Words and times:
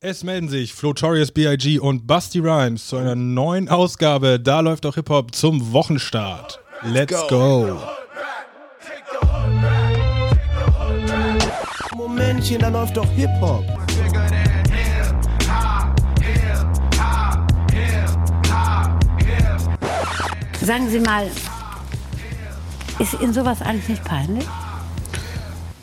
Es 0.00 0.22
melden 0.22 0.48
sich 0.48 0.74
Flotorious 0.74 1.32
B.I.G. 1.32 1.80
und 1.80 2.06
Busty 2.06 2.38
Rhymes 2.38 2.86
zu 2.86 2.98
einer 2.98 3.16
neuen 3.16 3.68
Ausgabe. 3.68 4.38
Da 4.38 4.60
läuft 4.60 4.86
auch 4.86 4.94
Hip-Hop 4.94 5.34
zum 5.34 5.72
Wochenstart. 5.72 6.60
Let's 6.82 7.26
go. 7.26 7.76
Momentchen, 11.96 12.60
da 12.60 12.68
läuft 12.68 12.96
doch 12.96 13.10
Hip-Hop. 13.10 13.64
Sagen 20.62 20.88
Sie 20.90 21.00
mal, 21.00 21.28
ist 23.00 23.20
Ihnen 23.20 23.34
sowas 23.34 23.60
eigentlich 23.62 23.88
nicht 23.88 24.04
peinlich? 24.04 24.46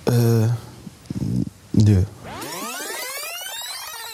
Äh, 0.06 0.48
nö. 1.74 2.06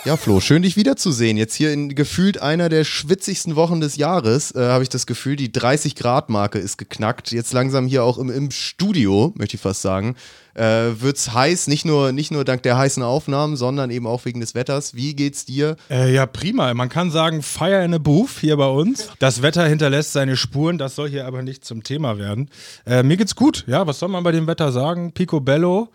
Ja, 0.03 0.17
Flo, 0.17 0.39
schön 0.39 0.63
dich 0.63 0.77
wiederzusehen. 0.77 1.37
Jetzt 1.37 1.53
hier 1.53 1.71
in 1.71 1.93
gefühlt 1.93 2.41
einer 2.41 2.69
der 2.69 2.85
schwitzigsten 2.85 3.55
Wochen 3.55 3.81
des 3.81 3.97
Jahres, 3.97 4.49
äh, 4.55 4.59
habe 4.59 4.81
ich 4.81 4.89
das 4.89 5.05
Gefühl, 5.05 5.35
die 5.35 5.49
30-Grad-Marke 5.49 6.57
ist 6.57 6.79
geknackt. 6.79 7.31
Jetzt 7.31 7.53
langsam 7.53 7.85
hier 7.85 8.03
auch 8.03 8.17
im, 8.17 8.31
im 8.31 8.49
Studio, 8.49 9.31
möchte 9.37 9.57
ich 9.57 9.61
fast 9.61 9.83
sagen, 9.83 10.15
äh, 10.55 10.87
es 10.87 11.31
heiß, 11.35 11.67
nicht 11.67 11.85
nur, 11.85 12.13
nicht 12.13 12.31
nur 12.31 12.43
dank 12.45 12.63
der 12.63 12.79
heißen 12.79 13.03
Aufnahmen, 13.03 13.55
sondern 13.57 13.91
eben 13.91 14.07
auch 14.07 14.25
wegen 14.25 14.39
des 14.39 14.55
Wetters. 14.55 14.95
Wie 14.95 15.15
geht's 15.15 15.45
dir? 15.45 15.75
Äh, 15.91 16.11
ja, 16.11 16.25
prima. 16.25 16.73
Man 16.73 16.89
kann 16.89 17.11
sagen, 17.11 17.43
Fire 17.43 17.85
in 17.85 17.93
a 17.93 17.99
Booth 17.99 18.39
hier 18.39 18.57
bei 18.57 18.69
uns. 18.69 19.09
Das 19.19 19.43
Wetter 19.43 19.67
hinterlässt 19.67 20.13
seine 20.13 20.35
Spuren, 20.35 20.79
das 20.79 20.95
soll 20.95 21.09
hier 21.09 21.27
aber 21.27 21.43
nicht 21.43 21.63
zum 21.63 21.83
Thema 21.83 22.17
werden. 22.17 22.49
Äh, 22.87 23.03
mir 23.03 23.17
geht's 23.17 23.35
gut, 23.35 23.65
ja, 23.67 23.85
was 23.85 23.99
soll 23.99 24.09
man 24.09 24.23
bei 24.23 24.31
dem 24.31 24.47
Wetter 24.47 24.71
sagen? 24.71 25.11
Picobello, 25.11 25.89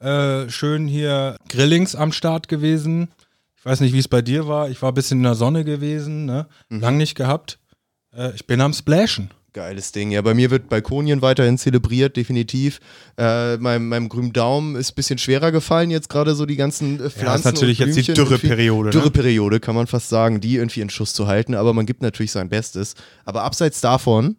äh, 0.00 0.50
schön 0.50 0.88
hier 0.88 1.36
Grillings 1.48 1.94
am 1.94 2.10
Start 2.10 2.48
gewesen. 2.48 3.08
Ich 3.62 3.66
weiß 3.66 3.78
nicht, 3.78 3.92
wie 3.92 4.00
es 4.00 4.08
bei 4.08 4.22
dir 4.22 4.48
war. 4.48 4.70
Ich 4.70 4.82
war 4.82 4.90
ein 4.90 4.94
bisschen 4.94 5.20
in 5.20 5.22
der 5.22 5.36
Sonne 5.36 5.62
gewesen, 5.62 6.24
ne? 6.24 6.48
Mhm. 6.68 6.80
lang 6.80 6.96
nicht 6.96 7.14
gehabt. 7.14 7.60
Äh, 8.12 8.34
ich 8.34 8.44
bin 8.48 8.60
am 8.60 8.72
Splashen. 8.72 9.30
Geiles 9.52 9.92
Ding. 9.92 10.10
Ja, 10.10 10.20
bei 10.20 10.34
mir 10.34 10.50
wird 10.50 10.68
Balkonien 10.68 11.22
weiterhin 11.22 11.58
zelebriert, 11.58 12.16
definitiv. 12.16 12.80
Äh, 13.16 13.58
meinem, 13.58 13.88
meinem 13.88 14.08
grünen 14.08 14.32
Daumen 14.32 14.74
ist 14.74 14.90
ein 14.90 14.94
bisschen 14.96 15.18
schwerer 15.18 15.52
gefallen, 15.52 15.92
jetzt 15.92 16.08
gerade 16.08 16.34
so 16.34 16.44
die 16.44 16.56
ganzen 16.56 16.98
Pflanzen. 16.98 17.20
Äh, 17.20 17.24
ja, 17.24 17.34
ist 17.36 17.44
natürlich 17.44 17.78
jetzt 17.78 17.96
die 17.96 18.12
Dürreperiode. 18.12 18.88
Ne? 18.88 18.90
Dürreperiode, 18.90 19.60
kann 19.60 19.76
man 19.76 19.86
fast 19.86 20.08
sagen, 20.08 20.40
die 20.40 20.56
irgendwie 20.56 20.80
in 20.80 20.90
Schuss 20.90 21.14
zu 21.14 21.28
halten, 21.28 21.54
aber 21.54 21.72
man 21.72 21.86
gibt 21.86 22.02
natürlich 22.02 22.32
sein 22.32 22.48
Bestes. 22.48 22.96
Aber 23.24 23.44
abseits 23.44 23.80
davon, 23.80 24.38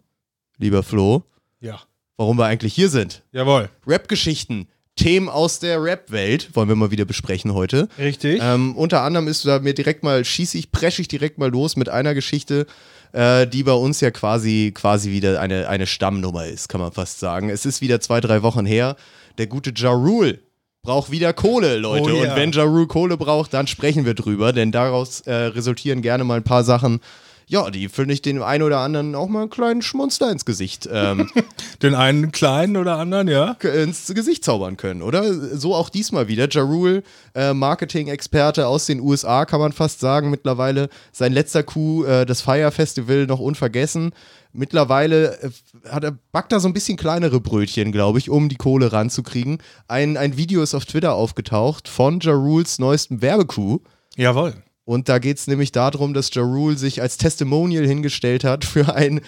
lieber 0.57 0.83
Flo, 0.83 1.23
ja. 1.61 1.79
warum 2.17 2.37
wir 2.37 2.47
eigentlich 2.47 2.73
hier 2.73 2.89
sind. 2.89 3.23
Jawohl. 3.31 3.69
Rap-Geschichten. 3.87 4.67
Themen 4.95 5.27
aus 5.27 5.59
der 5.59 5.81
Rap-Welt 5.81 6.55
wollen 6.55 6.69
wir 6.69 6.75
mal 6.75 6.91
wieder 6.91 7.05
besprechen 7.05 7.53
heute. 7.53 7.87
Richtig. 7.97 8.39
Ähm, 8.43 8.75
unter 8.75 9.01
anderem 9.01 9.27
ist 9.27 9.45
da 9.45 9.59
mir 9.59 9.73
direkt 9.73 10.03
mal, 10.03 10.23
schieße 10.23 10.57
ich, 10.57 10.71
presche 10.71 11.01
ich 11.01 11.07
direkt 11.07 11.37
mal 11.39 11.49
los 11.49 11.75
mit 11.75 11.89
einer 11.89 12.13
Geschichte, 12.13 12.67
äh, 13.11 13.47
die 13.47 13.63
bei 13.63 13.73
uns 13.73 14.01
ja 14.01 14.11
quasi, 14.11 14.71
quasi 14.73 15.11
wieder 15.11 15.39
eine, 15.39 15.67
eine 15.67 15.87
Stammnummer 15.87 16.45
ist, 16.45 16.69
kann 16.69 16.79
man 16.81 16.91
fast 16.91 17.19
sagen. 17.19 17.49
Es 17.49 17.65
ist 17.65 17.81
wieder 17.81 17.99
zwei, 18.01 18.21
drei 18.21 18.43
Wochen 18.43 18.65
her. 18.65 18.95
Der 19.39 19.47
gute 19.47 19.73
Ja 19.75 19.91
Rule 19.91 20.39
braucht 20.83 21.09
wieder 21.09 21.33
Kohle, 21.33 21.77
Leute. 21.77 22.13
Oh, 22.13 22.15
yeah. 22.15 22.31
Und 22.31 22.35
wenn 22.35 22.51
Ja 22.51 22.63
Rule 22.63 22.87
Kohle 22.87 23.17
braucht, 23.17 23.53
dann 23.53 23.67
sprechen 23.67 24.05
wir 24.05 24.13
drüber, 24.13 24.53
denn 24.53 24.71
daraus 24.71 25.21
äh, 25.21 25.33
resultieren 25.33 26.01
gerne 26.01 26.23
mal 26.23 26.37
ein 26.37 26.43
paar 26.43 26.63
Sachen, 26.63 26.99
ja, 27.53 27.69
die 27.69 27.87
finde 27.87 28.15
ich 28.15 28.23
den 28.23 28.41
einen 28.41 28.63
oder 28.63 28.79
anderen 28.79 29.13
auch 29.13 29.27
mal 29.29 29.41
einen 29.41 29.49
kleinen 29.51 29.83
Schmunzler 29.83 30.31
ins 30.31 30.43
Gesicht. 30.43 30.89
Ähm, 30.91 31.29
den 31.83 31.93
einen 31.93 32.31
kleinen 32.31 32.77
oder 32.77 32.97
anderen, 32.97 33.27
ja. 33.27 33.51
Ins 33.51 34.07
Gesicht 34.07 34.43
zaubern 34.43 34.75
können, 34.75 35.03
oder? 35.03 35.31
So 35.55 35.75
auch 35.75 35.89
diesmal 35.89 36.27
wieder. 36.27 36.49
Jarul, 36.49 37.03
äh, 37.35 37.53
Marketing-Experte 37.53 38.65
aus 38.65 38.87
den 38.87 38.99
USA, 38.99 39.45
kann 39.45 39.59
man 39.59 39.71
fast 39.71 39.99
sagen, 39.99 40.31
mittlerweile. 40.31 40.89
Sein 41.11 41.31
letzter 41.31 41.61
Coup, 41.61 42.07
äh, 42.07 42.25
das 42.25 42.41
Fire 42.41 42.71
Festival, 42.71 43.27
noch 43.27 43.39
unvergessen. 43.39 44.13
Mittlerweile 44.51 45.39
äh, 45.43 45.51
hat 45.89 46.03
er, 46.03 46.17
backt 46.31 46.51
da 46.51 46.59
so 46.59 46.67
ein 46.67 46.73
bisschen 46.73 46.97
kleinere 46.97 47.39
Brötchen, 47.39 47.91
glaube 47.91 48.17
ich, 48.17 48.31
um 48.31 48.49
die 48.49 48.55
Kohle 48.55 48.91
ranzukriegen. 48.91 49.59
Ein, 49.87 50.17
ein 50.17 50.37
Video 50.37 50.63
ist 50.63 50.73
auf 50.73 50.85
Twitter 50.85 51.13
aufgetaucht 51.13 51.87
von 51.87 52.19
Jaruls 52.19 52.79
neuestem 52.79 53.21
Werbecoup. 53.21 53.87
Jawohl. 54.15 54.55
Und 54.85 55.07
da 55.07 55.19
geht 55.19 55.37
es 55.37 55.47
nämlich 55.47 55.71
darum, 55.71 56.13
dass 56.13 56.33
Jarul 56.33 56.77
sich 56.77 57.01
als 57.01 57.17
Testimonial 57.17 57.85
hingestellt 57.85 58.43
hat 58.43 58.65
für 58.65 58.93
ein 58.95 59.21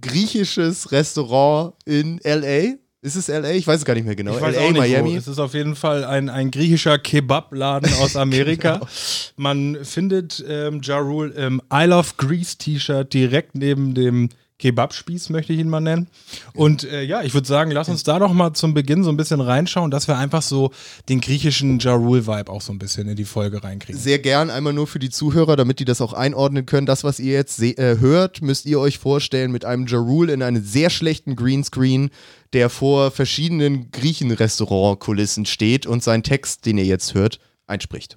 griechisches 0.00 0.92
Restaurant 0.92 1.74
in 1.84 2.20
LA. 2.22 2.76
Ist 3.02 3.16
es 3.16 3.28
LA? 3.28 3.50
Ich 3.52 3.66
weiß 3.66 3.80
es 3.80 3.84
gar 3.84 3.94
nicht 3.94 4.06
mehr 4.06 4.16
genau. 4.16 4.38
LA, 4.38 4.70
Miami. 4.72 5.12
Wo. 5.12 5.16
Es 5.16 5.28
ist 5.28 5.38
auf 5.38 5.54
jeden 5.54 5.76
Fall 5.76 6.04
ein, 6.04 6.28
ein 6.28 6.50
griechischer 6.50 6.98
Kebabladen 6.98 7.92
aus 7.94 8.16
Amerika. 8.16 8.74
genau. 8.74 8.88
Man 9.36 9.84
findet 9.84 10.44
ähm, 10.48 10.80
Jarul 10.82 11.30
im 11.30 11.60
I 11.72 11.84
Love 11.84 12.10
Greece 12.16 12.58
T-Shirt 12.58 13.12
direkt 13.12 13.54
neben 13.54 13.94
dem 13.94 14.28
Kebabspieß 14.58 15.30
möchte 15.30 15.52
ich 15.52 15.58
ihn 15.58 15.68
mal 15.68 15.80
nennen. 15.80 16.08
Und 16.54 16.84
äh, 16.84 17.02
ja, 17.02 17.22
ich 17.22 17.34
würde 17.34 17.46
sagen, 17.46 17.70
lass 17.70 17.88
uns 17.88 18.04
da 18.04 18.18
doch 18.18 18.32
mal 18.32 18.54
zum 18.54 18.72
Beginn 18.72 19.04
so 19.04 19.10
ein 19.10 19.16
bisschen 19.16 19.40
reinschauen, 19.40 19.90
dass 19.90 20.08
wir 20.08 20.16
einfach 20.16 20.40
so 20.40 20.70
den 21.08 21.20
griechischen 21.20 21.78
Ja 21.78 21.94
Rule-Vibe 21.94 22.50
auch 22.50 22.62
so 22.62 22.72
ein 22.72 22.78
bisschen 22.78 23.08
in 23.08 23.16
die 23.16 23.26
Folge 23.26 23.62
reinkriegen. 23.62 24.00
Sehr 24.00 24.18
gern, 24.18 24.48
einmal 24.48 24.72
nur 24.72 24.86
für 24.86 24.98
die 24.98 25.10
Zuhörer, 25.10 25.56
damit 25.56 25.78
die 25.78 25.84
das 25.84 26.00
auch 26.00 26.14
einordnen 26.14 26.64
können. 26.64 26.86
Das, 26.86 27.04
was 27.04 27.20
ihr 27.20 27.34
jetzt 27.34 27.60
äh, 27.60 27.98
hört, 28.00 28.40
müsst 28.40 28.64
ihr 28.64 28.80
euch 28.80 28.98
vorstellen 28.98 29.52
mit 29.52 29.66
einem 29.66 29.86
Ja 29.86 29.98
Rule 29.98 30.32
in 30.32 30.42
einem 30.42 30.64
sehr 30.64 30.88
schlechten 30.88 31.36
Greenscreen, 31.36 32.10
der 32.54 32.70
vor 32.70 33.10
verschiedenen 33.10 33.90
Griechen-Restaurant-Kulissen 33.90 35.44
steht 35.44 35.86
und 35.86 36.02
seinen 36.02 36.22
Text, 36.22 36.64
den 36.64 36.78
ihr 36.78 36.84
jetzt 36.84 37.12
hört, 37.12 37.40
einspricht. 37.66 38.16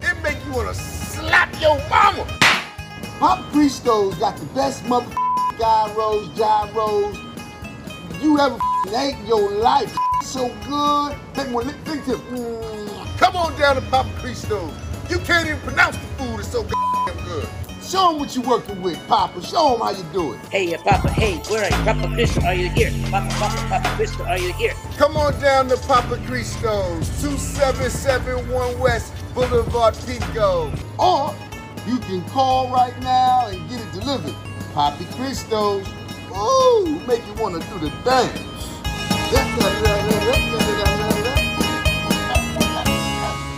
It 0.00 0.08
make 0.22 0.36
you 0.48 0.56
wanna 0.56 0.74
slap 0.74 1.48
your 1.62 1.78
mama. 1.88 2.26
Pop 3.20 3.40
Christo's 3.52 4.14
got 4.16 4.36
the 4.36 4.44
best 4.54 4.84
motherfucker 4.88 5.35
gyros, 5.58 6.28
gyros. 6.36 7.16
You 8.20 8.38
ever 8.38 8.58
ate 8.96 9.18
your 9.26 9.50
life 9.52 9.94
so 10.22 10.48
good? 10.68 11.16
Take 11.34 11.52
one, 11.52 11.68
think 11.84 12.04
to 12.06 12.12
mm. 12.12 13.18
Come 13.18 13.36
on 13.36 13.58
down 13.58 13.76
to 13.76 13.82
Papa 13.82 14.10
Cristo. 14.18 14.70
You 15.08 15.18
can't 15.20 15.46
even 15.46 15.60
pronounce 15.60 15.96
the 15.96 16.06
food, 16.18 16.40
it's 16.40 16.52
so 16.52 16.62
good. 16.62 16.76
Show 17.86 18.10
them 18.10 18.18
what 18.18 18.34
you're 18.34 18.44
working 18.44 18.82
with, 18.82 18.98
Papa. 19.06 19.40
Show 19.42 19.70
them 19.70 19.80
how 19.80 19.90
you 19.90 20.04
do 20.12 20.32
it. 20.32 20.40
Hey, 20.50 20.74
uh, 20.74 20.78
Papa, 20.82 21.08
hey, 21.12 21.36
where 21.48 21.64
are 21.64 21.78
you? 21.78 21.84
Papa 21.84 22.14
Cristo, 22.14 22.40
are 22.44 22.54
you 22.54 22.68
here? 22.70 22.90
Papa, 23.10 23.32
Papa, 23.38 23.68
Papa 23.68 23.96
Cristo, 23.96 24.24
are 24.24 24.38
you 24.38 24.52
here? 24.54 24.74
Come 24.96 25.16
on 25.16 25.40
down 25.40 25.68
to 25.68 25.76
Papa 25.76 26.20
Cristo's, 26.26 27.08
2771 27.22 28.78
West 28.80 29.12
Boulevard, 29.34 29.96
Pico. 30.04 30.72
Or 30.98 31.32
you 31.86 31.98
can 31.98 32.24
call 32.30 32.72
right 32.72 32.98
now 33.02 33.46
and 33.46 33.70
get 33.70 33.80
it 33.80 33.92
delivered. 33.92 34.34
Poppy 34.76 35.06
Christos. 35.16 35.86
Ooh, 36.30 37.00
make 37.06 37.22
you 37.26 37.42
want 37.42 37.54
to 37.54 37.60
do 37.70 37.78
the 37.80 37.90
dance. 38.04 38.28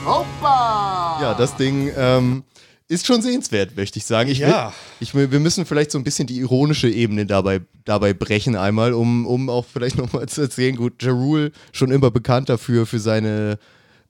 Hoppa! 0.04 1.18
Ja, 1.20 1.34
das 1.34 1.56
Ding 1.56 1.90
ähm, 1.96 2.44
ist 2.86 3.04
schon 3.04 3.20
sehenswert, 3.20 3.76
möchte 3.76 3.98
ich 3.98 4.06
sagen. 4.06 4.30
Ich 4.30 4.38
ja. 4.38 4.72
ich, 5.00 5.12
wir 5.12 5.40
müssen 5.40 5.66
vielleicht 5.66 5.90
so 5.90 5.98
ein 5.98 6.04
bisschen 6.04 6.28
die 6.28 6.38
ironische 6.38 6.88
Ebene 6.88 7.26
dabei, 7.26 7.62
dabei 7.84 8.14
brechen 8.14 8.54
einmal, 8.54 8.92
um, 8.92 9.26
um 9.26 9.50
auch 9.50 9.66
vielleicht 9.66 9.98
nochmal 9.98 10.28
zu 10.28 10.42
erzählen, 10.42 10.76
gut, 10.76 11.02
Jarul 11.02 11.50
schon 11.72 11.90
immer 11.90 12.12
bekannt 12.12 12.48
dafür, 12.48 12.86
für 12.86 13.00
seine 13.00 13.58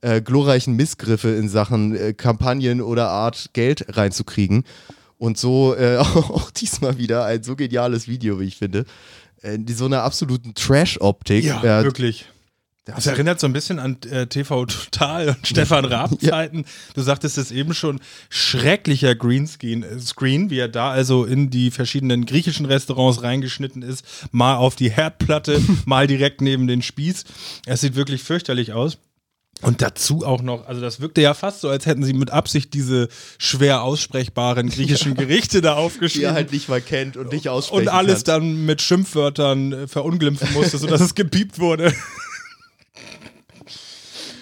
äh, 0.02 0.20
glorreichen 0.20 0.76
Missgriffe 0.76 1.30
in 1.30 1.48
Sachen 1.48 1.96
äh, 1.96 2.12
Kampagnen 2.12 2.82
oder 2.82 3.08
Art 3.08 3.54
Geld 3.54 3.96
reinzukriegen. 3.96 4.64
Und 5.18 5.36
so 5.36 5.74
äh, 5.74 5.96
auch 5.98 6.50
diesmal 6.50 6.98
wieder 6.98 7.24
ein 7.24 7.42
so 7.42 7.56
geniales 7.56 8.08
Video, 8.08 8.40
wie 8.40 8.44
ich 8.44 8.56
finde. 8.56 8.86
Äh, 9.42 9.58
so 9.68 9.86
einer 9.86 10.02
absoluten 10.02 10.54
Trash-Optik. 10.54 11.44
Ja, 11.44 11.80
äh, 11.80 11.84
wirklich. 11.84 12.26
Das 12.94 13.06
erinnert 13.06 13.38
so 13.38 13.46
ein 13.46 13.52
bisschen 13.52 13.78
an 13.78 13.98
äh, 14.10 14.26
TV 14.26 14.64
Total 14.64 15.28
und 15.28 15.46
Stefan 15.46 15.84
Raab-Zeiten. 15.84 16.58
Ja. 16.58 16.64
Du 16.94 17.02
sagtest 17.02 17.36
es 17.36 17.50
eben 17.50 17.74
schon, 17.74 18.00
schrecklicher 18.30 19.14
Greenscreen, 19.14 19.82
äh, 19.82 20.00
Screen, 20.00 20.48
wie 20.48 20.58
er 20.58 20.68
da 20.68 20.90
also 20.90 21.26
in 21.26 21.50
die 21.50 21.70
verschiedenen 21.70 22.24
griechischen 22.24 22.64
Restaurants 22.64 23.22
reingeschnitten 23.22 23.82
ist. 23.82 24.04
Mal 24.30 24.56
auf 24.56 24.74
die 24.74 24.90
Herdplatte, 24.90 25.60
mal 25.84 26.06
direkt 26.06 26.40
neben 26.40 26.66
den 26.66 26.80
Spieß. 26.80 27.24
Es 27.66 27.82
sieht 27.82 27.94
wirklich 27.94 28.22
fürchterlich 28.22 28.72
aus. 28.72 28.96
Und 29.60 29.82
dazu 29.82 30.24
auch 30.24 30.40
noch, 30.40 30.66
also 30.66 30.80
das 30.80 31.00
wirkte 31.00 31.20
ja 31.20 31.34
fast 31.34 31.62
so, 31.62 31.68
als 31.68 31.86
hätten 31.86 32.04
sie 32.04 32.12
mit 32.12 32.30
Absicht 32.30 32.74
diese 32.74 33.08
schwer 33.38 33.82
aussprechbaren 33.82 34.68
griechischen 34.70 35.14
Gerichte 35.14 35.60
da 35.60 35.74
aufgeschrieben. 35.74 36.20
Die 36.20 36.26
er 36.26 36.34
halt 36.34 36.52
nicht 36.52 36.68
mal 36.68 36.80
kennt 36.80 37.16
und 37.16 37.32
nicht 37.32 37.48
aussprechen 37.48 37.88
Und 37.88 37.88
alles 37.88 38.24
kann. 38.24 38.42
dann 38.42 38.66
mit 38.66 38.82
Schimpfwörtern 38.82 39.72
äh, 39.72 39.88
verunglimpfen 39.88 40.52
musste, 40.52 40.78
sodass 40.78 41.00
es 41.00 41.14
gepiept 41.14 41.58
wurde. 41.58 41.92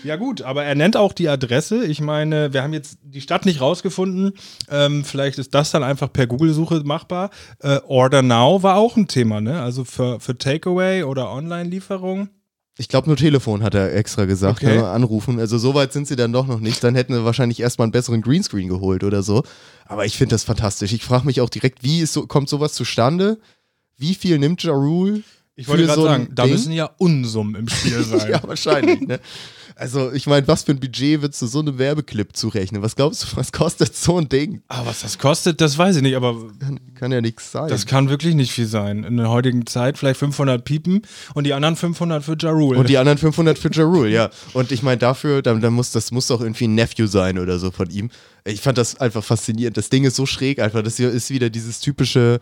Ja 0.04 0.14
gut, 0.14 0.42
aber 0.42 0.62
er 0.62 0.76
nennt 0.76 0.96
auch 0.96 1.12
die 1.12 1.28
Adresse. 1.28 1.84
Ich 1.84 2.00
meine, 2.00 2.52
wir 2.52 2.62
haben 2.62 2.72
jetzt 2.72 2.98
die 3.02 3.20
Stadt 3.20 3.44
nicht 3.44 3.60
rausgefunden. 3.60 4.34
Ähm, 4.70 5.04
vielleicht 5.04 5.38
ist 5.38 5.52
das 5.52 5.72
dann 5.72 5.82
einfach 5.82 6.12
per 6.12 6.28
Google-Suche 6.28 6.82
machbar. 6.84 7.30
Äh, 7.58 7.80
Order 7.88 8.22
Now 8.22 8.62
war 8.62 8.76
auch 8.76 8.96
ein 8.96 9.08
Thema, 9.08 9.40
ne? 9.40 9.60
Also 9.60 9.84
für, 9.84 10.20
für 10.20 10.38
Takeaway 10.38 11.02
oder 11.02 11.32
Online-Lieferung. 11.32 12.28
Ich 12.78 12.88
glaube 12.88 13.06
nur 13.08 13.17
Telefon 13.17 13.62
hat 13.62 13.75
er 13.75 13.94
extra 13.94 14.26
gesagt, 14.26 14.62
Okay. 14.62 14.76
ne, 14.76 14.87
anrufen. 14.88 15.38
Also 15.40 15.56
so 15.56 15.75
weit 15.75 15.93
sind 15.94 16.06
sie 16.06 16.17
dann 16.17 16.32
doch 16.32 16.46
noch 16.46 16.61
nicht. 16.61 16.84
Dann 16.84 16.94
hätten 16.94 17.14
wir 17.14 17.25
wahrscheinlich 17.25 17.61
erstmal 17.61 17.84
einen 17.87 17.93
besseren 17.93 18.20
Greenscreen 18.20 18.69
geholt 18.69 19.02
oder 19.02 19.23
so. 19.23 19.43
Aber 19.87 20.05
ich 20.05 20.19
finde 20.19 20.34
das 20.34 20.44
fantastisch. 20.44 20.93
Ich 20.93 21.02
frage 21.05 21.25
mich 21.26 21.40
auch 21.40 21.49
direkt, 21.49 21.82
wie 21.82 22.05
so, 22.05 22.26
kommt 22.26 22.49
sowas 22.50 22.75
zustande? 22.75 23.38
Wie 23.96 24.14
viel 24.14 24.38
nimmt 24.38 24.62
Ja 24.62 24.73
Rule? 24.73 25.23
Ich 25.55 25.69
wollte 25.69 25.84
gerade 25.87 25.99
so 26.00 26.06
sagen, 26.06 26.28
da 26.34 26.43
Ding? 26.43 26.52
müssen 26.52 26.73
ja 26.73 26.90
Unsummen 26.99 27.55
im 27.55 27.69
Spiel 27.69 28.02
sein. 28.05 28.31
Ja, 28.31 28.43
wahrscheinlich. 28.43 29.00
ne? 29.00 29.20
Also, 29.78 30.11
ich 30.11 30.26
meine, 30.26 30.49
was 30.49 30.62
für 30.64 30.73
ein 30.73 30.81
Budget 30.81 31.20
würdest 31.20 31.43
du 31.43 31.46
so 31.46 31.61
einem 31.61 31.76
Werbeclip 31.78 32.34
zurechnen? 32.34 32.81
Was 32.81 32.96
glaubst 32.96 33.23
du, 33.25 33.37
was 33.37 33.52
kostet 33.52 33.94
so 33.94 34.17
ein 34.17 34.26
Ding? 34.26 34.62
Ah, 34.69 34.87
was 34.87 35.00
das 35.02 35.19
kostet, 35.19 35.61
das 35.61 35.76
weiß 35.76 35.96
ich 35.96 36.02
nicht, 36.02 36.17
aber 36.17 36.34
Kann 36.94 37.12
ja 37.12 37.20
nichts 37.20 37.52
sein. 37.52 37.69
das 37.69 37.84
kann 37.84 38.08
wirklich 38.08 38.34
nicht 38.34 38.52
viel 38.52 38.64
sein. 38.67 39.05
In 39.05 39.19
der 39.19 39.28
heutigen 39.28 39.67
Zeit 39.67 39.99
vielleicht 39.99 40.19
500 40.19 40.64
Piepen 40.64 41.02
und 41.34 41.44
die 41.44 41.52
anderen 41.52 41.76
500 41.76 42.25
für 42.25 42.38
Ja 42.40 42.52
Rule. 42.52 42.78
und 42.78 42.88
die 42.88 42.96
anderen 42.96 43.19
500 43.19 43.58
für 43.58 43.70
Ja 43.70 43.84
Rule, 43.84 44.08
ja. 44.08 44.31
Und 44.55 44.73
ich 44.73 44.82
meine, 44.82 44.96
dafür, 44.96 45.43
dann, 45.43 45.61
dann 45.61 45.75
muss, 45.75 45.93
das 45.93 46.11
muss 46.11 46.26
doch 46.28 46.40
irgendwie 46.40 46.69
ein 46.69 46.75
Nephew 46.75 47.06
sein 47.06 47.38
oder 47.38 47.58
so 47.58 47.70
von 47.70 47.90
ihm. 47.90 48.08
Ich 48.46 48.62
fand 48.62 48.78
das 48.78 48.99
einfach 48.99 49.23
faszinierend. 49.23 49.76
Das 49.76 49.90
Ding 49.90 50.05
ist 50.05 50.17
so 50.17 50.25
schräg 50.25 50.58
einfach. 50.58 50.82
Das 50.82 50.96
hier 50.96 51.11
ist 51.11 51.28
wieder 51.28 51.50
dieses 51.50 51.81
typische, 51.81 52.40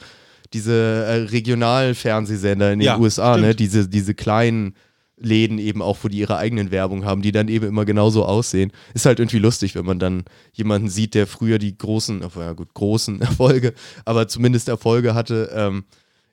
diese 0.52 0.72
äh, 0.72 1.14
Regionalfernsehsender 1.32 2.72
in 2.72 2.78
den 2.78 2.86
Ja, 2.86 2.98
USA, 2.98 3.36
ne? 3.36 3.44
stimmt. 3.54 3.60
Diese, 3.60 3.88
diese 3.88 4.14
kleinen 4.14 4.75
Läden 5.16 5.58
eben 5.58 5.81
auch, 5.81 5.99
wo 6.02 6.08
die 6.08 6.19
ihre 6.19 6.37
eigenen 6.38 6.70
Werbung 6.70 7.05
haben, 7.05 7.22
die 7.22 7.31
dann 7.32 7.49
eben 7.49 7.66
immer 7.66 7.84
genauso 7.84 8.25
aussehen. 8.25 8.72
Ist 8.94 9.06
halt 9.06 9.20
irgendwie 9.20 9.38
lustig, 9.38 9.75
wenn 9.76 9.84
man 9.87 9.99
dann 9.99 10.25
jemanden 10.52 10.88
sieht, 10.88 11.14
der 11.14 11.26
früher 11.26 11.58
die 11.58 11.76
großen, 11.78 12.22
ja 12.37 12.52
gut, 12.52 12.75
großen 12.75 13.20
Erfolge, 13.20 13.75
aber 14.05 14.26
zumindest 14.28 14.69
Erfolge 14.69 15.14
hatte. 15.14 15.50
Ähm, 15.55 15.84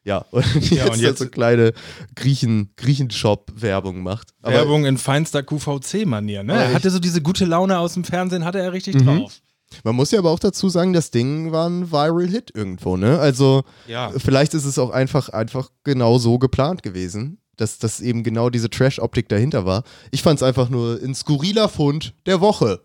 ja, 0.03 0.17
und 0.31 0.43
jetzt, 0.55 0.71
Ja, 0.71 0.83
und 0.85 0.91
halt 0.93 1.01
jetzt- 1.01 1.19
so 1.19 1.27
kleine 1.27 1.73
Griechen, 2.15 2.71
Griechenshop-Werbung 2.75 4.01
macht. 4.03 4.29
Aber 4.41 4.55
Werbung 4.55 4.85
in 4.85 4.97
feinster 4.97 5.43
QVC-Manier. 5.43 6.43
Ne? 6.43 6.53
Er 6.53 6.73
hatte 6.73 6.89
so 6.89 6.99
diese 6.99 7.21
gute 7.21 7.45
Laune 7.45 7.77
aus 7.79 7.93
dem 7.93 8.03
Fernsehen, 8.03 8.45
hatte 8.45 8.59
er 8.59 8.73
richtig 8.73 8.95
Mhm. 8.95 9.05
drauf. 9.05 9.39
Man 9.85 9.95
muss 9.95 10.11
ja 10.11 10.19
aber 10.19 10.31
auch 10.31 10.39
dazu 10.39 10.67
sagen, 10.67 10.91
das 10.91 11.11
Ding 11.11 11.51
war 11.53 11.69
ein 11.69 11.91
Viral-Hit 11.91 12.51
irgendwo, 12.53 12.97
ne? 12.97 13.19
Also 13.19 13.63
Ja. 13.87 14.11
vielleicht 14.17 14.53
ist 14.53 14.65
es 14.65 14.77
auch 14.77 14.89
einfach, 14.89 15.29
einfach 15.29 15.69
genau 15.85 16.17
so 16.17 16.39
geplant 16.39 16.83
gewesen, 16.83 17.37
dass 17.61 17.77
das 17.77 18.01
eben 18.01 18.23
genau 18.23 18.49
diese 18.49 18.69
Trash-Optik 18.69 19.29
dahinter 19.29 19.65
war. 19.65 19.83
Ich 20.09 20.23
fand 20.23 20.39
es 20.39 20.43
einfach 20.43 20.69
nur 20.69 20.99
ein 21.01 21.13
skurriler 21.13 21.69
Fund 21.69 22.15
der 22.25 22.41
Woche. 22.41 22.81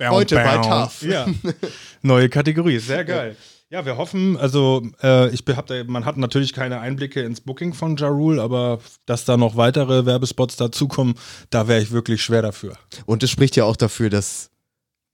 Heute 0.00 0.34
bei 0.34 0.58
TAF. 0.58 1.02
Ja. 1.02 1.26
Neue 2.02 2.28
Kategorie, 2.28 2.78
sehr 2.78 3.04
geil. 3.04 3.36
Ja, 3.68 3.86
wir 3.86 3.96
hoffen, 3.96 4.36
also 4.36 4.82
äh, 5.02 5.30
ich 5.30 5.44
hab 5.48 5.66
da, 5.66 5.84
man 5.84 6.04
hat 6.04 6.16
natürlich 6.16 6.52
keine 6.52 6.80
Einblicke 6.80 7.22
ins 7.22 7.40
Booking 7.40 7.72
von 7.72 7.96
Ja 7.96 8.08
Rule, 8.08 8.42
aber 8.42 8.80
dass 9.06 9.24
da 9.24 9.36
noch 9.36 9.56
weitere 9.56 10.04
Werbespots 10.04 10.56
dazukommen, 10.56 11.14
da 11.50 11.68
wäre 11.68 11.80
ich 11.80 11.90
wirklich 11.90 12.22
schwer 12.22 12.42
dafür. 12.42 12.76
Und 13.06 13.22
es 13.22 13.30
spricht 13.30 13.56
ja 13.56 13.64
auch 13.64 13.76
dafür, 13.76 14.10
dass 14.10 14.50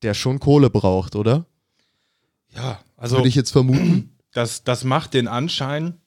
der 0.03 0.15
schon 0.15 0.41
Kohle 0.41 0.71
braucht, 0.71 1.15
oder? 1.15 1.47
Ja, 2.55 2.81
also 2.97 3.17
Würde 3.17 3.29
ich 3.29 3.35
jetzt 3.35 3.51
vermuten. 3.51 4.17
das, 4.33 4.65
das 4.65 4.85
macht 4.85 5.15
den 5.15 5.29
Anschein. 5.29 6.01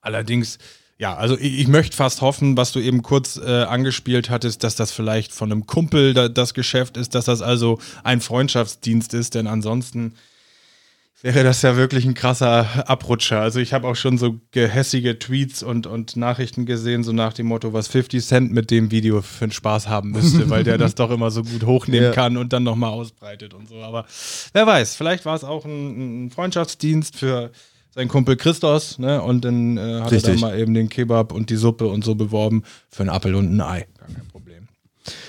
Allerdings, 0.00 0.58
ja, 1.00 1.16
also 1.16 1.36
ich, 1.38 1.60
ich 1.60 1.66
möchte 1.66 1.96
fast 1.96 2.20
hoffen, 2.20 2.58
was 2.58 2.72
du 2.72 2.78
eben 2.78 3.02
kurz 3.02 3.38
äh, 3.38 3.62
angespielt 3.62 4.28
hattest, 4.28 4.62
dass 4.62 4.76
das 4.76 4.92
vielleicht 4.92 5.32
von 5.32 5.50
einem 5.50 5.66
Kumpel 5.66 6.12
da, 6.12 6.28
das 6.28 6.52
Geschäft 6.52 6.98
ist, 6.98 7.14
dass 7.14 7.24
das 7.24 7.40
also 7.40 7.78
ein 8.04 8.20
Freundschaftsdienst 8.20 9.14
ist, 9.14 9.34
denn 9.34 9.46
ansonsten 9.46 10.12
wäre 11.22 11.42
das 11.42 11.62
ja 11.62 11.76
wirklich 11.76 12.04
ein 12.04 12.12
krasser 12.12 12.88
Abrutscher. 12.88 13.40
Also 13.40 13.60
ich 13.60 13.72
habe 13.72 13.88
auch 13.88 13.96
schon 13.96 14.18
so 14.18 14.40
gehässige 14.52 15.18
Tweets 15.18 15.62
und, 15.62 15.86
und 15.86 16.16
Nachrichten 16.16 16.66
gesehen, 16.66 17.02
so 17.02 17.12
nach 17.12 17.32
dem 17.32 17.46
Motto, 17.46 17.72
was 17.72 17.88
50 17.88 18.24
Cent 18.24 18.52
mit 18.52 18.70
dem 18.70 18.90
Video 18.90 19.22
für 19.22 19.44
einen 19.44 19.52
Spaß 19.52 19.88
haben 19.88 20.10
müsste, 20.10 20.50
weil 20.50 20.64
der 20.64 20.76
das 20.76 20.94
doch 20.96 21.10
immer 21.10 21.30
so 21.30 21.42
gut 21.42 21.64
hochnehmen 21.64 22.06
Ja. 22.08 22.12
kann 22.12 22.36
und 22.36 22.52
dann 22.52 22.62
nochmal 22.62 22.90
ausbreitet 22.90 23.54
und 23.54 23.68
so. 23.68 23.76
Aber 23.82 24.04
wer 24.52 24.66
weiß, 24.66 24.96
vielleicht 24.96 25.24
war 25.24 25.34
es 25.34 25.44
auch 25.44 25.64
ein, 25.64 26.26
ein 26.26 26.30
Freundschaftsdienst 26.30 27.16
für 27.16 27.50
seinen 27.90 28.08
Kumpel 28.08 28.36
Christos, 28.36 28.98
ne? 28.98 29.22
Und 29.22 29.44
dann 29.44 29.76
äh, 29.76 29.80
hat 29.80 30.06
er 30.06 30.12
Richtig. 30.12 30.40
dann 30.40 30.40
mal 30.40 30.58
eben 30.58 30.74
den 30.74 30.88
Kebab 30.88 31.32
und 31.32 31.50
die 31.50 31.56
Suppe 31.56 31.86
und 31.86 32.04
so 32.04 32.14
beworben 32.14 32.62
für 32.88 33.02
einen 33.02 33.10
Appel 33.10 33.34
und 33.34 33.54
ein 33.54 33.60
Ei. 33.60 33.86
Gar 33.98 34.08
kein 34.08 34.28
Problem. 34.28 34.68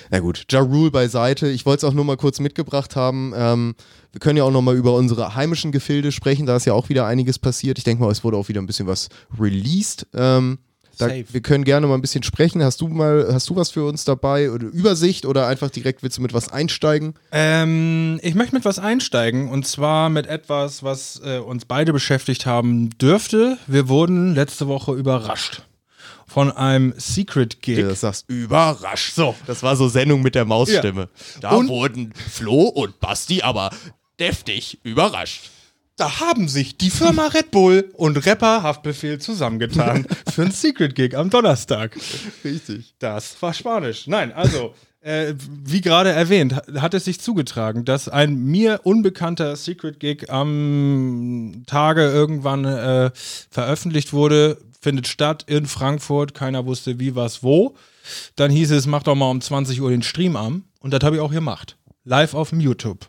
Na 0.10 0.20
gut, 0.20 0.46
Ja 0.52 0.60
Rule 0.60 0.92
beiseite. 0.92 1.48
Ich 1.48 1.66
wollte 1.66 1.86
es 1.86 1.90
auch 1.90 1.96
nur 1.96 2.06
mal 2.06 2.18
kurz 2.18 2.40
mitgebracht 2.40 2.96
haben. 2.96 3.34
Ähm, 3.36 3.76
wir 4.12 4.20
können 4.20 4.38
ja 4.38 4.44
auch 4.44 4.52
noch 4.52 4.62
mal 4.62 4.76
über 4.76 4.94
unsere 4.94 5.36
heimischen 5.36 5.72
Gefilde 5.72 6.12
sprechen. 6.12 6.46
Da 6.46 6.58
ist 6.58 6.66
ja 6.66 6.74
auch 6.74 6.90
wieder 6.90 7.06
einiges 7.06 7.40
passiert. 7.40 7.78
Ich 7.78 7.86
denke 7.86 8.04
mal, 8.04 8.12
es 8.12 8.24
wurde 8.24 8.38
auch 8.38 8.50
wieder 8.50 8.62
ein 8.62 8.68
bisschen 8.68 8.88
was 8.88 9.08
released. 9.40 10.08
Ähm, 10.14 10.60
da, 11.02 11.10
wir 11.30 11.42
können 11.42 11.64
gerne 11.64 11.88
mal 11.88 11.96
ein 11.96 12.02
bisschen 12.02 12.24
sprechen. 12.24 12.64
Hast 12.64 12.82
du 12.82 12.88
mal, 12.88 13.30
hast 13.34 13.50
du 13.50 13.56
was 13.56 13.72
für 13.72 13.86
uns 13.86 14.06
dabei 14.06 14.52
oder 14.52 14.66
Übersicht 14.68 15.26
oder 15.26 15.48
einfach 15.48 15.70
direkt 15.70 16.04
willst 16.04 16.18
du 16.18 16.22
mit 16.22 16.34
was 16.34 16.50
einsteigen? 16.52 17.14
Ähm, 17.32 18.20
ich 18.24 18.36
möchte 18.36 18.56
mit 18.56 18.66
was 18.66 18.80
einsteigen 18.80 19.50
und 19.50 19.68
zwar 19.68 20.10
mit 20.10 20.28
etwas, 20.28 20.84
was 20.84 21.22
äh, 21.26 21.38
uns 21.40 21.66
beide 21.66 21.94
beschäftigt 21.94 22.46
haben 22.46 22.90
dürfte. 22.98 23.58
Wir 23.68 23.88
wurden 23.90 24.36
letzte 24.36 24.68
Woche 24.68 24.94
überrascht 24.94 25.64
von 26.28 26.52
einem 26.52 26.94
Secret 26.98 27.62
Gig. 27.62 27.80
Ja, 27.80 27.90
das 27.90 28.02
sagst 28.02 28.26
überrascht. 28.30 29.14
So, 29.16 29.36
das 29.48 29.64
war 29.64 29.76
so 29.76 29.90
Sendung 29.90 30.22
mit 30.22 30.34
der 30.36 30.46
Mausstimme. 30.46 31.10
Da 31.42 31.52
Und- 31.52 31.68
wurden 31.68 32.14
Flo 32.30 32.64
und 32.70 33.00
Basti 33.02 33.42
aber 33.42 33.70
deftig 34.20 34.80
überrascht. 34.84 35.50
Da 36.02 36.20
haben 36.20 36.48
sich 36.48 36.78
die 36.78 36.90
Firma 36.90 37.28
Red 37.28 37.52
Bull 37.52 37.92
und 37.94 38.26
Rapper 38.26 38.64
Haftbefehl 38.64 39.20
zusammengetan 39.20 40.08
für 40.34 40.42
ein 40.42 40.50
Secret 40.50 40.96
Gig 40.96 41.16
am 41.16 41.30
Donnerstag. 41.30 41.96
Richtig. 42.44 42.96
Das 42.98 43.40
war 43.40 43.54
Spanisch. 43.54 44.08
Nein, 44.08 44.32
also, 44.32 44.74
äh, 45.02 45.36
wie 45.38 45.80
gerade 45.82 46.10
erwähnt, 46.10 46.56
ha- 46.56 46.82
hat 46.82 46.96
es 46.96 47.06
sich 47.06 47.20
zugetragen, 47.22 47.86
dass 47.86 48.10
ein 48.10 48.34
mir 48.36 48.80
unbekannter 48.84 49.56
Secret 49.56 50.00
Gig 50.00 50.32
am 50.32 51.62
Tage 51.68 52.02
irgendwann 52.02 52.66
äh, 52.66 53.12
veröffentlicht 53.52 54.12
wurde, 54.12 54.58
findet 54.82 55.08
statt 55.08 55.44
in 55.46 55.68
Frankfurt, 55.68 56.34
keiner 56.34 56.66
wusste 56.66 57.00
wie, 57.00 57.14
was, 57.16 57.44
wo. 57.44 57.76
Dann 58.36 58.50
hieß 58.50 58.72
es, 58.72 58.88
mach 58.88 59.04
doch 59.04 59.14
mal 59.14 59.30
um 59.30 59.40
20 59.40 59.80
Uhr 59.82 59.92
den 59.92 60.02
Stream 60.02 60.36
an. 60.36 60.64
Und 60.80 60.94
das 60.94 61.04
habe 61.04 61.18
ich 61.18 61.22
auch 61.22 61.32
gemacht. 61.32 61.78
Live 62.06 62.34
auf 62.34 62.50
dem 62.50 62.60
YouTube. 62.60 63.08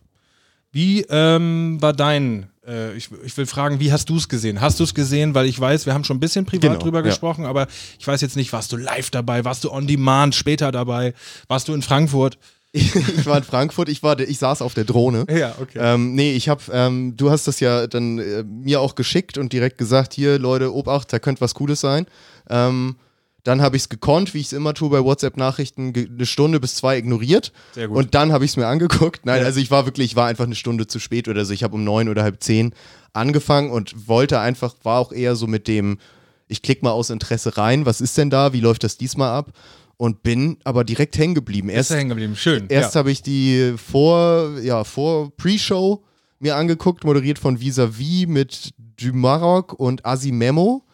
Wie 0.72 1.02
ähm, 1.10 1.76
war 1.80 1.92
dein, 1.92 2.48
äh, 2.66 2.96
ich, 2.96 3.10
ich 3.24 3.36
will 3.36 3.46
fragen, 3.46 3.78
wie 3.78 3.92
hast 3.92 4.08
du 4.08 4.16
es 4.16 4.28
gesehen? 4.28 4.60
Hast 4.60 4.80
du 4.80 4.84
es 4.84 4.94
gesehen? 4.94 5.34
Weil 5.34 5.46
ich 5.46 5.60
weiß, 5.60 5.84
wir 5.84 5.92
haben 5.92 6.04
schon 6.04 6.16
ein 6.16 6.20
bisschen 6.20 6.46
privat 6.46 6.62
Genau, 6.62 6.78
drüber 6.82 6.98
ja. 7.00 7.04
gesprochen, 7.04 7.44
aber 7.44 7.66
ich 7.98 8.06
weiß 8.06 8.22
jetzt 8.22 8.36
nicht, 8.36 8.52
warst 8.52 8.72
du 8.72 8.78
live 8.78 9.10
dabei? 9.10 9.44
Warst 9.44 9.64
du 9.64 9.70
on 9.70 9.86
demand 9.86 10.34
später 10.34 10.72
dabei? 10.72 11.12
Warst 11.46 11.68
du 11.68 11.74
in 11.74 11.82
Frankfurt? 11.82 12.38
ich 12.72 13.26
war 13.26 13.36
in 13.36 13.44
Frankfurt, 13.44 13.90
ich, 13.90 14.02
war, 14.02 14.18
ich 14.18 14.38
saß 14.38 14.62
auf 14.62 14.72
der 14.72 14.84
Drohne. 14.84 15.26
Ja, 15.28 15.54
okay. 15.60 15.78
Ähm, 15.78 16.14
nee, 16.14 16.32
ich 16.32 16.48
habe, 16.48 16.62
ähm, 16.72 17.18
du 17.18 17.30
hast 17.30 17.46
das 17.46 17.60
ja 17.60 17.86
dann 17.86 18.18
äh, 18.18 18.42
mir 18.44 18.80
auch 18.80 18.94
geschickt 18.94 19.36
und 19.36 19.52
direkt 19.52 19.76
gesagt, 19.76 20.14
hier 20.14 20.38
Leute, 20.38 20.74
Obacht, 20.74 21.12
da 21.12 21.18
könnte 21.18 21.42
was 21.42 21.52
Cooles 21.52 21.80
sein. 21.80 22.06
Ähm, 22.48 22.96
dann 23.44 23.60
habe 23.60 23.76
ich 23.76 23.82
es 23.82 23.88
gekonnt, 23.88 24.34
wie 24.34 24.38
ich 24.38 24.46
es 24.46 24.52
immer 24.52 24.72
tue 24.72 24.88
bei 24.90 25.02
WhatsApp-Nachrichten, 25.02 25.92
eine 25.94 26.26
Stunde 26.26 26.60
bis 26.60 26.76
zwei 26.76 26.96
ignoriert. 26.98 27.52
Sehr 27.74 27.88
gut. 27.88 27.96
Und 27.96 28.14
dann 28.14 28.32
habe 28.32 28.44
ich 28.44 28.52
es 28.52 28.56
mir 28.56 28.66
angeguckt. 28.68 29.26
Nein, 29.26 29.40
Ja. 29.40 29.46
also 29.46 29.58
ich 29.58 29.70
war 29.70 29.84
wirklich, 29.84 30.12
ich 30.12 30.16
war 30.16 30.26
einfach 30.26 30.44
eine 30.44 30.54
Stunde 30.54 30.86
zu 30.86 31.00
spät 31.00 31.26
oder 31.26 31.44
so. 31.44 31.52
Ich 31.52 31.64
habe 31.64 31.74
um 31.74 31.82
neun 31.82 32.08
oder 32.08 32.22
halb 32.22 32.42
zehn 32.42 32.72
angefangen 33.12 33.70
und 33.70 34.08
wollte 34.08 34.38
einfach, 34.38 34.74
war 34.84 34.98
auch 35.00 35.12
eher 35.12 35.34
so 35.34 35.46
mit 35.46 35.66
dem, 35.66 35.98
ich 36.46 36.62
klicke 36.62 36.84
mal 36.84 36.92
aus 36.92 37.10
Interesse 37.10 37.56
rein, 37.56 37.84
was 37.84 38.00
ist 38.00 38.16
denn 38.16 38.30
da, 38.30 38.52
wie 38.52 38.60
läuft 38.60 38.84
das 38.84 38.96
diesmal 38.96 39.30
ab? 39.30 39.50
Und 39.96 40.22
bin 40.22 40.56
aber 40.64 40.84
direkt 40.84 41.16
hängen 41.18 41.34
geblieben. 41.34 41.68
Ist 41.68 41.76
Erst 41.76 41.90
er 41.92 41.96
hängen 41.98 42.08
geblieben? 42.10 42.36
Schön. 42.36 42.66
Erst 42.68 42.94
ja. 42.94 42.98
habe 43.00 43.10
ich 43.10 43.22
die 43.22 43.74
vor, 43.76 44.58
ja, 44.60 44.84
vor 44.84 45.30
Pre-Show 45.36 46.02
mir 46.40 46.56
angeguckt, 46.56 47.04
moderiert 47.04 47.38
von 47.38 47.60
Visavi 47.60 48.26
mit 48.28 48.70
Dumarok 49.00 49.74
und 49.74 50.04
Asimemo. 50.04 50.84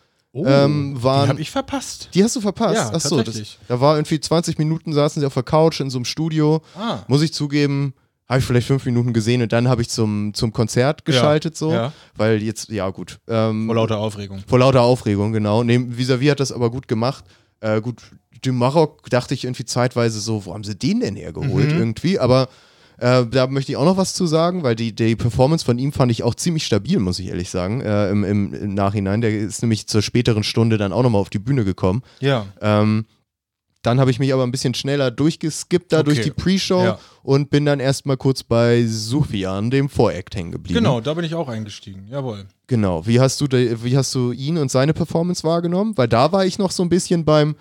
Oh, 0.41 0.47
ähm, 0.47 1.03
waren- 1.03 1.25
die 1.25 1.29
habe 1.31 1.41
ich 1.41 1.51
verpasst. 1.51 2.09
Die 2.15 2.23
hast 2.25 2.37
du 2.37 2.41
verpasst. 2.41 2.75
Ja, 2.77 2.89
Achso, 2.93 3.17
das, 3.17 3.27
tatsächlich. 3.27 3.59
da 3.69 3.81
war 3.81 3.97
irgendwie 3.97 4.21
20 4.21 4.59
Minuten, 4.59 4.93
saßen 4.93 5.21
sie 5.21 5.27
auf 5.27 5.35
der 5.35 5.43
Couch 5.43 5.81
in 5.81 5.91
so 5.91 5.99
einem 5.99 6.05
Studio. 6.05 6.63
Ah. 6.77 7.01
Muss 7.09 7.23
ich 7.23 7.33
zugeben, 7.33 7.95
habe 8.29 8.41
ich 8.41 8.45
vielleicht 8.45 8.67
fünf 8.67 8.85
Minuten 8.85 9.13
gesehen 9.13 9.41
und 9.43 9.53
dann 9.53 9.69
habe 9.69 9.81
ich 9.83 9.89
zum, 9.89 10.35
zum 10.35 10.53
Konzert 10.53 11.05
geschaltet, 11.05 11.57
so. 11.57 11.73
ja. 11.73 11.93
Weil 12.17 12.43
jetzt, 12.43 12.69
ja, 12.69 12.89
gut. 12.91 13.19
Ähm, 13.29 13.67
Vor 13.67 13.75
lauter 13.75 13.99
Aufregung. 13.99 14.43
vor 14.47 14.59
lauter 14.59 14.83
Aufregung, 14.83 15.33
genau. 15.33 15.63
Nee, 15.65 15.81
Visavi 15.89 16.27
hat 16.27 16.41
das 16.41 16.53
aber 16.53 16.71
gut 16.71 16.89
gemacht. 16.89 17.25
Äh, 17.61 17.81
gut, 17.81 18.03
du 18.43 18.53
Marok 18.53 19.09
dachte 19.11 19.35
ich 19.35 19.45
irgendwie 19.45 19.65
zeitweise 19.65 20.21
so, 20.21 20.45
wo 20.45 20.55
haben 20.55 20.63
sie 20.65 20.77
den 20.77 21.01
denn 21.01 21.17
hergeholt 21.17 21.73
Mhm. 21.73 21.79
irgendwie? 21.79 22.19
Aber 22.19 22.49
äh, 22.99 23.25
da 23.27 23.47
möchte 23.47 23.73
ich 23.73 23.77
auch 23.77 23.85
noch 23.85 23.97
was 23.97 24.15
zu 24.15 24.27
sagen, 24.27 24.63
weil 24.63 24.75
die, 24.77 24.95
die 24.95 25.17
Performance 25.17 25.65
von 25.65 25.79
ihm 25.79 25.93
fand 25.93 26.11
ich 26.13 26.23
auch 26.23 26.35
ziemlich 26.35 26.67
stabil, 26.67 26.99
muss 26.99 27.19
ich 27.19 27.29
ehrlich 27.29 27.51
sagen, 27.51 27.81
äh, 27.81 28.11
im, 28.11 28.25
im, 28.25 28.55
im 28.55 28.75
Nachhinein. 28.75 29.21
Der 29.21 29.31
ist 29.37 29.63
nämlich 29.63 29.87
zur 29.87 30.03
späteren 30.03 30.43
Stunde 30.45 30.79
dann 30.79 30.93
auch 30.93 31.03
nochmal 31.03 31.21
auf 31.21 31.31
die 31.31 31.39
Bühne 31.39 31.65
gekommen. 31.65 32.03
Ja. 32.21 32.47
Ähm, 32.61 33.07
dann 33.83 34.01
habe 34.01 34.11
ich 34.11 34.19
mich 34.19 34.35
aber 34.35 34.43
ein 34.43 34.51
bisschen 34.51 34.75
schneller 34.75 35.13
durchgeskippt 35.13 35.93
da 35.93 35.99
Okay. 36.01 36.05
durch 36.07 36.21
die 36.23 36.33
Pre-Show 36.33 36.83
Ja. 36.83 36.99
und 37.23 37.49
bin 37.49 37.65
dann 37.65 37.79
erstmal 37.79 38.17
kurz 38.17 38.43
bei 38.43 38.85
Sufjan, 38.85 39.71
dem 39.71 39.89
Voract, 39.89 40.35
hängen 40.35 40.51
geblieben. 40.51 40.75
Genau, 40.81 41.01
da 41.01 41.15
bin 41.15 41.25
ich 41.25 41.35
auch 41.35 41.49
eingestiegen. 41.49 42.09
Jawohl. 42.11 42.47
Genau. 42.67 43.07
Wie 43.07 43.21
hast 43.21 43.41
du, 43.41 43.47
wie 43.49 43.97
hast 43.97 44.13
du 44.17 44.33
ihn 44.33 44.59
und 44.59 44.71
seine 44.71 44.95
Performance 44.95 45.45
wahrgenommen? 45.45 45.97
Weil 45.97 46.09
da 46.09 46.33
war 46.33 46.45
ich 46.45 46.59
noch 46.59 46.73
so 46.73 46.83
ein 46.83 46.89
bisschen 46.89 47.25
beim, 47.25 47.55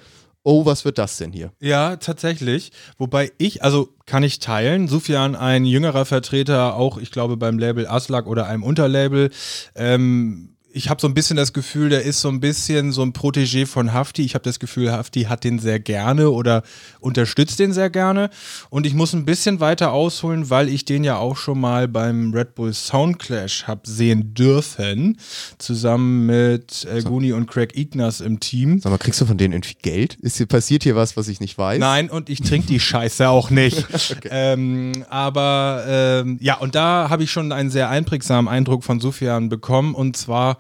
oh, 0.48 0.66
was 0.66 0.86
wird 0.86 0.98
das 0.98 1.18
denn 1.18 1.34
hier? 1.34 1.51
Ja, 1.60 1.98
tatsächlich. 1.98 2.72
Wobei 2.98 3.34
ich, 3.38 3.63
also 3.66 3.89
kann 4.06 4.24
ich 4.24 4.39
teilen, 4.39 4.88
Sufjan, 4.88 5.36
ein 5.36 5.66
jüngerer 5.66 6.06
Vertreter, 6.06 6.75
auch 6.75 6.98
ich 6.98 7.12
glaube 7.12 7.36
beim 7.36 7.60
Label 7.60 7.86
Aslak 7.86 8.27
oder 8.27 8.48
einem 8.48 8.63
Unterlabel, 8.63 9.30
ähm, 9.75 10.56
ich 10.77 10.89
habe 10.89 11.01
so 11.01 11.07
ein 11.07 11.15
bisschen 11.15 11.36
das 11.36 11.53
Gefühl, 11.53 11.89
der 11.89 12.03
ist 12.03 12.22
so 12.22 12.29
ein 12.29 12.39
bisschen 12.39 12.91
so 12.91 13.01
ein 13.01 13.12
Protégé 13.12 13.65
von 13.65 13.93
Hafti. 13.93 14.24
Ich 14.24 14.36
habe 14.36 14.43
das 14.43 14.60
Gefühl, 14.60 14.91
Hafti 14.91 15.24
hat 15.24 15.43
den 15.43 15.57
sehr 15.57 15.79
gerne 15.79 16.29
oder 16.29 16.62
unterstützt 17.00 17.57
den 17.57 17.74
sehr 17.74 17.89
gerne. 17.89 18.29
Und 18.69 18.86
ich 18.86 18.93
muss 18.93 19.13
ein 19.13 19.25
bisschen 19.25 19.60
weiter 19.60 19.91
ausholen, 19.91 20.51
weil 20.51 20.69
ich 20.69 20.86
den 20.86 21.03
ja 21.03 21.17
auch 21.17 21.36
schon 21.36 21.60
mal 21.60 21.88
beim 21.88 22.31
Red 22.31 22.53
Bull 22.53 22.74
Soundclash 22.74 23.63
habe 23.65 23.81
sehen 23.86 24.36
dürfen, 24.36 25.17
zusammen 25.57 26.27
mit 26.27 26.86
äh, 26.86 27.01
Guni 27.01 27.34
und 27.34 27.48
Craig 27.48 27.75
Ignaz 27.75 28.19
im 28.19 28.39
Team. 28.39 28.79
Sag 28.79 28.91
mal, 28.91 29.00
kriegst 29.00 29.19
du 29.19 29.25
von 29.25 29.38
denen 29.38 29.53
irgendwie 29.53 29.77
Geld? 29.81 30.13
Ist 30.22 30.38
hier, 30.38 30.46
passiert 30.46 30.84
hier 30.84 30.96
was, 30.96 31.17
was 31.17 31.27
ich 31.27 31.39
nicht 31.39 31.57
weiß? 31.57 31.79
Nein, 31.79 32.10
und 32.12 32.29
ich 32.29 32.41
trinke 32.41 32.67
die 32.67 32.79
Scheiße 32.79 33.27
auch 33.27 33.50
nicht. 33.50 33.88
ähm, 34.29 35.05
aber 35.10 35.86
ähm, 35.88 36.38
ja, 36.39 36.57
und 36.57 36.75
da 36.75 37.10
habe 37.10 37.24
ich 37.24 37.31
schon 37.31 37.51
einen 37.51 37.72
sehr 37.72 37.89
einprägsamen 37.89 38.48
Eindruck 38.48 38.84
von 38.84 39.00
Sufjan 39.00 39.50
bekommen. 39.50 39.96
Und 39.96 40.15
zwar, 40.15 40.60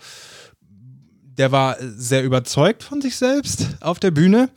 der 1.37 1.51
war 1.51 1.77
sehr 1.79 2.23
überzeugt 2.23 2.83
von 2.83 3.01
sich 3.01 3.15
selbst 3.15 3.67
auf 3.81 3.99
der 3.99 4.11
Bühne, 4.11 4.49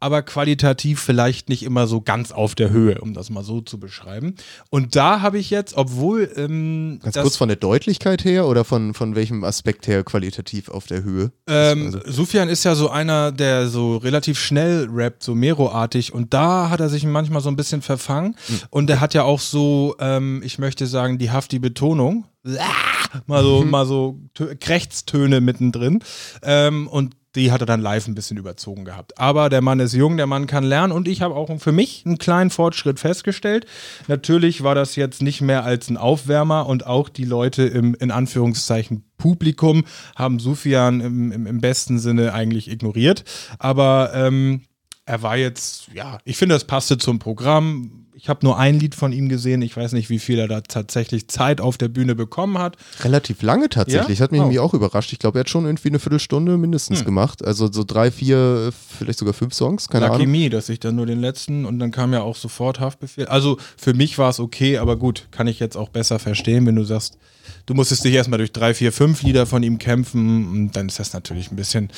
aber 0.00 0.22
qualitativ 0.22 1.00
vielleicht 1.00 1.48
nicht 1.48 1.64
immer 1.64 1.88
so 1.88 2.00
ganz 2.00 2.30
auf 2.30 2.54
der 2.54 2.70
Höhe, 2.70 3.00
um 3.00 3.14
das 3.14 3.30
mal 3.30 3.42
so 3.42 3.60
zu 3.62 3.80
beschreiben. 3.80 4.36
Und 4.70 4.94
da 4.94 5.22
habe 5.22 5.38
ich 5.38 5.50
jetzt, 5.50 5.74
obwohl 5.76 6.30
ähm, 6.36 7.00
Ganz 7.02 7.16
kurz 7.18 7.36
von 7.36 7.48
der 7.48 7.56
Deutlichkeit 7.56 8.24
her 8.24 8.46
oder 8.46 8.64
von, 8.64 8.94
von 8.94 9.16
welchem 9.16 9.42
Aspekt 9.42 9.88
her 9.88 10.04
qualitativ 10.04 10.68
auf 10.68 10.86
der 10.86 11.02
Höhe? 11.02 11.32
Ähm, 11.48 11.86
Also- 11.86 12.00
Sufjan 12.12 12.48
ist 12.48 12.62
ja 12.64 12.76
so 12.76 12.90
einer, 12.90 13.32
der 13.32 13.66
so 13.68 13.96
relativ 13.96 14.38
schnell 14.38 14.86
rappt, 14.92 15.24
so 15.24 15.34
Mero-artig 15.34 16.12
und 16.14 16.32
da 16.32 16.70
hat 16.70 16.78
er 16.78 16.90
sich 16.90 17.04
manchmal 17.04 17.40
so 17.42 17.48
ein 17.48 17.56
bisschen 17.56 17.82
verfangen 17.82 18.36
Hm. 18.46 18.60
und 18.70 18.90
er 18.90 19.00
hat 19.00 19.14
ja 19.14 19.22
auch 19.24 19.40
so, 19.40 19.96
ähm, 19.98 20.42
ich 20.44 20.58
möchte 20.60 20.86
sagen, 20.86 21.18
die 21.18 21.30
hafti 21.32 21.58
Betonung, 21.58 22.24
mal 23.26 23.42
so, 23.42 23.62
Mhm. 23.64 23.70
mal 23.70 23.86
so 23.86 24.18
Tö- 24.36 24.54
Krächztöne 24.56 25.40
mittendrin 25.40 26.00
ähm, 26.42 26.86
und 26.88 27.14
die 27.34 27.52
hat 27.52 27.60
er 27.60 27.66
dann 27.66 27.82
live 27.82 28.08
ein 28.08 28.14
bisschen 28.14 28.36
überzogen 28.38 28.84
gehabt. 28.84 29.18
Aber 29.18 29.48
der 29.48 29.60
Mann 29.60 29.78
ist 29.80 29.92
jung, 29.92 30.16
der 30.16 30.26
Mann 30.26 30.46
kann 30.46 30.64
lernen 30.64 30.92
und 30.92 31.06
ich 31.06 31.20
habe 31.20 31.34
auch 31.36 31.50
für 31.60 31.72
mich 31.72 32.02
einen 32.04 32.18
kleinen 32.18 32.50
Fortschritt 32.50 32.98
festgestellt. 32.98 33.66
Natürlich 34.08 34.64
war 34.64 34.74
das 34.74 34.96
jetzt 34.96 35.22
nicht 35.22 35.40
mehr 35.42 35.62
als 35.62 35.88
ein 35.90 35.98
Aufwärmer 35.98 36.66
und 36.66 36.86
auch 36.86 37.08
die 37.08 37.24
Leute 37.26 37.64
im, 37.64 37.94
in 37.94 38.10
Anführungszeichen, 38.10 39.04
Publikum 39.18 39.84
haben 40.16 40.38
Sufjan 40.40 41.00
im, 41.00 41.30
im, 41.30 41.46
im 41.46 41.60
besten 41.60 41.98
Sinne 41.98 42.32
eigentlich 42.32 42.70
ignoriert. 42.70 43.24
Aber 43.58 44.10
ähm, 44.14 44.62
er 45.04 45.22
war 45.22 45.36
jetzt, 45.36 45.88
ja, 45.94 46.18
ich 46.24 46.36
finde, 46.38 46.54
das 46.54 46.64
passte 46.64 46.98
zum 46.98 47.18
Programm. 47.18 47.97
Ich 48.20 48.28
habe 48.28 48.40
nur 48.44 48.58
ein 48.58 48.80
Lied 48.80 48.96
von 48.96 49.12
ihm 49.12 49.28
gesehen. 49.28 49.62
Ich 49.62 49.76
weiß 49.76 49.92
nicht, 49.92 50.10
wie 50.10 50.18
viel 50.18 50.40
er 50.40 50.48
da 50.48 50.60
tatsächlich 50.60 51.28
Zeit 51.28 51.60
auf 51.60 51.78
der 51.78 51.86
Bühne 51.86 52.16
bekommen 52.16 52.58
hat. 52.58 52.76
Relativ 53.04 53.42
lange 53.42 53.68
tatsächlich. 53.68 54.18
Ja? 54.18 54.24
Hat 54.24 54.32
mich 54.32 54.40
Oh. 54.40 54.44
irgendwie 54.44 54.58
auch 54.58 54.74
überrascht. 54.74 55.12
Ich 55.12 55.20
glaube, 55.20 55.38
er 55.38 55.40
hat 55.40 55.50
schon 55.50 55.66
irgendwie 55.66 55.88
eine 55.88 56.00
Viertelstunde 56.00 56.56
mindestens 56.58 56.98
Hm. 56.98 57.04
gemacht. 57.06 57.44
Also 57.44 57.70
so 57.70 57.84
drei, 57.84 58.10
vier, 58.10 58.72
vielleicht 58.98 59.20
sogar 59.20 59.34
fünf 59.34 59.54
Songs, 59.54 59.88
keine 59.88 60.06
Lucky 60.06 60.22
Ahnung. 60.24 60.32
Me, 60.32 60.50
dass 60.50 60.68
ich 60.68 60.80
dann 60.80 60.96
nur 60.96 61.06
den 61.06 61.20
letzten 61.20 61.64
und 61.64 61.78
dann 61.78 61.92
kam 61.92 62.12
ja 62.12 62.22
auch 62.22 62.34
sofort 62.34 62.80
Haftbefehl. 62.80 63.26
Also 63.26 63.56
für 63.76 63.94
mich 63.94 64.18
war 64.18 64.30
es 64.30 64.40
okay, 64.40 64.78
aber 64.78 64.96
gut, 64.96 65.28
kann 65.30 65.46
ich 65.46 65.60
jetzt 65.60 65.76
auch 65.76 65.88
besser 65.88 66.18
verstehen, 66.18 66.66
wenn 66.66 66.74
du 66.74 66.82
sagst, 66.82 67.18
du 67.68 67.74
musstest 67.74 68.02
dich 68.02 68.14
erstmal 68.14 68.38
durch 68.38 68.52
drei, 68.52 68.72
vier, 68.72 68.92
fünf 68.92 69.22
Lieder 69.22 69.44
von 69.44 69.62
ihm 69.62 69.78
kämpfen 69.78 70.48
und 70.48 70.72
dann 70.76 70.88
ist 70.88 70.98
das 70.98 71.12
natürlich 71.12 71.52
ein 71.52 71.56
bisschen 71.56 71.90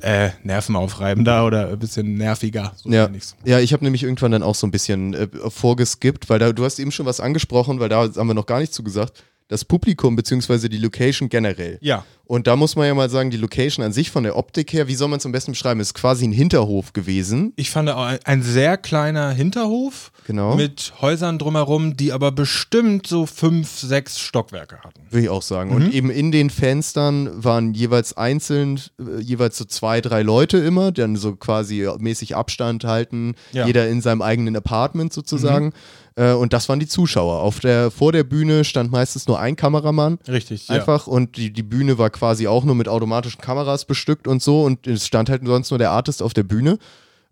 äh, 0.00 0.30
nervenaufreibender 0.42 1.46
oder 1.46 1.68
ein 1.68 1.78
bisschen 1.78 2.16
nerviger. 2.16 2.72
So 2.76 2.90
Ja, 2.90 3.08
ja, 3.44 3.60
ich 3.60 3.72
habe 3.72 3.84
nämlich 3.84 4.02
irgendwann 4.02 4.32
dann 4.32 4.42
auch 4.42 4.56
so 4.56 4.66
ein 4.66 4.72
bisschen 4.72 5.14
äh, 5.14 5.28
vorgeskippt, 5.48 6.28
weil 6.28 6.40
da, 6.40 6.52
du 6.52 6.64
hast 6.64 6.80
eben 6.80 6.90
schon 6.90 7.06
was 7.06 7.20
angesprochen, 7.20 7.78
weil 7.78 7.88
da 7.88 8.00
haben 8.02 8.26
wir 8.26 8.34
noch 8.34 8.46
gar 8.46 8.58
nicht 8.58 8.74
zu 8.74 8.82
gesagt. 8.82 9.22
Das 9.52 9.66
Publikum 9.66 10.16
beziehungsweise 10.16 10.70
die 10.70 10.78
Location 10.78 11.28
generell. 11.28 11.76
Ja. 11.82 12.06
Und 12.24 12.46
da 12.46 12.56
muss 12.56 12.74
man 12.76 12.86
ja 12.86 12.94
mal 12.94 13.10
sagen, 13.10 13.30
die 13.30 13.36
Location 13.36 13.84
an 13.84 13.92
sich 13.92 14.10
von 14.10 14.22
der 14.22 14.38
Optik 14.38 14.72
her, 14.72 14.88
wie 14.88 14.94
soll 14.94 15.08
man 15.08 15.18
es 15.18 15.26
am 15.26 15.32
besten 15.32 15.52
beschreiben, 15.52 15.78
ist 15.80 15.92
quasi 15.92 16.26
ein 16.26 16.32
Hinterhof 16.32 16.94
gewesen. 16.94 17.52
Ich 17.56 17.70
fand 17.70 17.90
auch 17.90 18.02
ein, 18.02 18.18
ein 18.24 18.42
sehr 18.42 18.78
kleiner 18.78 19.30
Hinterhof 19.32 20.10
Genau. 20.26 20.56
mit 20.56 20.94
Häusern 21.02 21.38
drumherum, 21.38 21.94
die 21.98 22.12
aber 22.12 22.32
bestimmt 22.32 23.06
so 23.06 23.26
fünf, 23.26 23.68
sechs 23.78 24.18
Stockwerke 24.18 24.78
hatten. 24.82 25.02
Würde 25.10 25.24
ich 25.24 25.28
auch 25.28 25.42
sagen. 25.42 25.70
Mhm. 25.70 25.76
Und 25.76 25.92
eben 25.94 26.08
in 26.10 26.32
den 26.32 26.48
Fenstern 26.48 27.28
waren 27.44 27.74
jeweils 27.74 28.16
einzeln, 28.16 28.80
äh, 28.98 29.20
jeweils 29.20 29.58
so 29.58 29.66
zwei, 29.66 30.00
drei 30.00 30.22
Leute 30.22 30.56
immer, 30.56 30.92
die 30.92 31.02
dann 31.02 31.16
so 31.16 31.36
quasi 31.36 31.86
mäßig 31.98 32.34
Abstand 32.36 32.84
halten, 32.84 33.34
Ja. 33.52 33.66
jeder 33.66 33.88
in 33.88 34.00
seinem 34.00 34.22
eigenen 34.22 34.56
Apartment 34.56 35.12
sozusagen. 35.12 35.66
Mhm. 35.66 35.72
Äh, 36.16 36.32
und 36.32 36.52
das 36.52 36.68
waren 36.68 36.80
die 36.80 36.86
Zuschauer. 36.86 37.40
Auf 37.40 37.60
der, 37.60 37.90
vor 37.90 38.12
der 38.12 38.24
Bühne 38.24 38.64
stand 38.64 38.90
meistens 38.90 39.26
nur 39.26 39.40
ein 39.40 39.56
Kameramann. 39.56 40.18
Richtig, 40.28 40.68
ja. 40.68 40.76
Einfach 40.76 41.06
und 41.06 41.36
die, 41.36 41.52
die 41.52 41.62
Bühne 41.62 41.98
war 41.98 42.10
quasi 42.10 42.46
auch 42.46 42.64
nur 42.64 42.74
mit 42.74 42.88
automatischen 42.88 43.40
Kameras 43.40 43.84
bestückt 43.84 44.28
und 44.28 44.42
so 44.42 44.62
und 44.64 44.86
es 44.86 45.06
stand 45.06 45.30
halt 45.30 45.42
sonst 45.44 45.70
nur 45.70 45.78
der 45.78 45.90
Artist 45.90 46.22
auf 46.22 46.34
der 46.34 46.44
Bühne. 46.44 46.78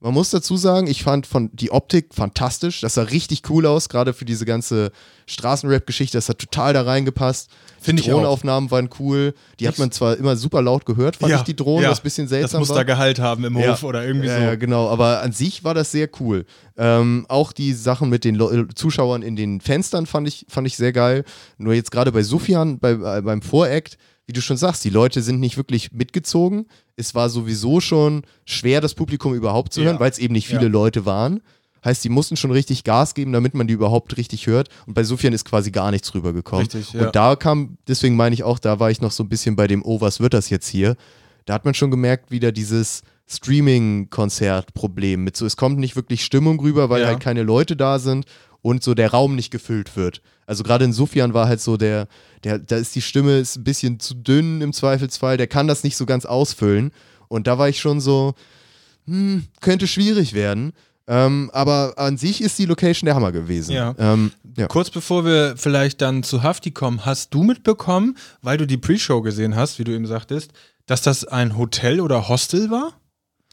Man 0.02 0.14
muss 0.14 0.30
dazu 0.30 0.56
sagen, 0.56 0.86
ich 0.86 1.02
fand 1.02 1.26
von 1.26 1.50
die 1.52 1.70
Optik 1.70 2.14
fantastisch. 2.14 2.80
Das 2.80 2.94
sah 2.94 3.02
richtig 3.02 3.42
cool 3.50 3.66
aus, 3.66 3.90
gerade 3.90 4.14
für 4.14 4.24
diese 4.24 4.46
ganze 4.46 4.92
Straßenrap-Geschichte. 5.26 6.16
Das 6.16 6.28
hat 6.30 6.38
total 6.38 6.72
da 6.72 6.82
reingepasst. 6.82 7.50
Finde 7.80 8.02
die 8.02 8.08
ich. 8.08 8.12
Drohnenaufnahmen 8.12 8.70
waren 8.70 8.88
cool. 8.98 9.34
Die 9.58 9.68
hat 9.68 9.78
man 9.78 9.90
zwar 9.92 10.16
immer 10.16 10.36
super 10.36 10.62
laut 10.62 10.86
gehört, 10.86 11.16
fand 11.16 11.34
ich 11.34 11.40
die 11.42 11.56
Drohnen, 11.56 11.84
ja. 11.84 11.90
was 11.90 12.00
ein 12.00 12.02
bisschen 12.02 12.28
seltsam 12.28 12.60
Das 12.60 12.68
muss 12.68 12.76
war. 12.76 12.84
da 12.84 12.92
Gehalt 12.94 13.18
haben 13.18 13.44
im 13.44 13.58
Ja. 13.58 13.72
Hof 13.72 13.82
oder 13.82 14.04
irgendwie 14.06 14.28
ja, 14.28 14.36
so. 14.36 14.42
Ja, 14.42 14.54
genau, 14.54 14.88
aber 14.88 15.20
an 15.22 15.32
sich 15.32 15.64
war 15.64 15.74
das 15.74 15.90
sehr 15.92 16.08
cool. 16.20 16.46
Ähm, 16.78 17.26
auch 17.28 17.52
die 17.52 17.72
Sachen 17.74 18.08
mit 18.08 18.24
den 18.24 18.34
Leu- 18.36 18.64
Zuschauern 18.74 19.20
in 19.22 19.36
den 19.36 19.60
Fenstern 19.60 20.06
fand 20.06 20.28
ich, 20.28 20.46
fand 20.48 20.66
ich 20.66 20.76
sehr 20.76 20.92
geil. 20.92 21.24
Nur 21.58 21.74
jetzt 21.74 21.90
gerade 21.90 22.10
bei 22.12 22.22
Sufjan, 22.22 22.78
bei, 22.78 22.92
äh, 22.92 23.22
beim 23.22 23.42
Voract, 23.42 23.98
wie 24.30 24.32
du 24.32 24.40
schon 24.40 24.56
sagst, 24.56 24.84
die 24.84 24.90
Leute 24.90 25.22
sind 25.22 25.40
nicht 25.40 25.56
wirklich 25.56 25.90
mitgezogen. 25.90 26.66
Es 26.94 27.16
war 27.16 27.28
sowieso 27.28 27.80
schon 27.80 28.22
schwer, 28.44 28.80
das 28.80 28.94
Publikum 28.94 29.34
überhaupt 29.34 29.72
zu 29.72 29.82
hören, 29.82 29.96
Ja. 29.96 30.00
weil 30.00 30.08
es 30.12 30.18
eben 30.18 30.34
nicht 30.34 30.46
viele 30.46 30.62
Ja. 30.62 30.68
Leute 30.68 31.04
waren. 31.04 31.40
Heißt, 31.84 32.04
die 32.04 32.10
mussten 32.10 32.36
schon 32.36 32.52
richtig 32.52 32.84
Gas 32.84 33.14
geben, 33.14 33.32
damit 33.32 33.54
man 33.54 33.66
die 33.66 33.74
überhaupt 33.74 34.16
richtig 34.16 34.46
hört. 34.46 34.68
Und 34.86 34.94
bei 34.94 35.02
Sufjan 35.02 35.32
ist 35.32 35.44
quasi 35.46 35.72
gar 35.72 35.90
nichts 35.90 36.14
rübergekommen. 36.14 36.66
Richtig, 36.66 36.92
ja. 36.92 37.06
Und 37.06 37.16
da 37.16 37.34
kam, 37.34 37.76
deswegen 37.88 38.14
meine 38.14 38.34
ich 38.34 38.44
auch, 38.44 38.60
da 38.60 38.78
war 38.78 38.92
ich 38.92 39.00
noch 39.00 39.10
so 39.10 39.24
ein 39.24 39.28
bisschen 39.28 39.56
bei 39.56 39.66
dem, 39.66 39.82
oh, 39.84 40.00
was 40.00 40.20
wird 40.20 40.32
das 40.32 40.48
jetzt 40.48 40.68
hier? 40.68 40.94
Da 41.46 41.54
hat 41.54 41.64
man 41.64 41.74
schon 41.74 41.90
gemerkt, 41.90 42.30
wieder 42.30 42.52
dieses 42.52 43.02
Streaming-Konzert-Problem 43.28 45.24
mit 45.24 45.36
so, 45.36 45.46
es 45.46 45.56
kommt 45.56 45.78
nicht 45.78 45.96
wirklich 45.96 46.24
Stimmung 46.24 46.60
rüber, 46.60 46.88
weil 46.90 47.02
Ja. 47.02 47.08
halt 47.08 47.20
keine 47.20 47.42
Leute 47.42 47.76
da 47.76 47.98
sind 47.98 48.26
und 48.62 48.82
so 48.82 48.94
der 48.94 49.10
Raum 49.10 49.34
nicht 49.34 49.50
gefüllt 49.50 49.96
wird. 49.96 50.22
Also 50.46 50.62
gerade 50.62 50.84
in 50.84 50.92
Sufjan 50.92 51.34
war 51.34 51.48
halt 51.48 51.60
so 51.60 51.76
der, 51.76 52.08
der, 52.44 52.58
da 52.58 52.76
ist 52.76 52.94
die 52.94 53.02
Stimme 53.02 53.38
ist 53.38 53.56
ein 53.56 53.64
bisschen 53.64 54.00
zu 54.00 54.14
dünn 54.14 54.60
im 54.60 54.72
Zweifelsfall, 54.72 55.36
der 55.36 55.46
kann 55.46 55.68
das 55.68 55.84
nicht 55.84 55.96
so 55.96 56.06
ganz 56.06 56.24
ausfüllen. 56.24 56.90
Und 57.28 57.46
da 57.46 57.58
war 57.58 57.68
ich 57.68 57.80
schon 57.80 58.00
so, 58.00 58.34
hm, 59.06 59.44
könnte 59.60 59.86
schwierig 59.86 60.32
werden. 60.32 60.72
Ähm, 61.06 61.50
aber 61.52 61.94
an 61.96 62.16
sich 62.16 62.40
ist 62.40 62.58
die 62.58 62.66
Location 62.66 63.06
der 63.06 63.14
Hammer 63.14 63.32
gewesen. 63.32 63.72
Ja. 63.72 63.94
Ähm, 63.98 64.32
ja. 64.56 64.68
Kurz 64.68 64.90
bevor 64.90 65.24
wir 65.24 65.54
vielleicht 65.56 66.00
dann 66.00 66.22
zu 66.22 66.42
Hafti 66.42 66.70
kommen, 66.70 67.04
hast 67.04 67.34
du 67.34 67.42
mitbekommen, 67.42 68.16
weil 68.42 68.58
du 68.58 68.66
die 68.66 68.76
Pre-Show 68.76 69.20
gesehen 69.22 69.56
hast, 69.56 69.78
wie 69.78 69.84
du 69.84 69.92
eben 69.92 70.06
sagtest, 70.06 70.52
dass 70.86 71.02
das 71.02 71.24
ein 71.24 71.56
Hotel 71.56 72.00
oder 72.00 72.28
Hostel 72.28 72.70
war? 72.70 72.99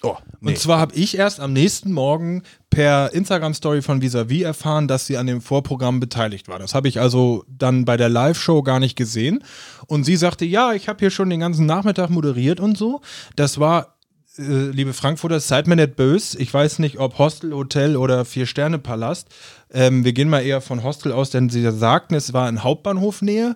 Oh, 0.04 0.16
nee. 0.42 0.51
Und 0.51 0.60
zwar 0.60 0.80
habe 0.80 0.96
ich 0.96 1.18
erst 1.18 1.39
am 1.39 1.54
nächsten 1.54 1.92
Morgen 1.92 2.44
per 2.70 3.13
Instagram-Story 3.13 3.82
von 3.82 4.00
Visavi 4.01 4.44
erfahren, 4.44 4.88
dass 4.88 5.08
sie 5.08 5.18
an 5.18 5.25
dem 5.25 5.42
Vorprogramm 5.42 6.00
beteiligt 6.00 6.48
war. 6.48 6.60
Das 6.60 6.75
habe 6.75 6.88
ich 6.88 7.00
also 7.00 7.44
dann 7.48 7.84
bei 7.84 7.98
der 7.98 8.10
Live-Show 8.10 8.62
gar 8.62 8.80
nicht 8.80 8.96
gesehen. 8.96 9.44
Und 9.88 10.04
sie 10.04 10.16
sagte, 10.16 10.46
ja, 10.46 10.74
ich 10.74 10.88
habe 10.88 11.00
hier 11.00 11.10
schon 11.10 11.32
den 11.32 11.39
ganzen 11.39 11.66
Nachmittag 11.66 12.12
moderiert 12.12 12.60
und 12.60 12.77
so. 12.77 13.01
Das 13.36 13.60
war, 13.60 13.96
äh, 14.38 14.70
liebe 14.70 14.94
Frankfurter, 14.94 15.39
seid 15.39 15.66
mir 15.66 15.75
nicht 15.75 15.96
böse. 15.96 16.38
Ich 16.38 16.54
weiß 16.54 16.77
nicht, 16.77 17.00
ob 17.00 17.18
Hostel, 17.18 17.54
Hotel 17.54 17.98
oder 17.98 18.24
Vier-Sterne-Palast. 18.24 19.30
Ähm, 19.74 20.06
wir 20.06 20.13
gehen 20.13 20.30
mal 20.30 20.42
eher 20.42 20.62
von 20.62 20.84
Hostel 20.84 21.12
aus, 21.12 21.32
denn 21.32 21.50
sie 21.50 21.72
sagten, 21.72 22.13
es 22.13 22.34
war 22.34 22.48
in 22.50 22.63
Hauptbahnhofnähe. 22.63 23.56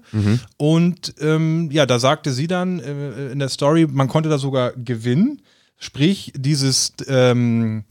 Und 0.58 1.14
ähm, 1.22 1.70
ja, 1.72 1.86
da 1.86 2.00
sagte 2.00 2.32
sie 2.32 2.48
dann 2.48 2.80
äh, 2.80 3.32
in 3.32 3.38
der 3.38 3.50
Story, 3.50 3.86
man 3.88 4.08
konnte 4.08 4.30
da 4.30 4.40
sogar 4.40 4.72
gewinnen. 4.72 5.44
Sprich, 5.84 6.32
dieses 6.36 6.94
ähm, 7.08 7.86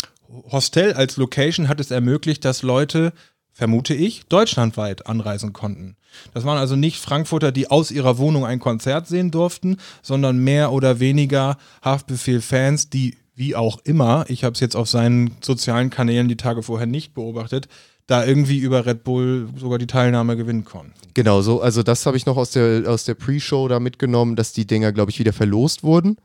Hostel 0.50 0.92
als 0.92 1.16
Location 1.16 1.68
hat 1.68 1.80
es 1.80 1.90
ermöglicht, 1.90 2.44
dass 2.44 2.62
Leute, 2.62 3.12
vermute 3.52 3.94
ich, 3.94 4.26
deutschlandweit 4.28 5.09
anreisen 5.09 5.52
konnten. 5.52 5.97
Das 6.32 6.44
waren 6.44 6.56
also 6.56 6.76
nicht 6.76 7.00
Frankfurter, 7.00 7.50
die 7.50 7.68
aus 7.68 7.90
ihrer 7.90 8.16
Wohnung 8.18 8.47
ein 8.47 8.61
Konzert 8.61 9.09
sehen 9.09 9.32
durften, 9.32 9.78
sondern 10.02 10.38
mehr 10.38 10.70
oder 10.70 11.00
weniger 11.00 11.59
Haftbefehl-Fans, 11.82 12.90
die 12.90 13.16
wie 13.35 13.56
auch 13.56 13.80
immer, 13.82 14.25
ich 14.28 14.44
habe 14.44 14.54
es 14.54 14.61
jetzt 14.61 14.76
auf 14.76 14.88
seinen 14.88 15.37
sozialen 15.40 15.90
Kanälen 15.90 16.28
die 16.28 16.37
Tage 16.37 16.62
vorher 16.62 16.87
nicht 16.87 17.12
beobachtet, 17.12 17.66
da 18.06 18.25
irgendwie 18.25 18.59
über 18.59 18.87
Red 18.87 19.02
Bull 19.02 19.49
sogar 19.56 19.78
die 19.78 19.88
Teilnahme 19.88 20.37
gewinnen 20.37 20.64
konnten. 20.64 20.92
Genau, 21.14 21.42
so, 21.42 21.61
also 21.61 21.82
das 21.82 22.06
habe 22.06 22.16
ich 22.16 22.26
noch 22.26 22.37
aus 22.37 22.52
der, 22.52 22.85
aus 22.87 23.04
der 23.04 23.14
Pre-Show 23.14 23.66
da 23.66 23.80
mitgenommen, 23.80 24.37
dass 24.37 24.52
die 24.52 24.66
Dinger, 24.66 24.92
glaube 24.92 25.11
ich, 25.11 25.18
wieder 25.18 25.32
verlost 25.32 25.82
wurden. 25.82 26.18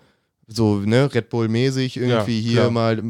So, 0.48 0.76
ne, 0.76 1.12
Red 1.12 1.30
Bull-mäßig, 1.30 1.98
irgendwie 1.98 2.40
Ja, 2.40 2.62
hier 2.62 2.70
mal 2.70 3.02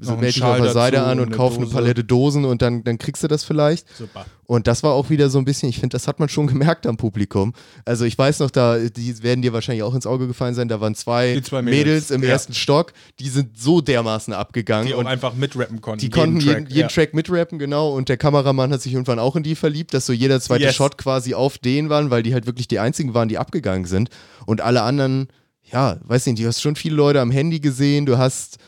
so 0.00 0.16
Menschen 0.16 0.40
Schal 0.40 0.60
auf 0.60 0.64
der 0.66 0.72
Seite 0.72 1.02
an 1.02 1.18
und 1.18 1.26
eine 1.26 1.36
kauf 1.36 1.56
eine 1.56 1.64
Dose. 1.64 1.74
Palette 1.74 2.04
Dosen 2.04 2.44
und 2.44 2.62
dann, 2.62 2.84
dann 2.84 2.98
kriegst 2.98 3.24
du 3.24 3.28
das 3.28 3.42
vielleicht. 3.42 3.88
Super. 3.96 4.24
Und 4.44 4.68
das 4.68 4.84
war 4.84 4.92
auch 4.92 5.10
wieder 5.10 5.28
so 5.28 5.38
ein 5.38 5.44
bisschen, 5.44 5.68
ich 5.68 5.80
finde, 5.80 5.94
das 5.94 6.06
hat 6.06 6.20
man 6.20 6.28
schon 6.28 6.46
gemerkt 6.46 6.86
am 6.86 6.96
Publikum. 6.96 7.54
Also 7.84 8.04
ich 8.04 8.16
weiß 8.16 8.38
noch, 8.38 8.52
da, 8.52 8.78
die 8.78 9.22
werden 9.24 9.42
dir 9.42 9.52
wahrscheinlich 9.52 9.82
auch 9.82 9.96
ins 9.96 10.06
Auge 10.06 10.28
gefallen 10.28 10.54
sein, 10.54 10.68
da 10.68 10.80
waren 10.80 10.94
zwei, 10.94 11.40
zwei 11.40 11.62
Mädels. 11.62 11.86
Mädels, 11.86 12.10
im 12.12 12.22
ja. 12.22 12.28
ersten 12.28 12.54
Stock, 12.54 12.92
die 13.18 13.28
sind 13.30 13.58
so 13.58 13.80
dermaßen 13.80 14.32
abgegangen. 14.32 14.86
Die 14.86 14.94
und 14.94 15.08
einfach 15.08 15.34
mitrappen 15.34 15.80
konnten. 15.80 15.98
die 15.98 16.10
konnten 16.10 16.38
jeden, 16.38 16.66
jeden 16.66 16.78
ja. 16.78 16.86
Track 16.86 17.14
mitrappen, 17.14 17.58
genau. 17.58 17.92
Und 17.94 18.08
der 18.08 18.16
Kameramann 18.16 18.72
hat 18.72 18.80
sich 18.80 18.92
irgendwann 18.92 19.18
auch 19.18 19.34
in 19.34 19.42
die 19.42 19.56
verliebt, 19.56 19.92
dass 19.92 20.06
so 20.06 20.12
jeder 20.12 20.40
zweite 20.40 20.62
Yes. 20.62 20.76
Shot 20.76 20.98
quasi 20.98 21.34
auf 21.34 21.58
den 21.58 21.88
waren, 21.90 22.10
weil 22.10 22.22
die 22.22 22.32
halt 22.32 22.46
wirklich 22.46 22.68
die 22.68 22.78
einzigen 22.78 23.14
waren, 23.14 23.28
die 23.28 23.38
abgegangen 23.38 23.86
sind. 23.86 24.10
Und 24.46 24.60
alle 24.60 24.82
anderen, 24.82 25.28
ja, 25.72 25.96
weiß 26.04 26.26
nicht, 26.26 26.38
du 26.42 26.46
hast 26.46 26.60
schon 26.62 26.76
viele 26.76 26.96
Leute 26.96 27.20
am 27.20 27.30
Handy 27.30 27.60
gesehen, 27.60 28.06
du 28.06 28.18
hast 28.18 28.58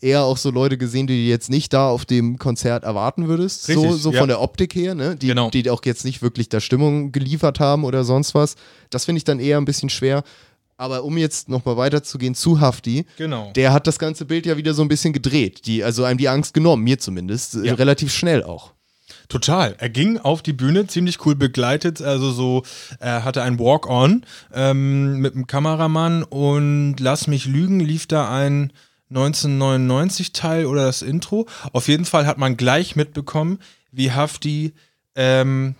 eher 0.00 0.22
auch 0.24 0.36
so 0.36 0.50
Leute 0.50 0.76
gesehen, 0.76 1.06
die 1.06 1.14
du 1.24 1.30
jetzt 1.30 1.48
nicht 1.48 1.72
da 1.72 1.88
auf 1.88 2.04
dem 2.04 2.38
Konzert 2.38 2.82
erwarten 2.84 3.28
würdest. 3.28 3.64
so 3.64 3.80
Richtig, 3.82 4.02
so 4.02 4.12
ja. 4.12 4.18
von 4.18 4.28
der 4.28 4.40
Optik 4.40 4.74
her, 4.74 4.94
ne? 4.94 5.16
Die, 5.16 5.28
Genau. 5.28 5.50
die 5.50 5.70
auch 5.70 5.80
jetzt 5.84 6.04
nicht 6.04 6.22
wirklich 6.22 6.48
da 6.48 6.60
Stimmung 6.60 7.12
geliefert 7.12 7.60
haben 7.60 7.84
oder 7.84 8.02
sonst 8.04 8.34
was. 8.34 8.56
Das 8.90 9.04
finde 9.04 9.18
ich 9.18 9.24
dann 9.24 9.38
eher 9.38 9.58
ein 9.58 9.64
bisschen 9.64 9.88
schwer. 9.90 10.24
Aber 10.76 11.04
um 11.04 11.16
jetzt 11.16 11.48
nochmal 11.48 11.76
weiterzugehen 11.76 12.34
zu 12.34 12.60
Hafti, 12.60 13.06
Genau. 13.16 13.52
der 13.54 13.72
hat 13.72 13.86
das 13.86 14.00
ganze 14.00 14.24
Bild 14.24 14.46
ja 14.46 14.56
wieder 14.56 14.74
so 14.74 14.82
ein 14.82 14.88
bisschen 14.88 15.12
gedreht. 15.12 15.66
Die, 15.66 15.84
also 15.84 16.02
einem 16.02 16.18
die 16.18 16.28
Angst 16.28 16.54
genommen, 16.54 16.82
mir 16.82 16.98
zumindest. 16.98 17.54
Ja. 17.62 17.74
Relativ 17.74 18.12
schnell 18.12 18.42
auch. 18.42 18.72
Total. 19.32 19.74
Er 19.78 19.88
ging 19.88 20.18
auf 20.18 20.42
die 20.42 20.52
Bühne, 20.52 20.86
ziemlich 20.86 21.24
cool 21.24 21.34
begleitet. 21.34 22.02
Also 22.02 22.32
so, 22.32 22.64
er 22.98 23.24
hatte 23.24 23.40
ein 23.40 23.58
Walk-on 23.58 24.26
ähm, 24.52 25.20
mit 25.20 25.34
einem 25.34 25.46
Kameramann 25.46 26.22
und 26.22 26.96
lass 27.00 27.28
mich 27.28 27.46
lügen, 27.46 27.80
lief 27.80 28.06
da 28.06 28.30
ein 28.30 28.74
1999-Teil 29.10 30.66
oder 30.66 30.84
das 30.84 31.00
Intro. 31.00 31.46
Auf 31.72 31.88
jeden 31.88 32.04
Fall 32.04 32.26
hat 32.26 32.36
man 32.36 32.58
gleich 32.58 32.94
mitbekommen, 32.94 33.58
wie 33.90 34.12
Hafti, 34.12 34.74
ähm, 35.16 35.76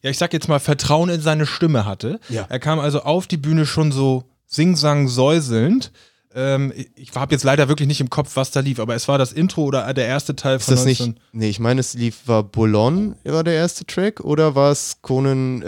ja, 0.00 0.08
ich 0.08 0.16
sag 0.16 0.32
jetzt 0.32 0.48
mal, 0.48 0.58
Vertrauen 0.58 1.10
in 1.10 1.20
seine 1.20 1.44
Stimme 1.44 1.84
hatte. 1.84 2.20
Ja. 2.30 2.46
Er 2.48 2.58
kam 2.58 2.78
also 2.78 3.02
auf 3.02 3.26
die 3.26 3.36
Bühne 3.36 3.66
schon 3.66 3.92
so 3.92 4.24
sing-sang 4.46 5.08
säuselnd. 5.08 5.92
Ähm, 6.34 6.72
ich 6.96 7.14
habe 7.14 7.32
jetzt 7.34 7.44
leider 7.44 7.68
wirklich 7.68 7.86
nicht 7.86 8.00
im 8.00 8.10
Kopf, 8.10 8.34
was 8.34 8.50
da 8.50 8.60
lief, 8.60 8.80
aber 8.80 8.94
es 8.94 9.06
war 9.08 9.18
das 9.18 9.32
Intro 9.32 9.62
oder 9.64 9.92
der 9.94 10.06
erste 10.06 10.34
Teil 10.34 10.56
Ist 10.56 10.64
von 10.64 10.74
das 10.74 10.84
nicht. 10.84 11.00
19 11.00 11.20
Nee, 11.32 11.48
ich 11.48 11.60
meine, 11.60 11.80
es 11.80 11.94
lief, 11.94 12.22
war 12.26 12.42
Boulogne, 12.42 13.14
war 13.24 13.44
der 13.44 13.54
erste 13.54 13.84
Track 13.86 14.20
oder 14.20 14.54
war 14.54 14.72
es 14.72 14.96
Conan, 15.00 15.62
äh, 15.62 15.66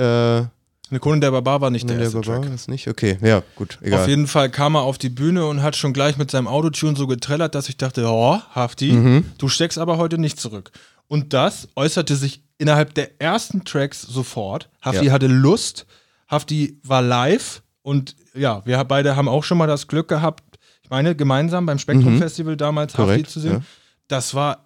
Eine 0.88 1.00
Conan 1.00 1.20
der 1.20 1.30
Barbar 1.30 1.60
war 1.60 1.70
nicht 1.70 1.82
Conan 1.82 1.98
der 2.00 2.08
der 2.10 2.14
erste 2.16 2.28
Barbar? 2.30 2.42
Track. 2.46 2.52
Das 2.52 2.68
nicht? 2.68 2.88
Okay, 2.88 3.16
ja, 3.22 3.42
gut, 3.54 3.78
egal. 3.80 4.00
Auf 4.02 4.08
jeden 4.08 4.26
Fall 4.26 4.50
kam 4.50 4.74
er 4.74 4.82
auf 4.82 4.98
die 4.98 5.08
Bühne 5.08 5.46
und 5.46 5.62
hat 5.62 5.76
schon 5.76 5.92
gleich 5.92 6.16
mit 6.16 6.30
seinem 6.32 6.48
Autotune 6.48 6.96
so 6.96 7.06
getrellert, 7.06 7.54
dass 7.54 7.68
ich 7.68 7.76
dachte, 7.76 8.04
oh, 8.08 8.38
Hafti, 8.54 8.92
Mhm. 8.92 9.24
du 9.38 9.48
steckst 9.48 9.78
aber 9.78 9.98
heute 9.98 10.18
nicht 10.18 10.40
zurück. 10.40 10.72
Und 11.08 11.32
das 11.32 11.68
äußerte 11.76 12.16
sich 12.16 12.42
innerhalb 12.58 12.92
der 12.94 13.20
ersten 13.20 13.64
Tracks 13.64 14.02
sofort. 14.02 14.68
Hafti 14.82 15.06
Ja. 15.06 15.12
hatte 15.12 15.28
Lust, 15.28 15.86
Hafti 16.28 16.80
war 16.82 17.02
live 17.02 17.62
und 17.82 18.16
ja, 18.34 18.62
wir 18.66 18.82
beide 18.84 19.14
haben 19.16 19.28
auch 19.28 19.44
schon 19.44 19.56
mal 19.58 19.66
das 19.68 19.86
Glück 19.86 20.08
gehabt, 20.08 20.45
meine, 20.90 21.14
gemeinsam 21.14 21.66
beim 21.66 21.78
Spektrum 21.78 22.18
Festival 22.18 22.56
damals 22.56 22.92
Mhm. 22.94 22.96
Korrekt, 22.96 23.30
zu 23.30 23.40
sehen. 23.40 23.52
ja. 23.52 23.60
Das 24.08 24.34
war 24.34 24.62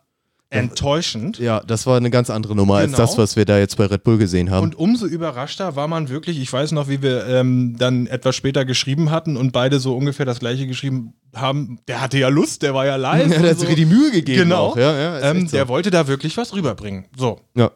enttäuschend. 0.52 1.38
ja, 1.38 1.60
das 1.60 1.86
war 1.86 1.96
eine 1.96 2.10
ganz 2.10 2.28
andere 2.28 2.56
Nummer 2.56 2.76
als 2.76 2.86
Genau. 2.92 2.98
das, 3.06 3.16
was 3.16 3.36
wir 3.36 3.44
da 3.44 3.58
jetzt 3.58 3.76
bei 3.76 3.86
Red 3.86 4.02
Bull 4.02 4.18
gesehen 4.18 4.50
haben. 4.50 4.64
Und 4.64 4.74
umso 4.76 5.06
überraschter 5.06 5.76
war 5.76 5.86
man 5.86 6.08
wirklich, 6.08 6.40
ich 6.40 6.52
weiß 6.52 6.72
noch, 6.72 6.88
wie 6.88 7.02
wir 7.02 7.24
ähm, 7.28 7.76
dann 7.78 8.08
etwas 8.08 8.34
später 8.34 8.64
geschrieben 8.64 9.10
hatten 9.12 9.36
und 9.36 9.52
beide 9.52 9.78
so 9.78 9.96
ungefähr 9.96 10.26
das 10.26 10.40
gleiche 10.40 10.66
geschrieben 10.66 11.14
haben. 11.36 11.78
Der 11.86 12.00
hatte 12.00 12.18
ja 12.18 12.28
Lust, 12.28 12.62
der 12.62 12.74
war 12.74 12.84
ja 12.84 12.96
live. 12.96 13.30
ja, 13.30 13.36
und 13.36 13.42
der 13.42 13.50
hat 13.52 13.58
so. 13.60 13.66
sich 13.66 13.76
die 13.76 13.86
Mühe 13.86 14.10
gegeben 14.10 14.42
Genau. 14.42 14.66
auch. 14.70 14.76
Ja, 14.76 14.96
ja, 14.98 15.20
ähm, 15.30 15.46
so. 15.46 15.56
Der 15.56 15.68
wollte 15.68 15.90
da 15.92 16.08
wirklich 16.08 16.36
was 16.36 16.52
rüberbringen. 16.52 17.06
So. 17.16 17.38
ja, 17.54 17.70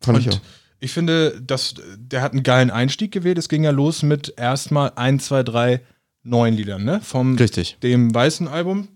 fand 0.00 0.18
ich 0.18 0.28
auch. 0.28 0.34
Und 0.34 0.40
ich 0.78 0.92
finde, 0.92 1.40
dass 1.42 1.74
der 1.98 2.22
hat 2.22 2.32
einen 2.32 2.42
geilen 2.44 2.70
Einstieg 2.70 3.10
gewählt. 3.12 3.38
Es 3.38 3.48
ging 3.48 3.64
ja 3.64 3.70
los 3.72 4.02
mit 4.04 4.32
erstmal 4.36 4.92
1, 4.94 5.26
2, 5.26 5.42
3, 5.42 5.80
9 6.22 6.54
Liedern, 6.54 6.84
ne? 6.84 7.00
Vom 7.02 7.36
Richtig. 7.36 7.78
dem 7.82 8.14
weißen 8.14 8.48
Album. 8.48 8.88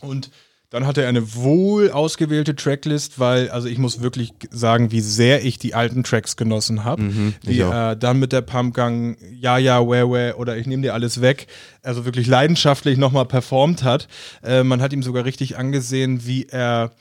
Und 0.00 0.30
dann 0.70 0.86
hatte 0.86 1.00
er 1.00 1.08
eine 1.08 1.34
wohl 1.34 1.90
ausgewählte 1.90 2.54
Tracklist, 2.54 3.18
weil, 3.18 3.48
also 3.48 3.68
ich 3.68 3.78
muss 3.78 4.02
wirklich 4.02 4.34
sagen, 4.50 4.92
wie 4.92 5.00
sehr 5.00 5.42
ich 5.42 5.58
die 5.58 5.74
alten 5.74 6.04
Tracks 6.04 6.36
genossen 6.36 6.84
habe. 6.84 7.02
Mhm, 7.02 7.34
die 7.46 7.60
äh, 7.60 7.96
dann 7.96 8.18
mit 8.18 8.32
der 8.32 8.42
Pumpgang, 8.42 9.16
ja, 9.32 9.56
ja, 9.56 9.80
where, 9.80 10.10
where 10.10 10.36
oder 10.36 10.58
ich 10.58 10.66
nehme 10.66 10.82
dir 10.82 10.92
alles 10.92 11.22
weg, 11.22 11.46
also 11.82 12.04
wirklich 12.04 12.26
leidenschaftlich 12.26 12.98
nochmal 12.98 13.24
performt 13.24 13.82
hat. 13.82 14.08
Äh, 14.42 14.62
man 14.62 14.82
hat 14.82 14.92
ihm 14.92 15.02
sogar 15.02 15.24
richtig 15.24 15.56
angesehen, 15.56 16.26
wie 16.26 16.44
er 16.44 16.92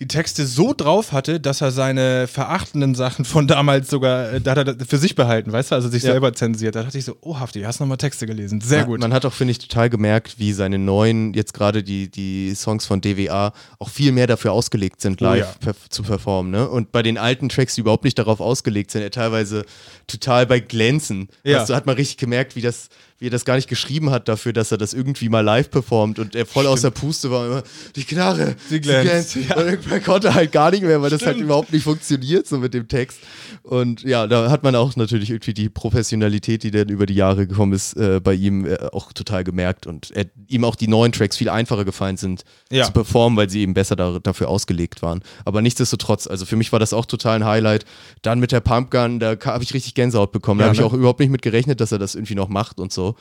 die 0.00 0.08
Texte 0.08 0.44
so 0.44 0.74
drauf 0.76 1.12
hatte, 1.12 1.38
dass 1.38 1.60
er 1.60 1.70
seine 1.70 2.26
verachtenden 2.26 2.96
Sachen 2.96 3.24
von 3.24 3.46
damals 3.46 3.88
sogar, 3.88 4.32
äh, 4.32 4.40
da 4.40 4.56
hat 4.56 4.66
er 4.66 4.86
für 4.86 4.98
sich 4.98 5.14
behalten, 5.14 5.52
weißt 5.52 5.70
du, 5.70 5.76
also 5.76 5.88
sich 5.88 6.02
Ja. 6.02 6.10
selber 6.10 6.32
zensiert. 6.32 6.74
Da 6.74 6.82
dachte 6.82 6.98
ich 6.98 7.04
so, 7.04 7.16
oh, 7.20 7.38
Hafti, 7.38 7.62
hast 7.62 7.78
nochmal 7.78 7.96
Texte 7.96 8.26
gelesen. 8.26 8.60
Sehr 8.60 8.80
Man- 8.80 8.86
gut. 8.88 9.00
Man 9.00 9.12
hat 9.14 9.24
auch, 9.24 9.32
finde 9.32 9.52
ich, 9.52 9.60
total 9.60 9.90
gemerkt, 9.90 10.40
wie 10.40 10.52
seine 10.52 10.78
neuen, 10.78 11.32
jetzt 11.32 11.54
gerade 11.54 11.84
die, 11.84 12.10
die 12.10 12.54
Songs 12.56 12.86
von 12.86 13.00
DWA, 13.00 13.52
auch 13.78 13.88
viel 13.88 14.10
mehr 14.10 14.26
dafür 14.26 14.50
ausgelegt 14.50 15.00
sind, 15.00 15.22
Oh 15.22 15.26
live 15.26 15.56
ja. 15.64 15.70
perf- 15.70 15.90
zu 15.90 16.02
performen. 16.02 16.50
Ne? 16.50 16.68
Und 16.68 16.90
bei 16.90 17.02
den 17.04 17.16
alten 17.16 17.48
Tracks, 17.48 17.76
die 17.76 17.82
überhaupt 17.82 18.02
nicht 18.02 18.18
darauf 18.18 18.40
ausgelegt 18.40 18.90
sind, 18.90 19.02
er 19.02 19.12
teilweise 19.12 19.64
total 20.08 20.44
bei 20.46 20.58
Glänzen. 20.58 21.28
Ja. 21.44 21.64
Du, 21.64 21.72
hat 21.74 21.86
man 21.86 21.94
richtig 21.94 22.16
gemerkt, 22.16 22.56
wie 22.56 22.62
das 22.62 22.88
wie 23.24 23.28
er 23.28 23.30
das 23.30 23.46
gar 23.46 23.56
nicht 23.56 23.68
geschrieben 23.70 24.10
hat 24.10 24.28
dafür, 24.28 24.52
dass 24.52 24.70
er 24.70 24.76
das 24.76 24.92
irgendwie 24.92 25.30
mal 25.30 25.40
live 25.40 25.70
performt 25.70 26.18
und 26.18 26.34
er 26.34 26.44
voll 26.44 26.66
aus 26.66 26.82
der 26.82 26.90
Puste 26.90 27.30
war 27.30 27.46
immer, 27.46 27.62
die 27.96 28.04
Knarre, 28.04 28.54
Sie 28.68 28.82
glänzt, 28.82 29.36
ja. 29.36 29.56
Und 29.56 29.64
irgendwann 29.66 30.04
konnte 30.04 30.34
halt 30.34 30.52
gar 30.52 30.70
nicht 30.70 30.82
mehr, 30.82 31.00
weil 31.00 31.08
das 31.08 31.22
halt 31.22 31.36
Stimmt. 31.36 31.46
überhaupt 31.46 31.72
nicht 31.72 31.84
funktioniert 31.84 32.46
so 32.46 32.58
mit 32.58 32.74
dem 32.74 32.86
Text. 32.86 33.18
Und 33.62 34.02
ja, 34.02 34.26
da 34.26 34.50
hat 34.50 34.62
man 34.62 34.76
auch 34.76 34.94
natürlich 34.96 35.30
irgendwie 35.30 35.54
die 35.54 35.70
Professionalität, 35.70 36.62
die 36.64 36.70
dann 36.70 36.90
über 36.90 37.06
die 37.06 37.14
Jahre 37.14 37.46
gekommen 37.46 37.72
ist, 37.72 37.94
äh, 37.96 38.20
bei 38.22 38.34
ihm 38.34 38.66
äh, 38.66 38.76
auch 38.92 39.12
total 39.14 39.42
gemerkt 39.42 39.86
und 39.86 40.10
er, 40.10 40.26
ihm 40.48 40.64
auch 40.64 40.76
die 40.76 40.86
neuen 40.88 41.12
Tracks 41.12 41.38
viel 41.38 41.48
einfacher 41.48 41.86
gefallen 41.86 42.18
sind 42.18 42.44
Ja. 42.70 42.84
zu 42.84 42.92
performen, 42.92 43.38
weil 43.38 43.48
sie 43.48 43.60
eben 43.62 43.72
besser 43.72 43.96
da, 43.96 44.18
dafür 44.22 44.48
ausgelegt 44.48 45.00
waren. 45.00 45.22
Aber 45.46 45.62
nichtsdestotrotz, 45.62 46.26
also 46.26 46.44
für 46.44 46.56
mich 46.56 46.72
war 46.72 46.78
das 46.78 46.92
auch 46.92 47.06
total 47.06 47.36
ein 47.36 47.44
Highlight. 47.46 47.86
Dann 48.20 48.38
mit 48.38 48.52
der 48.52 48.60
Pumpgun, 48.60 49.18
da 49.18 49.34
habe 49.46 49.64
ich 49.64 49.72
richtig 49.72 49.94
Gänsehaut 49.94 50.30
bekommen. 50.32 50.58
Da 50.58 50.64
Ja, 50.64 50.68
habe 50.68 50.74
ich 50.74 50.80
ne? 50.80 50.86
auch 50.86 50.92
überhaupt 50.92 51.20
nicht 51.20 51.30
mit 51.30 51.40
gerechnet, 51.40 51.80
dass 51.80 51.90
er 51.92 51.98
das 51.98 52.14
irgendwie 52.14 52.34
noch 52.34 52.48
macht 52.48 52.78
und 52.80 52.92
so. 52.92 53.13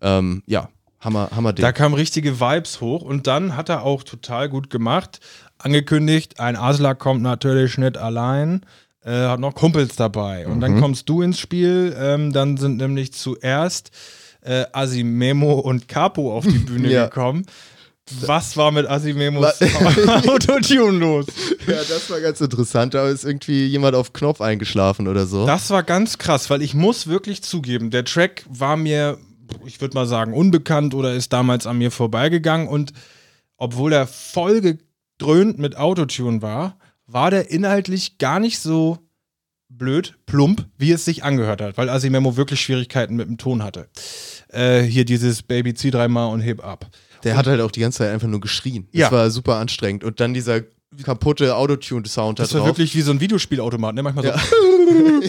Ähm, 0.00 0.42
ja, 0.46 0.68
Hammer, 1.00 1.30
Hammer 1.34 1.52
Ding. 1.52 1.62
Da 1.62 1.72
kamen 1.72 1.94
richtige 1.94 2.40
Vibes 2.40 2.80
hoch 2.80 3.02
und 3.02 3.26
dann 3.26 3.56
hat 3.56 3.68
er 3.68 3.82
auch 3.82 4.02
total 4.02 4.48
gut 4.48 4.70
gemacht. 4.70 5.20
Angekündigt, 5.58 6.40
ein 6.40 6.56
Asler 6.56 6.94
kommt 6.94 7.22
natürlich 7.22 7.78
nicht 7.78 7.96
allein, 7.98 8.62
äh, 9.04 9.10
hat 9.12 9.40
noch 9.40 9.54
Kumpels 9.54 9.96
dabei. 9.96 10.46
Und 10.46 10.56
Mhm. 10.56 10.60
dann 10.60 10.80
kommst 10.80 11.08
du 11.08 11.22
ins 11.22 11.38
Spiel. 11.38 11.96
Ähm, 11.98 12.32
dann 12.32 12.56
sind 12.56 12.76
nämlich 12.78 13.12
zuerst 13.12 13.90
äh, 14.42 14.64
Asimemo 14.72 15.54
und 15.54 15.88
Capo 15.88 16.32
auf 16.36 16.44
die 16.46 16.58
Bühne 16.58 16.90
Ja. 16.90 17.04
gekommen. 17.06 17.44
Was 18.22 18.56
war 18.56 18.70
mit 18.70 18.88
Asimemos 18.88 19.60
Autotune 20.26 20.98
los? 20.98 21.26
ja, 21.66 21.74
das 21.74 22.08
war 22.08 22.20
ganz 22.20 22.40
interessant. 22.40 22.94
Da 22.94 23.08
ist 23.08 23.24
irgendwie 23.24 23.66
jemand 23.66 23.94
auf 23.94 24.12
Knopf 24.12 24.40
eingeschlafen 24.40 25.08
oder 25.08 25.26
so. 25.26 25.44
Das 25.44 25.68
war 25.70 25.82
ganz 25.82 26.18
krass, 26.18 26.48
weil 26.50 26.62
ich 26.62 26.72
muss 26.74 27.06
wirklich 27.08 27.42
zugeben, 27.42 27.90
der 27.90 28.04
Track 28.04 28.44
war 28.48 28.76
mir, 28.76 29.18
ich 29.66 29.80
würde 29.80 29.94
mal 29.94 30.06
sagen, 30.06 30.32
unbekannt 30.34 30.94
oder 30.94 31.14
ist 31.14 31.32
damals 31.32 31.66
an 31.66 31.78
mir 31.78 31.90
vorbeigegangen 31.90 32.68
und 32.68 32.92
obwohl 33.56 33.92
er 33.92 34.06
voll 34.06 34.60
gedröhnt 34.60 35.58
mit 35.58 35.76
Autotune 35.76 36.42
war, 36.42 36.78
war 37.06 37.30
der 37.30 37.50
inhaltlich 37.50 38.18
gar 38.18 38.38
nicht 38.40 38.58
so 38.60 38.98
blöd, 39.68 40.16
plump, 40.26 40.66
wie 40.78 40.92
es 40.92 41.04
sich 41.04 41.24
angehört 41.24 41.60
hat, 41.60 41.76
weil 41.76 41.90
Asimemo 41.90 42.36
wirklich 42.36 42.60
Schwierigkeiten 42.60 43.16
mit 43.16 43.28
dem 43.28 43.36
Ton 43.38 43.62
hatte. 43.62 43.88
Äh, 44.48 44.82
hier 44.82 45.04
dieses 45.04 45.42
Baby, 45.42 45.74
zieh 45.74 45.90
dreimal 45.90 46.32
und 46.32 46.40
heb 46.40 46.64
ab. 46.64 46.86
Der 47.24 47.36
hat 47.36 47.46
halt 47.46 47.60
auch 47.60 47.70
die 47.70 47.80
ganze 47.80 47.98
Zeit 47.98 48.12
einfach 48.12 48.28
nur 48.28 48.40
geschrien. 48.40 48.88
Das 48.92 49.00
Ja. 49.00 49.12
war 49.12 49.30
super 49.30 49.56
anstrengend. 49.56 50.04
Und 50.04 50.20
dann 50.20 50.32
dieser 50.34 50.62
kaputte 51.02 51.54
Autotune-Sound 51.56 52.38
da 52.38 52.42
Das 52.44 52.54
war 52.54 52.60
drauf. 52.60 52.68
wirklich 52.70 52.94
wie 52.94 53.02
so 53.02 53.10
ein 53.12 53.20
Videospielautomat, 53.20 53.94
ne? 53.94 54.02
Manchmal 54.02 54.24
so. 54.26 54.32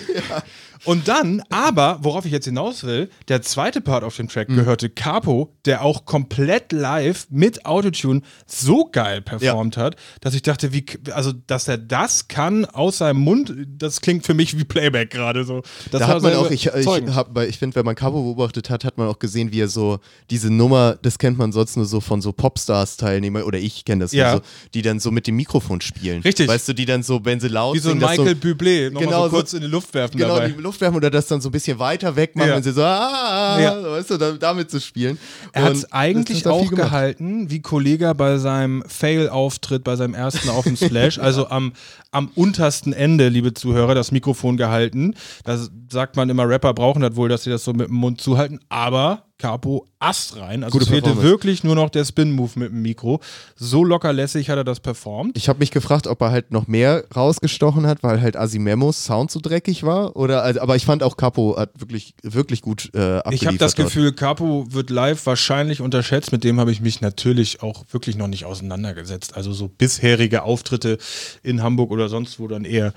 Und 0.85 1.09
dann, 1.09 1.43
aber, 1.49 1.99
worauf 2.03 2.23
ich 2.25 2.31
jetzt 2.31 2.45
hinaus 2.45 2.85
will, 2.85 3.09
der 3.27 3.41
zweite 3.41 3.81
Part 3.81 4.05
auf 4.05 4.15
dem 4.15 4.29
Track 4.29 4.47
Mhm. 4.47 4.55
gehörte 4.55 4.89
Capo, 4.89 5.53
der 5.65 5.83
auch 5.83 6.05
komplett 6.05 6.71
live 6.71 7.27
mit 7.29 7.65
Autotune 7.65 8.21
so 8.47 8.85
geil 8.89 9.21
performt 9.21 9.75
hat, 9.75 9.97
dass 10.21 10.33
ich 10.33 10.41
dachte, 10.41 10.71
wie, 10.71 10.85
also, 11.11 11.33
dass 11.33 11.67
er 11.67 11.77
das 11.77 12.29
kann 12.29 12.63
aus 12.63 12.99
seinem 12.99 13.19
Mund, 13.19 13.53
das 13.77 13.99
klingt 13.99 14.25
für 14.25 14.33
mich 14.33 14.57
wie 14.57 14.63
Playback 14.63 15.09
gerade 15.11 15.43
so. 15.43 15.63
Das 15.91 15.99
da 15.99 16.07
hat 16.07 16.21
man 16.23 16.33
auch, 16.35 16.49
ich, 16.49 16.67
ich, 16.67 16.87
hab, 16.87 17.37
ich 17.39 17.57
finde, 17.59 17.75
wenn 17.75 17.85
man 17.85 17.95
Cabo 17.95 18.23
beobachtet 18.23 18.69
hat, 18.69 18.85
hat 18.85 18.97
man 18.97 19.09
auch 19.09 19.19
gesehen, 19.19 19.51
wie 19.51 19.59
er 19.59 19.67
so 19.67 19.99
diese 20.29 20.49
Nummer, 20.49 20.97
das 21.01 21.19
kennt 21.19 21.37
man 21.37 21.51
sonst 21.51 21.75
nur 21.75 21.85
so 21.85 21.99
von 21.99 22.21
so 22.21 22.31
Popstars-Teilnehmern, 22.31 23.43
oder 23.43 23.59
ich 23.59 23.83
kenne 23.83 24.05
das 24.05 24.13
Ja. 24.13 24.35
so, 24.37 24.41
die 24.73 24.81
dann 24.81 25.01
so 25.01 25.11
mit 25.11 25.27
dem 25.27 25.35
Mikrofon 25.49 25.81
spielen. 25.81 26.21
Richtig. 26.21 26.47
Weißt 26.47 26.67
du, 26.69 26.73
die 26.73 26.85
dann 26.85 27.01
so, 27.01 27.25
wenn 27.25 27.39
sie 27.39 27.47
laut 27.47 27.75
wie 27.75 27.79
so 27.79 27.89
ein 27.89 27.99
singen, 27.99 28.11
Michael 28.11 28.35
Bublé, 28.35 28.91
nochmal 28.91 29.05
Genau, 29.07 29.23
so 29.23 29.29
kurz 29.31 29.53
in 29.53 29.61
die 29.61 29.67
Luft 29.67 29.91
werfen 29.95 30.15
genau, 30.17 30.35
dabei. 30.35 30.49
die 30.49 30.61
Luft 30.61 30.79
werfen 30.79 30.95
oder 30.95 31.09
das 31.09 31.25
dann 31.27 31.41
so 31.41 31.49
ein 31.49 31.51
bisschen 31.51 31.79
weiter 31.79 32.15
weg 32.15 32.35
machen 32.35 32.49
Ja. 32.49 32.55
und 32.57 32.63
sie 32.63 32.71
so, 32.71 32.83
ah, 32.83 33.59
Ja. 33.59 33.81
weißt 33.91 34.11
du, 34.11 34.17
da, 34.17 34.31
damit 34.33 34.69
zu 34.69 34.79
spielen. 34.79 35.17
Er 35.51 35.63
hat 35.63 35.73
es 35.73 35.91
eigentlich 35.91 36.45
auch 36.45 36.69
gehalten, 36.69 37.49
wie 37.49 37.61
Kollega 37.61 38.13
bei 38.13 38.37
seinem 38.37 38.83
Fail-Auftritt, 38.87 39.83
bei 39.83 39.95
seinem 39.95 40.13
ersten 40.13 40.49
auf 40.49 40.65
dem 40.65 40.75
Splash, 40.77 41.17
also 41.17 41.49
am, 41.49 41.73
am 42.11 42.29
untersten 42.35 42.93
Ende, 42.93 43.29
liebe 43.29 43.53
Zuhörer, 43.55 43.95
das 43.95 44.11
Mikrofon 44.11 44.55
gehalten. 44.55 45.15
Da 45.45 45.57
sagt 45.89 46.15
man 46.15 46.29
immer, 46.29 46.47
Rapper 46.47 46.75
brauchen 46.75 47.01
das 47.01 47.15
wohl, 47.15 47.27
dass 47.29 47.43
sie 47.43 47.49
das 47.49 47.63
so 47.63 47.73
mit 47.73 47.87
dem 47.87 47.95
Mund 47.95 48.21
zuhalten, 48.21 48.59
aber 48.69 49.23
Capo 49.39 49.87
Ast 49.99 50.37
rein. 50.37 50.63
Also 50.63 50.77
Gute 50.77 50.83
es 50.83 50.89
fehlte 50.89 51.21
wirklich 51.21 51.63
nur 51.63 51.75
noch 51.75 51.89
der 51.89 52.05
Spin-Move 52.05 52.51
mit 52.55 52.71
dem 52.71 52.81
Mikro. 52.81 53.19
So 53.55 53.83
lockerlässig 53.83 54.49
hat 54.49 54.57
er 54.57 54.63
das 54.63 54.79
performt. 54.79 55.35
Ich 55.37 55.49
habe 55.49 55.59
mich 55.59 55.71
gefragt, 55.71 56.07
ob 56.07 56.21
er 56.21 56.31
halt 56.31 56.51
noch 56.51 56.67
mehr 56.67 57.05
rausgestochen 57.15 57.87
hat, 57.87 58.03
weil 58.03 58.21
halt 58.21 58.37
Asimemos 58.37 59.03
Sound 59.03 59.31
so 59.31 59.39
dreckig 59.41 59.83
war. 59.83 60.15
Oder, 60.15 60.43
also, 60.43 60.61
aber 60.61 60.75
ich 60.75 60.85
fand 60.85 61.03
auch 61.03 61.17
Capo 61.17 61.57
hat 61.57 61.71
wirklich, 61.79 62.13
wirklich 62.21 62.61
gut 62.61 62.91
äh, 62.93 62.97
abgeliefert. 62.97 63.33
Ich 63.33 63.47
habe 63.47 63.57
das. 63.57 63.75
Gefühl, 63.75 64.11
Capo 64.11 64.67
wird 64.69 64.89
live 64.89 65.25
wahrscheinlich 65.25 65.79
unterschätzt. 65.79 66.33
Mit 66.33 66.43
dem 66.43 66.59
habe 66.59 66.71
ich 66.71 66.81
mich 66.81 66.99
natürlich 66.99 67.63
auch 67.63 67.85
wirklich 67.91 68.17
noch 68.17 68.27
nicht 68.27 68.43
auseinandergesetzt. 68.45 69.37
Also 69.37 69.53
so 69.53 69.69
bisherige 69.69 70.43
Auftritte 70.43 70.97
in 71.43 71.63
Hamburg 71.63 71.91
oder 71.91 72.09
sonst 72.09 72.39
wo 72.39 72.47
dann 72.47 72.65
eher 72.65 72.93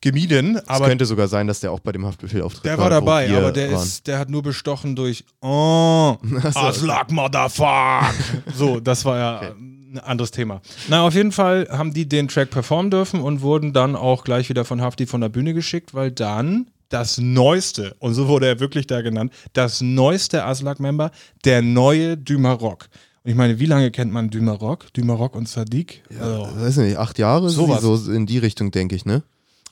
gemieden. 0.00 0.56
Es 0.56 0.68
Aber 0.68 0.86
könnte 0.86 1.06
sogar 1.06 1.28
sein, 1.28 1.46
dass 1.46 1.60
der 1.60 1.72
auch 1.72 1.80
bei 1.80 1.92
dem 1.92 2.04
Haftbefehl-Auftritt 2.06 2.64
der 2.64 2.78
war. 2.78 2.84
war 2.84 2.90
dabei, 2.90 3.30
aber 3.36 3.52
der, 3.52 3.72
waren. 3.72 3.82
ist, 3.82 4.06
der 4.06 4.18
hat 4.18 4.30
nur 4.30 4.42
bestochen 4.42 4.94
durch 4.96 5.24
Oh, 5.40 6.16
Aslak 6.54 7.10
Motherfuck. 7.10 8.14
So, 8.54 8.80
das 8.80 9.04
war 9.04 9.18
ja 9.18 9.40
ein 9.40 9.98
anderes 10.04 10.30
Thema. 10.30 10.60
Na, 10.88 11.02
auf 11.06 11.14
jeden 11.14 11.32
Fall 11.32 11.66
haben 11.70 11.92
die 11.94 12.08
den 12.08 12.28
Track 12.28 12.50
performen 12.50 12.90
dürfen 12.90 13.20
und 13.20 13.40
wurden 13.40 13.72
dann 13.72 13.96
auch 13.96 14.24
gleich 14.24 14.48
wieder 14.48 14.64
von 14.64 14.80
Hafti 14.80 15.06
von 15.06 15.20
der 15.20 15.28
Bühne 15.28 15.54
geschickt, 15.54 15.94
weil 15.94 16.10
dann 16.10 16.66
das 16.88 17.18
neueste, 17.18 17.96
und 17.98 18.14
so 18.14 18.28
wurde 18.28 18.46
er 18.46 18.60
wirklich 18.60 18.86
da 18.86 19.00
genannt, 19.00 19.32
das 19.54 19.80
neueste 19.80 20.44
Aslak-Member, 20.44 21.10
der 21.44 21.62
neue 21.62 22.16
Dumarock. 22.16 22.86
Und 23.24 23.30
ich 23.30 23.36
meine, 23.36 23.58
wie 23.58 23.66
lange 23.66 23.90
kennt 23.90 24.12
man 24.12 24.30
Dumarock? 24.30 24.92
Dumarock 24.92 25.34
und 25.34 25.48
Sadiq? 25.48 26.02
Also, 26.20 26.48
weiß 26.60 26.76
nicht, 26.76 26.96
acht 26.96 27.18
Jahre, 27.18 27.50
Sowas. 27.50 27.82
so 27.82 28.12
in 28.12 28.26
die 28.26 28.38
Richtung, 28.38 28.70
denke 28.70 28.94
ich, 28.94 29.04
ne? 29.04 29.24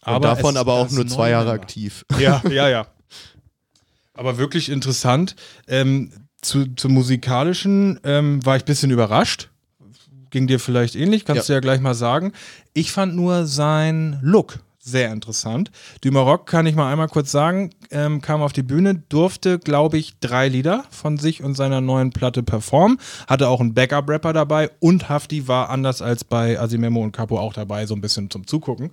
Aber 0.04 0.16
Und 0.16 0.22
davon 0.22 0.54
es- 0.54 0.60
aber 0.60 0.74
auch 0.74 0.90
nur 0.90 1.06
zwei 1.06 1.30
Jahre 1.30 1.50
aktiv. 1.50 2.04
Ja, 2.18 2.42
ja, 2.50 2.68
ja. 2.68 2.86
Aber 4.14 4.38
wirklich 4.38 4.68
interessant. 4.70 5.34
Ähm, 5.66 6.12
zu, 6.40 6.66
zum 6.76 6.92
musikalischen 6.92 7.98
ähm, 8.04 8.44
war 8.44 8.56
ich 8.56 8.62
ein 8.62 8.66
bisschen 8.66 8.90
überrascht. 8.90 9.48
Ging 10.30 10.46
dir 10.46 10.60
vielleicht 10.60 10.94
ähnlich, 10.96 11.24
kannst 11.24 11.48
du 11.48 11.52
ja 11.52 11.60
gleich 11.60 11.80
mal 11.80 11.94
sagen. 11.94 12.32
Ich 12.74 12.92
fand 12.92 13.14
nur 13.14 13.46
sein 13.46 14.18
Look 14.22 14.58
sehr 14.84 15.10
interessant. 15.12 15.70
Dumarock 16.02 16.46
kann 16.46 16.66
ich 16.66 16.74
mal 16.74 16.92
einmal 16.92 17.08
kurz 17.08 17.30
sagen, 17.30 17.70
ähm, 17.90 18.20
kam 18.20 18.42
auf 18.42 18.52
die 18.52 18.62
Bühne, 18.62 19.02
durfte, 19.08 19.58
glaube 19.58 19.96
ich, 19.96 20.18
drei 20.20 20.48
Lieder 20.48 20.84
von 20.90 21.16
sich 21.16 21.42
und 21.42 21.54
seiner 21.54 21.80
neuen 21.80 22.10
Platte 22.10 22.42
performen, 22.42 22.98
hatte 23.26 23.48
auch 23.48 23.60
einen 23.60 23.72
Backup-Rapper 23.72 24.34
dabei 24.34 24.70
und 24.80 25.08
Hafti 25.08 25.48
war 25.48 25.70
anders 25.70 26.02
als 26.02 26.22
bei 26.22 26.60
Asimemo 26.60 27.02
und 27.02 27.12
Capo 27.12 27.38
auch 27.38 27.54
dabei, 27.54 27.86
so 27.86 27.94
ein 27.94 28.02
bisschen 28.02 28.30
zum 28.30 28.46
Zugucken. 28.46 28.90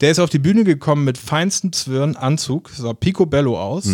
Der 0.00 0.12
ist 0.12 0.20
auf 0.20 0.30
die 0.30 0.38
Bühne 0.38 0.62
gekommen 0.62 1.04
mit 1.04 1.18
feinstem 1.18 1.72
Zwirn, 1.72 2.14
Anzug, 2.14 2.70
sah 2.70 2.92
picobello 2.92 3.60
aus. 3.60 3.86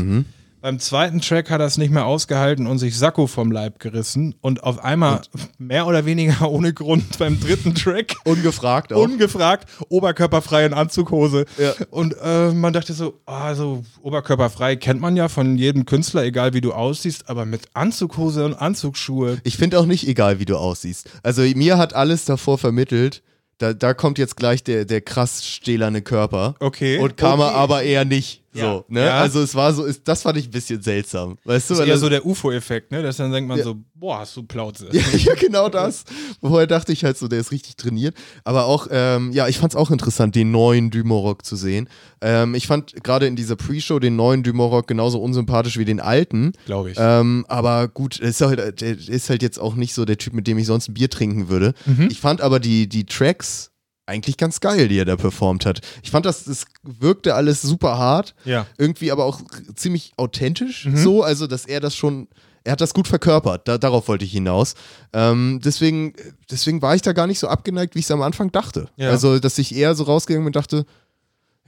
Beim 0.60 0.80
zweiten 0.80 1.20
Track 1.20 1.50
hat 1.50 1.60
er 1.60 1.66
es 1.66 1.78
nicht 1.78 1.90
mehr 1.92 2.04
ausgehalten 2.06 2.66
und 2.66 2.78
sich 2.78 2.98
Sakko 2.98 3.28
vom 3.28 3.52
Leib 3.52 3.78
gerissen 3.78 4.34
und 4.40 4.64
auf 4.64 4.82
einmal 4.82 5.20
mehr 5.58 5.86
oder 5.86 6.04
weniger 6.04 6.48
ohne 6.50 6.72
Grund 6.72 7.16
beim 7.18 7.38
dritten 7.38 7.74
Track 7.76 8.16
Ungefragt 8.24 8.92
auch. 8.92 9.02
ungefragt 9.02 9.68
oberkörperfrei 9.88 10.66
in 10.66 10.74
Anzughose. 10.74 11.44
Ja. 11.58 11.74
Und 11.90 12.16
äh, 12.22 12.50
man 12.52 12.72
dachte 12.72 12.92
so, 12.92 13.20
also 13.24 13.84
oberkörperfrei 14.02 14.74
kennt 14.76 15.00
man 15.00 15.16
ja 15.16 15.28
von 15.28 15.56
jedem 15.56 15.86
Künstler, 15.86 16.24
egal 16.24 16.54
wie 16.54 16.60
du 16.60 16.72
aussiehst, 16.72 17.28
aber 17.30 17.44
mit 17.44 17.62
Anzughose 17.74 18.44
und 18.44 18.54
Anzugsschuhe. 18.54 19.38
Ich 19.44 19.56
finde 19.56 19.78
auch 19.78 19.86
nicht 19.86 20.08
egal, 20.08 20.40
wie 20.40 20.44
du 20.44 20.56
aussiehst. 20.56 21.08
Also 21.22 21.42
mir 21.42 21.78
hat 21.78 21.94
alles 21.94 22.24
davor 22.24 22.58
vermittelt, 22.58 23.22
da, 23.58 23.72
da 23.72 23.92
kommt 23.92 24.18
jetzt 24.18 24.36
gleich 24.36 24.62
der, 24.62 24.84
der 24.84 25.00
krass 25.00 25.44
stählerne 25.46 26.00
Körper. 26.02 26.54
Okay. 26.60 26.98
Und 26.98 27.16
kam 27.16 27.40
er 27.40 27.48
Okay. 27.48 27.56
aber 27.56 27.82
eher 27.82 28.04
nicht. 28.04 28.42
Ja. 28.58 28.72
So, 28.72 28.84
ne? 28.88 29.04
Ja. 29.06 29.20
Also 29.20 29.40
es 29.40 29.54
war 29.54 29.72
so, 29.72 29.84
ist, 29.84 30.06
das 30.06 30.22
fand 30.22 30.36
ich 30.38 30.48
ein 30.48 30.50
bisschen 30.50 30.82
seltsam. 30.82 31.36
Weißt 31.44 31.70
du? 31.70 31.74
Das 31.74 31.80
ist 31.80 31.86
eher 31.86 31.94
das- 31.94 32.00
so 32.00 32.08
der 32.08 32.26
UFO-Effekt, 32.26 32.90
ne? 32.92 33.02
Dass 33.02 33.16
dann 33.16 33.32
denkt 33.32 33.48
man 33.48 33.58
Ja. 33.58 33.64
so, 33.64 33.76
boah, 33.94 34.20
hast 34.20 34.36
du 34.36 34.42
Plauze. 34.42 34.88
Ja, 34.92 35.02
ja, 35.16 35.34
genau 35.34 35.68
das. 35.68 36.04
Vorher 36.40 36.66
dachte 36.66 36.92
ich 36.92 37.04
halt 37.04 37.16
so, 37.16 37.28
der 37.28 37.40
ist 37.40 37.50
richtig 37.52 37.76
trainiert. 37.76 38.14
Aber 38.44 38.64
auch, 38.66 38.88
ähm, 38.90 39.32
ja, 39.32 39.48
ich 39.48 39.58
fand 39.58 39.72
es 39.72 39.76
auch 39.76 39.90
interessant, 39.90 40.34
den 40.34 40.50
neuen 40.50 40.90
Dumorok 40.90 41.44
zu 41.44 41.56
sehen. 41.56 41.88
Ähm, 42.20 42.54
ich 42.54 42.66
fand 42.66 43.02
gerade 43.04 43.26
in 43.26 43.36
dieser 43.36 43.56
Pre-Show 43.56 43.98
den 43.98 44.16
neuen 44.16 44.42
Dumorok 44.42 44.86
genauso 44.88 45.20
unsympathisch 45.20 45.78
wie 45.78 45.84
den 45.84 46.00
alten. 46.00 46.52
Glaube 46.66 46.90
ich. 46.90 46.96
Ähm, 47.00 47.44
aber 47.48 47.88
gut, 47.88 48.18
ist 48.18 48.40
halt, 48.40 48.80
der 48.80 48.98
ist 48.98 49.30
halt 49.30 49.42
jetzt 49.42 49.58
auch 49.58 49.74
nicht 49.74 49.94
so 49.94 50.04
der 50.04 50.18
Typ, 50.18 50.32
mit 50.34 50.46
dem 50.46 50.58
ich 50.58 50.66
sonst 50.66 50.88
ein 50.88 50.94
Bier 50.94 51.10
trinken 51.10 51.48
würde. 51.48 51.74
Mhm. 51.86 52.08
Ich 52.10 52.20
fand 52.20 52.40
aber 52.40 52.58
die, 52.60 52.88
die 52.88 53.06
Tracks 53.06 53.70
eigentlich 54.08 54.36
ganz 54.36 54.60
geil, 54.60 54.88
die 54.88 54.98
er 54.98 55.04
da 55.04 55.16
performt 55.16 55.66
hat. 55.66 55.80
Ich 56.02 56.10
fand, 56.10 56.26
das, 56.26 56.44
das 56.44 56.64
wirkte 56.82 57.34
alles 57.34 57.62
super 57.62 57.98
hart. 57.98 58.34
Ja. 58.44 58.66
Irgendwie 58.78 59.12
aber 59.12 59.24
auch 59.24 59.40
ziemlich 59.76 60.12
authentisch 60.16 60.86
Mhm. 60.86 60.96
so, 60.96 61.22
also 61.22 61.46
dass 61.46 61.66
er 61.66 61.80
das 61.80 61.94
schon, 61.94 62.26
er 62.64 62.72
hat 62.72 62.80
das 62.80 62.94
gut 62.94 63.06
verkörpert, 63.06 63.68
da, 63.68 63.78
darauf 63.78 64.08
wollte 64.08 64.24
ich 64.24 64.32
hinaus. 64.32 64.74
Ähm, 65.12 65.60
deswegen, 65.64 66.14
deswegen 66.50 66.82
war 66.82 66.94
ich 66.94 67.02
da 67.02 67.12
gar 67.12 67.26
nicht 67.26 67.38
so 67.38 67.48
abgeneigt, 67.48 67.94
wie 67.94 68.00
ich 68.00 68.06
es 68.06 68.10
am 68.10 68.22
Anfang 68.22 68.50
dachte. 68.50 68.88
Ja. 68.96 69.10
Also, 69.10 69.38
dass 69.38 69.58
ich 69.58 69.74
eher 69.74 69.94
so 69.94 70.04
rausgegangen 70.04 70.44
bin 70.44 70.48
und 70.48 70.56
dachte, 70.56 70.84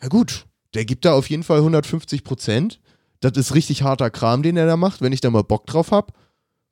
ja 0.02 0.08
gut, 0.08 0.46
der 0.74 0.84
gibt 0.84 1.04
da 1.04 1.12
auf 1.14 1.28
jeden 1.28 1.42
Fall 1.42 1.58
150 1.58 2.24
Prozent. 2.24 2.80
Das 3.20 3.32
ist 3.32 3.54
richtig 3.54 3.82
harter 3.82 4.08
Kram, 4.10 4.42
den 4.42 4.56
er 4.56 4.66
da 4.66 4.76
macht. 4.76 5.02
Wenn 5.02 5.12
ich 5.12 5.20
da 5.20 5.30
mal 5.30 5.42
Bock 5.42 5.66
drauf 5.66 5.90
habe, 5.90 6.12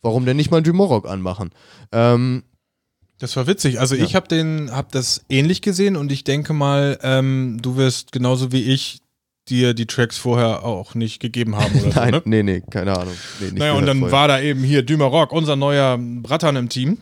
warum 0.00 0.24
denn 0.24 0.36
nicht 0.38 0.50
mal 0.50 0.58
einen 0.58 0.64
Dumorok 0.64 1.06
anmachen? 1.06 1.50
Ähm, 1.92 2.42
Das 3.18 3.36
war 3.36 3.46
witzig. 3.48 3.80
Also 3.80 3.96
ich 3.96 4.14
habe 4.14 4.28
den, 4.28 4.70
habe 4.70 4.88
das 4.92 5.24
ähnlich 5.28 5.60
gesehen 5.60 5.96
und 5.96 6.12
ich 6.12 6.22
denke 6.22 6.52
mal, 6.52 6.98
ähm, 7.02 7.58
du 7.60 7.76
wirst 7.76 8.12
genauso 8.12 8.52
wie 8.52 8.62
ich 8.62 9.00
dir 9.48 9.74
die 9.74 9.86
Tracks 9.86 10.18
vorher 10.18 10.64
auch 10.64 10.94
nicht 10.94 11.20
gegeben 11.20 11.56
haben 11.56 11.80
oder 11.80 11.94
nein, 11.96 12.14
so. 12.14 12.16
Ne? 12.16 12.22
nee, 12.26 12.42
nee, 12.42 12.60
keine 12.70 12.96
Ahnung. 12.96 13.14
Nee, 13.40 13.58
Naja, 13.58 13.72
und 13.72 13.86
dann 13.86 13.98
vorher. 14.00 14.12
war 14.16 14.28
da 14.28 14.40
eben 14.40 14.62
hier 14.62 14.82
Dümer 14.82 15.06
Rock, 15.06 15.32
unser 15.32 15.56
neuer 15.56 15.98
Brattern 15.98 16.56
im 16.56 16.68
Team. 16.68 16.98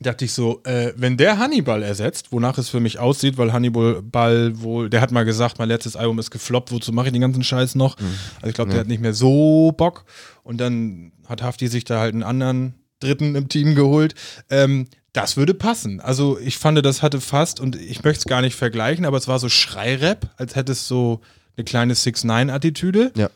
Dachte 0.00 0.26
ich 0.26 0.32
so, 0.32 0.60
äh, 0.62 0.92
wenn 0.96 1.16
der 1.16 1.38
Hannibal 1.38 1.82
ersetzt, 1.82 2.30
wonach 2.30 2.56
es 2.58 2.68
für 2.68 2.78
mich 2.78 3.00
aussieht, 3.00 3.36
weil 3.36 3.52
Hannibal 3.52 4.00
Ball 4.00 4.60
wohl, 4.60 4.88
der 4.88 5.00
hat 5.00 5.10
mal 5.10 5.24
gesagt, 5.24 5.58
mein 5.58 5.66
letztes 5.68 5.96
Album 5.96 6.20
ist 6.20 6.30
gefloppt, 6.30 6.70
wozu 6.70 6.92
mache 6.92 7.06
ich 7.08 7.12
den 7.12 7.22
ganzen 7.22 7.42
Scheiß 7.42 7.74
noch? 7.74 7.96
Also 8.36 8.48
ich 8.48 8.54
glaube, 8.54 8.70
der 8.70 8.80
hat 8.80 8.86
nicht 8.86 9.00
mehr 9.02 9.14
so 9.14 9.72
Bock. 9.76 10.04
Und 10.44 10.58
dann 10.60 11.10
hat 11.28 11.42
Hafti 11.42 11.66
sich 11.66 11.84
da 11.84 11.98
halt 11.98 12.14
einen 12.14 12.22
anderen 12.22 12.74
Dritten 13.00 13.34
im 13.34 13.48
Team 13.48 13.74
geholt. 13.74 14.14
Ähm, 14.50 14.86
das 15.20 15.36
würde 15.36 15.54
passen. 15.54 16.00
Also 16.00 16.38
ich 16.38 16.58
fand, 16.58 16.84
das 16.84 17.02
hatte 17.02 17.20
fast, 17.20 17.60
und 17.60 17.76
ich 17.76 18.02
möchte 18.04 18.20
es 18.20 18.24
gar 18.26 18.40
nicht 18.40 18.56
vergleichen, 18.56 19.04
aber 19.04 19.16
es 19.16 19.28
war 19.28 19.38
so 19.38 19.48
Schreirap, 19.48 20.30
als 20.36 20.54
hätte 20.56 20.72
es 20.72 20.86
so 20.88 21.20
eine 21.56 21.64
kleine 21.64 21.94
6-9-Attitüde. 21.94 23.12
Ja. 23.16 23.30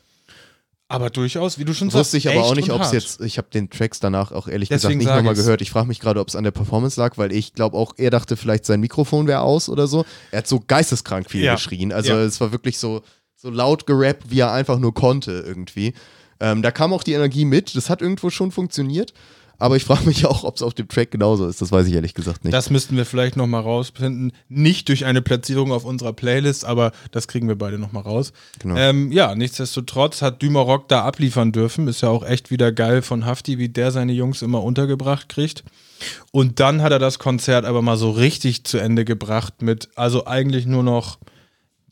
Aber 0.88 1.09
durchaus, 1.09 1.59
wie 1.59 1.64
du 1.64 1.73
schon 1.73 1.88
sagst. 1.88 2.01
Wusste 2.01 2.18
ich 2.18 2.29
aber 2.29 2.45
auch 2.45 2.55
nicht, 2.55 2.71
ob 2.71 2.83
es 2.83 2.92
jetzt, 2.92 3.23
ich 3.23 3.38
habe 3.38 3.49
den 3.53 3.71
Tracks 3.71 3.99
danach 3.99 4.31
auch 4.31 4.47
ehrlich 4.47 4.68
Deswegen 4.68 4.99
gesagt 4.99 5.14
nicht 5.16 5.25
nochmal 5.25 5.35
gehört. 5.35 5.62
Ich 5.62 5.71
frage 5.71 5.88
mich 5.88 6.01
gerade, 6.01 6.21
ob 6.21 6.29
es 6.29 6.37
an 6.37 6.45
der 6.45 6.51
Performance 6.51 7.01
lag, 7.01 7.16
weil 7.16 7.33
ich 7.33 7.55
glaube 7.55 7.79
auch, 7.79 7.95
er 7.97 8.11
dachte 8.11 8.37
vielleicht 8.37 8.66
sein 8.66 8.81
Mikrofon 8.81 9.27
wäre 9.27 9.40
aus 9.40 9.71
oder 9.71 9.87
so. 9.87 10.05
Er 10.33 10.38
hat 10.38 10.47
so 10.47 10.61
geisteskrank 10.66 11.31
viel 11.31 11.42
Ja. 11.45 11.55
geschrien. 11.55 11.92
Also 11.92 12.12
Ja. 12.12 12.18
es 12.21 12.38
war 12.42 12.53
wirklich 12.53 12.77
so, 12.79 13.01
so 13.37 13.49
laut 13.49 13.87
gerappt, 13.87 14.25
wie 14.29 14.40
er 14.40 14.53
einfach 14.53 14.79
nur 14.79 14.92
konnte 14.92 15.33
irgendwie. 15.47 15.95
Ähm, 16.40 16.61
da 16.61 16.71
kam 16.71 16.92
auch 16.92 17.03
die 17.05 17.14
Energie 17.14 17.47
mit. 17.47 17.75
Das 17.75 17.88
hat 17.88 18.03
irgendwo 18.03 18.29
schon 18.29 18.51
funktioniert. 18.53 19.14
Aber 19.62 19.77
ich 19.77 19.85
frage 19.85 20.07
mich 20.07 20.27
auch, 20.27 20.42
ob 20.42 20.57
es 20.57 20.62
auf 20.62 20.75
dem 20.75 20.88
Track 20.88 21.12
genauso 21.12 21.46
ist. 21.46 21.62
Das 21.62 21.70
weiß 21.70 21.87
ich 21.87 21.94
ehrlich 21.94 22.14
gesagt 22.14 22.44
nicht. 22.44 22.53
Das 22.53 22.68
müssten 22.68 22.96
wir 22.96 23.07
vielleicht 23.07 23.37
nochmal 23.37 23.61
rausfinden. 23.61 24.33
Nicht 24.48 24.88
durch 24.88 25.05
eine 25.05 25.22
Platzierung 25.22 25.70
auf 25.70 25.85
unserer 25.85 26.12
Playlist, 26.12 26.64
aber 26.64 26.90
das 27.12 27.29
kriegen 27.29 27.46
wir 27.46 27.55
beide 27.55 27.79
nochmal 27.79 28.03
raus. 28.03 28.33
Genau. 28.59 28.75
Ähm, 28.75 29.12
ja, 29.12 29.37
nichtsdestotrotz 29.37 30.20
hat 30.20 30.42
Dümer 30.42 30.62
Rock 30.62 30.88
da 30.88 31.05
abliefern 31.05 31.53
dürfen. 31.53 31.87
Ist 31.87 32.01
ja 32.01 32.09
auch 32.09 32.27
echt 32.27 32.51
wieder 32.51 32.72
geil 32.72 33.03
von 33.03 33.25
Hafti, 33.25 33.59
wie 33.59 33.68
der 33.68 33.92
seine 33.92 34.12
Jungs 34.12 34.42
immer 34.42 34.64
untergebracht 34.64 35.29
kriegt. 35.29 35.62
Und 36.33 36.59
dann 36.59 36.83
hat 36.83 36.90
er 36.90 36.98
das 36.98 37.20
Konzert 37.20 37.64
aber 37.64 37.83
mal 37.83 37.96
so 37.96 38.11
richtig 38.11 38.64
zu 38.64 38.79
Ende 38.79 39.05
gebracht 39.05 39.62
mit, 39.62 39.90
also 39.94 40.27
eigentlich 40.27 40.66
nur 40.66 40.83
noch, 40.83 41.20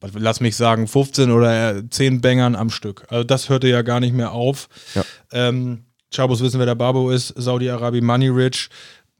lass 0.01 0.41
mich 0.41 0.57
sagen, 0.57 0.89
15 0.89 1.31
oder 1.31 1.89
10 1.89 2.21
Bängern 2.21 2.57
am 2.57 2.69
Stück. 2.71 3.07
Also 3.11 3.23
das 3.23 3.49
hörte 3.49 3.69
ja 3.69 3.83
gar 3.83 4.01
nicht 4.01 4.13
mehr 4.13 4.33
auf. 4.33 4.69
Ja. 4.97 5.05
Ähm, 5.31 5.85
Chabos 6.13 6.43
wissen, 6.43 6.59
wer 6.59 6.67
der 6.67 6.75
Babo 6.75 7.11
ist, 7.11 7.35
Saudi-Arabi 7.37 8.01
Money 8.01 8.29
Rich. 8.29 8.69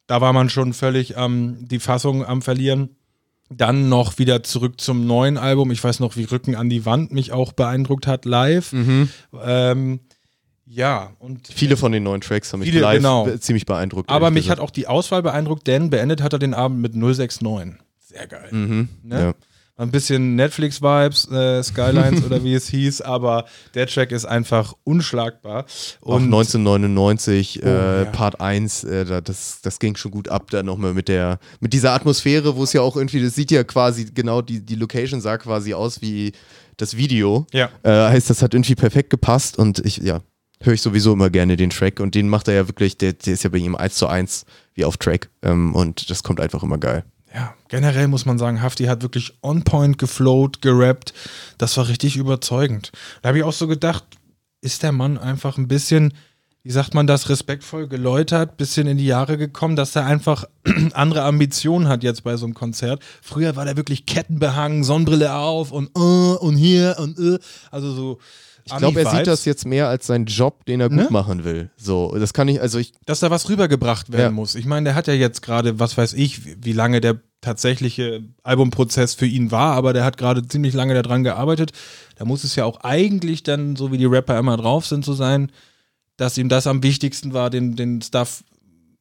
Da 0.07 0.21
war 0.21 0.33
man 0.33 0.51
schon 0.51 0.73
völlig 0.73 1.15
ähm, 1.17 1.59
die 1.69 1.79
Fassung 1.79 2.25
am 2.25 2.43
Verlieren. 2.43 2.97
Dann 3.49 3.89
noch 3.89 4.19
wieder 4.19 4.43
zurück 4.45 4.81
zum 4.81 5.07
neuen 5.07 5.37
Album. 5.37 5.71
Ich 5.73 5.83
weiß 5.83 5.99
noch, 6.01 6.17
wie 6.17 6.25
Rücken 6.25 6.55
an 6.55 6.69
die 6.69 6.87
Wand 6.87 7.13
mich 7.13 7.33
auch 7.33 7.53
beeindruckt 7.53 8.07
hat 8.07 8.25
live. 8.25 8.73
Ähm, 8.73 10.01
ja, 10.67 11.11
und 11.19 11.49
Viele 11.49 11.77
von 11.77 11.91
den 11.91 12.05
neuen 12.05 12.21
Tracks 12.21 12.53
haben 12.53 12.61
mich 12.61 12.69
Viele, 12.71 12.83
live 12.83 12.99
genau. 12.99 13.29
ziemlich 13.39 13.67
beeindruckt. 13.67 14.09
aber 14.09 14.31
mich 14.31 14.45
gesagt. 14.45 14.61
hat 14.61 14.65
auch 14.65 14.71
die 14.71 14.87
Auswahl 14.87 15.23
beeindruckt, 15.23 15.67
denn 15.67 15.91
beendet 15.91 16.23
hat 16.23 16.33
er 16.33 16.39
den 16.39 16.55
Abend 16.55 16.81
mit 16.81 16.95
069. 16.95 17.75
Sehr 17.99 18.27
geil. 18.29 18.49
Mhm. 18.53 18.89
Ne? 19.03 19.21
Ja. 19.21 19.35
Ein 19.81 19.91
bisschen 19.91 20.35
Netflix-Vibes, 20.35 21.31
äh, 21.31 21.63
Skylines 21.63 22.23
oder 22.27 22.45
wie 22.45 22.53
es 22.53 22.69
hieß, 22.69 23.01
aber 23.01 23.47
der 23.75 23.87
Track 23.87 24.13
ist 24.13 24.27
einfach 24.27 24.75
unschlagbar. 24.85 25.65
Auch 26.03 26.17
Und 26.17 26.25
1999, 26.25 27.61
Oh, 27.63 27.67
äh, 27.67 28.05
ja. 28.05 28.05
Part 28.11 28.43
1, 28.43 28.85
äh, 28.85 29.05
da, 29.07 29.21
das, 29.23 29.61
das 29.63 29.79
ging 29.79 29.97
schon 29.97 30.11
gut 30.11 30.29
ab, 30.29 30.51
da 30.51 30.63
nochmal 30.63 30.93
mit 30.93 31.09
der, 31.09 31.39
mit 31.61 31.73
dieser 31.73 31.93
Atmosphäre, 31.93 32.57
wo 32.57 32.65
es 32.65 32.75
ja 32.75 32.83
auch 32.83 32.95
irgendwie, 32.95 33.23
das 33.23 33.35
sieht 33.35 33.51
ja 33.51 33.65
quasi 33.65 34.05
genau, 34.13 34.43
die, 34.43 34.61
die 34.61 34.75
Location 34.75 35.23
sah 35.23 35.39
quasi 35.39 35.73
aus 35.73 36.03
wie 36.03 36.33
das 36.77 36.99
Video. 36.99 37.47
Ja. 37.55 37.71
Äh, 37.83 38.11
heißt, 38.11 38.29
das 38.29 38.43
hat 38.43 38.53
irgendwie 38.53 38.75
perfekt 38.75 39.09
gepasst 39.09 39.59
und 39.59 39.79
ich, 39.87 39.97
ja, 39.97 40.21
höre 40.63 40.75
ich 40.75 40.83
sowieso 40.83 41.15
immer 41.15 41.31
gerne 41.31 41.57
den 41.57 41.71
Track 41.71 42.01
und 42.01 42.15
den 42.15 42.29
macht 42.29 42.49
er 42.49 42.55
ja 42.55 42.69
wirklich, 42.69 42.99
der, 42.99 43.15
der 43.15 43.33
ist 43.33 43.45
ja 43.45 43.51
bei 43.51 43.57
ihm 43.59 43.75
1 43.75 43.95
zu 43.95 44.09
1 44.09 44.45
wie 44.75 44.85
auf 44.85 44.99
Track 44.99 45.31
ähm, 45.41 45.75
und 45.75 46.11
das 46.11 46.23
kommt 46.23 46.39
einfach 46.39 46.63
immer 46.63 46.77
geil. 46.77 47.05
Ja, 47.33 47.55
generell 47.69 48.09
muss 48.09 48.27
man 48.27 48.39
sagen, 48.39 48.61
Hafti 48.61 48.85
hat 48.85 49.03
wirklich 49.03 49.35
on 49.43 49.63
point 49.63 49.99
geflowt, 49.99 50.63
gerappt. 50.63 51.15
Das 51.59 51.77
war 51.77 51.87
richtig 51.89 52.17
überzeugend. 52.17 52.91
Da 53.23 53.29
habe 53.29 53.39
ich 53.39 53.45
auch 53.45 53.53
so 53.53 53.69
gedacht, 53.69 54.05
ist 54.61 54.83
der 54.83 54.93
Mann 54.93 55.17
einfach 55.17 55.57
ein 55.57 55.69
bisschen, 55.69 56.13
wie 56.65 56.73
sagt 56.73 56.93
man 56.93 57.07
das, 57.07 57.29
respektvoll 57.29 57.87
geläutert, 57.87 58.57
bisschen 58.57 58.89
in 58.89 58.99
die 58.99 59.07
Jahre 59.07 59.39
gekommen, 59.39 59.77
dass 59.77 59.95
er 59.95 60.07
einfach 60.07 60.45
andere 60.93 61.23
Ambitionen 61.23 61.89
hat 61.89 62.03
jetzt 62.03 62.25
bei 62.25 62.37
so 62.37 62.47
einem 62.47 62.55
Konzert. 62.55 63.01
Früher 63.23 63.55
war 63.55 63.65
der 63.65 63.77
wirklich 63.77 64.07
kettenbehangen, 64.07 64.83
Sonnenbrille 64.83 65.35
auf 65.35 65.71
und 65.71 65.91
äh, 65.97 66.01
und 66.01 66.57
hier 66.57 66.97
und 66.99 67.19
äh, 67.19 67.39
also 67.71 67.93
so. 67.93 68.19
Ich 68.73 68.79
glaube, 68.79 69.01
er 69.03 69.11
sieht 69.11 69.27
das 69.27 69.45
jetzt 69.45 69.67
mehr 69.67 69.89
als 69.89 70.07
seinen 70.07 70.27
Job, 70.27 70.65
den 70.67 70.81
er 70.81 70.89
gut 70.89 70.99
Ne? 70.99 71.09
machen 71.11 71.45
will. 71.45 71.71
So, 71.77 72.15
das 72.19 72.33
kann 72.33 72.49
ich, 72.49 72.61
also 72.61 72.79
ich, 72.79 72.93
dass 73.07 73.21
da 73.21 73.31
was 73.31 73.49
rübergebracht 73.49 74.11
werden 74.13 74.23
Ja. 74.23 74.31
muss. 74.31 74.55
Ich 74.55 74.67
meine, 74.67 74.85
der 74.85 74.95
hat 74.95 75.07
ja 75.07 75.15
jetzt 75.15 75.43
gerade, 75.43 75.79
was 75.79 75.97
weiß 75.97 76.13
ich, 76.15 76.65
wie, 76.65 76.73
lange 76.73 77.01
der 77.01 77.21
tatsächliche 77.41 78.23
Albumprozess 78.43 79.15
für 79.15 79.27
ihn 79.27 79.51
war, 79.51 79.73
aber 79.75 79.93
der 79.93 80.05
hat 80.05 80.17
gerade 80.19 80.47
ziemlich 80.47 80.75
lange 80.75 80.95
daran 81.01 81.25
gearbeitet. 81.25 81.73
Da 82.17 82.25
muss 82.25 82.45
es 82.45 82.55
ja 82.57 82.65
auch 82.65 82.81
eigentlich 82.83 83.43
dann, 83.43 83.77
so 83.77 83.93
wie 83.93 83.99
die 83.99 84.05
Rapper 84.07 84.39
immer 84.39 84.57
drauf 84.57 84.87
sind, 84.87 85.05
so 85.05 85.15
sein, 85.15 85.51
dass 86.17 86.37
ihm 86.39 86.49
das 86.51 86.67
am 86.67 86.83
wichtigsten 86.83 87.33
war, 87.33 87.49
den, 87.51 87.77
den 87.77 88.03
Stuff 88.03 88.45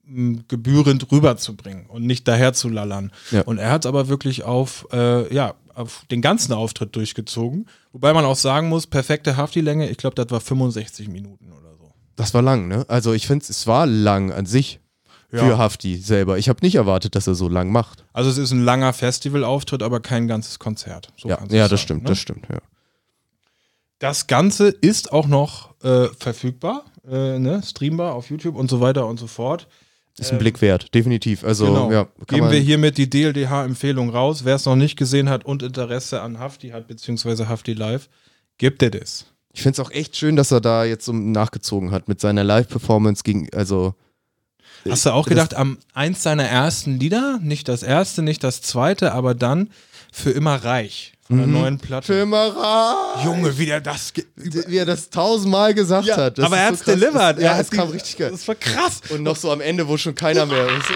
m, 0.07 0.45
gebührend 0.47 1.11
rüberzubringen 1.11 1.85
und 1.87 2.05
nicht 2.05 2.27
daher 2.27 2.53
zu 2.53 2.69
lallern. 2.69 3.11
Ja. 3.31 3.41
Und 3.41 3.57
er 3.57 3.71
hat 3.71 3.83
es 3.83 3.87
aber 3.89 4.07
wirklich 4.07 4.43
auf, 4.43 4.87
äh, 4.93 5.33
ja, 5.33 5.53
auf 5.75 6.03
den 6.09 6.21
ganzen 6.21 6.53
Auftritt 6.53 6.95
durchgezogen. 6.95 7.67
Wobei 7.91 8.13
man 8.13 8.25
auch 8.25 8.35
sagen 8.35 8.69
muss, 8.69 8.85
perfekte 8.87 9.35
Hafti-Länge, 9.37 9.89
ich 9.89 9.97
glaube, 9.97 10.15
das 10.15 10.29
war 10.29 10.39
65 10.41 11.07
Minuten 11.07 11.51
oder 11.51 11.75
so. 11.75 11.91
das 12.15 12.33
war 12.33 12.41
lang, 12.41 12.67
ne? 12.67 12.85
Also 12.87 13.13
ich 13.13 13.25
finde, 13.27 13.45
es 13.49 13.65
war 13.67 13.85
lang 13.87 14.31
an 14.31 14.45
sich 14.45 14.79
Ja. 15.31 15.39
für 15.39 15.57
Hafti 15.57 15.97
selber. 15.97 16.37
Ich 16.37 16.49
habe 16.49 16.59
nicht 16.61 16.75
erwartet, 16.75 17.15
dass 17.15 17.27
er 17.27 17.35
so 17.35 17.49
lang 17.49 17.71
macht. 17.71 18.03
Also 18.13 18.29
es 18.29 18.37
ist 18.37 18.51
ein 18.51 18.63
langer 18.63 18.93
Festivalauftritt, 18.93 19.81
aber 19.83 19.99
kein 20.01 20.27
ganzes 20.27 20.59
Konzert. 20.59 21.11
So 21.17 21.29
ja, 21.29 21.39
ja 21.49 21.67
das 21.67 21.69
sagen, 21.69 21.77
stimmt, 21.79 22.03
ne? 22.03 22.09
das 22.09 22.17
stimmt, 22.19 22.47
ja. 22.49 22.59
Das 23.99 24.27
Ganze 24.27 24.69
ist 24.69 25.11
auch 25.11 25.27
noch 25.27 25.73
äh, 25.83 26.07
verfügbar, 26.19 26.85
äh, 27.07 27.37
ne? 27.37 27.61
streambar 27.63 28.13
auf 28.13 28.29
YouTube 28.29 28.55
und 28.55 28.69
so 28.69 28.79
weiter 28.81 29.05
und 29.07 29.19
so 29.19 29.27
fort. 29.27 29.67
Ist 30.19 30.31
ein 30.31 30.39
Blick 30.39 30.61
wert, 30.61 30.93
definitiv. 30.93 31.43
Also, 31.43 31.65
genau. 31.65 31.91
ja, 31.91 32.05
kann 32.27 32.39
Geben 32.39 32.51
wir 32.51 32.59
hiermit 32.59 32.97
die 32.97 33.09
DLDH-Empfehlung 33.09 34.09
raus. 34.09 34.45
Wer 34.45 34.55
es 34.55 34.65
noch 34.65 34.75
nicht 34.75 34.97
gesehen 34.97 35.29
hat 35.29 35.45
und 35.45 35.63
Interesse 35.63 36.21
an 36.21 36.39
Hafti 36.39 36.69
hat, 36.69 36.87
beziehungsweise 36.87 37.47
Hafti 37.47 37.73
Live, 37.73 38.09
gibt 38.57 38.83
er 38.83 38.91
das. 38.91 39.25
Ich 39.53 39.61
finde 39.61 39.81
es 39.81 39.87
auch 39.87 39.91
echt 39.91 40.15
schön, 40.15 40.35
dass 40.35 40.51
er 40.51 40.61
da 40.61 40.83
jetzt 40.83 41.05
so 41.05 41.13
nachgezogen 41.13 41.91
hat 41.91 42.07
mit 42.07 42.21
seiner 42.21 42.43
Live-Performance 42.43 43.23
gegen, 43.23 43.47
also. 43.53 43.95
Hast 44.87 45.05
du 45.05 45.13
auch 45.13 45.27
gedacht, 45.27 45.55
am 45.55 45.77
eins 45.93 46.23
seiner 46.23 46.45
ersten 46.45 46.99
Lieder, 46.99 47.39
nicht 47.41 47.67
das 47.67 47.83
erste, 47.83 48.21
nicht 48.21 48.43
das 48.43 48.61
zweite, 48.61 49.11
aber 49.11 49.35
dann 49.35 49.69
für 50.11 50.31
immer 50.31 50.55
reich 50.55 51.13
von 51.29 51.37
der 51.37 51.47
neuen 51.47 51.77
Platte. 51.77 52.07
Filmerei! 52.11 53.23
Junge, 53.23 53.55
wie 53.57 53.67
der 53.67 53.79
das. 53.81 54.11
Wie 54.35 54.77
er 54.77 54.85
das 54.85 55.09
tausendmal 55.09 55.73
gesagt 55.73 56.07
Ja, 56.07 56.17
hat. 56.17 56.37
Das 56.37 56.45
aber 56.45 56.57
er 56.57 56.67
so 56.67 56.71
hat's 56.73 56.83
krass. 56.83 56.95
delivered. 56.99 57.37
Das, 57.37 57.43
ja, 57.43 57.59
es 57.59 57.69
kam 57.69 57.89
richtig 57.89 58.17
geil. 58.17 58.31
Das 58.31 58.47
war 58.47 58.55
krass. 58.55 59.01
Und 59.09 59.23
noch 59.23 59.35
so 59.35 59.51
am 59.51 59.61
Ende, 59.61 59.87
wo 59.87 59.95
schon 59.97 60.15
keiner 60.15 60.45
mehr 60.47 60.65
ist. 60.65 60.87
So, 60.87 60.93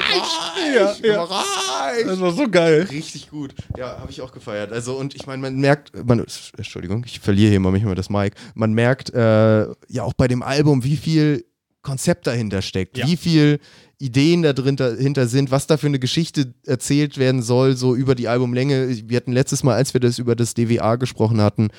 Ja, 0.76 0.96
ja. 1.14 1.24
reich. 1.24 2.06
Das 2.06 2.20
war 2.20 2.32
so 2.32 2.48
geil. 2.50 2.88
Richtig 2.90 3.30
gut. 3.30 3.54
Ja, 3.78 4.00
habe 4.00 4.10
ich 4.12 4.22
auch 4.22 4.32
gefeiert. 4.32 4.72
Also, 4.72 4.96
und 4.96 5.14
ich 5.16 5.28
meine, 5.28 5.42
man 5.42 5.56
merkt, 5.56 5.92
man, 6.06 6.26
Entschuldigung, 6.58 7.04
ich 7.06 7.20
verliere 7.20 7.52
hier 7.52 7.60
mal 7.60 7.72
manchmal 7.72 7.96
das 7.96 8.10
Mic. 8.10 8.36
Man 8.56 8.74
merkt 8.74 9.14
äh, 9.14 9.62
ja 9.88 10.02
auch 10.04 10.14
bei 10.14 10.28
dem 10.28 10.42
Album, 10.42 10.84
wie 10.84 10.98
viel 10.98 11.46
Konzept 11.84 12.26
dahinter 12.28 12.62
steckt, 12.64 12.98
Ja. 12.98 13.06
wie 13.06 13.18
viel 13.18 13.60
Ideen 14.00 14.42
da 14.42 14.54
drin 14.54 14.76
dahinter 14.76 15.28
sind, 15.28 15.52
was 15.52 15.68
da 15.68 15.78
für 15.78 15.88
eine 15.88 16.00
Geschichte 16.00 16.54
erzählt 16.66 17.18
werden 17.18 17.42
soll, 17.42 17.78
so 17.78 17.96
über 17.96 18.16
die 18.16 18.28
Albumlänge. 18.28 18.90
Wir 19.08 19.18
hatten 19.18 19.32
letztes 19.34 19.64
Mal, 19.64 19.76
als 19.76 19.94
wir 19.94 20.02
das 20.02 20.18
über 20.20 20.36
das 20.36 20.56
DWA 20.56 20.96
gesprochen 20.96 21.40
hatten, 21.42 21.70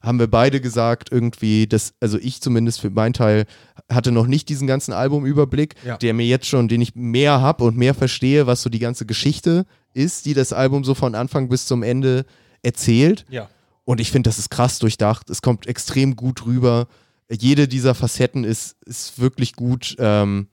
haben 0.00 0.18
wir 0.18 0.26
beide 0.26 0.60
gesagt, 0.60 1.10
irgendwie, 1.12 1.66
dass, 1.68 1.94
also 2.00 2.18
ich 2.18 2.40
zumindest 2.40 2.80
für 2.80 2.90
meinen 2.90 3.12
Teil, 3.12 3.44
hatte 3.88 4.10
noch 4.10 4.26
nicht 4.26 4.48
diesen 4.48 4.66
ganzen 4.66 4.92
Albumüberblick, 4.92 5.76
Ja. 5.84 5.96
der 5.96 6.12
mir 6.12 6.26
jetzt 6.26 6.46
schon, 6.46 6.66
den 6.68 6.80
ich 6.80 6.94
mehr 6.96 7.40
habe 7.40 7.62
und 7.64 7.76
mehr 7.76 7.94
verstehe, 7.94 8.46
was 8.48 8.62
so 8.62 8.68
die 8.70 8.80
ganze 8.80 9.06
Geschichte 9.06 9.64
ist, 9.94 10.26
die 10.26 10.34
das 10.34 10.52
Album 10.52 10.82
so 10.84 10.94
von 10.94 11.14
Anfang 11.14 11.48
bis 11.48 11.66
zum 11.66 11.82
Ende 11.84 12.24
erzählt. 12.62 13.24
Ja. 13.30 13.48
Und 13.84 14.00
ich 14.00 14.10
finde, 14.10 14.28
das 14.28 14.38
ist 14.38 14.50
krass 14.50 14.78
durchdacht. 14.80 15.30
Es 15.30 15.42
kommt 15.42 15.66
extrem 15.66 16.14
gut 16.16 16.46
rüber. 16.46 16.86
Jede 17.38 17.68
dieser 17.68 17.94
Facetten 17.94 18.44
ist, 18.44 18.76
ist 18.84 19.18
wirklich 19.18 19.54
gut 19.54 19.96
ähm, 19.98 20.48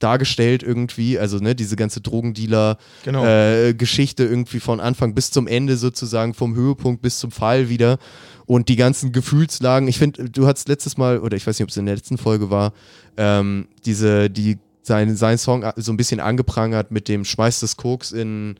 dargestellt 0.00 0.62
irgendwie. 0.62 1.18
Also, 1.18 1.38
ne, 1.38 1.54
diese 1.54 1.76
ganze 1.76 2.00
Genau. 2.00 2.10
Drogendealer-Geschichte 2.10 4.24
irgendwie 4.24 4.60
von 4.60 4.80
Anfang 4.80 5.14
bis 5.14 5.30
zum 5.30 5.46
Ende 5.46 5.76
sozusagen, 5.76 6.34
vom 6.34 6.54
Höhepunkt 6.54 7.02
bis 7.02 7.18
zum 7.18 7.30
Fall 7.30 7.68
wieder. 7.68 7.98
Und 8.46 8.68
die 8.68 8.76
ganzen 8.76 9.12
Gefühlslagen. 9.12 9.88
Ich 9.88 9.98
finde, 9.98 10.28
du 10.28 10.46
hattest 10.46 10.68
letztes 10.68 10.96
Mal, 10.96 11.20
oder 11.20 11.36
ich 11.36 11.46
weiß 11.46 11.58
nicht, 11.58 11.64
ob 11.64 11.70
es 11.70 11.76
in 11.76 11.86
der 11.86 11.94
letzten 11.94 12.18
Folge 12.18 12.50
war, 12.50 12.72
ähm, 13.16 13.68
diese, 13.86 14.28
die 14.28 14.58
sein, 14.82 15.16
sein 15.16 15.38
Song 15.38 15.64
so 15.76 15.92
ein 15.92 15.96
bisschen 15.96 16.20
angeprangert 16.20 16.90
mit 16.90 17.08
dem 17.08 17.24
Schmeiß 17.24 17.60
des 17.60 17.76
Koks 17.76 18.12
in, 18.12 18.56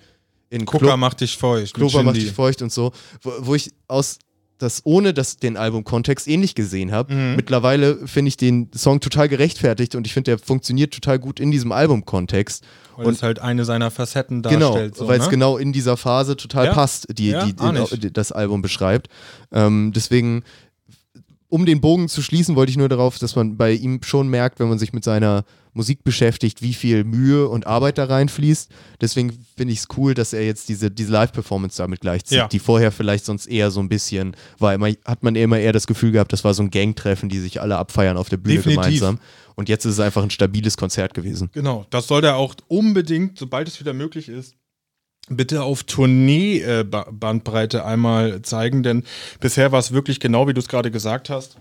Club- 0.64 0.96
macht 0.96 1.20
dich 1.20 1.36
feucht. 1.36 1.74
Klober 1.74 2.02
macht 2.02 2.16
dich 2.16 2.32
feucht 2.32 2.62
und 2.62 2.72
so, 2.72 2.92
wo, 3.20 3.32
wo 3.40 3.54
ich 3.54 3.72
aus 3.88 4.18
das 4.58 4.82
ohne 4.84 5.12
das 5.12 5.36
den 5.36 5.56
Albumkontext 5.56 6.28
ähnlich 6.28 6.54
gesehen 6.54 6.92
habe. 6.92 7.12
Mhm. 7.12 7.36
Mittlerweile 7.36 8.06
finde 8.06 8.28
ich 8.28 8.36
den 8.36 8.70
Song 8.74 9.00
total 9.00 9.28
gerechtfertigt 9.28 9.94
und 9.94 10.06
ich 10.06 10.12
finde, 10.12 10.32
der 10.32 10.38
funktioniert 10.38 10.94
total 10.94 11.18
gut 11.18 11.40
in 11.40 11.50
diesem 11.50 11.72
Albumkontext. 11.72 12.64
Weil 12.96 13.06
Und 13.06 13.14
es 13.14 13.22
halt 13.22 13.40
eine 13.40 13.64
seiner 13.64 13.90
Facetten 13.90 14.42
genau, 14.42 14.70
darstellt. 14.70 14.96
so, 14.96 15.08
weil 15.08 15.18
es 15.18 15.24
ne? 15.26 15.30
genau 15.32 15.56
in 15.58 15.72
dieser 15.72 15.96
Phase 15.96 16.36
total 16.36 16.66
Ja. 16.66 16.72
passt, 16.74 17.06
die, 17.18 17.30
Ja, 17.30 17.44
die, 17.44 17.52
die, 17.54 18.06
ich. 18.06 18.12
das 18.12 18.30
Album 18.30 18.62
beschreibt. 18.62 19.08
Ähm, 19.52 19.92
deswegen, 19.94 20.44
um 21.48 21.66
den 21.66 21.80
Bogen 21.80 22.08
zu 22.08 22.22
schließen, 22.22 22.54
wollte 22.54 22.70
ich 22.70 22.76
nur 22.76 22.88
darauf, 22.88 23.18
dass 23.18 23.34
man 23.34 23.56
bei 23.56 23.72
ihm 23.72 24.00
schon 24.04 24.28
merkt, 24.28 24.60
wenn 24.60 24.68
man 24.68 24.78
sich 24.78 24.92
mit 24.92 25.02
seiner 25.02 25.44
Musik 25.74 26.04
beschäftigt, 26.04 26.62
wie 26.62 26.72
viel 26.72 27.04
Mühe 27.04 27.48
und 27.48 27.66
Arbeit 27.66 27.98
da 27.98 28.04
reinfließt. 28.04 28.70
Deswegen 29.00 29.32
finde 29.56 29.72
ich 29.74 29.80
es 29.80 29.88
cool, 29.96 30.14
dass 30.14 30.32
er 30.32 30.46
jetzt 30.46 30.68
diese, 30.68 30.90
diese 30.90 31.12
Live-Performance 31.12 31.76
damit 31.78 32.00
gleichzieht, 32.00 32.38
Ja. 32.38 32.48
die 32.48 32.60
vorher 32.60 32.92
vielleicht 32.92 33.24
sonst 33.24 33.46
eher 33.46 33.70
so 33.70 33.80
ein 33.80 33.88
bisschen 33.88 34.36
war. 34.58 34.72
Immer, 34.72 34.88
hat 35.04 35.22
man 35.22 35.34
immer 35.34 35.58
eher 35.58 35.72
das 35.72 35.86
Gefühl 35.86 36.12
gehabt, 36.12 36.32
das 36.32 36.44
war 36.44 36.54
so 36.54 36.62
ein 36.62 36.70
Gangtreffen, 36.70 37.28
die 37.28 37.40
sich 37.40 37.60
alle 37.60 37.76
abfeiern 37.76 38.16
auf 38.16 38.28
der 38.28 38.36
Bühne 38.38 38.56
Definitiv. 38.56 38.82
gemeinsam. 38.84 39.18
Und 39.56 39.68
jetzt 39.68 39.84
ist 39.84 39.94
es 39.94 40.00
einfach 40.00 40.22
ein 40.22 40.30
stabiles 40.30 40.76
Konzert 40.76 41.14
gewesen. 41.14 41.50
Genau, 41.52 41.86
das 41.90 42.06
soll 42.06 42.24
er 42.24 42.36
auch 42.36 42.54
unbedingt, 42.68 43.38
sobald 43.38 43.68
es 43.68 43.78
wieder 43.80 43.92
möglich 43.94 44.28
ist, 44.28 44.54
bitte 45.28 45.62
auf 45.62 45.84
Tournee-Bandbreite 45.84 47.84
einmal 47.84 48.42
zeigen, 48.42 48.82
denn 48.82 49.04
bisher 49.40 49.72
war 49.72 49.78
es 49.80 49.92
wirklich 49.92 50.20
genau, 50.20 50.46
wie 50.48 50.54
du 50.54 50.60
es 50.60 50.68
gerade 50.68 50.90
gesagt 50.90 51.30
hast. 51.30 51.56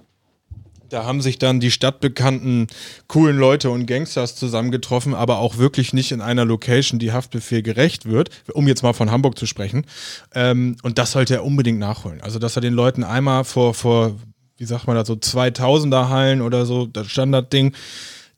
Da 0.93 1.05
haben 1.05 1.21
sich 1.21 1.39
dann 1.39 1.59
die 1.59 1.71
stadtbekannten 1.71 2.67
coolen 3.07 3.35
Leute 3.35 3.71
und 3.71 3.87
Gangsters 3.87 4.35
zusammengetroffen, 4.35 5.15
aber 5.15 5.39
auch 5.39 5.57
wirklich 5.57 5.91
nicht 5.91 6.11
in 6.11 6.21
einer 6.21 6.45
Location, 6.45 6.99
die 6.99 7.11
Haftbefehl 7.11 7.63
gerecht 7.63 8.05
wird, 8.05 8.29
um 8.53 8.67
jetzt 8.67 8.83
mal 8.83 8.93
von 8.93 9.09
Hamburg 9.09 9.39
zu 9.39 9.47
sprechen. 9.47 9.87
Ähm, 10.35 10.77
und 10.83 10.99
das 10.99 11.13
sollte 11.13 11.33
er 11.33 11.45
unbedingt 11.45 11.79
nachholen. 11.79 12.21
Also, 12.21 12.37
dass 12.37 12.55
er 12.55 12.61
den 12.61 12.75
Leuten 12.75 13.03
einmal 13.03 13.43
vor, 13.43 13.73
vor 13.73 14.15
wie 14.57 14.65
sagt 14.65 14.85
man 14.85 14.95
da, 14.95 15.03
so 15.03 15.13
2000er 15.13 16.09
Hallen 16.09 16.43
oder 16.43 16.67
so, 16.67 16.85
das 16.85 17.07
Standardding, 17.07 17.73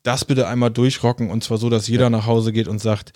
das 0.04 0.24
bitte 0.24 0.48
einmal 0.48 0.72
durchrocken 0.72 1.30
und 1.30 1.44
zwar 1.44 1.58
so, 1.58 1.70
dass 1.70 1.90
jeder 1.90 2.10
nach 2.10 2.26
Hause 2.26 2.54
geht 2.54 2.70
und 2.70 2.80
sagt, 2.80 3.12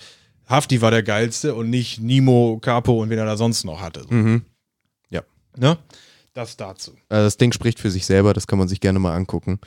Hafti 0.47 0.82
war 0.82 0.91
der 0.91 1.04
geilste 1.04 1.56
und 1.56 1.69
nicht 1.69 2.02
Nimo, 2.02 2.60
Capo 2.62 3.02
und 3.02 3.10
wen 3.10 3.19
er 3.19 3.25
da 3.25 3.38
sonst 3.38 3.63
noch 3.63 3.80
hatte. 3.80 4.02
So. 4.02 4.13
Mhm. 4.13 4.41
Ja. 5.10 5.21
Ne? 5.56 5.78
Das 6.33 6.57
dazu. 6.57 6.91
Also 7.09 7.25
das 7.25 7.37
Ding 7.37 7.51
spricht 7.51 7.79
für 7.79 7.91
sich 7.91 8.05
selber, 8.05 8.33
das 8.33 8.47
kann 8.47 8.59
man 8.59 8.67
sich 8.67 8.79
gerne 8.79 8.99
mal 8.99 9.15
angucken. 9.15 9.59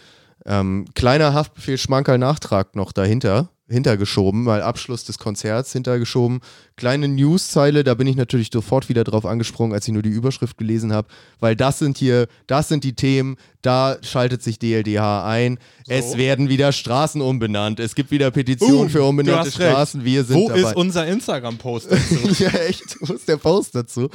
Ähm, 0.44 0.86
kleiner 0.94 1.34
Haftbefehl 1.34 1.78
Schmankerl-Nachtrag 1.78 2.74
noch 2.74 2.92
dahinter, 2.92 3.50
hintergeschoben, 3.68 4.42
mal 4.42 4.60
Abschluss 4.60 5.04
des 5.04 5.18
Konzerts 5.18 5.72
hintergeschoben. 5.72 6.40
Kleine 6.76 7.06
Newszeile, 7.06 7.84
da 7.84 7.94
bin 7.94 8.08
ich 8.08 8.16
natürlich 8.16 8.50
sofort 8.52 8.88
wieder 8.88 9.04
drauf 9.04 9.24
angesprungen, 9.24 9.72
als 9.72 9.86
ich 9.86 9.94
nur 9.94 10.02
die 10.02 10.10
Überschrift 10.10 10.58
gelesen 10.58 10.92
habe, 10.92 11.08
weil 11.38 11.54
das 11.54 11.78
sind 11.78 11.96
hier, 11.96 12.26
das 12.48 12.68
sind 12.68 12.82
die 12.82 12.94
Themen, 12.94 13.36
da 13.62 13.98
schaltet 14.02 14.42
sich 14.42 14.58
DLDH 14.58 15.24
ein. 15.26 15.58
Es 15.86 16.16
werden 16.16 16.48
wieder 16.48 16.72
Straßen 16.72 17.20
umbenannt, 17.20 17.78
es 17.78 17.94
gibt 17.94 18.10
wieder 18.10 18.30
Petitionen 18.32 18.86
Uh, 18.86 18.88
für 18.88 19.04
umbenannte. 19.04 19.52
Straßen, 19.52 20.04
wir 20.04 20.24
sind 20.24 20.36
Wo 20.36 20.48
dabei. 20.48 20.60
ist 20.62 20.76
unser 20.76 21.06
Instagram-Post 21.06 21.92
dazu? 21.92 22.28
ja, 22.42 22.50
echt, 22.50 22.96
wo 23.00 23.12
ist 23.12 23.28
der 23.28 23.36
Post 23.36 23.74
dazu? 23.76 24.08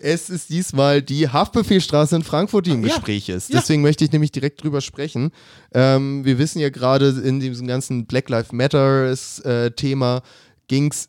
Es 0.00 0.30
ist 0.30 0.50
diesmal 0.50 1.02
die 1.02 1.28
Haftbefehlstraße 1.28 2.14
in 2.16 2.22
Frankfurt, 2.22 2.66
die 2.66 2.70
im 2.70 2.82
Ja. 2.86 2.94
Gespräch 2.94 3.28
ist. 3.28 3.50
Ja. 3.50 3.58
Deswegen 3.58 3.82
möchte 3.82 4.04
ich 4.04 4.12
nämlich 4.12 4.30
direkt 4.30 4.62
drüber 4.62 4.80
sprechen. 4.80 5.32
Ähm, 5.74 6.24
wir 6.24 6.38
wissen 6.38 6.60
ja 6.60 6.70
gerade 6.70 7.08
in 7.08 7.40
diesem 7.40 7.66
ganzen 7.66 8.06
Black 8.06 8.28
Lives 8.28 8.52
Matter-Thema 8.52 10.22
ging's, 10.68 11.08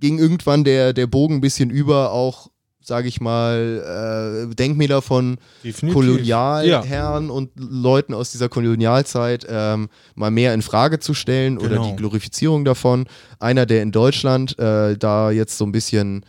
ging 0.00 0.18
irgendwann 0.18 0.64
der, 0.64 0.92
der 0.92 1.06
Bogen 1.06 1.36
ein 1.36 1.40
bisschen 1.40 1.70
über, 1.70 2.12
auch, 2.12 2.50
sage 2.80 3.08
ich 3.08 3.20
mal, 3.20 4.46
äh, 4.50 4.54
Denkmäler 4.54 5.02
von 5.02 5.38
Definitiv. 5.64 5.94
Kolonialherren 5.94 7.30
und 7.30 7.50
Leuten 7.56 8.14
aus 8.14 8.30
dieser 8.30 8.48
Kolonialzeit 8.48 9.46
ähm, 9.48 9.88
mal 10.14 10.30
mehr 10.30 10.54
in 10.54 10.62
Frage 10.62 11.00
zu 11.00 11.14
stellen 11.14 11.58
oder 11.58 11.70
Genau. 11.70 11.90
die 11.90 11.96
Glorifizierung 11.96 12.64
davon. 12.64 13.06
Einer, 13.40 13.66
der 13.66 13.82
in 13.82 13.90
Deutschland 13.90 14.58
äh, 14.58 14.96
da 14.96 15.30
jetzt 15.30 15.56
so 15.58 15.64
ein 15.64 15.72
bisschen 15.72 16.22
äh, 16.22 16.26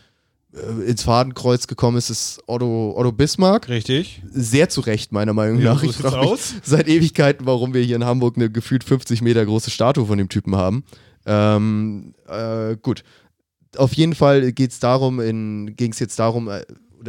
ins 0.85 1.03
Fadenkreuz 1.03 1.67
gekommen 1.67 1.97
ist, 1.97 2.09
ist 2.09 2.41
Otto, 2.47 2.93
Otto 2.97 3.11
Bismarck. 3.11 3.67
Richtig. 3.69 4.21
Sehr 4.31 4.69
zu 4.69 4.81
Recht, 4.81 5.11
meiner 5.11 5.33
Meinung 5.33 5.59
Ja, 5.59 5.73
nach. 5.73 5.81
so 5.81 5.89
ich 5.89 5.95
frage 5.95 6.31
mich 6.31 6.41
seit 6.63 6.87
Ewigkeiten, 6.87 7.45
warum 7.45 7.73
wir 7.73 7.81
hier 7.81 7.95
in 7.97 8.05
Hamburg 8.05 8.37
eine 8.37 8.49
gefühlt 8.49 8.83
50 8.83 9.21
Meter 9.21 9.45
große 9.45 9.69
Statue 9.69 10.05
von 10.05 10.17
dem 10.17 10.29
Typen 10.29 10.55
haben. 10.55 10.83
Ähm, 11.25 12.13
äh, 12.27 12.77
gut. 12.81 13.03
Auf 13.77 13.93
jeden 13.93 14.15
Fall 14.15 14.53
geht's 14.53 14.79
darum, 14.79 15.19
in, 15.19 15.75
ging 15.75 15.91
es 15.91 15.99
jetzt 15.99 16.17
darum, 16.19 16.47
äh, 16.47 16.63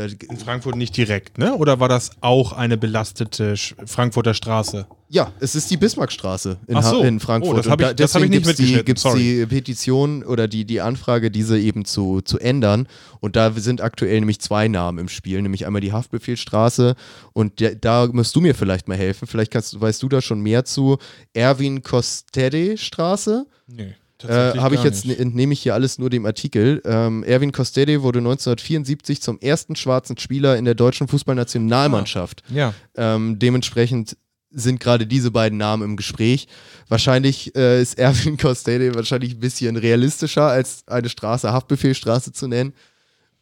oder 0.05 0.09
In 0.31 0.37
Frankfurt 0.37 0.77
nicht 0.77 0.97
direkt, 0.97 1.39
ne? 1.39 1.55
Oder 1.55 1.81
war 1.81 1.89
das 1.89 2.11
auch 2.21 2.53
eine 2.53 2.77
belastete 2.77 3.55
Sch- 3.55 3.75
Frankfurter 3.87 4.35
Straße? 4.35 4.87
Ja, 5.09 5.33
es 5.41 5.55
ist 5.55 5.71
die 5.71 5.77
Bismarckstraße 5.77 6.59
in, 6.67 6.77
Ach 6.77 6.83
so. 6.83 7.03
In 7.03 7.21
Frankfurt. 7.21 7.55
Oh, 7.55 7.57
das 7.57 7.69
hab 7.69 7.81
Und 7.81 7.89
ich- 7.91 7.95
das 7.97 8.15
hab 8.15 8.23
ich 8.23 8.31
nicht 8.31 8.45
mitgeschnitten, 8.47 8.85
gibt's 8.85 9.03
sorry. 9.03 9.19
die 9.21 9.47
Petition 9.47 10.25
oder 10.25 10.49
die, 10.49 10.65
die 10.65 10.81
Anfrage, 10.81 11.31
diese 11.31 11.59
eben 11.59 11.85
zu, 11.85 12.21
zu 12.23 12.39
ändern. 12.39 12.89
Und 13.21 13.37
da 13.37 13.53
sind 13.53 13.81
aktuell 13.81 14.19
nämlich 14.21 14.41
zwei 14.41 14.69
Namen 14.69 14.99
im 14.99 15.09
Spiel, 15.09 15.41
nämlich 15.43 15.65
einmal 15.67 15.81
die 15.81 15.93
Haftbefehlstraße 15.93 16.97
und 17.33 17.61
der, 17.61 17.75
da 17.77 18.09
musst 18.13 18.35
du 18.37 18.41
mir 18.41 18.55
vielleicht 18.55 18.89
mal 18.89 18.97
helfen. 18.97 19.27
Vielleicht 19.29 19.53
kannst, 19.53 19.81
weißt 19.81 20.03
du 20.03 20.09
da 20.09 20.21
schon 20.21 20.41
mehr 20.41 20.65
zu. 20.65 20.99
Erwin 21.35 21.83
Kostede 21.83 22.77
Straße. 22.77 23.47
Nee. 23.69 23.95
Äh, 24.25 24.59
Habe 24.59 24.75
ich 24.75 24.83
jetzt, 24.83 25.05
nicht. 25.05 25.21
entnehme 25.21 25.53
ich 25.53 25.61
hier 25.61 25.75
alles 25.75 25.99
nur 25.99 26.11
dem 26.11 26.25
Artikel. 26.27 26.83
Ähm, 26.85 27.23
Erwin 27.25 27.53
Kostede 27.53 28.03
wurde 28.03 28.21
1974 28.21 29.21
zum 29.21 29.39
ersten 29.41 29.77
schwarzen 29.77 30.17
Spieler 30.19 30.57
in 30.57 30.65
der 30.65 30.75
deutschen 30.75 31.09
Fußballnationalmannschaft. 31.09 32.43
Ja. 32.49 32.75
Ähm, 32.97 33.39
dementsprechend 33.39 34.17
sind 34.51 34.81
gerade 34.81 35.07
diese 35.07 35.31
beiden 35.31 35.59
Namen 35.59 35.83
im 35.83 35.97
Gespräch. 35.97 36.49
Wahrscheinlich 36.89 37.55
äh, 37.57 37.81
ist 37.83 37.99
Erwin 37.99 38.37
Kostede 38.37 38.95
wahrscheinlich 38.95 39.35
ein 39.35 39.41
bisschen 39.41 39.77
realistischer, 39.77 40.45
als 40.45 40.85
eine 40.87 41.09
Straße 41.09 41.53
Haftbefehlstraße 41.53 42.33
zu 42.33 42.49
nennen, 42.49 42.73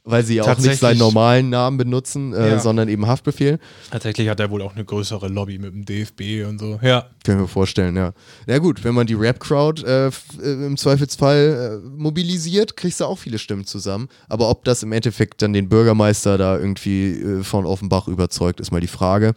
weil 0.04 0.22
sie 0.22 0.34
ja 0.36 0.44
auch 0.44 0.58
nicht 0.58 0.78
seinen 0.78 0.98
normalen 0.98 1.48
Namen 1.48 1.78
benutzen, 1.78 2.34
äh, 2.34 2.50
Ja. 2.50 2.58
sondern 2.60 2.88
eben 2.88 3.06
Haftbefehl. 3.06 3.58
Tatsächlich 3.90 4.28
hat 4.28 4.38
er 4.38 4.50
wohl 4.50 4.60
auch 4.60 4.74
eine 4.74 4.84
größere 4.84 5.28
Lobby 5.28 5.58
mit 5.58 5.72
dem 5.72 5.84
DFB 5.86 6.44
und 6.46 6.58
so. 6.58 6.78
Ja. 6.82 7.06
Können 7.24 7.40
wir 7.40 7.48
vorstellen, 7.48 7.96
ja. 7.96 8.12
Na 8.46 8.58
gut, 8.58 8.84
wenn 8.84 8.94
man 8.94 9.06
die 9.06 9.14
Rap-Crowd 9.14 9.82
äh, 9.86 10.08
äh, 10.08 10.66
im 10.66 10.76
Zweifelsfall 10.76 11.80
äh, 11.82 11.88
mobilisiert, 11.88 12.76
kriegst 12.76 13.00
du 13.00 13.06
auch 13.06 13.18
viele 13.18 13.38
Stimmen 13.38 13.64
zusammen. 13.64 14.08
Aber 14.28 14.50
ob 14.50 14.64
das 14.64 14.82
im 14.82 14.92
Endeffekt 14.92 15.40
dann 15.40 15.54
den 15.54 15.70
Bürgermeister 15.70 16.36
da 16.36 16.58
irgendwie 16.58 17.12
äh, 17.12 17.42
von 17.42 17.64
Offenbach 17.64 18.06
überzeugt, 18.06 18.60
ist 18.60 18.72
mal 18.72 18.80
die 18.82 18.86
Frage. 18.86 19.32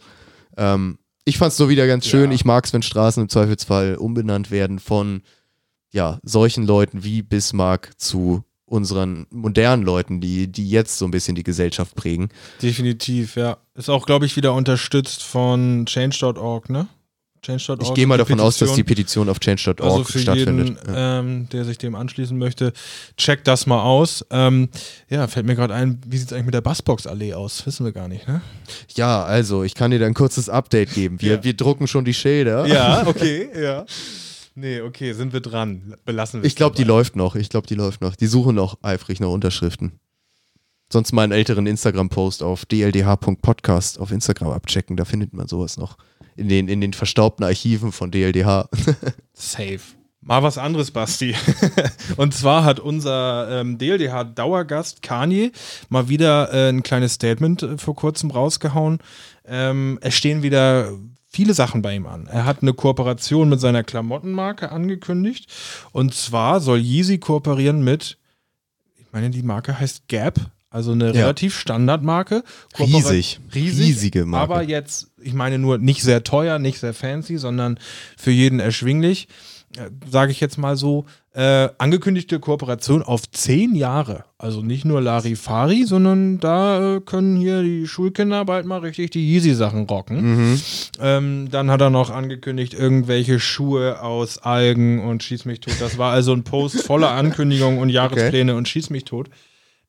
Ähm, 0.58 0.98
ich 1.24 1.38
fand's 1.38 1.58
nur 1.58 1.70
wieder 1.70 1.86
ganz 1.86 2.06
schön. 2.06 2.30
Ja. 2.30 2.34
Ich 2.34 2.44
mag's, 2.44 2.74
wenn 2.74 2.82
Straßen 2.82 3.22
im 3.22 3.28
Zweifelsfall 3.30 3.96
umbenannt 3.96 4.50
werden 4.50 4.78
von 4.78 5.22
ja, 5.90 6.18
solchen 6.22 6.66
Leuten 6.66 7.04
wie 7.04 7.22
Bismarck 7.22 7.92
zu 7.98 8.44
unseren 8.68 9.26
modernen 9.30 9.82
Leuten, 9.82 10.20
die, 10.20 10.46
die 10.46 10.68
jetzt 10.68 10.98
so 10.98 11.04
ein 11.06 11.10
bisschen 11.10 11.34
die 11.34 11.42
Gesellschaft 11.44 11.94
prägen. 11.94 12.28
Definitiv, 12.62 13.36
ja. 13.36 13.56
Ist 13.74 13.88
auch, 13.88 14.06
glaube 14.06 14.26
ich, 14.26 14.36
wieder 14.36 14.52
unterstützt 14.54 15.22
von 15.22 15.86
change.org, 15.86 16.68
ne? 16.70 16.88
Change.org. 17.40 17.82
Ich 17.82 17.94
gehe 17.94 18.06
mal 18.06 18.18
davon 18.18 18.40
aus, 18.40 18.58
dass 18.58 18.74
die 18.74 18.82
Petition. 18.82 19.26
Petition 19.26 19.28
auf 19.28 19.38
change.org 19.38 19.80
Also 19.80 20.04
für 20.04 20.18
stattfindet. 20.18 20.68
jeden, 20.80 20.92
ja. 20.94 21.20
ähm, 21.20 21.48
der 21.50 21.64
sich 21.64 21.78
dem 21.78 21.94
anschließen 21.94 22.36
möchte, 22.36 22.72
checkt 23.16 23.46
das 23.46 23.64
mal 23.66 23.80
aus. 23.80 24.26
Ähm, 24.30 24.68
ja, 25.08 25.26
fällt 25.28 25.46
mir 25.46 25.54
gerade 25.54 25.72
ein, 25.72 26.00
wie 26.04 26.18
sieht 26.18 26.26
es 26.26 26.32
eigentlich 26.32 26.46
mit 26.46 26.54
der 26.54 26.62
Bassbox-Allee 26.62 27.34
aus? 27.34 27.64
Wissen 27.64 27.86
wir 27.86 27.92
gar 27.92 28.08
nicht, 28.08 28.26
ne? 28.26 28.42
Ja, 28.96 29.22
also 29.22 29.62
ich 29.62 29.74
kann 29.76 29.92
dir 29.92 30.00
da 30.00 30.06
ein 30.06 30.14
kurzes 30.14 30.48
Update 30.48 30.92
geben. 30.94 31.20
Wir, 31.22 31.34
Ja. 31.34 31.44
wir 31.44 31.54
drucken 31.54 31.86
schon 31.86 32.04
die 32.04 32.12
Schilder. 32.14 32.66
Ja, 32.66 33.04
okay, 33.06 33.48
ja. 33.58 33.86
Nee, 34.60 34.80
okay, 34.80 35.12
sind 35.12 35.32
wir 35.32 35.38
dran. 35.38 35.94
Belassen 36.04 36.42
wir 36.42 36.46
Ich 36.48 36.56
glaube, 36.56 36.74
die 36.74 36.82
läuft 36.82 37.14
noch. 37.14 37.36
Ich 37.36 37.48
glaube, 37.48 37.68
die 37.68 37.76
läuft 37.76 38.00
noch. 38.00 38.16
Die 38.16 38.26
suchen 38.26 38.56
noch 38.56 38.78
eifrig 38.82 39.20
nach 39.20 39.28
Unterschriften. 39.28 40.00
Sonst 40.92 41.12
mal 41.12 41.22
einen 41.22 41.30
älteren 41.30 41.68
Instagram-Post 41.68 42.42
auf 42.42 42.66
dldh.podcast 42.66 44.00
auf 44.00 44.10
Instagram 44.10 44.50
abchecken. 44.50 44.96
Da 44.96 45.04
findet 45.04 45.32
man 45.32 45.46
sowas 45.46 45.76
noch. 45.76 45.96
In 46.34 46.48
den, 46.48 46.66
in 46.66 46.80
den 46.80 46.92
verstaubten 46.92 47.44
Archiven 47.44 47.92
von 47.92 48.10
DLDH. 48.10 48.68
Safe. 49.32 49.80
Mal 50.22 50.42
was 50.42 50.58
anderes, 50.58 50.90
Basti. 50.90 51.36
Und 52.16 52.34
zwar 52.34 52.64
hat 52.64 52.80
unser 52.80 53.60
ähm, 53.60 53.78
DLDH-Dauergast 53.78 55.02
Kanye 55.02 55.52
mal 55.88 56.08
wieder 56.08 56.52
äh, 56.52 56.70
ein 56.70 56.82
kleines 56.82 57.14
Statement 57.14 57.62
äh, 57.62 57.78
vor 57.78 57.94
kurzem 57.94 58.32
rausgehauen. 58.32 58.98
Ähm, 59.46 60.00
es 60.02 60.14
stehen 60.14 60.42
wieder 60.42 60.90
viele 61.38 61.54
Sachen 61.54 61.82
bei 61.82 61.94
ihm 61.94 62.04
an. 62.08 62.26
Er 62.26 62.44
hat 62.46 62.62
eine 62.62 62.72
Kooperation 62.74 63.48
mit 63.48 63.60
seiner 63.60 63.84
Klamottenmarke 63.84 64.72
angekündigt. 64.72 65.48
Und 65.92 66.12
zwar 66.12 66.58
soll 66.58 66.80
Yeezy 66.80 67.18
kooperieren 67.18 67.84
mit, 67.84 68.18
ich 68.96 69.06
meine, 69.12 69.30
die 69.30 69.44
Marke 69.44 69.78
heißt 69.78 70.08
Gap. 70.08 70.40
Also 70.68 70.90
eine 70.90 71.06
Ja. 71.06 71.12
relativ 71.12 71.56
Standardmarke. 71.56 72.42
Riesig. 72.76 73.38
Riesig. 73.54 73.86
Riesige 73.86 74.26
Marke. 74.26 74.52
Aber 74.52 74.62
jetzt, 74.64 75.12
ich 75.22 75.32
meine 75.32 75.60
nur 75.60 75.78
nicht 75.78 76.02
sehr 76.02 76.24
teuer, 76.24 76.58
nicht 76.58 76.80
sehr 76.80 76.92
fancy, 76.92 77.36
sondern 77.38 77.78
für 78.16 78.32
jeden 78.32 78.58
erschwinglich. 78.58 79.28
Äh, 79.76 79.90
Sage 80.10 80.32
ich 80.32 80.40
jetzt 80.40 80.58
mal 80.58 80.76
so. 80.76 81.06
Äh, 81.38 81.70
angekündigte 81.78 82.40
Kooperation 82.40 83.04
auf 83.04 83.30
zehn 83.30 83.76
Jahre. 83.76 84.24
Also 84.38 84.60
nicht 84.60 84.84
nur 84.84 85.00
Larifari, 85.00 85.84
sondern 85.84 86.40
da 86.40 86.96
äh, 86.96 87.00
können 87.00 87.36
hier 87.36 87.62
die 87.62 87.86
Schulkinder 87.86 88.44
bald 88.44 88.66
mal 88.66 88.80
richtig 88.80 89.12
die 89.12 89.24
Yeezy-Sachen 89.24 89.84
rocken. 89.84 90.20
Mhm. 90.20 90.60
Ähm, 90.98 91.48
dann 91.48 91.70
hat 91.70 91.80
er 91.80 91.90
noch 91.90 92.10
angekündigt, 92.10 92.74
irgendwelche 92.74 93.38
Schuhe 93.38 94.02
aus 94.02 94.38
Algen 94.38 94.98
und 94.98 95.22
Schieß 95.22 95.44
mich 95.44 95.60
tot. 95.60 95.74
Das 95.78 95.96
war 95.96 96.12
also 96.12 96.32
ein 96.32 96.42
Post 96.42 96.82
voller 96.82 97.10
Ankündigungen 97.12 97.78
und 97.78 97.90
Jahrespläne 97.90 98.56
und 98.56 98.66
Schieß 98.66 98.90
mich 98.90 99.04
tot. 99.04 99.30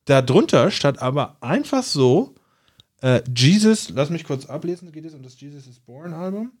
Darunter 0.04 0.70
stand 0.70 1.02
aber 1.02 1.36
einfach 1.40 1.82
so, 1.82 2.32
äh, 3.02 3.22
Jesus, 3.36 3.90
lass 3.90 4.08
mich 4.10 4.22
kurz 4.22 4.46
ablesen, 4.46 4.92
geht 4.92 5.04
es 5.04 5.14
um 5.14 5.24
das 5.24 5.40
Jesus 5.40 5.66
is 5.66 5.80
Born 5.80 6.12
Album? 6.12 6.52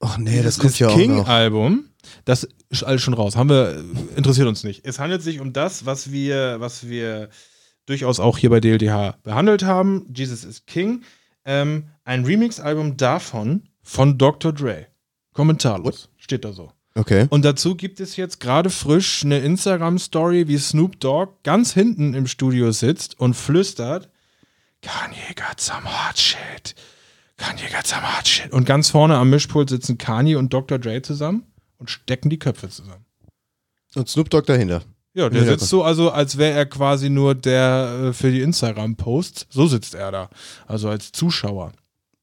Ach 0.00 0.18
nee, 0.18 0.42
das 0.42 0.56
Dieses 0.56 0.58
kommt 0.58 0.78
ja 0.78 0.88
auch 0.88 0.96
King. 0.96 1.24
Album, 1.26 1.84
das 2.24 2.48
ist 2.70 2.82
alles 2.82 3.02
schon 3.02 3.14
raus. 3.14 3.36
Haben 3.36 3.50
wir, 3.50 3.76
äh, 3.76 4.16
interessiert 4.16 4.48
uns 4.48 4.64
nicht. 4.64 4.86
Es 4.86 4.98
handelt 4.98 5.22
sich 5.22 5.40
um 5.40 5.52
das, 5.52 5.86
was 5.86 6.10
wir, 6.10 6.58
was 6.58 6.88
wir 6.88 7.28
durchaus 7.86 8.18
auch 8.18 8.38
hier 8.38 8.50
bei 8.50 8.60
DLDH 8.60 9.18
behandelt 9.22 9.62
haben. 9.62 10.06
Jesus 10.14 10.44
is 10.44 10.64
King. 10.64 11.02
Ähm, 11.44 11.88
ein 12.04 12.24
Remix-Album 12.24 12.96
davon 12.96 13.68
von 13.82 14.16
Dr. 14.18 14.52
Dre. 14.52 14.86
Kommentarlos. 15.32 16.08
Steht 16.16 16.44
da 16.44 16.52
so. 16.52 16.72
Okay. 16.94 17.26
Und 17.30 17.44
dazu 17.44 17.76
gibt 17.76 18.00
es 18.00 18.16
jetzt 18.16 18.40
gerade 18.40 18.68
frisch 18.70 19.24
eine 19.24 19.38
Instagram-Story, 19.38 20.48
wie 20.48 20.58
Snoop 20.58 20.98
Dogg 21.00 21.34
ganz 21.44 21.72
hinten 21.72 22.14
im 22.14 22.26
Studio 22.26 22.72
sitzt 22.72 23.18
und 23.20 23.34
flüstert: 23.34 24.10
Kanye 24.82 25.34
got 25.36 25.60
some 25.60 25.84
hot 25.84 26.18
shit. 26.18 26.74
Kanye 27.40 27.70
got 27.72 27.86
some 27.86 28.02
hot 28.02 28.26
shit. 28.28 28.52
Und 28.52 28.64
ganz 28.66 28.90
vorne 28.90 29.16
am 29.16 29.30
Mischpult 29.30 29.70
sitzen 29.70 29.98
Kanye 29.98 30.36
und 30.36 30.52
Dr. 30.52 30.78
Dre 30.78 31.00
zusammen 31.02 31.44
und 31.78 31.90
stecken 31.90 32.28
die 32.30 32.38
Köpfe 32.38 32.68
zusammen. 32.68 33.04
Und 33.94 34.08
Snoop 34.08 34.30
Dogg 34.30 34.46
dahinter. 34.46 34.82
Ja, 35.14 35.28
der 35.28 35.44
sitzt 35.44 35.68
so, 35.68 35.82
also 35.82 36.10
als 36.12 36.38
wäre 36.38 36.56
er 36.56 36.66
quasi 36.66 37.10
nur 37.10 37.34
der 37.34 38.10
äh, 38.10 38.12
für 38.12 38.30
die 38.30 38.42
Instagram-Posts. 38.42 39.46
So 39.50 39.66
sitzt 39.66 39.94
er 39.94 40.12
da. 40.12 40.30
Also 40.68 40.88
als 40.88 41.10
Zuschauer. 41.10 41.72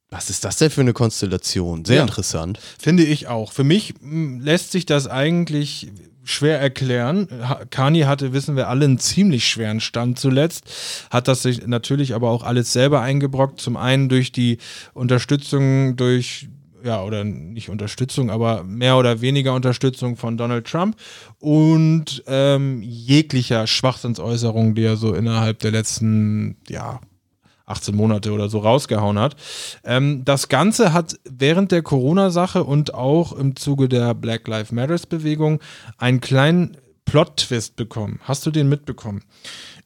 Was 0.10 0.30
ist 0.30 0.46
das 0.46 0.56
denn 0.58 0.70
für 0.70 0.80
eine 0.82 0.94
Konstellation? 0.94 1.84
Sehr 1.84 1.98
Ja. 1.98 2.02
interessant. 2.04 2.60
Finde 2.80 3.04
ich 3.04 3.28
auch. 3.28 3.52
Für 3.52 3.66
mich 3.66 3.96
mh, 4.00 4.42
lässt 4.42 4.72
sich 4.72 4.86
das 4.86 5.06
eigentlich 5.08 5.92
schwer 6.28 6.60
erklären. 6.60 7.28
Kanye 7.70 8.06
hatte, 8.06 8.34
wissen 8.34 8.56
wir 8.56 8.68
alle, 8.68 8.86
einen 8.86 9.00
ziemlich 9.00 9.48
schweren 9.48 9.80
Stand 9.80 10.20
zuletzt. 10.20 10.66
Hat 11.10 11.28
das 11.28 11.42
sich 11.42 11.66
natürlich 11.66 12.14
aber 12.14 12.30
auch 12.30 12.44
alles 12.44 12.74
selber 12.74 13.02
eingebrockt. 13.02 13.60
Zum 13.60 13.78
einen 13.78 14.10
durch 14.10 14.32
die 14.32 14.58
Unterstützung 14.94 15.96
durch 15.96 16.50
ja, 16.84 17.04
oder 17.04 17.24
nicht 17.24 17.70
Unterstützung, 17.70 18.30
aber 18.30 18.64
mehr 18.64 18.98
oder 18.98 19.20
weniger 19.22 19.54
Unterstützung 19.54 20.16
von 20.16 20.38
Donald 20.38 20.68
Trump 20.68 20.96
und 21.40 22.24
ähm, 22.28 22.82
jeglicher 22.82 23.68
Schwachsinnsäußerung, 23.68 24.76
die 24.76 24.84
er 24.84 24.96
so 24.96 25.14
innerhalb 25.14 25.60
der 25.60 25.72
letzten, 25.72 26.56
ja, 26.70 27.02
18 27.68 27.96
Monate 27.96 28.32
oder 28.32 28.50
so 28.50 28.60
rausgehauen 28.60 29.20
hat. 29.20 29.36
Ähm, 29.84 30.26
das 30.26 30.48
Ganze 30.50 30.94
hat 30.94 31.20
während 31.30 31.72
der 31.72 31.84
Corona-Sache 31.84 32.64
und 32.64 32.94
auch 32.94 33.34
im 33.34 33.56
Zuge 33.56 33.88
der 33.88 34.14
Black 34.16 34.48
Lives 34.48 34.72
Matters-Bewegung 34.72 35.60
einen 35.98 36.22
kleinen 36.22 36.78
Plot-Twist 37.06 37.76
bekommen. 37.76 38.20
Hast 38.24 38.46
du 38.46 38.52
den 38.52 38.68
mitbekommen? 38.68 39.24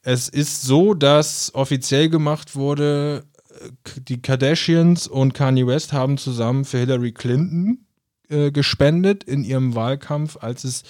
Es 0.02 0.28
ist 0.28 0.62
so, 0.62 0.94
dass 0.94 1.54
offiziell 1.54 2.08
gemacht 2.08 2.56
wurde, 2.56 3.24
äh, 3.48 3.70
die 4.08 4.22
Kardashians 4.22 5.06
und 5.06 5.34
Kanye 5.34 5.66
West 5.66 5.92
haben 5.92 6.18
zusammen 6.18 6.64
für 6.64 6.78
Hillary 6.78 7.12
Clinton 7.12 7.86
äh, 8.28 8.50
gespendet 8.50 9.24
in 9.24 9.44
ihrem 9.44 9.74
Wahlkampf, 9.74 10.38
als 10.40 10.64
es 10.64 10.82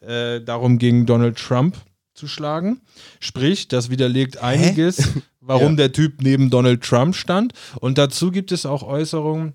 äh, 0.00 0.40
darum 0.40 0.78
ging, 0.78 1.06
Donald 1.06 1.38
Trump 1.38 1.76
zu 2.14 2.28
schlagen. 2.28 2.80
Sprich, 3.20 3.68
das 3.68 3.90
widerlegt 3.90 4.38
einiges, 4.38 5.08
warum 5.46 5.70
Ja. 5.72 5.76
der 5.76 5.92
Typ 5.92 6.22
neben 6.22 6.50
Donald 6.50 6.82
Trump 6.82 7.14
stand. 7.14 7.52
Und 7.80 7.98
dazu 7.98 8.30
gibt 8.30 8.52
es 8.52 8.66
auch 8.66 8.82
Äußerungen. 8.82 9.52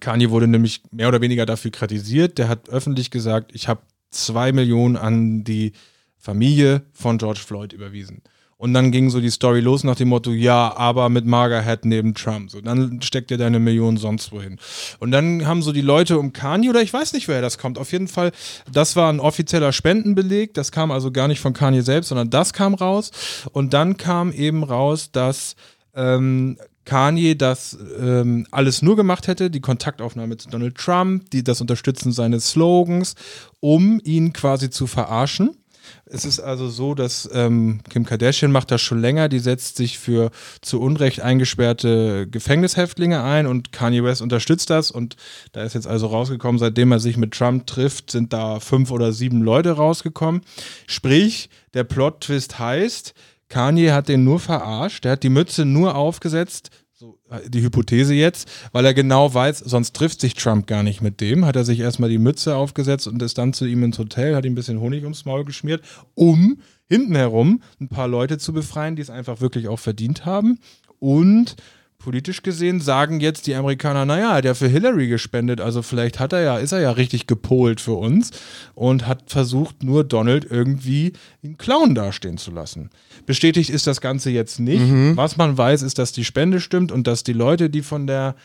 Kanye 0.00 0.30
wurde 0.30 0.48
nämlich 0.48 0.82
mehr 0.90 1.08
oder 1.08 1.20
weniger 1.20 1.46
dafür 1.46 1.70
kritisiert. 1.70 2.38
Der 2.38 2.48
hat 2.48 2.68
öffentlich 2.68 3.10
gesagt, 3.10 3.52
ich 3.54 3.68
habe 3.68 3.82
zwei 4.10 4.52
Millionen 4.52 4.96
an 4.96 5.44
die 5.44 5.72
Familie 6.18 6.82
von 6.92 7.18
George 7.18 7.40
Floyd 7.44 7.72
überwiesen. 7.72 8.22
Und 8.58 8.72
dann 8.72 8.90
ging 8.90 9.10
so 9.10 9.20
die 9.20 9.30
Story 9.30 9.60
los 9.60 9.84
nach 9.84 9.96
dem 9.96 10.08
Motto, 10.08 10.30
ja, 10.30 10.74
aber 10.76 11.10
mit 11.10 11.26
Magerhead 11.26 11.84
neben 11.84 12.14
Trump. 12.14 12.50
So, 12.50 12.62
dann 12.62 13.02
steckt 13.02 13.30
er 13.30 13.36
deine 13.36 13.58
Million 13.58 13.98
sonst 13.98 14.32
wohin. 14.32 14.58
Und 14.98 15.10
dann 15.10 15.46
haben 15.46 15.60
so 15.60 15.72
die 15.72 15.82
Leute 15.82 16.18
um 16.18 16.32
Kanye, 16.32 16.70
oder 16.70 16.80
ich 16.80 16.92
weiß 16.92 17.12
nicht, 17.12 17.28
woher 17.28 17.42
das 17.42 17.58
kommt. 17.58 17.76
Auf 17.78 17.92
jeden 17.92 18.08
Fall, 18.08 18.32
das 18.72 18.96
war 18.96 19.12
ein 19.12 19.20
offizieller 19.20 19.72
Spendenbeleg. 19.72 20.54
Das 20.54 20.72
kam 20.72 20.90
also 20.90 21.12
gar 21.12 21.28
nicht 21.28 21.40
von 21.40 21.52
Kanye 21.52 21.82
selbst, 21.82 22.08
sondern 22.08 22.30
das 22.30 22.54
kam 22.54 22.72
raus. 22.72 23.10
Und 23.52 23.74
dann 23.74 23.98
kam 23.98 24.32
eben 24.32 24.64
raus, 24.64 25.10
dass 25.12 25.54
ähm, 25.94 26.56
Kanye 26.86 27.34
das 27.34 27.76
ähm, 27.98 28.46
alles 28.52 28.80
nur 28.80 28.96
gemacht 28.96 29.26
hätte, 29.26 29.50
die 29.50 29.60
Kontaktaufnahme 29.60 30.38
zu 30.38 30.48
Donald 30.48 30.76
Trump, 30.76 31.30
die, 31.30 31.44
das 31.44 31.60
Unterstützen 31.60 32.12
seines 32.12 32.52
Slogans, 32.52 33.16
um 33.60 34.00
ihn 34.02 34.32
quasi 34.32 34.70
zu 34.70 34.86
verarschen. 34.86 35.56
Es 36.04 36.24
ist 36.24 36.40
also 36.40 36.68
so, 36.68 36.94
dass 36.94 37.28
ähm, 37.32 37.80
Kim 37.90 38.04
Kardashian 38.04 38.52
macht 38.52 38.70
das 38.70 38.80
schon 38.80 39.00
länger, 39.00 39.28
die 39.28 39.38
setzt 39.38 39.76
sich 39.76 39.98
für 39.98 40.30
zu 40.60 40.80
Unrecht 40.80 41.20
eingesperrte 41.20 42.26
Gefängnishäftlinge 42.28 43.22
ein 43.22 43.46
und 43.46 43.72
Kanye 43.72 44.04
West 44.04 44.22
unterstützt 44.22 44.70
das. 44.70 44.90
Und 44.90 45.16
da 45.52 45.62
ist 45.62 45.74
jetzt 45.74 45.86
also 45.86 46.06
rausgekommen, 46.06 46.58
seitdem 46.58 46.92
er 46.92 47.00
sich 47.00 47.16
mit 47.16 47.32
Trump 47.32 47.66
trifft, 47.66 48.10
sind 48.10 48.32
da 48.32 48.60
fünf 48.60 48.90
oder 48.90 49.12
sieben 49.12 49.42
Leute 49.42 49.72
rausgekommen. 49.72 50.42
Sprich, 50.86 51.50
der 51.74 51.84
Plot-Twist 51.84 52.58
heißt, 52.58 53.14
Kanye 53.48 53.92
hat 53.92 54.08
den 54.08 54.24
nur 54.24 54.40
verarscht, 54.40 55.04
der 55.04 55.12
hat 55.12 55.22
die 55.22 55.28
Mütze 55.28 55.64
nur 55.64 55.94
aufgesetzt, 55.94 56.70
so 56.98 57.18
äh, 57.28 57.50
die 57.50 57.60
Hypothese 57.60 58.14
jetzt, 58.14 58.48
weil 58.72 58.86
er 58.86 58.94
genau 58.94 59.34
weiß, 59.34 59.58
sonst 59.58 59.94
trifft 59.94 60.18
sich 60.18 60.32
Trump 60.32 60.66
gar 60.66 60.82
nicht 60.82 61.02
mit 61.02 61.20
dem, 61.20 61.44
hat 61.44 61.54
er 61.54 61.64
sich 61.66 61.80
erstmal 61.80 62.08
die 62.08 62.16
Mütze 62.16 62.56
aufgesetzt 62.56 63.06
und 63.06 63.20
ist 63.20 63.36
dann 63.36 63.52
zu 63.52 63.66
ihm 63.66 63.82
ins 63.82 63.98
Hotel, 63.98 64.34
hat 64.34 64.46
ihm 64.46 64.52
ein 64.52 64.54
bisschen 64.54 64.80
Honig 64.80 65.02
ums 65.02 65.26
Maul 65.26 65.44
geschmiert, 65.44 65.82
um 66.14 66.58
hinten 66.88 67.14
herum 67.14 67.60
ein 67.80 67.88
paar 67.88 68.08
Leute 68.08 68.38
zu 68.38 68.54
befreien, 68.54 68.96
die 68.96 69.02
es 69.02 69.10
einfach 69.10 69.42
wirklich 69.42 69.68
auch 69.68 69.78
verdient 69.78 70.24
haben. 70.24 70.58
Und 70.98 71.56
politisch 71.98 72.42
gesehen 72.42 72.80
sagen 72.80 73.20
jetzt 73.20 73.46
die 73.46 73.54
Amerikaner, 73.54 74.04
naja, 74.04 74.30
er 74.30 74.36
hat 74.36 74.44
ja 74.44 74.54
für 74.54 74.68
Hillary 74.68 75.08
gespendet, 75.08 75.60
also 75.60 75.82
vielleicht 75.82 76.20
hat 76.20 76.32
er 76.32 76.40
ja, 76.40 76.58
ist 76.58 76.72
er 76.72 76.80
ja 76.80 76.90
richtig 76.92 77.26
gepolt 77.26 77.80
für 77.80 77.94
uns 77.94 78.30
und 78.74 79.06
hat 79.06 79.24
versucht, 79.30 79.82
nur 79.82 80.04
Donald 80.04 80.46
irgendwie 80.48 81.12
einen 81.42 81.56
Clown 81.56 81.94
dastehen 81.94 82.38
zu 82.38 82.50
lassen. 82.50 82.90
Bestätigt 83.24 83.70
ist 83.70 83.86
das 83.86 84.00
Ganze 84.00 84.30
jetzt 84.30 84.60
nicht. 84.60 84.82
Was 85.16 85.36
man 85.36 85.56
weiß, 85.58 85.82
ist, 85.82 85.98
dass 85.98 86.12
die 86.12 86.24
Spende 86.24 86.60
stimmt 86.60 86.92
und 86.92 87.06
dass 87.06 87.24
die 87.24 87.32
Leute, 87.32 87.70
die 87.70 87.82
von 87.82 88.06
der 88.06 88.36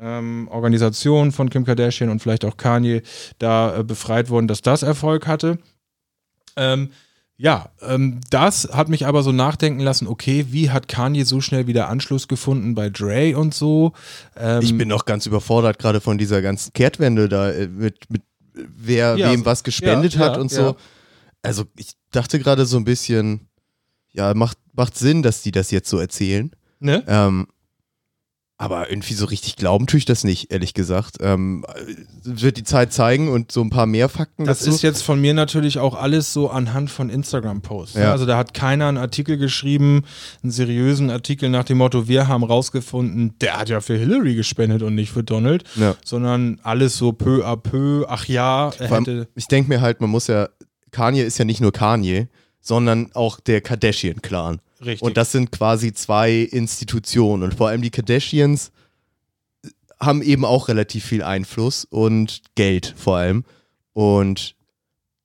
ähm, 0.00 0.48
Organisation 0.50 1.32
von 1.32 1.50
Kim 1.50 1.64
Kardashian 1.64 2.10
und 2.10 2.20
vielleicht 2.20 2.44
auch 2.44 2.56
Kanye 2.56 3.02
da 3.38 3.78
äh, 3.78 3.84
befreit 3.84 4.30
wurden, 4.30 4.48
dass 4.48 4.62
das 4.62 4.82
Erfolg 4.82 5.26
hatte. 5.26 5.58
Ähm, 6.56 6.90
ja, 7.38 7.70
ähm, 7.82 8.20
das 8.30 8.68
hat 8.72 8.88
mich 8.88 9.06
aber 9.06 9.22
so 9.22 9.30
nachdenken 9.30 9.80
lassen, 9.80 10.08
okay, 10.08 10.46
wie 10.50 10.70
hat 10.70 10.88
Kanye 10.88 11.24
so 11.24 11.40
schnell 11.40 11.68
wieder 11.68 11.88
Anschluss 11.88 12.26
gefunden 12.26 12.74
bei 12.74 12.90
Dre 12.90 13.38
und 13.38 13.54
so? 13.54 13.92
Ähm, 14.36 14.60
Ich 14.60 14.76
bin 14.76 14.88
noch 14.88 15.04
ganz 15.04 15.24
überfordert 15.24 15.78
gerade 15.78 16.00
von 16.00 16.18
dieser 16.18 16.42
ganzen 16.42 16.72
Kehrtwende 16.72 17.28
da 17.28 17.50
äh, 17.50 17.68
mit, 17.68 18.10
mit 18.10 18.22
wer 18.52 19.16
Ja, 19.16 19.30
wem 19.30 19.44
was 19.44 19.62
gespendet 19.62 20.14
ja, 20.14 20.20
hat 20.20 20.34
ja, 20.34 20.40
und 20.40 20.50
so. 20.50 20.76
Also 21.42 21.64
ich 21.76 21.92
dachte 22.10 22.40
gerade 22.40 22.66
so 22.66 22.76
ein 22.76 22.84
bisschen, 22.84 23.46
ja, 24.10 24.34
macht, 24.34 24.58
macht 24.72 24.98
Sinn, 24.98 25.22
dass 25.22 25.42
die 25.42 25.52
das 25.52 25.70
jetzt 25.70 25.88
so 25.88 25.98
erzählen. 25.98 26.50
ne? 26.80 27.04
Ähm, 27.06 27.46
aber 28.60 28.90
irgendwie 28.90 29.14
so 29.14 29.24
richtig 29.26 29.54
glauben 29.54 29.86
tue 29.86 29.98
ich 29.98 30.04
das 30.04 30.24
nicht, 30.24 30.52
ehrlich 30.52 30.74
gesagt. 30.74 31.18
Ähm, 31.20 31.64
äh, 31.68 31.94
wird 32.24 32.56
die 32.56 32.64
Zeit 32.64 32.92
zeigen 32.92 33.28
und 33.28 33.52
so 33.52 33.60
ein 33.62 33.70
paar 33.70 33.86
mehr 33.86 34.08
Fakten 34.08 34.44
Das 34.46 34.58
dazu. 34.58 34.70
ist 34.70 34.82
jetzt 34.82 35.02
von 35.02 35.20
mir 35.20 35.32
natürlich 35.32 35.78
auch 35.78 35.94
alles 35.94 36.32
so 36.32 36.50
anhand 36.50 36.90
von 36.90 37.08
Instagram-Posts. 37.08 37.94
ne? 37.94 38.02
Ja. 38.02 38.10
Also 38.10 38.26
da 38.26 38.36
hat 38.36 38.54
keiner 38.54 38.88
einen 38.88 38.98
Artikel 38.98 39.38
geschrieben, 39.38 40.02
einen 40.42 40.50
seriösen 40.50 41.08
Artikel 41.08 41.50
nach 41.50 41.62
dem 41.62 41.78
Motto, 41.78 42.08
wir 42.08 42.26
haben 42.26 42.42
rausgefunden, 42.42 43.38
der 43.40 43.58
hat 43.60 43.68
ja 43.68 43.80
für 43.80 43.96
Hillary 43.96 44.34
gespendet 44.34 44.82
und 44.82 44.96
nicht 44.96 45.12
für 45.12 45.22
Donald, 45.22 45.62
Ja. 45.76 45.94
sondern 46.04 46.58
alles 46.64 46.96
so 46.96 47.12
peu 47.12 47.46
à 47.46 47.56
peu, 47.56 48.06
ach 48.08 48.24
ja, 48.26 48.70
er 48.70 48.90
allem, 48.92 49.04
hätte... 49.04 49.28
ich 49.36 49.46
denke 49.46 49.68
mir 49.68 49.80
halt, 49.80 50.00
man 50.00 50.10
muss 50.10 50.26
ja, 50.26 50.48
Kanye 50.90 51.22
ist 51.22 51.38
ja 51.38 51.44
nicht 51.44 51.60
nur 51.60 51.70
Kanye, 51.72 52.26
sondern 52.60 53.10
auch 53.14 53.38
der 53.38 53.60
Kardashian-Clan. 53.60 54.58
Richtig. 54.80 55.02
Und 55.02 55.16
das 55.16 55.32
sind 55.32 55.50
quasi 55.50 55.92
zwei 55.92 56.32
Institutionen. 56.32 57.44
Und 57.44 57.54
vor 57.54 57.68
allem 57.68 57.82
die 57.82 57.90
Kardashians 57.90 58.70
haben 60.00 60.22
eben 60.22 60.44
auch 60.44 60.68
relativ 60.68 61.04
viel 61.04 61.22
Einfluss 61.22 61.84
und 61.84 62.42
Geld 62.54 62.94
vor 62.96 63.16
allem. 63.16 63.44
Und 63.92 64.54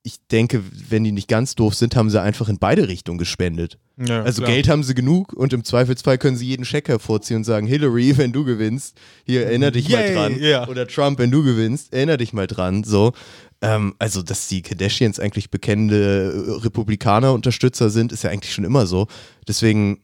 ich 0.06 0.18
denke, 0.32 0.62
wenn 0.90 1.06
die 1.06 1.14
nicht 1.14 1.30
ganz 1.30 1.56
doof 1.56 1.76
sind, 1.76 1.96
haben 1.96 2.10
sie 2.10 2.22
einfach 2.22 2.50
in 2.50 2.60
beide 2.60 2.90
Richtungen 2.90 3.18
gespendet. 3.18 3.78
Ja, 3.98 4.22
Also 4.24 4.42
klar. 4.42 4.54
Geld 4.54 4.68
haben 4.68 4.84
sie 4.84 4.96
genug 4.96 5.32
und 5.32 5.54
im 5.54 5.64
Zweifelsfall 5.64 6.18
können 6.18 6.36
sie 6.36 6.46
jeden 6.48 6.66
Scheck 6.66 6.90
hervorziehen 6.90 7.38
und 7.38 7.44
sagen, 7.46 7.68
Hillary, 7.68 8.18
wenn 8.18 8.34
du 8.34 8.44
gewinnst, 8.44 8.98
hier 9.26 9.46
erinner 9.46 9.72
dich 9.72 9.88
Yay, 9.88 10.14
mal 10.14 10.30
dran. 10.30 10.40
ja. 10.42 10.68
Oder 10.68 10.88
Trump, 10.88 11.20
wenn 11.20 11.32
du 11.32 11.42
gewinnst, 11.44 11.94
erinner 11.94 12.18
dich 12.18 12.34
mal 12.34 12.48
dran. 12.48 12.84
So. 12.84 13.14
Ähm, 13.62 13.96
also, 13.98 14.22
dass 14.22 14.50
die 14.50 14.62
Kardashians 14.62 15.22
eigentlich 15.22 15.50
bekennende 15.50 16.34
äh, 16.60 16.62
Republikaner-Unterstützer 16.64 17.90
sind, 17.90 18.12
ist 18.12 18.24
ja 18.24 18.30
eigentlich 18.30 18.54
schon 18.54 18.66
immer 18.66 18.86
so. 18.88 19.08
Deswegen 19.48 20.00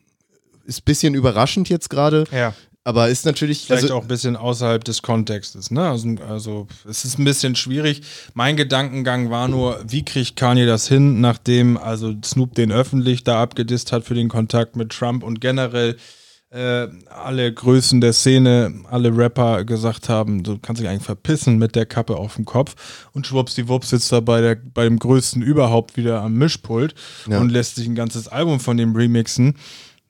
ist 0.65 0.81
ein 0.81 0.85
bisschen 0.85 1.13
überraschend 1.15 1.67
jetzt 1.67 1.89
gerade, 1.89 2.23
Ja. 2.31 2.53
Aber 2.83 3.09
ist 3.09 3.25
natürlich. 3.25 3.65
Vielleicht 3.65 3.83
also, 3.83 3.95
auch 3.95 4.03
ein 4.03 4.07
bisschen 4.07 4.35
außerhalb 4.35 4.83
des 4.83 5.01
Kontextes. 5.01 5.69
Ne? 5.71 5.87
Also, 5.87 6.15
also 6.27 6.67
es 6.87 7.05
ist 7.05 7.19
ein 7.19 7.25
bisschen 7.25 7.55
schwierig. 7.55 8.01
Mein 8.33 8.55
Gedankengang 8.55 9.29
war 9.29 9.47
nur, 9.47 9.79
wie 9.87 10.03
kriegt 10.03 10.35
Kanye 10.35 10.65
das 10.65 10.87
hin, 10.87 11.21
nachdem 11.21 11.77
also 11.77 12.13
Snoop 12.23 12.55
den 12.55 12.71
öffentlich 12.71 13.23
da 13.23 13.41
abgedisst 13.41 13.91
hat 13.91 14.05
für 14.05 14.15
den 14.15 14.29
Kontakt 14.29 14.75
mit 14.75 14.91
Trump 14.91 15.23
und 15.23 15.41
generell 15.41 15.97
äh, 16.51 16.87
alle 17.09 17.53
Größen 17.53 18.01
der 18.01 18.13
Szene, 18.13 18.73
alle 18.89 19.15
Rapper 19.15 19.65
gesagt 19.65 20.09
haben, 20.09 20.41
du 20.41 20.57
kannst 20.57 20.81
dich 20.81 20.89
eigentlich 20.89 21.03
verpissen 21.03 21.59
mit 21.59 21.75
der 21.75 21.85
Kappe 21.85 22.15
auf 22.15 22.35
dem 22.35 22.45
Kopf 22.45 23.07
und 23.11 23.27
schwuppsdiwupps 23.27 23.89
sitzt 23.91 24.11
er 24.11 24.21
bei, 24.21 24.41
der, 24.41 24.55
bei 24.55 24.85
dem 24.85 24.97
Größten 24.97 25.43
überhaupt 25.43 25.95
wieder 25.95 26.21
am 26.21 26.33
Mischpult 26.33 26.95
Ja. 27.27 27.39
und 27.39 27.49
lässt 27.49 27.75
sich 27.75 27.87
ein 27.87 27.93
ganzes 27.93 28.27
Album 28.27 28.59
von 28.59 28.77
dem 28.77 28.95
remixen. 28.95 29.57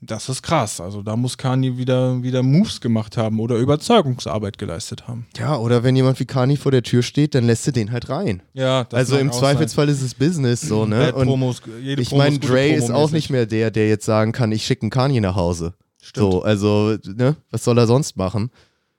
Das 0.02 0.30
ist 0.30 0.42
krass. 0.42 0.80
Also 0.80 1.02
da 1.02 1.18
muss 1.18 1.38
Kanye 1.38 1.78
wieder, 1.78 2.24
wieder 2.24 2.42
Moves 2.42 2.80
gemacht 2.80 3.18
haben 3.18 3.40
oder 3.40 3.58
Überzeugungsarbeit 3.58 4.58
geleistet 4.58 5.08
haben. 5.10 5.28
ja, 5.38 5.58
oder 5.58 5.84
wenn 5.84 5.96
jemand 5.96 6.20
wie 6.22 6.26
Kanye 6.26 6.56
vor 6.56 6.72
der 6.72 6.84
Tür 6.84 7.04
steht, 7.04 7.36
dann 7.36 7.46
lässt 7.46 7.68
du 7.68 7.72
den 7.72 7.92
halt 7.92 8.10
rein. 8.10 8.42
Ja, 8.54 8.86
das 8.86 8.98
also 8.98 9.18
im 9.18 9.32
Zweifelsfall 9.32 9.90
ist 9.90 10.02
es 10.02 10.14
Business 10.14 10.62
so, 10.62 10.82
sein. 10.82 10.90
ne? 10.92 11.14
Und 11.14 11.28
Promos, 11.28 11.62
jede 11.82 12.02
ich 12.02 12.12
meine, 12.14 12.40
Dre 12.40 12.70
ist 12.70 12.92
auch 12.92 13.12
nicht 13.12 13.30
mehr 13.30 13.46
der, 13.46 13.72
der 13.72 13.90
jetzt 13.90 14.06
sagen 14.06 14.32
kann, 14.32 14.54
ich 14.54 14.66
schicke 14.66 14.84
einen 14.84 14.90
Kanye 14.92 15.20
nach 15.20 15.36
Hause. 15.36 15.74
Stimmt. 16.02 16.32
So, 16.32 16.42
also, 16.44 16.96
ne, 17.06 17.36
was 17.52 17.66
soll 17.66 17.78
er 17.78 17.86
sonst 17.86 18.16
machen? 18.16 18.52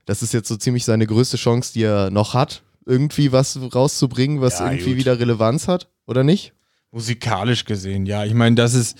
Das 0.04 0.22
ist 0.22 0.34
jetzt 0.34 0.48
so 0.48 0.56
ziemlich 0.56 0.84
seine 0.84 1.06
größte 1.06 1.38
Chance, 1.38 1.72
die 1.72 1.84
er 1.84 2.10
noch 2.10 2.34
hat, 2.34 2.62
irgendwie 2.84 3.32
was 3.32 3.58
rauszubringen, 3.74 4.42
was 4.42 4.58
Ja, 4.58 4.70
irgendwie 4.70 4.90
gut. 4.90 4.98
wieder 4.98 5.18
Relevanz 5.18 5.66
hat, 5.66 5.88
oder 6.06 6.24
nicht? 6.24 6.52
Musikalisch 6.92 7.64
gesehen, 7.64 8.04
ja. 8.04 8.24
Ich 8.24 8.34
meine, 8.34 8.56
das 8.56 8.74
ist, 8.74 8.98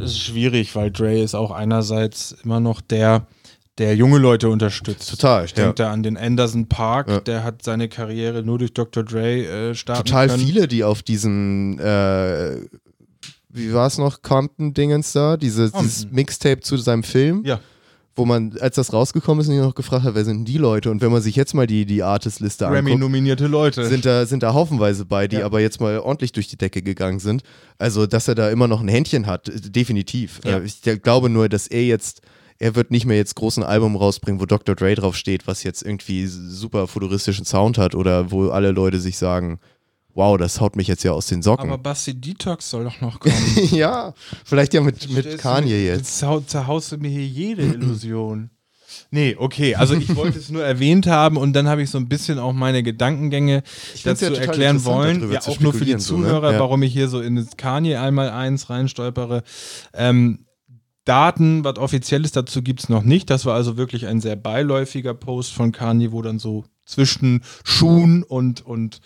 ist 0.00 0.18
schwierig, 0.18 0.74
weil 0.76 0.90
Dre 0.90 1.20
ist 1.20 1.34
auch 1.34 1.50
einerseits 1.50 2.32
immer 2.44 2.60
noch 2.60 2.80
der, 2.80 3.26
der 3.78 3.94
junge 3.96 4.18
Leute 4.18 4.48
unterstützt. 4.48 5.10
Total, 5.10 5.44
Ich 5.44 5.54
denke 5.54 5.74
da 5.74 5.90
an 5.92 6.02
den 6.02 6.16
Anderson 6.16 6.66
Park, 6.68 7.08
Ja. 7.08 7.20
der 7.20 7.44
hat 7.44 7.62
seine 7.62 7.88
Karriere 7.88 8.42
nur 8.42 8.58
durch 8.58 8.72
Dr. 8.74 9.02
Dre 9.02 9.70
äh, 9.70 9.74
starten 9.74 10.04
Total 10.04 10.28
können. 10.28 10.44
viele, 10.44 10.68
die 10.68 10.84
auf 10.84 11.02
diesen, 11.02 11.78
äh, 11.78 12.56
wie 13.48 13.72
war 13.72 13.86
es 13.86 13.98
noch, 13.98 14.22
Compton-Dingens 14.22 15.12
da, 15.12 15.36
diese, 15.36 15.70
dieses 15.70 16.00
Compton. 16.02 16.14
Mixtape 16.16 16.60
zu 16.60 16.76
seinem 16.76 17.02
Film, 17.02 17.42
Ja. 17.44 17.60
Wo 18.14 18.26
man, 18.26 18.56
als 18.60 18.76
das 18.76 18.92
rausgekommen 18.92 19.40
ist, 19.40 19.48
und 19.48 19.54
ich 19.54 19.60
noch 19.60 19.74
gefragt 19.74 20.04
hat, 20.04 20.14
wer 20.14 20.24
sind 20.24 20.38
denn 20.38 20.44
die 20.44 20.58
Leute? 20.58 20.90
Und 20.90 21.00
wenn 21.00 21.10
man 21.10 21.22
sich 21.22 21.34
jetzt 21.34 21.54
mal 21.54 21.66
die, 21.66 21.86
die 21.86 22.02
Artist-Liste 22.02 22.66
anguckt, 22.66 22.84
Grammy-nominierte 22.84 23.46
Leute. 23.46 23.86
sind 23.86 24.04
da, 24.04 24.26
sind 24.26 24.42
da 24.42 24.52
haufenweise 24.52 25.04
bei, 25.04 25.28
die 25.28 25.36
Ja. 25.36 25.46
aber 25.46 25.60
jetzt 25.60 25.80
mal 25.80 25.98
ordentlich 25.98 26.32
durch 26.32 26.48
die 26.48 26.56
Decke 26.58 26.82
gegangen 26.82 27.20
sind. 27.20 27.42
Also, 27.78 28.06
dass 28.06 28.28
er 28.28 28.34
da 28.34 28.50
immer 28.50 28.68
noch 28.68 28.80
ein 28.80 28.88
Händchen 28.88 29.26
hat, 29.26 29.48
äh, 29.48 29.60
definitiv. 29.60 30.40
Ja. 30.44 30.60
Ich 30.60 30.82
glaube 31.02 31.30
nur, 31.30 31.48
dass 31.48 31.66
er 31.66 31.84
jetzt, 31.84 32.20
er 32.58 32.74
wird 32.74 32.90
nicht 32.90 33.06
mehr 33.06 33.16
jetzt 33.16 33.34
großen 33.34 33.62
Album 33.62 33.96
rausbringen, 33.96 34.40
wo 34.40 34.46
Dr. 34.46 34.74
Dre 34.74 34.94
drauf 34.94 35.16
steht, 35.16 35.46
was 35.46 35.62
jetzt 35.62 35.82
irgendwie 35.82 36.26
super 36.26 36.86
futuristischen 36.86 37.46
Sound 37.46 37.78
hat 37.78 37.94
oder 37.94 38.30
wo 38.30 38.50
alle 38.50 38.72
Leute 38.72 39.00
sich 39.00 39.16
sagen, 39.16 39.58
wow, 40.14 40.36
das 40.36 40.60
haut 40.60 40.76
mich 40.76 40.88
jetzt 40.88 41.02
ja 41.04 41.12
aus 41.12 41.26
den 41.26 41.42
Socken. 41.42 41.68
Aber 41.70 41.78
Basti 41.82 42.14
Detox 42.14 42.68
soll 42.70 42.84
doch 42.84 43.00
noch 43.00 43.18
kommen. 43.20 43.34
ja, 43.70 44.14
vielleicht 44.44 44.74
ja 44.74 44.80
mit, 44.80 45.10
mit 45.10 45.38
Kanye 45.38 45.84
jetzt. 45.86 46.18
Zerhau- 46.22 46.44
zerhaust 46.46 46.92
du 46.92 46.98
mir 46.98 47.08
hier 47.10 47.26
jede 47.26 47.62
Illusion. 47.62 48.50
Nee, 49.10 49.36
okay, 49.38 49.74
also 49.74 49.94
ich 49.94 50.14
wollte 50.16 50.38
es 50.38 50.50
nur 50.50 50.62
erwähnt 50.64 51.06
haben 51.06 51.36
und 51.38 51.54
dann 51.54 51.66
habe 51.68 51.82
ich 51.82 51.88
so 51.90 51.96
ein 51.98 52.08
bisschen 52.08 52.38
auch 52.38 52.52
meine 52.52 52.82
Gedankengänge 52.82 53.62
find's 53.64 54.20
dazu 54.20 54.34
ja 54.34 54.40
erklären 54.40 54.84
wollen. 54.84 55.30
Ja, 55.32 55.40
auch 55.40 55.60
nur 55.60 55.72
für 55.72 55.84
die 55.84 55.92
spekulieren, 55.92 56.00
so, 56.00 56.16
ne? 56.18 56.26
Zuhörer, 56.28 56.52
Ja. 56.52 56.58
warum 56.60 56.82
ich 56.82 56.92
hier 56.92 57.08
so 57.08 57.20
in 57.20 57.36
das 57.36 57.56
Kanye 57.56 57.96
einmal 57.96 58.30
eins 58.30 58.68
reinstolpere. 58.70 59.42
Ähm, 59.94 60.46
Daten, 61.04 61.64
was 61.64 61.78
offizielles 61.78 62.32
dazu 62.32 62.62
gibt 62.62 62.80
es 62.80 62.88
noch 62.88 63.02
nicht. 63.02 63.28
Das 63.30 63.44
war 63.44 63.54
also 63.54 63.76
wirklich 63.76 64.06
ein 64.06 64.20
sehr 64.20 64.36
beiläufiger 64.36 65.14
Post 65.14 65.52
von 65.52 65.72
Kanye, 65.72 66.12
wo 66.12 66.22
dann 66.22 66.38
so 66.38 66.64
zwischen 66.86 67.42
Schuhen 67.64 68.22
und, 68.22 68.64
und 68.64 69.00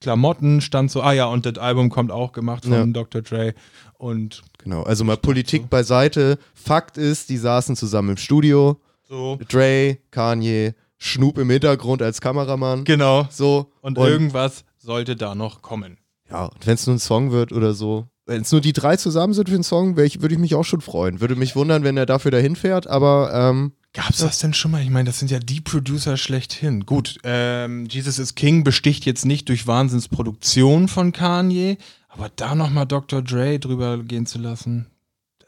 Klamotten 0.00 0.60
stand 0.60 0.90
so, 0.90 1.02
ah 1.02 1.12
ja, 1.12 1.26
und 1.26 1.44
das 1.44 1.58
Album 1.58 1.88
kommt 1.90 2.12
auch 2.12 2.32
gemacht 2.32 2.64
von 2.64 2.72
Ja. 2.72 2.86
Dr. 2.86 3.22
Dre. 3.22 3.54
Und 3.98 4.42
Genau, 4.62 4.82
also 4.82 5.04
mal 5.04 5.16
Politik 5.16 5.68
beiseite. 5.70 6.38
Fakt 6.54 6.98
ist, 6.98 7.30
die 7.30 7.36
saßen 7.36 7.74
zusammen 7.76 8.10
im 8.10 8.16
Studio. 8.16 8.80
so. 9.08 9.38
Dre, 9.48 9.98
Kanye, 10.10 10.74
Schnoop 10.98 11.38
im 11.38 11.50
Hintergrund 11.50 12.02
als 12.02 12.20
Kameramann. 12.20 12.84
Genau. 12.84 13.26
So. 13.30 13.72
Und, 13.80 13.98
irgendwas 13.98 14.64
sollte 14.78 15.16
da 15.16 15.34
noch 15.34 15.62
kommen. 15.62 15.98
Ja, 16.30 16.46
und 16.46 16.66
wenn 16.66 16.74
es 16.74 16.86
nur 16.86 16.96
ein 16.96 17.00
Song 17.00 17.30
wird 17.32 17.52
oder 17.52 17.72
so. 17.72 18.06
Wenn 18.26 18.42
es 18.42 18.52
nur 18.52 18.60
die 18.60 18.74
drei 18.74 18.96
zusammen 18.96 19.32
sind 19.32 19.48
für 19.48 19.54
einen 19.54 19.64
Song, 19.64 19.96
würde 19.96 20.32
ich 20.32 20.38
mich 20.38 20.54
auch 20.54 20.64
schon 20.64 20.82
freuen. 20.82 21.20
Würde 21.20 21.34
mich 21.34 21.56
wundern, 21.56 21.82
wenn 21.82 21.96
er 21.96 22.04
dafür 22.04 22.30
dahin 22.30 22.56
fährt, 22.56 22.86
aber 22.86 23.32
ähm, 23.32 23.72
Gab's 23.94 24.18
das 24.18 24.38
denn 24.38 24.54
schon 24.54 24.70
mal? 24.70 24.82
Ich 24.82 24.90
meine, 24.90 25.08
das 25.08 25.18
sind 25.18 25.30
ja 25.30 25.38
die 25.38 25.60
Producer 25.60 26.16
schlechthin. 26.16 26.84
Gut, 26.84 27.18
ähm, 27.24 27.86
Jesus 27.86 28.18
is 28.18 28.34
King 28.34 28.62
besticht 28.62 29.06
jetzt 29.06 29.24
nicht 29.24 29.48
durch 29.48 29.66
Wahnsinnsproduktion 29.66 30.88
von 30.88 31.12
Kanye, 31.12 31.78
aber 32.08 32.30
da 32.36 32.54
nochmal 32.54 32.86
Dr. 32.86 33.22
Dre 33.22 33.58
drüber 33.58 33.98
gehen 33.98 34.26
zu 34.26 34.38
lassen, 34.38 34.86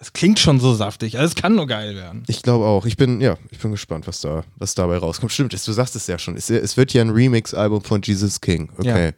das 0.01 0.15
klingt 0.15 0.39
schon 0.39 0.61
so 0.61 0.73
saftig. 0.75 1.19
Also 1.19 1.29
es 1.29 1.35
kann 1.35 1.55
nur 1.55 1.67
geil 1.67 1.95
werden. 1.95 2.23
ich 2.27 2.43
glaube 2.43 2.65
auch. 2.65 2.87
Ich 2.87 2.97
bin, 2.97 3.21
ja, 3.21 3.37
ich 3.51 3.59
bin 3.59 3.71
gespannt, 3.71 4.07
was 4.07 4.23
da, 4.23 4.45
was 4.57 4.75
dabei 4.75 4.97
rauskommt. 4.97 5.31
Stimmt, 5.31 5.53
du 5.53 5.73
sagst 5.73 5.95
es 5.95 6.07
ja 6.07 6.19
schon. 6.19 6.37
Es, 6.37 6.49
es 6.49 6.79
wird 6.79 6.95
ja 6.95 7.03
ein 7.03 7.11
Remix-Album 7.11 7.83
von 7.83 8.01
Jesus 8.01 8.41
King. 8.41 8.71
Okay. 8.79 9.09
Ja, 9.09 9.13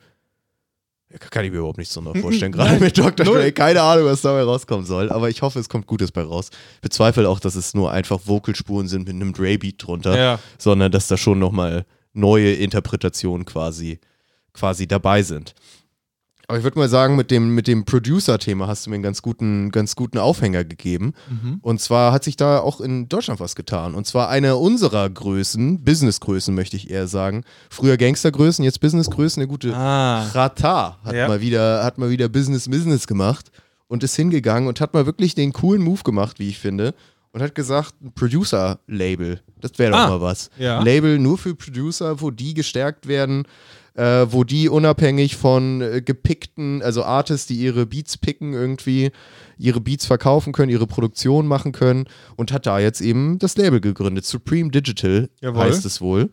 Kann 1.30 1.44
ich 1.44 1.50
mir 1.50 1.58
überhaupt 1.58 1.78
nicht 1.78 1.90
so 1.90 2.00
noch 2.00 2.16
vorstellen. 2.20 2.52
Gerade 2.52 2.78
mit 2.80 2.96
Dr. 2.96 3.24
Dre. 3.26 3.52
Keine 3.52 3.82
Ahnung, 3.82 4.06
was 4.06 4.22
dabei 4.22 4.42
rauskommen 4.42 4.86
soll. 4.86 5.10
Aber 5.10 5.28
ich 5.28 5.42
hoffe, 5.42 5.58
es 5.58 5.68
kommt 5.68 5.86
Gutes 5.86 6.12
bei 6.12 6.22
raus. 6.22 6.50
Ich 6.76 6.80
bezweifle 6.80 7.28
auch, 7.28 7.40
dass 7.40 7.54
es 7.54 7.74
nur 7.74 7.90
einfach 7.92 8.20
Vocalspuren 8.24 8.88
sind 8.88 9.06
mit 9.06 9.14
einem 9.14 9.32
Dre-Beat 9.32 9.86
drunter. 9.86 10.16
Ja. 10.16 10.38
sondern 10.58 10.92
dass 10.92 11.08
da 11.08 11.16
schon 11.16 11.38
nochmal 11.38 11.84
neue 12.12 12.52
Interpretationen 12.52 13.44
quasi, 13.46 13.98
quasi 14.52 14.86
dabei 14.86 15.22
sind. 15.22 15.54
Aber 16.52 16.58
ich 16.58 16.64
würde 16.64 16.78
mal 16.78 16.88
sagen, 16.90 17.16
mit 17.16 17.30
dem, 17.30 17.54
mit 17.54 17.66
dem 17.66 17.86
Producer-Thema 17.86 18.66
hast 18.66 18.84
du 18.84 18.90
mir 18.90 18.96
einen 18.96 19.02
ganz 19.02 19.22
guten, 19.22 19.70
ganz 19.70 19.96
guten 19.96 20.18
Aufhänger 20.18 20.64
gegeben. 20.64 21.14
Mhm. 21.30 21.60
Und 21.62 21.80
zwar 21.80 22.12
hat 22.12 22.24
sich 22.24 22.36
da 22.36 22.58
auch 22.58 22.82
in 22.82 23.08
Deutschland 23.08 23.40
was 23.40 23.54
getan. 23.54 23.94
Und 23.94 24.06
zwar 24.06 24.28
eine 24.28 24.56
unserer 24.56 25.08
Größen, 25.08 25.82
Businessgrößen 25.82 26.54
möchte 26.54 26.76
ich 26.76 26.90
eher 26.90 27.06
sagen. 27.06 27.44
Früher 27.70 27.96
Gangstergrößen, 27.96 28.66
jetzt 28.66 28.80
Businessgrößen, 28.80 29.40
der 29.40 29.46
gute 29.46 29.74
Ah. 29.74 30.24
Rata 30.34 30.98
hat, 31.02 31.14
Ja. 31.14 31.26
mal 31.26 31.40
wieder, 31.40 31.84
hat 31.84 31.96
mal 31.96 32.10
wieder 32.10 32.28
Business 32.28 32.68
Business 32.68 33.06
gemacht 33.06 33.50
und 33.88 34.02
ist 34.04 34.14
hingegangen 34.16 34.68
und 34.68 34.78
hat 34.82 34.92
mal 34.92 35.06
wirklich 35.06 35.34
den 35.34 35.54
coolen 35.54 35.80
Move 35.82 36.02
gemacht, 36.02 36.38
wie 36.38 36.50
ich 36.50 36.58
finde. 36.58 36.92
Und 37.32 37.40
hat 37.40 37.54
gesagt, 37.54 37.94
ein 38.02 38.12
Producer-Label, 38.12 39.40
das 39.58 39.78
wäre 39.78 39.92
doch 39.92 39.98
Ah, 40.00 40.08
mal 40.08 40.20
was. 40.20 40.50
ja. 40.58 40.82
Label 40.82 41.18
nur 41.18 41.38
für 41.38 41.54
Producer, 41.54 42.20
wo 42.20 42.30
die 42.30 42.52
gestärkt 42.52 43.08
werden, 43.08 43.44
äh, 43.94 44.26
wo 44.30 44.44
die 44.44 44.68
unabhängig 44.68 45.36
von 45.36 45.80
äh, 45.80 46.02
gepickten, 46.02 46.82
also 46.82 47.04
Artists, 47.04 47.46
die 47.46 47.56
ihre 47.56 47.86
Beats 47.86 48.16
picken 48.18 48.52
irgendwie, 48.52 49.10
ihre 49.58 49.80
Beats 49.80 50.06
verkaufen 50.06 50.52
können, 50.52 50.70
ihre 50.70 50.86
Produktion 50.86 51.46
machen 51.46 51.72
können 51.72 52.06
und 52.36 52.52
hat 52.52 52.66
da 52.66 52.78
jetzt 52.78 53.00
eben 53.00 53.38
das 53.38 53.56
Label 53.56 53.80
gegründet. 53.80 54.24
Supreme 54.24 54.70
Digital 54.70 55.28
Jawohl. 55.40 55.64
heißt 55.64 55.84
es 55.84 56.00
wohl. 56.00 56.30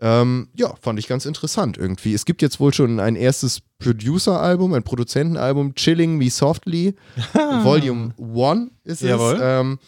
Ähm, 0.00 0.48
ja, 0.54 0.72
fand 0.80 0.98
ich 1.00 1.08
ganz 1.08 1.26
interessant 1.26 1.76
irgendwie. 1.76 2.14
Es 2.14 2.24
gibt 2.24 2.40
jetzt 2.40 2.60
wohl 2.60 2.72
schon 2.72 3.00
ein 3.00 3.16
erstes 3.16 3.60
Producer-Album, 3.80 4.72
ein 4.74 4.84
Produzentenalbum, 4.84 5.74
Chilling 5.74 6.18
Me 6.18 6.30
Softly, 6.30 6.94
Volume 7.34 8.14
1 8.18 8.70
ist 8.84 9.02
Jawohl. 9.02 9.34
es. 9.34 9.40
Ähm, 9.42 9.78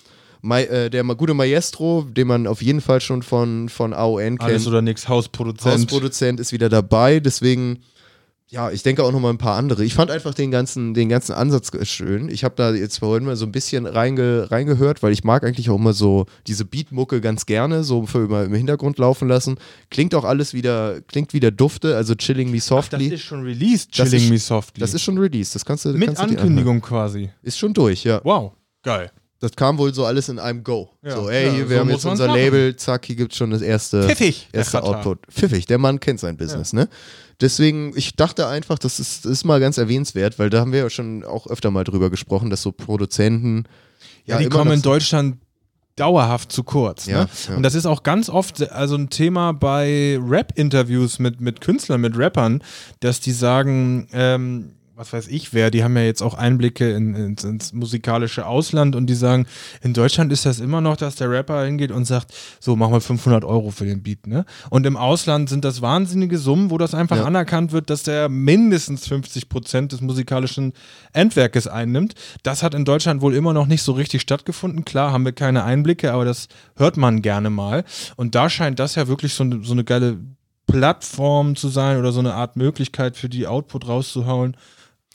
Ma 0.43 0.61
äh, 0.61 0.91
der 0.91 1.05
gute 1.05 1.35
Maestro, 1.35 2.03
den 2.11 2.27
man 2.27 2.47
auf 2.47 2.63
jeden 2.63 2.81
Fall 2.81 3.01
schon 3.01 3.23
von, 3.23 3.69
von 3.69 3.93
AON 3.93 4.39
kennt. 4.39 4.43
Alles 4.43 4.67
oder 4.67 4.83
nix, 4.83 5.09
Hausproduzent. 5.09 5.75
Hausproduzent 5.75 6.41
ist 6.41 6.53
wieder 6.53 6.69
dabei, 6.69 7.21
deswegen, 7.21 7.81
ja, 8.49 8.71
ich 8.71 8.83
denke 8.83 9.05
auch 9.05 9.13
noch 9.13 9.21
mal 9.21 9.31
ein 9.31 9.39
paar 9.39 9.57
andere. 9.57 9.85
Ich 9.85 9.95
fand 9.95 10.11
einfach 10.11 10.35
den 10.35 10.51
ganzen, 10.51 10.93
den 10.95 11.09
ganzen 11.09 11.33
Ansatz 11.35 11.71
schön. 11.89 12.29
Ich 12.29 12.43
habe 12.43 12.55
da 12.57 12.73
jetzt 12.73 12.99
vorhin 12.99 13.25
mal 13.27 13.37
so 13.37 13.45
ein 13.47 13.53
bisschen 13.53 13.87
reinge 13.87 14.51
reingehört, 14.51 15.03
weil 15.03 15.13
ich 15.13 15.23
mag 15.25 15.45
eigentlich 15.45 15.71
auch 15.71 15.77
immer 15.77 15.93
so 15.93 16.27
diese 16.47 16.65
Beatmucke 16.65 17.21
ganz 17.21 17.47
gerne, 17.47 17.85
so 17.85 18.07
für 18.07 18.25
immer 18.25 18.43
im 18.45 18.55
Hintergrund 18.55 18.99
laufen 18.99 19.29
lassen. 19.29 19.57
Klingt 19.91 20.15
auch 20.15 20.25
alles 20.25 20.53
wieder, 20.55 21.01
klingt 21.03 21.33
wieder 21.35 21.51
dufte, 21.51 21.97
also 21.97 22.15
Chilling 22.15 22.51
Me 22.51 22.57
Ach, 22.57 22.61
das 22.61 22.67
Softly. 22.67 23.09
ist 23.09 23.23
schon 23.23 23.43
released, 23.43 23.97
Das 23.99 24.09
Chilling 24.09 24.25
ist- 24.25 24.31
Me 24.31 24.39
Softly. 24.39 24.81
Das 24.81 24.95
ist 24.95 25.03
schon 25.03 25.19
released, 25.19 25.55
das 25.55 25.65
kannst 25.65 25.85
du 25.85 25.91
Mit 25.91 26.07
kannst 26.07 26.21
du 26.23 26.25
Ankündigung 26.27 26.81
quasi. 26.81 27.31
Ist 27.43 27.59
schon 27.59 27.73
durch, 27.75 28.03
ja. 28.05 28.21
Wow, 28.25 28.53
geil. 28.83 29.13
Das 29.41 29.53
kam 29.53 29.79
wohl 29.79 29.93
so 29.95 30.05
alles 30.05 30.29
in 30.29 30.39
einem 30.39 30.63
Go. 30.63 30.91
Ja. 31.03 31.17
so, 31.17 31.31
ey, 31.31 31.47
Ja, 31.47 31.53
hier, 31.53 31.69
wir 31.71 31.77
so 31.77 31.81
haben 31.81 31.91
jetzt 31.91 32.05
unser 32.05 32.27
machen. 32.27 32.39
Label, 32.39 32.77
zack, 32.77 33.07
hier 33.07 33.17
gibt 33.17 33.33
es 33.33 33.39
schon 33.39 33.51
das 33.51 33.63
erste, 33.63 34.03
Pfiffig, 34.03 34.49
erste. 34.53 34.83
Output. 34.83 35.21
Pfiffig, 35.31 35.65
der 35.67 35.79
Mann 35.79 35.99
kennt 35.99 36.21
sein 36.21 36.37
Business, 36.37 36.75
ne? 36.75 36.89
Deswegen, 37.41 37.93
ich 37.97 38.17
dachte 38.17 38.47
einfach, 38.47 38.79
das 38.79 39.01
ist, 39.01 39.25
ist 39.25 39.45
mal 39.45 39.59
ganz 39.61 39.79
erwähnenswert, 39.79 40.39
weil 40.39 40.51
da 40.51 40.61
haben 40.61 40.73
wir 40.73 40.81
ja 40.81 40.91
schon 40.91 41.25
auch 41.25 41.47
öfter 41.47 41.71
mal 41.71 41.85
drüber 41.85 42.11
gesprochen, 42.11 42.51
dass 42.51 42.61
so 42.61 42.71
Produzenten 42.71 43.65
Ja, 44.27 44.37
die 44.37 44.51
kommen 44.51 44.73
in 44.73 44.83
Deutschland 44.83 45.39
dauerhaft 45.97 46.53
zu 46.53 46.63
kurz. 46.63 47.07
Ja, 47.07 47.23
ne? 47.23 47.29
ja. 47.49 47.57
Und 47.57 47.63
das 47.63 47.75
ist 47.75 47.87
auch 47.87 48.03
ganz 48.03 48.29
oft 48.29 48.71
also 48.71 48.95
ein 48.95 49.09
Thema 49.09 49.53
bei 49.53 50.19
Rap-Interviews 50.23 51.19
mit, 51.19 51.41
mit 51.41 51.63
Künstlern, 51.63 52.01
mit 52.03 52.17
Rappern, 52.17 52.63
dass 53.01 53.21
die 53.21 53.33
sagen, 53.33 54.07
ähm, 54.13 54.73
was 55.01 55.15
weiß 55.15 55.29
ich 55.29 55.55
wer, 55.55 55.71
die 55.71 55.83
haben 55.83 55.97
ja 55.97 56.03
jetzt 56.03 56.21
auch 56.21 56.35
Einblicke 56.35 56.93
in, 56.93 57.15
ins, 57.15 57.43
ins 57.43 57.73
musikalische 57.73 58.45
Ausland 58.45 58.95
und 58.95 59.07
die 59.07 59.15
sagen, 59.15 59.47
in 59.81 59.95
Deutschland 59.95 60.31
ist 60.31 60.45
das 60.45 60.61
immer 60.61 60.83
noch, 60.83 60.97
dass 60.97 61.17
der 61.17 61.31
Rapper 61.31 61.65
hingeht 61.65 61.91
und 61.91 62.05
sagt, 62.05 62.35
so, 62.61 62.77
mach 62.77 62.91
mal 62.91 63.01
500 63.01 63.43
Euro 63.43 63.71
für 63.71 63.87
den 63.87 64.03
Beat, 64.03 64.27
ne? 64.27 64.45
Und 64.69 64.85
im 64.85 64.99
Ausland 64.99 65.49
sind 65.49 65.65
das 65.65 65.81
wahnsinnige 65.81 66.37
Summen, 66.37 66.71
wo 66.71 66.77
das 66.77 66.93
einfach 66.93 67.17
Ja. 67.17 67.25
anerkannt 67.25 67.73
wird, 67.73 67.89
dass 67.89 68.03
der 68.03 68.29
mindestens 68.29 69.09
50 69.09 69.49
Prozent 69.49 69.93
des 69.93 70.03
musikalischen 70.03 70.75
Endwerkes 71.15 71.67
einnimmt. 71.67 72.15
Das 72.43 72.63
hat 72.63 72.75
in 72.75 72.85
Deutschland 72.85 73.23
wohl 73.23 73.35
immer 73.35 73.55
noch 73.55 73.67
nicht 73.67 73.83
so 73.83 73.93
richtig 73.93 74.21
stattgefunden. 74.21 74.85
Klar 74.85 75.13
haben 75.13 75.25
wir 75.25 75.33
keine 75.33 75.65
Einblicke, 75.65 76.13
aber 76.13 76.27
das 76.27 76.49
hört 76.77 76.99
man 76.99 77.23
gerne 77.23 77.49
mal. 77.49 77.85
Und 78.17 78.35
da 78.35 78.51
scheint 78.51 78.79
das 78.79 78.97
ja 78.97 79.09
wirklich 79.09 79.33
so, 79.33 79.47
so 79.63 79.73
eine 79.73 79.85
geile 79.85 80.19
Plattform 80.67 81.57
zu 81.57 81.69
sein 81.69 81.99
oder 81.99 82.13
so 82.13 82.21
eine 82.21 82.35
Art 82.35 82.57
Möglichkeit 82.57 83.17
für 83.17 83.31
die 83.31 83.47
Output 83.47 83.89
rauszuhauen. 83.89 84.57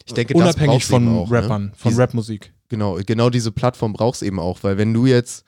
Ich 0.06 0.14
denke, 0.14 0.34
Unabhängig 0.36 0.86
von 0.86 1.08
auch, 1.18 1.30
ne? 1.30 1.38
Rappern, 1.41 1.72
von 1.76 1.89
Diese- 1.89 2.01
Rapmusik. 2.01 2.53
Genau, 2.70 2.97
genau 3.06 3.30
diese 3.30 3.51
Plattform 3.51 3.93
brauchst 3.93 4.24
eben 4.24 4.39
auch, 4.39 4.60
weil 4.64 4.78
wenn 4.78 4.93
du 4.93 5.06
jetzt, 5.06 5.45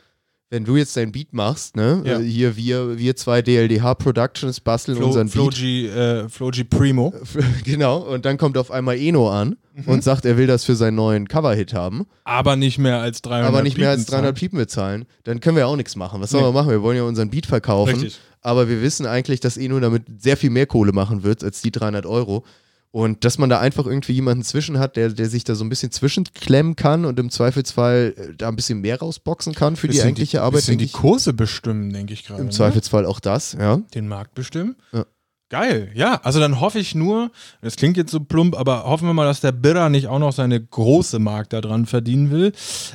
wenn 0.49 0.65
du 0.65 0.77
jetzt 0.77 0.95
dein 0.95 1.11
Beat 1.11 1.33
machst, 1.33 1.75
ne, 1.75 2.01
Ja. 2.05 2.19
äh, 2.19 2.23
hier 2.23 2.55
wir, 2.55 2.97
wir 2.97 3.15
zwei 3.15 3.41
DLDH 3.41 3.95
Productions 3.95 4.59
basteln 4.59 4.97
Flo, 4.97 5.07
unseren 5.07 5.27
Flo, 5.27 5.47
Beat, 5.49 5.59
äh, 5.59 6.29
Flo 6.29 6.49
G 6.51 6.63
Primo. 6.63 7.13
genau, 7.65 7.97
und 7.97 8.25
dann 8.25 8.37
kommt 8.37 8.57
auf 8.57 8.71
einmal 8.71 8.97
Eno 8.97 9.29
an 9.31 9.57
und 9.87 10.03
sagt, 10.03 10.25
er 10.25 10.37
will 10.37 10.47
das 10.47 10.63
für 10.63 10.75
seinen 10.75 10.95
neuen 10.95 11.27
Cover-Hit 11.27 11.73
haben. 11.73 12.05
Aber 12.23 12.55
nicht 12.55 12.77
mehr 12.77 12.99
als 13.01 13.21
300 13.23 13.47
aber 13.47 13.61
nicht 13.63 13.77
mehr 13.77 13.89
als 13.89 14.01
Piepen 14.05 14.11
300 14.11 14.25
zahlen. 14.25 14.35
Piepen 14.35 14.57
bezahlen, 14.59 15.05
dann 15.23 15.39
können 15.39 15.57
wir 15.57 15.67
auch 15.67 15.75
nichts 15.75 15.95
machen. 15.95 16.21
Was 16.21 16.29
sollen 16.31 16.43
Nee. 16.43 16.49
wir 16.49 16.53
machen? 16.53 16.69
Wir 16.71 16.81
wollen 16.81 16.97
ja 16.97 17.03
unseren 17.03 17.29
Beat 17.29 17.45
verkaufen. 17.47 17.93
Richtig. 17.95 18.19
Aber 18.41 18.69
wir 18.69 18.81
wissen 18.81 19.05
eigentlich, 19.05 19.39
dass 19.39 19.57
Eno 19.57 19.79
damit 19.79 20.03
sehr 20.21 20.37
viel 20.37 20.49
mehr 20.51 20.65
Kohle 20.67 20.93
machen 20.93 21.23
wird 21.23 21.43
als 21.43 21.61
die 21.61 21.71
300 21.71 22.05
Euro. 22.05 22.43
Und 22.91 23.25
dass 23.25 23.37
man 23.37 23.49
da 23.49 23.59
einfach 23.59 23.85
irgendwie 23.85 24.13
jemanden 24.13 24.43
zwischen 24.43 24.79
hat, 24.79 24.95
der, 24.95 25.09
der 25.09 25.29
sich 25.29 25.43
da 25.43 25.55
so 25.55 25.63
ein 25.63 25.69
bisschen 25.69 25.91
zwischenklemmen 25.91 26.75
kann 26.75 27.05
und 27.05 27.19
im 27.19 27.29
Zweifelsfall 27.29 28.15
äh, 28.17 28.33
da 28.35 28.47
ein 28.47 28.55
bisschen 28.55 28.81
mehr 28.81 28.99
rausboxen 28.99 29.53
kann 29.53 29.75
für 29.75 29.87
die 29.87 30.01
eigentliche 30.01 30.41
Arbeit, 30.41 30.61
bisschen 30.61 30.77
die. 30.77 30.87
Kurse 30.87 31.33
bestimmen, 31.33 31.91
denke 31.91 32.13
ich 32.13 32.25
gerade. 32.25 32.41
Im 32.41 32.47
ne? 32.47 32.53
Zweifelsfall 32.53 33.05
auch 33.05 33.19
das, 33.19 33.53
ja. 33.53 33.77
Den 33.93 34.07
Markt 34.07 34.35
bestimmen. 34.35 34.75
Ja. 34.93 35.05
Geil, 35.49 35.91
ja. 35.93 36.19
Also 36.23 36.39
dann 36.39 36.59
hoffe 36.59 36.79
ich 36.79 36.93
nur, 36.93 37.31
das 37.61 37.77
klingt 37.77 37.95
jetzt 37.95 38.11
so 38.11 38.19
plump, 38.19 38.57
aber 38.57 38.83
hoffen 38.83 39.07
wir 39.07 39.13
mal, 39.13 39.25
dass 39.25 39.39
der 39.39 39.53
Birra 39.53 39.89
nicht 39.89 40.07
auch 40.07 40.19
noch 40.19 40.33
seine 40.33 40.61
große 40.61 41.19
Mark 41.19 41.49
da 41.49 41.61
dran 41.61 41.85
verdienen 41.85 42.31
will. 42.31 42.51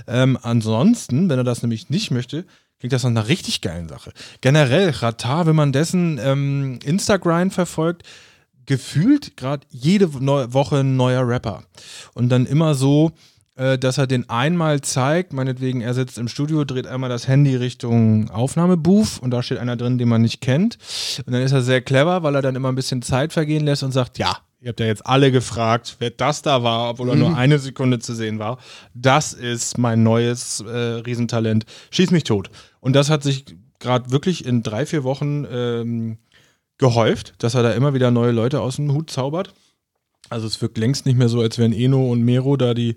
Ähm, 0.06 0.38
ansonsten, 0.42 1.30
wenn 1.30 1.38
er 1.38 1.44
das 1.44 1.62
nämlich 1.62 1.88
nicht 1.88 2.10
möchte, 2.10 2.44
klingt 2.78 2.92
das 2.92 3.04
nach 3.04 3.10
einer 3.10 3.28
richtig 3.28 3.62
geilen 3.62 3.88
Sache. 3.88 4.12
Generell, 4.42 4.90
Ratar, 4.90 5.46
wenn 5.46 5.56
man 5.56 5.72
dessen 5.72 6.18
ähm, 6.22 6.78
Instagram 6.84 7.50
verfolgt, 7.50 8.02
gefühlt 8.66 9.36
gerade 9.36 9.66
jede 9.70 10.08
neu 10.20 10.46
Woche 10.50 10.78
ein 10.78 10.96
neuer 10.96 11.26
Rapper. 11.26 11.64
Und 12.14 12.28
dann 12.28 12.46
immer 12.46 12.74
so, 12.74 13.12
äh, 13.56 13.78
dass 13.78 13.98
er 13.98 14.06
den 14.06 14.28
einmal 14.30 14.80
zeigt, 14.80 15.32
meinetwegen, 15.32 15.80
er 15.80 15.94
sitzt 15.94 16.18
im 16.18 16.28
Studio, 16.28 16.64
dreht 16.64 16.86
einmal 16.86 17.10
das 17.10 17.28
Handy 17.28 17.56
Richtung 17.56 18.30
Aufnahmebooth 18.30 19.18
und 19.20 19.30
da 19.30 19.42
steht 19.42 19.58
einer 19.58 19.76
drin, 19.76 19.98
den 19.98 20.08
man 20.08 20.22
nicht 20.22 20.40
kennt. 20.40 20.78
Und 21.26 21.32
dann 21.32 21.42
ist 21.42 21.52
er 21.52 21.62
sehr 21.62 21.82
clever, 21.82 22.22
weil 22.22 22.34
er 22.34 22.42
dann 22.42 22.56
immer 22.56 22.70
ein 22.70 22.74
bisschen 22.74 23.02
Zeit 23.02 23.32
vergehen 23.32 23.64
lässt 23.64 23.82
und 23.82 23.92
sagt, 23.92 24.18
ja, 24.18 24.38
Ihr 24.62 24.68
habt 24.68 24.78
ja 24.78 24.86
jetzt 24.86 25.04
alle 25.04 25.32
gefragt, 25.32 25.96
wer 25.98 26.10
das 26.10 26.42
da 26.42 26.62
war, 26.62 26.90
obwohl 26.90 27.08
er 27.08 27.16
nur 27.16 27.36
eine 27.36 27.58
Sekunde 27.58 27.98
zu 27.98 28.14
sehen 28.14 28.38
war. 28.38 28.58
Das 28.94 29.32
ist 29.32 29.76
mein 29.76 30.04
neues 30.04 30.60
äh, 30.60 30.70
Riesentalent. 30.70 31.64
Schieß 31.90 32.12
mich 32.12 32.22
tot. 32.22 32.48
Und 32.78 32.94
das 32.94 33.10
hat 33.10 33.24
sich 33.24 33.44
gerade 33.80 34.12
wirklich 34.12 34.46
in 34.46 34.62
drei, 34.62 34.86
vier 34.86 35.02
Wochen 35.02 35.44
ähm, 35.50 36.18
gehäuft, 36.82 37.34
dass 37.38 37.54
er 37.54 37.62
da 37.62 37.70
immer 37.70 37.94
wieder 37.94 38.10
neue 38.10 38.32
Leute 38.32 38.60
aus 38.60 38.76
dem 38.76 38.92
Hut 38.92 39.08
zaubert. 39.08 39.54
Also 40.28 40.48
es 40.48 40.60
wirkt 40.60 40.78
längst 40.78 41.06
nicht 41.06 41.16
mehr 41.16 41.28
so, 41.28 41.40
als 41.40 41.56
wären 41.56 41.72
Eno 41.72 42.10
und 42.10 42.22
Mero 42.22 42.56
da 42.56 42.74
die, 42.74 42.96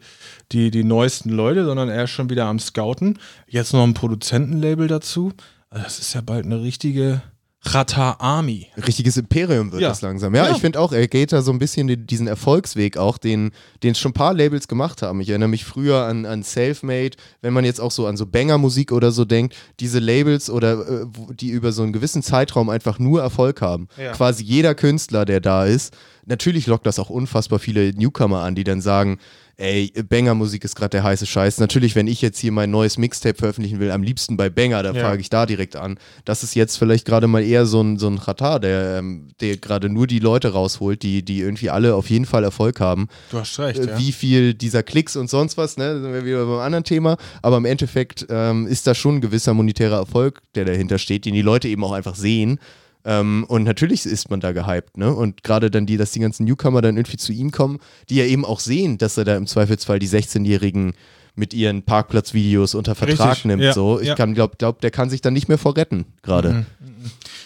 die, 0.52 0.72
die 0.72 0.84
neuesten 0.84 1.30
Leute, 1.30 1.66
sondern 1.66 1.90
er 1.90 2.06
ist 2.06 2.10
schon 2.10 2.30
wieder 2.30 2.46
am 2.46 2.60
Scouten. 2.60 3.20
Jetzt 3.48 3.74
noch 3.74 3.84
ein 3.84 3.94
Produzentenlabel 3.94 4.88
dazu. 4.88 5.34
Also 5.70 5.84
das 5.84 6.00
ist 6.00 6.14
ja 6.16 6.22
bald 6.22 6.46
eine 6.46 6.62
richtige 6.62 7.22
Rata 7.68 8.18
Army. 8.20 8.68
Richtiges 8.78 9.18
Imperium 9.18 9.72
wird 9.72 9.82
Ja. 9.82 9.89
das 9.89 10.01
langsam. 10.01 10.36
Ja, 10.36 10.45
Ja. 10.45 10.51
ich 10.55 10.61
finde 10.61 10.80
auch, 10.80 10.91
er 10.91 11.07
geht 11.07 11.32
da 11.34 11.41
so 11.41 11.51
ein 11.51 11.59
bisschen 11.59 12.05
diesen 12.07 12.28
Erfolgsweg 12.28 12.97
auch, 12.97 13.18
den, 13.18 13.51
den 13.84 13.95
schon 13.95 14.11
ein 14.11 14.13
paar 14.13 14.34
Labels 14.34 14.68
gemacht 14.68 15.01
haben. 15.01 15.20
Ich 15.22 15.30
erinnere 15.30 15.49
mich 15.49 15.66
früher 15.66 16.03
an, 16.05 16.26
an 16.26 16.43
Selfmade, 16.43 17.11
wenn 17.41 17.53
man 17.53 17.66
jetzt 17.66 17.82
auch 17.82 17.91
so 17.91 18.05
an 18.07 18.18
so 18.18 18.26
Banger-Musik 18.26 18.91
oder 18.91 19.11
so 19.11 19.26
denkt, 19.26 19.55
diese 19.80 19.99
Labels 19.99 20.49
oder 20.49 21.03
äh, 21.03 21.05
die 21.34 21.49
über 21.49 21.72
so 21.72 21.84
einen 21.84 21.93
gewissen 21.93 22.22
Zeitraum 22.22 22.70
einfach 22.70 22.99
nur 22.99 23.22
Erfolg 23.22 23.61
haben. 23.61 23.88
Ja. 23.97 24.11
Quasi 24.13 24.43
jeder 24.43 24.76
Künstler, 24.76 25.26
der 25.26 25.39
da 25.41 25.66
ist. 25.66 25.95
Natürlich 26.28 26.68
lockt 26.68 26.86
das 26.88 26.97
auch 26.99 27.09
unfassbar 27.09 27.59
viele 27.59 27.93
Newcomer 27.93 28.41
an, 28.41 28.55
die 28.55 28.63
dann 28.63 28.82
sagen, 28.82 29.20
ey, 29.58 29.91
Banger-Musik 30.10 30.64
ist 30.64 30.76
gerade 30.76 30.89
der 30.91 31.03
heiße 31.03 31.26
Scheiß. 31.26 31.60
Natürlich, 31.60 31.95
wenn 31.95 32.08
ich 32.08 32.22
jetzt 32.22 32.39
hier 32.39 32.51
mein 32.51 32.72
neues 32.72 32.97
Mixtape 32.97 33.36
veröffentlichen 33.38 33.80
will, 33.80 33.91
am 33.91 34.03
liebsten 34.03 34.38
bei 34.38 34.49
Banger, 34.49 34.84
da 34.84 34.91
Ja. 34.93 35.01
frage 35.01 35.22
ich 35.22 35.30
da 35.30 35.45
direkt 35.45 35.76
an. 35.76 35.97
Das 36.26 36.43
ist 36.43 36.56
jetzt 36.56 36.78
vielleicht 36.78 37.06
gerade 37.06 37.28
mal 37.28 37.43
eher 37.43 37.66
so 37.66 37.82
ein, 37.82 37.97
so 37.97 38.08
ein 38.08 38.20
Chata, 38.20 38.60
der, 38.60 38.97
ähm, 38.99 39.30
der 39.41 39.58
gerade 39.58 39.89
nur 39.89 40.08
die 40.08 40.20
Leute 40.20 40.53
rausholt, 40.53 41.03
die, 41.03 41.24
die 41.24 41.39
irgendwie 41.39 41.70
alle 41.70 41.95
auf 41.95 42.10
jeden 42.10 42.26
Fall 42.26 42.43
Erfolg 42.43 42.80
haben. 42.80 43.08
Du 43.32 43.39
hast 43.39 43.58
recht, 43.60 43.80
Äh, 43.80 43.88
ja. 43.88 43.97
Wie 43.99 44.12
viel 44.12 44.53
dieser 44.53 44.84
Klicks 44.84 45.16
und 45.16 45.30
sonst 45.30 45.58
was, 45.58 45.78
ne, 45.78 45.93
da 45.95 46.01
sind 46.01 46.14
wir 46.14 46.26
wieder 46.26 46.45
beim 46.45 46.60
anderen 46.60 46.84
Thema. 46.84 47.18
Aber 47.41 47.58
im 47.58 47.66
Endeffekt 47.66 48.26
ähm, 48.30 48.68
ist 48.68 48.88
da 48.88 48.95
schon 48.95 49.16
ein 49.16 49.22
gewisser 49.22 49.53
monetärer 49.53 49.97
Erfolg, 49.97 50.41
der 50.56 50.66
dahinter 50.66 50.97
steht, 50.97 51.26
den 51.26 51.34
die 51.34 51.41
Leute 51.41 51.68
eben 51.68 51.84
auch 51.84 51.91
einfach 51.93 52.16
sehen. 52.16 52.60
Ähm, 53.06 53.45
und 53.47 53.64
natürlich 53.64 54.06
ist 54.06 54.30
man 54.32 54.39
da 54.39 54.51
gehypt, 54.51 54.97
ne? 54.97 55.14
Und 55.14 55.43
gerade 55.43 55.70
dann 55.70 55.86
die, 55.86 55.95
dass 55.97 56.12
die 56.12 56.20
ganzen 56.20 56.45
Newcomer 56.45 56.82
dann 56.82 56.97
irgendwie 56.97 57.18
zu 57.18 57.32
ihm 57.32 57.51
kommen, 57.51 57.80
die 58.10 58.16
ja 58.16 58.26
eben 58.26 58.43
auch 58.45 58.60
sehen, 58.60 58.97
dass 58.97 59.18
er 59.18 59.26
da 59.26 59.36
im 59.38 59.45
Zweifelsfall 59.47 59.99
die 59.99 60.10
16-Jährigen 60.10 60.93
mit 61.36 61.53
ihren 61.53 61.84
Parkplatzvideos 61.84 62.76
unter 62.76 62.95
Vertrag 62.95 63.30
Richtig, 63.32 63.45
nimmt. 63.45 63.62
ja, 63.62 63.74
so. 63.74 63.99
Ich 63.99 64.08
ja. 64.08 64.16
kann 64.16 64.34
glaub, 64.34 64.58
glaub, 64.58 64.82
der 64.82 64.89
kann 64.89 65.10
sich 65.10 65.22
dann 65.22 65.34
nicht 65.34 65.49
mehr 65.49 65.58
vorretten, 65.58 66.06
gerade. 66.24 66.66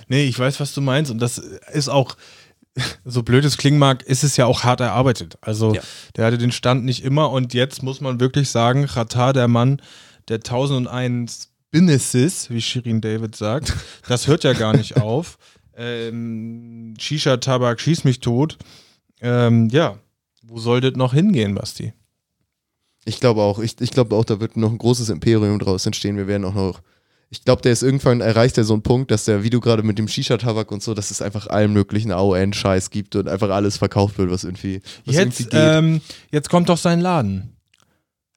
Nee, 0.08 0.26
ich 0.26 0.38
weiß, 0.40 0.60
was 0.60 0.74
du 0.74 0.82
meinst. 0.82 1.12
Und 1.12 1.20
das 1.20 1.40
ist 1.40 1.90
auch, 1.90 2.16
so 3.04 3.24
blöd 3.24 3.44
es 3.46 3.58
klingen 3.58 3.80
mag, 3.80 4.04
ist 4.04 4.24
es 4.24 4.38
ja 4.38 4.46
auch 4.46 4.64
hart 4.64 4.80
erarbeitet. 4.80 5.38
Also 5.42 5.74
Ja. 5.74 5.82
der 6.16 6.26
hatte 6.28 6.38
den 6.38 6.52
Stand 6.52 6.86
nicht 6.86 7.04
immer 7.04 7.32
und 7.32 7.54
jetzt 7.54 7.84
muss 7.84 8.00
man 8.00 8.20
wirklich 8.20 8.50
sagen, 8.50 8.86
Chata, 8.88 9.34
der 9.34 9.48
Mann, 9.48 9.82
der 10.28 10.38
1001 10.38 11.49
Businesses, 11.72 12.50
wie 12.50 12.62
Shirin 12.62 13.02
David 13.02 13.36
sagt, 13.36 13.74
das 14.08 14.28
hört 14.28 14.44
ja 14.44 14.54
gar 14.54 14.76
nicht 14.76 14.98
auf. 15.02 15.38
Ähm, 15.76 16.94
Shisha, 17.00 17.38
Tabak, 17.38 17.80
schieß 17.80 18.04
mich 18.04 18.20
tot. 18.20 18.58
Ähm, 19.22 19.70
ja, 19.70 19.98
wo 20.44 20.60
soll 20.60 20.82
das 20.82 20.94
noch 20.96 21.14
hingehen, 21.14 21.56
Basti? 21.56 21.94
Ich 23.06 23.20
glaube 23.20 23.42
auch. 23.42 23.60
Ich, 23.60 23.80
ich 23.80 23.92
glaube 23.92 24.16
auch, 24.16 24.26
da 24.26 24.40
wird 24.40 24.58
noch 24.58 24.72
ein 24.72 24.78
großes 24.78 25.10
Imperium 25.10 25.60
draus 25.60 25.86
entstehen. 25.86 26.18
Wir 26.18 26.28
werden 26.28 26.46
auch 26.46 26.54
noch. 26.54 26.82
Ich 27.32 27.46
glaube, 27.46 27.62
der 27.62 27.72
ist 27.72 27.84
irgendwann 27.84 28.22
erreicht 28.22 28.58
er 28.58 28.64
so 28.64 28.74
einen 28.74 28.82
Punkt, 28.82 29.12
dass 29.12 29.26
der, 29.26 29.44
wie 29.44 29.52
du 29.52 29.60
gerade 29.60 29.84
mit 29.84 30.00
dem 30.00 30.08
Shisha-Tabak 30.08 30.72
und 30.72 30.82
so, 30.82 30.96
dass 30.96 31.12
es 31.12 31.22
einfach 31.22 31.46
allen 31.46 31.72
möglichen 31.72 32.12
AON-Scheiß 32.12 32.90
gibt 32.90 33.16
und 33.16 33.28
einfach 33.28 33.52
alles 33.52 33.78
verkauft 33.78 34.18
wird, 34.18 34.32
was 34.32 34.44
irgendwie, 34.44 34.82
was 35.06 35.16
Jetzt, 35.16 35.40
irgendwie 35.42 35.58
ähm, 35.58 36.02
jetzt 36.32 36.50
kommt 36.50 36.70
doch 36.70 36.78
sein 36.80 37.00
Laden. 37.00 37.56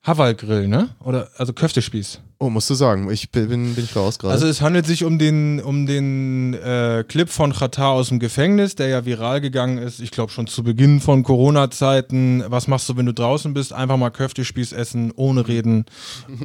Haval 0.04 0.34
Grill, 0.34 0.66
ne? 0.66 0.88
Oder 0.98 1.28
also 1.36 1.52
Köftespieß. 1.52 2.20
oh, 2.40 2.50
musst 2.50 2.68
du 2.68 2.74
sagen. 2.74 3.08
Ich 3.08 3.30
bin, 3.30 3.48
bin, 3.48 3.74
bin 3.76 3.84
ich 3.84 3.94
raus 3.94 4.18
gerade. 4.18 4.34
Also 4.34 4.48
es 4.48 4.60
handelt 4.60 4.84
sich 4.84 5.04
um 5.04 5.16
den, 5.16 5.60
um 5.60 5.86
den 5.86 6.54
äh, 6.54 7.04
Clip 7.06 7.28
von 7.28 7.52
Qatar 7.52 7.90
aus 7.90 8.08
dem 8.08 8.18
Gefängnis, 8.18 8.74
der 8.74 8.88
ja 8.88 9.04
viral 9.04 9.40
gegangen 9.40 9.78
ist. 9.78 10.00
Ich 10.00 10.10
glaube 10.10 10.32
schon 10.32 10.48
zu 10.48 10.64
Beginn 10.64 11.00
von 11.00 11.22
Corona-Zeiten. 11.22 12.42
Was 12.48 12.66
machst 12.66 12.88
du, 12.88 12.96
wenn 12.96 13.06
du 13.06 13.14
draußen 13.14 13.54
bist? 13.54 13.72
Einfach 13.72 13.96
mal 13.96 14.10
Köftespieß 14.10 14.72
essen, 14.72 15.12
ohne 15.14 15.46
reden 15.46 15.84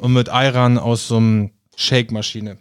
und 0.01 0.13
mit 0.13 0.29
Ayran 0.29 0.77
aus 0.77 1.07
so 1.07 1.17
einem 1.17 1.49
Shake-Maschine. 1.75 2.59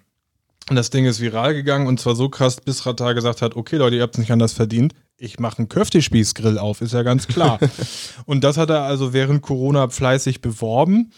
Und 0.71 0.77
das 0.77 0.89
Ding 0.89 1.05
ist 1.05 1.21
viral 1.21 1.53
gegangen 1.53 1.87
und 1.87 2.01
zwar 2.01 2.17
so 2.17 2.31
krass, 2.31 2.57
bis 2.61 2.85
Qatar 2.85 3.15
gesagt 3.15 3.43
hat, 3.43 3.55
okay 3.55 3.77
Leute, 3.77 3.97
ihr 3.97 4.03
habt 4.03 4.15
es 4.15 4.19
nicht 4.19 4.33
anders 4.33 4.55
verdient. 4.55 4.95
Ich 5.19 5.39
mache 5.39 5.59
einen 5.59 5.69
Köftespieß-Grill 5.69 6.59
auf, 6.59 6.81
ist 6.83 6.93
ja 6.93 7.03
ganz 7.03 7.27
klar. 7.27 7.59
und 8.27 8.45
das 8.45 8.57
hat 8.59 8.71
er 8.71 8.83
also 8.83 9.13
während 9.13 9.43
Corona 9.43 9.89
fleißig 9.89 10.41
beworben. 10.43 11.13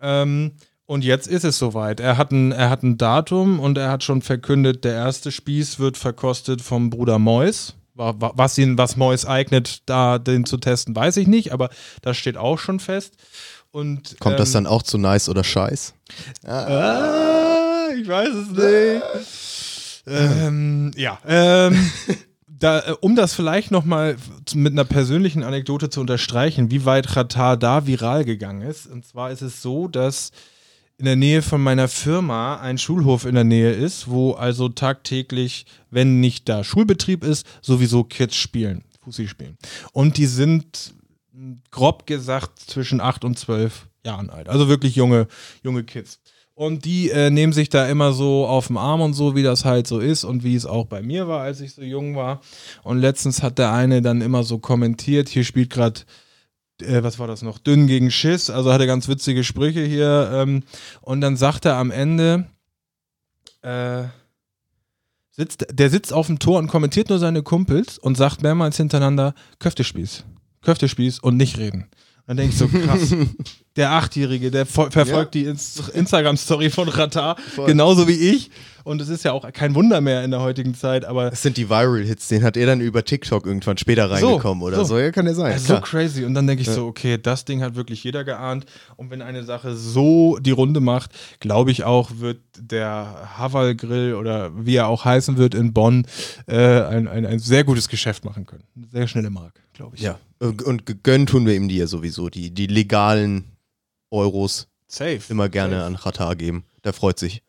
Ähm, 0.00 0.52
und 0.86 1.04
jetzt 1.04 1.28
ist 1.28 1.44
es 1.44 1.58
soweit. 1.58 2.00
Er 2.00 2.18
hat, 2.18 2.30
ein, 2.32 2.52
er 2.52 2.68
hat 2.68 2.82
ein 2.82 2.98
Datum 2.98 3.60
und 3.60 3.78
er 3.78 3.90
hat 3.90 4.02
schon 4.02 4.22
verkündet, 4.22 4.84
der 4.84 4.94
erste 4.94 5.30
Spieß 5.32 5.78
wird 5.78 5.96
verkostet 5.96 6.60
vom 6.62 6.90
Bruder 6.90 7.18
Mois. 7.18 7.74
Wa- 7.94 8.14
wa- 8.18 8.32
Was 8.34 8.58
ihn, 8.58 8.76
was 8.76 8.96
Mois 8.96 9.24
eignet, 9.24 9.82
da 9.86 10.18
den 10.18 10.44
zu 10.46 10.56
testen, 10.56 10.96
weiß 10.96 11.16
ich 11.16 11.28
nicht, 11.28 11.52
aber 11.52 11.70
das 12.02 12.16
steht 12.16 12.36
auch 12.36 12.58
schon 12.58 12.80
fest. 12.80 13.14
Und, 13.70 14.18
Kommt 14.20 14.38
das 14.40 14.48
ähm, 14.50 14.64
dann 14.64 14.66
auch 14.66 14.82
zu 14.82 14.98
nice 14.98 15.28
oder 15.28 15.44
scheiß? 15.44 15.94
Ah, 16.44 17.86
ich 17.96 18.06
weiß 18.08 18.28
es 18.34 18.50
nicht. 18.50 20.02
ähm, 20.06 20.90
ja, 20.96 21.18
ähm, 21.26 21.90
da, 22.64 22.80
äh, 22.80 22.96
um 23.00 23.14
das 23.14 23.34
vielleicht 23.34 23.70
nochmal 23.70 24.16
mit 24.54 24.72
einer 24.72 24.84
persönlichen 24.84 25.42
Anekdote 25.42 25.90
zu 25.90 26.00
unterstreichen, 26.00 26.70
wie 26.70 26.84
weit 26.84 27.08
Qatar 27.08 27.56
da 27.56 27.86
viral 27.86 28.24
gegangen 28.24 28.62
ist. 28.62 28.86
Und 28.86 29.06
zwar 29.06 29.30
ist 29.30 29.42
es 29.42 29.60
so, 29.60 29.86
dass 29.86 30.32
in 30.96 31.04
der 31.04 31.16
Nähe 31.16 31.42
von 31.42 31.60
meiner 31.60 31.88
Firma 31.88 32.56
ein 32.56 32.78
Schulhof 32.78 33.26
in 33.26 33.34
der 33.34 33.44
Nähe 33.44 33.72
ist, 33.72 34.08
wo 34.08 34.32
also 34.32 34.68
tagtäglich, 34.68 35.66
wenn 35.90 36.20
nicht 36.20 36.48
da 36.48 36.64
Schulbetrieb 36.64 37.24
ist, 37.24 37.46
sowieso 37.60 38.04
Kids 38.04 38.36
spielen, 38.36 38.84
Fussi 39.02 39.28
spielen. 39.28 39.58
Und 39.92 40.16
die 40.16 40.26
sind 40.26 40.94
grob 41.70 42.06
gesagt 42.06 42.60
zwischen 42.60 43.00
8 43.00 43.24
und 43.24 43.38
12 43.38 43.88
Jahren 44.06 44.30
alt. 44.30 44.48
Also 44.48 44.68
wirklich 44.68 44.94
junge, 44.94 45.26
junge 45.62 45.84
Kids. 45.84 46.20
Und 46.54 46.84
die 46.84 47.10
äh, 47.10 47.30
nehmen 47.30 47.52
sich 47.52 47.68
da 47.68 47.88
immer 47.88 48.12
so 48.12 48.46
auf 48.46 48.68
den 48.68 48.76
Arm 48.76 49.00
und 49.00 49.14
so, 49.14 49.34
wie 49.34 49.42
das 49.42 49.64
halt 49.64 49.88
so 49.88 49.98
ist 49.98 50.22
und 50.22 50.44
wie 50.44 50.54
es 50.54 50.66
auch 50.66 50.86
bei 50.86 51.02
mir 51.02 51.26
war, 51.26 51.40
als 51.40 51.60
ich 51.60 51.74
so 51.74 51.82
jung 51.82 52.14
war. 52.14 52.40
Und 52.84 52.98
letztens 52.98 53.42
hat 53.42 53.58
der 53.58 53.72
eine 53.72 54.02
dann 54.02 54.20
immer 54.20 54.44
so 54.44 54.58
kommentiert, 54.58 55.28
hier 55.28 55.42
spielt 55.42 55.70
gerade 55.70 56.02
äh, 56.82 57.02
was 57.02 57.18
war 57.18 57.26
das 57.26 57.42
noch? 57.42 57.58
Dünn 57.58 57.86
gegen 57.86 58.10
Schiss, 58.10 58.50
also 58.50 58.72
hatte 58.72 58.86
ganz 58.86 59.08
witzige 59.08 59.44
Sprüche 59.44 59.84
hier. 59.84 60.30
Ähm, 60.32 60.62
und 61.00 61.20
dann 61.20 61.36
sagt 61.36 61.64
er 61.64 61.76
am 61.76 61.90
Ende, 61.90 62.46
äh, 63.62 64.04
sitzt, 65.30 65.66
der 65.70 65.90
sitzt 65.90 66.12
auf 66.12 66.26
dem 66.26 66.38
Tor 66.38 66.58
und 66.58 66.68
kommentiert 66.68 67.08
nur 67.08 67.18
seine 67.18 67.42
Kumpels 67.42 67.98
und 67.98 68.16
sagt 68.16 68.42
mehrmals 68.42 68.76
hintereinander 68.76 69.34
Köftespieß. 69.58 70.24
Köftespieß 70.62 71.18
und 71.18 71.36
nicht 71.36 71.58
reden. 71.58 71.88
Dann 72.26 72.36
denke 72.38 72.52
ich 72.52 72.58
so, 72.58 72.68
krass. 72.68 73.14
Der 73.76 73.90
Achtjährige, 73.90 74.52
der 74.52 74.68
fol- 74.68 74.92
verfolgt 74.92 75.34
die 75.34 75.46
Ins 75.46 75.88
Instagram-Story 75.92 76.70
von 76.70 76.88
Ratar, 76.88 77.34
genauso 77.66 78.06
wie 78.06 78.12
ich. 78.30 78.52
Und 78.84 79.00
es 79.00 79.08
ist 79.08 79.24
ja 79.24 79.32
auch 79.32 79.50
kein 79.52 79.74
Wunder 79.74 80.00
mehr 80.00 80.22
in 80.22 80.30
der 80.30 80.38
heutigen 80.42 80.76
Zeit, 80.76 81.04
aber 81.04 81.30
Das 81.30 81.42
sind 81.42 81.56
die 81.56 81.68
Viral-Hits, 81.68 82.28
den 82.28 82.44
hat 82.44 82.56
er 82.56 82.66
dann 82.66 82.80
über 82.80 83.04
TikTok 83.04 83.44
irgendwann 83.44 83.76
später 83.76 84.06
So, 84.06 84.14
reingekommen 84.28 84.62
oder 84.62 84.76
so. 84.76 84.84
so. 84.84 84.98
Ja, 85.00 85.10
kann 85.10 85.26
ja 85.26 85.34
sein. 85.34 85.58
so 85.58 85.80
crazy. 85.80 86.24
Und 86.24 86.34
dann 86.34 86.46
denke 86.46 86.62
ich 86.62 86.68
so, 86.70 86.86
okay, 86.86 87.18
das 87.20 87.46
Ding 87.46 87.62
hat 87.62 87.74
wirklich 87.74 88.04
jeder 88.04 88.22
geahnt. 88.22 88.64
Und 88.94 89.10
wenn 89.10 89.20
eine 89.20 89.42
Sache 89.42 89.74
so 89.74 90.38
die 90.40 90.52
Runde 90.52 90.78
macht, 90.78 91.10
glaube 91.40 91.72
ich 91.72 91.82
auch, 91.82 92.12
wird 92.20 92.38
der 92.56 93.32
Haval 93.36 93.74
Grill 93.74 94.14
oder 94.14 94.52
wie 94.56 94.76
er 94.76 94.86
auch 94.86 95.04
heißen 95.04 95.36
wird 95.36 95.56
in 95.56 95.72
Bonn 95.72 96.06
äh, 96.46 96.54
ein, 96.82 97.08
ein, 97.08 97.26
ein 97.26 97.40
sehr 97.40 97.64
gutes 97.64 97.88
Geschäft 97.88 98.24
machen 98.24 98.46
können. 98.46 98.62
Eine 98.76 98.86
sehr 98.86 99.08
schnelle 99.08 99.30
Mark, 99.30 99.54
glaube 99.74 99.96
ich. 99.96 100.02
Ja. 100.02 100.18
Und 100.38 100.62
und 100.62 100.86
gegönnt 100.86 101.28
tun 101.28 101.46
wir 101.46 101.54
ihm 101.54 101.68
die 101.68 101.76
ja 101.76 101.86
sowieso, 101.86 102.30
die, 102.30 102.50
die 102.50 102.66
legalen 102.66 103.44
Euros 104.10 104.68
safe. 104.86 105.20
immer 105.28 105.48
gerne 105.48 105.84
an 105.84 105.96
Qatar 105.96 106.36
geben. 106.36 106.64
Der 106.84 106.92
freut 106.92 107.18
sich. 107.18 107.42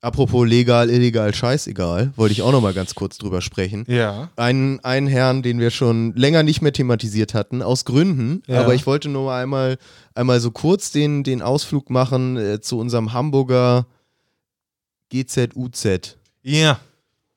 Apropos 0.00 0.48
legal, 0.48 0.90
illegal, 0.90 1.32
scheißegal, 1.32 2.12
wollte 2.16 2.32
ich 2.32 2.42
auch 2.42 2.50
noch 2.50 2.60
mal 2.60 2.74
ganz 2.74 2.96
kurz 2.96 3.18
drüber 3.18 3.40
sprechen. 3.40 3.84
Ja. 3.86 4.30
Einen, 4.34 4.80
einen 4.80 5.06
Herrn, 5.06 5.42
den 5.42 5.60
wir 5.60 5.70
schon 5.70 6.12
länger 6.16 6.42
nicht 6.42 6.60
mehr 6.60 6.72
thematisiert 6.72 7.34
hatten, 7.34 7.62
aus 7.62 7.84
Gründen. 7.84 8.42
Ja. 8.48 8.62
Aber 8.62 8.74
ich 8.74 8.84
wollte 8.84 9.08
nur 9.08 9.26
mal 9.26 9.40
einmal, 9.40 9.78
einmal 10.12 10.40
so 10.40 10.50
kurz 10.50 10.90
den, 10.90 11.22
den 11.22 11.40
Ausflug 11.40 11.88
machen 11.88 12.36
äh, 12.36 12.60
zu 12.60 12.80
unserem 12.80 13.12
Hamburger 13.12 13.86
GZUZ. 15.10 16.16
Ja. 16.42 16.80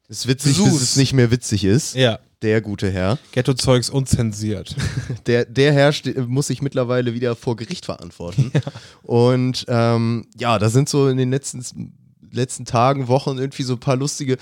Ist 0.08 0.28
witzig, 0.28 0.56
Sus. 0.56 0.70
bis 0.70 0.82
es 0.82 0.96
nicht 0.96 1.14
mehr 1.14 1.30
witzig 1.30 1.66
ist. 1.66 1.94
Ja. 1.94 2.18
Der 2.42 2.62
gute 2.62 2.92
Herr. 2.92 3.18
Ghetto-Zeugs 3.32 3.90
unzensiert. 3.90 4.76
Der, 5.26 5.46
der 5.46 5.74
Herr 5.74 5.94
muss 6.28 6.48
sich 6.48 6.62
mittlerweile 6.62 7.14
wieder 7.14 7.36
vor 7.36 7.56
Gericht 7.56 7.86
verantworten. 7.86 8.52
Und 9.04 9.66
ähm, 9.68 10.28
ja, 10.38 10.60
da 10.60 10.70
sind 10.70 10.88
so 10.90 11.08
in 11.08 11.18
den 11.18 11.32
letzten, 11.32 11.94
letzten 12.32 12.66
Tagen, 12.66 13.08
Wochen 13.08 13.38
irgendwie 13.38 13.64
so 13.64 13.74
ein 13.74 13.80
paar 13.80 13.96
lustige 13.96 14.38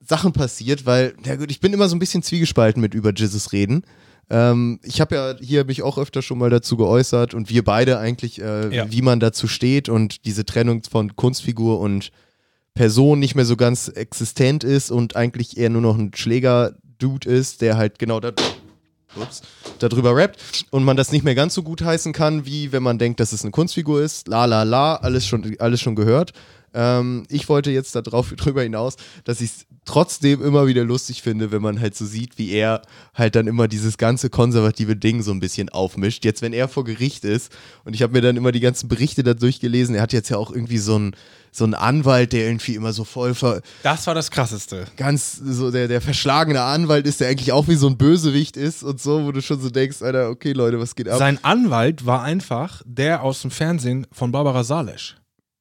Sachen 0.00 0.32
passiert, 0.32 0.86
weil, 0.86 1.14
ja 1.26 1.36
gut, 1.36 1.50
ich 1.50 1.60
bin 1.60 1.72
immer 1.74 1.88
so 1.88 1.96
ein 1.96 1.98
bisschen 1.98 2.22
zwiegespalten 2.22 2.80
mit 2.80 2.94
über 2.94 3.12
Jesus 3.14 3.52
reden. 3.52 3.82
Ähm, 4.30 4.78
ich 4.82 5.00
habe 5.00 5.14
ja 5.14 5.34
hier 5.40 5.64
mich 5.64 5.82
auch 5.82 5.98
öfter 5.98 6.22
schon 6.22 6.38
mal 6.38 6.48
dazu 6.50 6.76
geäußert 6.76 7.34
und 7.34 7.50
wir 7.50 7.64
beide 7.64 7.98
eigentlich, 7.98 8.40
äh, 8.40 8.74
Ja. 8.74 8.90
wie 8.90 9.02
man 9.02 9.20
dazu 9.20 9.48
steht 9.48 9.88
und 9.88 10.24
diese 10.24 10.46
Trennung 10.46 10.82
von 10.88 11.16
Kunstfigur 11.16 11.80
und 11.80 12.10
Person 12.74 13.18
nicht 13.18 13.34
mehr 13.34 13.44
so 13.44 13.56
ganz 13.56 13.88
existent 13.88 14.64
ist 14.64 14.90
und 14.90 15.16
eigentlich 15.16 15.56
eher 15.58 15.68
nur 15.70 15.82
noch 15.82 15.98
ein 15.98 16.12
Schläger-Dude 16.98 17.28
ist, 17.28 17.60
der 17.60 17.76
halt 17.76 17.98
genau 17.98 18.20
da, 18.20 18.32
ups, 19.16 19.42
darüber 19.78 20.14
rappt 20.14 20.66
und 20.70 20.84
man 20.84 20.96
das 20.96 21.12
nicht 21.12 21.24
mehr 21.24 21.34
ganz 21.34 21.54
so 21.54 21.62
gut 21.62 21.82
heißen 21.82 22.12
kann, 22.12 22.44
wie 22.46 22.72
wenn 22.72 22.82
man 22.82 22.98
denkt, 22.98 23.20
dass 23.20 23.32
es 23.32 23.42
eine 23.42 23.50
Kunstfigur 23.50 24.02
ist. 24.02 24.28
La 24.28 24.44
la 24.44 24.64
la, 24.64 24.96
alles 24.96 25.26
schon, 25.26 25.56
alles 25.58 25.80
schon 25.80 25.94
gehört. 25.94 26.32
Ähm, 26.74 27.24
ich 27.28 27.48
wollte 27.48 27.70
jetzt 27.70 27.94
darauf 27.94 28.32
drüber 28.36 28.62
hinaus, 28.62 28.96
dass 29.24 29.40
ich 29.40 29.50
es 29.50 29.66
trotzdem 29.88 30.42
immer 30.42 30.66
wieder 30.66 30.84
lustig 30.84 31.22
finde, 31.22 31.50
wenn 31.50 31.62
man 31.62 31.80
halt 31.80 31.96
so 31.96 32.04
sieht, 32.04 32.38
wie 32.38 32.50
er 32.50 32.82
halt 33.14 33.34
dann 33.34 33.46
immer 33.46 33.68
dieses 33.68 33.96
ganze 33.98 34.28
konservative 34.30 34.94
Ding 34.96 35.22
so 35.22 35.32
ein 35.32 35.40
bisschen 35.40 35.70
aufmischt. 35.70 36.24
Jetzt, 36.24 36.42
wenn 36.42 36.52
er 36.52 36.68
vor 36.68 36.84
Gericht 36.84 37.24
ist 37.24 37.50
und 37.84 37.94
ich 37.94 38.02
habe 38.02 38.12
mir 38.12 38.20
dann 38.20 38.36
immer 38.36 38.52
die 38.52 38.60
ganzen 38.60 38.88
Berichte 38.88 39.22
da 39.22 39.34
durchgelesen, 39.34 39.94
er 39.94 40.02
hat 40.02 40.12
jetzt 40.12 40.28
ja 40.28 40.36
auch 40.36 40.50
irgendwie 40.50 40.78
so 40.78 40.94
einen 40.96 41.16
so 41.50 41.64
einen 41.64 41.72
Anwalt, 41.74 42.34
der 42.34 42.44
irgendwie 42.46 42.74
immer 42.74 42.92
so 42.92 43.04
voll 43.04 43.34
ver 43.34 43.62
Das 43.82 44.06
war 44.06 44.14
das 44.14 44.30
Krasseste. 44.30 44.84
ganz 44.98 45.40
so 45.42 45.70
der, 45.70 45.88
der 45.88 46.02
verschlagene 46.02 46.60
Anwalt 46.60 47.06
ist, 47.06 47.20
der 47.20 47.28
eigentlich 47.28 47.52
auch 47.52 47.66
wie 47.68 47.74
so 47.74 47.88
ein 47.88 47.96
Bösewicht 47.96 48.58
ist 48.58 48.82
und 48.82 49.00
so, 49.00 49.24
wo 49.24 49.32
du 49.32 49.40
schon 49.40 49.58
so 49.58 49.70
denkst, 49.70 50.02
Alter, 50.02 50.28
okay 50.28 50.52
Leute, 50.52 50.78
was 50.78 50.94
geht 50.94 51.08
ab? 51.08 51.18
Sein 51.18 51.42
Anwalt 51.42 52.04
war 52.04 52.22
einfach 52.22 52.82
der 52.84 53.22
aus 53.22 53.40
dem 53.40 53.50
Fernsehen 53.50 54.06
von 54.12 54.30
Barbara 54.30 54.62
Salesch. 54.62 55.16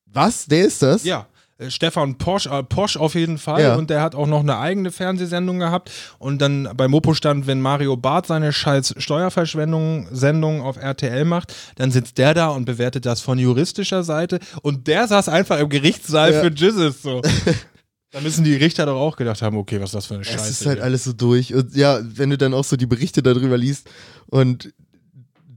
was? 0.06 0.46
Der 0.48 0.66
ist 0.66 0.82
das? 0.82 1.06
Ja. 1.06 1.28
Äh, 1.58 1.70
Stefan 1.70 2.18
Posch, 2.18 2.46
äh, 2.48 2.64
Posch 2.64 2.98
auf 2.98 3.16
jeden 3.16 3.38
Fall. 3.38 3.62
Ja. 3.62 3.76
Und 3.76 3.90
der 3.90 4.02
hat 4.02 4.16
auch 4.16 4.28
noch 4.28 4.42
eine 4.42 4.58
eigene 4.58 4.92
Fernsehsendung 4.92 5.60
gehabt. 5.60 5.92
Und 6.20 6.40
dann 6.42 6.70
bei 6.76 6.88
Mopo 6.88 7.14
stand, 7.14 7.48
wenn 7.48 7.62
Mario 7.62 7.98
Barth 7.98 8.28
seine 8.28 8.54
scheiß 8.54 8.96
Steuerverschwendung-Sendung 8.98 10.62
auf 10.62 10.78
RTL 10.78 11.26
macht, 11.26 11.54
dann 11.76 11.92
sitzt 11.92 12.18
der 12.18 12.34
da 12.34 12.50
und 12.50 12.66
bewertet 12.66 13.06
das 13.06 13.22
von 13.22 13.40
juristischer 13.40 14.04
Seite. 14.04 14.40
Und 14.62 14.88
der 14.88 15.08
saß 15.08 15.30
einfach 15.30 15.60
im 15.60 15.70
Gerichtssaal 15.70 16.34
Ja. 16.34 16.42
für 16.42 16.48
Jizzes. 16.50 17.02
So. 17.02 17.22
da 18.12 18.22
müssen 18.22 18.44
die 18.44 18.56
Richter 18.56 18.86
doch 18.86 19.00
auch 19.00 19.16
gedacht 19.16 19.42
haben, 19.42 19.58
okay, 19.58 19.80
was 19.82 19.90
ist 19.90 19.96
das 19.96 20.06
für 20.06 20.16
eine 20.16 20.24
Scheiße. 20.26 20.38
Es 20.50 20.62
ist 20.62 20.66
halt 20.68 20.78
hier. 20.78 20.84
alles 20.86 21.04
so 21.04 21.14
durch. 21.14 21.54
Und 21.54 21.76
ja, 21.76 22.00
wenn 22.04 22.30
du 22.30 22.38
dann 22.38 22.54
auch 22.54 22.64
so 22.64 22.76
die 22.76 22.86
Berichte 22.86 23.22
darüber 23.24 23.58
liest 23.58 23.90
und 24.28 24.74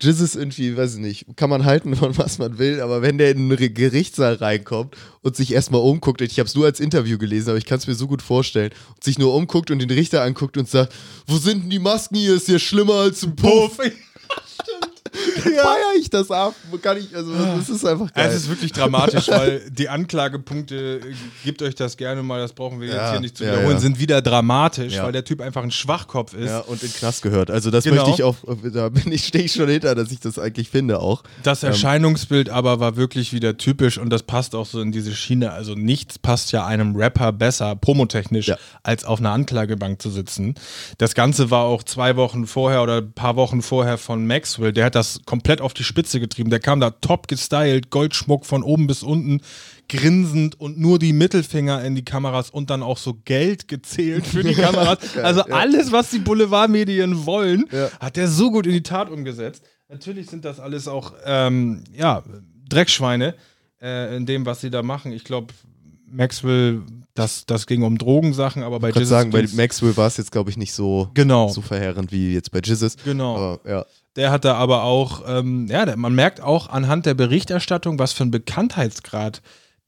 Jizzes 0.00 0.34
irgendwie, 0.34 0.76
weiß 0.76 0.94
ich 0.94 1.00
nicht, 1.00 1.26
kann 1.36 1.50
man 1.50 1.64
halten 1.64 1.94
von 1.96 2.16
was 2.16 2.38
man 2.38 2.58
will, 2.58 2.80
aber 2.80 3.02
wenn 3.02 3.18
der 3.18 3.30
in 3.30 3.52
einen 3.52 3.74
Gerichtssaal 3.74 4.34
reinkommt 4.34 4.96
und 5.22 5.36
sich 5.36 5.52
erstmal 5.52 5.80
umguckt, 5.80 6.20
ich 6.20 6.38
habe 6.38 6.46
es 6.46 6.54
nur 6.54 6.66
als 6.66 6.80
Interview 6.80 7.18
gelesen, 7.18 7.50
aber 7.50 7.58
ich 7.58 7.66
kann 7.66 7.78
es 7.78 7.86
mir 7.86 7.94
so 7.94 8.06
gut 8.06 8.22
vorstellen, 8.22 8.72
und 8.94 9.04
sich 9.04 9.18
nur 9.18 9.34
umguckt 9.34 9.70
und 9.70 9.78
den 9.80 9.90
Richter 9.90 10.22
anguckt 10.22 10.56
und 10.56 10.68
sagt, 10.68 10.92
wo 11.26 11.36
sind 11.36 11.64
denn 11.64 11.70
die 11.70 11.78
Masken 11.78 12.16
hier? 12.16 12.34
Ist 12.34 12.48
ja 12.48 12.58
schlimmer 12.58 12.94
als 12.94 13.22
ein 13.22 13.36
Puff. 13.36 13.78
Feier 15.12 15.94
ich 15.98 16.08
das 16.10 16.30
ab? 16.30 16.54
Kann 16.82 16.96
ich, 16.98 17.14
also 17.14 17.32
das 17.34 17.68
ist 17.68 17.84
einfach 17.84 18.12
geil. 18.12 18.28
Es 18.28 18.36
ist 18.36 18.48
wirklich 18.48 18.72
dramatisch, 18.72 19.28
weil 19.28 19.62
die 19.70 19.88
Anklagepunkte, 19.88 21.00
gebt 21.44 21.62
euch 21.62 21.74
das 21.74 21.96
gerne 21.96 22.22
mal, 22.22 22.40
das 22.40 22.52
brauchen 22.52 22.80
wir 22.80 22.88
jetzt 22.88 22.96
Ja, 22.96 23.10
hier 23.12 23.20
nicht 23.20 23.36
zu 23.36 23.44
ja, 23.44 23.52
wiederholen, 23.52 23.74
ja. 23.74 23.80
sind 23.80 23.98
wieder 23.98 24.22
dramatisch, 24.22 24.94
Ja. 24.94 25.04
weil 25.04 25.12
der 25.12 25.24
Typ 25.24 25.40
einfach 25.40 25.62
ein 25.62 25.70
Schwachkopf 25.70 26.34
ist. 26.34 26.46
ja, 26.48 26.60
und 26.60 26.82
in 26.82 26.92
Knast 26.92 27.22
gehört. 27.22 27.50
Also 27.50 27.70
das 27.70 27.84
Genau. 27.84 27.96
möchte 27.96 28.10
ich 28.10 28.22
auch, 28.22 28.36
da 28.72 28.88
bin 28.88 29.10
ich, 29.12 29.26
stehe 29.26 29.44
ich 29.44 29.52
schon 29.52 29.68
hinter, 29.68 29.94
dass 29.94 30.10
ich 30.12 30.20
das 30.20 30.38
eigentlich 30.38 30.68
finde 30.70 31.00
auch. 31.00 31.22
Das 31.42 31.62
Erscheinungsbild 31.62 32.48
aber 32.50 32.80
war 32.80 32.96
wirklich 32.96 33.32
wieder 33.32 33.56
typisch 33.56 33.98
und 33.98 34.10
das 34.10 34.22
passt 34.22 34.54
auch 34.54 34.66
so 34.66 34.80
in 34.80 34.92
diese 34.92 35.14
Schiene. 35.14 35.52
Also 35.52 35.74
nichts 35.74 36.18
passt 36.18 36.52
ja 36.52 36.66
einem 36.66 36.94
Rapper 36.96 37.32
besser, 37.32 37.74
promotechnisch, 37.76 38.48
Ja. 38.48 38.56
als 38.82 39.04
auf 39.04 39.18
einer 39.20 39.30
Anklagebank 39.32 40.00
zu 40.00 40.10
sitzen. 40.10 40.54
Das 40.98 41.14
Ganze 41.14 41.50
war 41.50 41.64
auch 41.64 41.82
zwei 41.82 42.16
Wochen 42.16 42.46
vorher 42.46 42.82
oder 42.82 42.98
ein 42.98 43.12
paar 43.12 43.36
Wochen 43.36 43.62
vorher 43.62 43.98
von 43.98 44.26
Maxwell. 44.26 44.72
Der 44.72 44.84
hat 44.86 44.94
das 44.94 44.99
komplett 45.26 45.60
auf 45.60 45.74
die 45.74 45.84
Spitze 45.84 46.20
getrieben. 46.20 46.50
Der 46.50 46.60
kam 46.60 46.80
da 46.80 46.90
top 46.90 47.28
gestylt, 47.28 47.90
Goldschmuck 47.90 48.46
von 48.46 48.62
oben 48.62 48.86
bis 48.86 49.02
unten, 49.02 49.40
grinsend 49.88 50.58
und 50.60 50.78
nur 50.78 50.98
die 50.98 51.12
Mittelfinger 51.12 51.82
in 51.84 51.94
die 51.94 52.04
Kameras 52.04 52.50
und 52.50 52.70
dann 52.70 52.82
auch 52.82 52.98
so 52.98 53.14
Geld 53.24 53.66
gezählt 53.68 54.26
für 54.26 54.42
die 54.44 54.54
Kameras. 54.62 54.98
also 55.16 55.42
alles, 55.42 55.90
was 55.92 56.10
die 56.10 56.18
Boulevardmedien 56.20 57.26
wollen, 57.26 57.64
hat 58.00 58.16
der 58.16 58.28
so 58.28 58.50
gut 58.50 58.66
in 58.66 58.72
die 58.72 58.82
Tat 58.82 59.10
umgesetzt. 59.10 59.64
Natürlich 59.88 60.28
sind 60.28 60.44
das 60.44 60.60
alles 60.60 60.86
auch, 60.86 61.14
ähm, 61.24 61.82
ja, 61.92 62.22
Dreckschweine 62.68 63.34
äh, 63.82 64.16
in 64.16 64.26
dem, 64.26 64.46
was 64.46 64.60
sie 64.60 64.70
da 64.70 64.82
machen. 64.84 65.10
Ich 65.12 65.24
glaube, 65.24 65.52
Maxwell, 66.08 66.82
das, 67.14 67.46
das 67.46 67.66
ging 67.66 67.82
um 67.82 67.98
Drogensachen, 67.98 68.62
aber 68.62 68.78
bei 68.80 68.90
Ich 68.90 68.94
Jesus 68.94 69.08
sagen, 69.10 69.30
bei 69.30 69.46
Maxwell 69.52 69.96
war 69.96 70.06
es 70.06 70.16
jetzt, 70.16 70.30
glaube 70.32 70.50
ich, 70.50 70.56
nicht 70.56 70.72
so, 70.72 71.08
Genau. 71.14 71.48
so 71.48 71.60
verheerend 71.60 72.12
wie 72.12 72.32
jetzt 72.34 72.50
bei 72.52 72.60
Jizzes. 72.60 72.96
Genau. 73.04 73.36
Aber 73.36 73.68
ja. 73.70 73.86
Der 74.16 74.30
hat 74.30 74.44
da 74.44 74.54
aber 74.54 74.82
auch, 74.82 75.22
ähm, 75.26 75.66
ja, 75.68 75.96
man 75.96 76.14
merkt 76.14 76.40
auch 76.40 76.68
anhand 76.68 77.06
der 77.06 77.14
Berichterstattung, 77.14 77.98
was 77.98 78.12
für 78.12 78.24
einen 78.24 78.32
Bekanntheitsgrad 78.32 79.40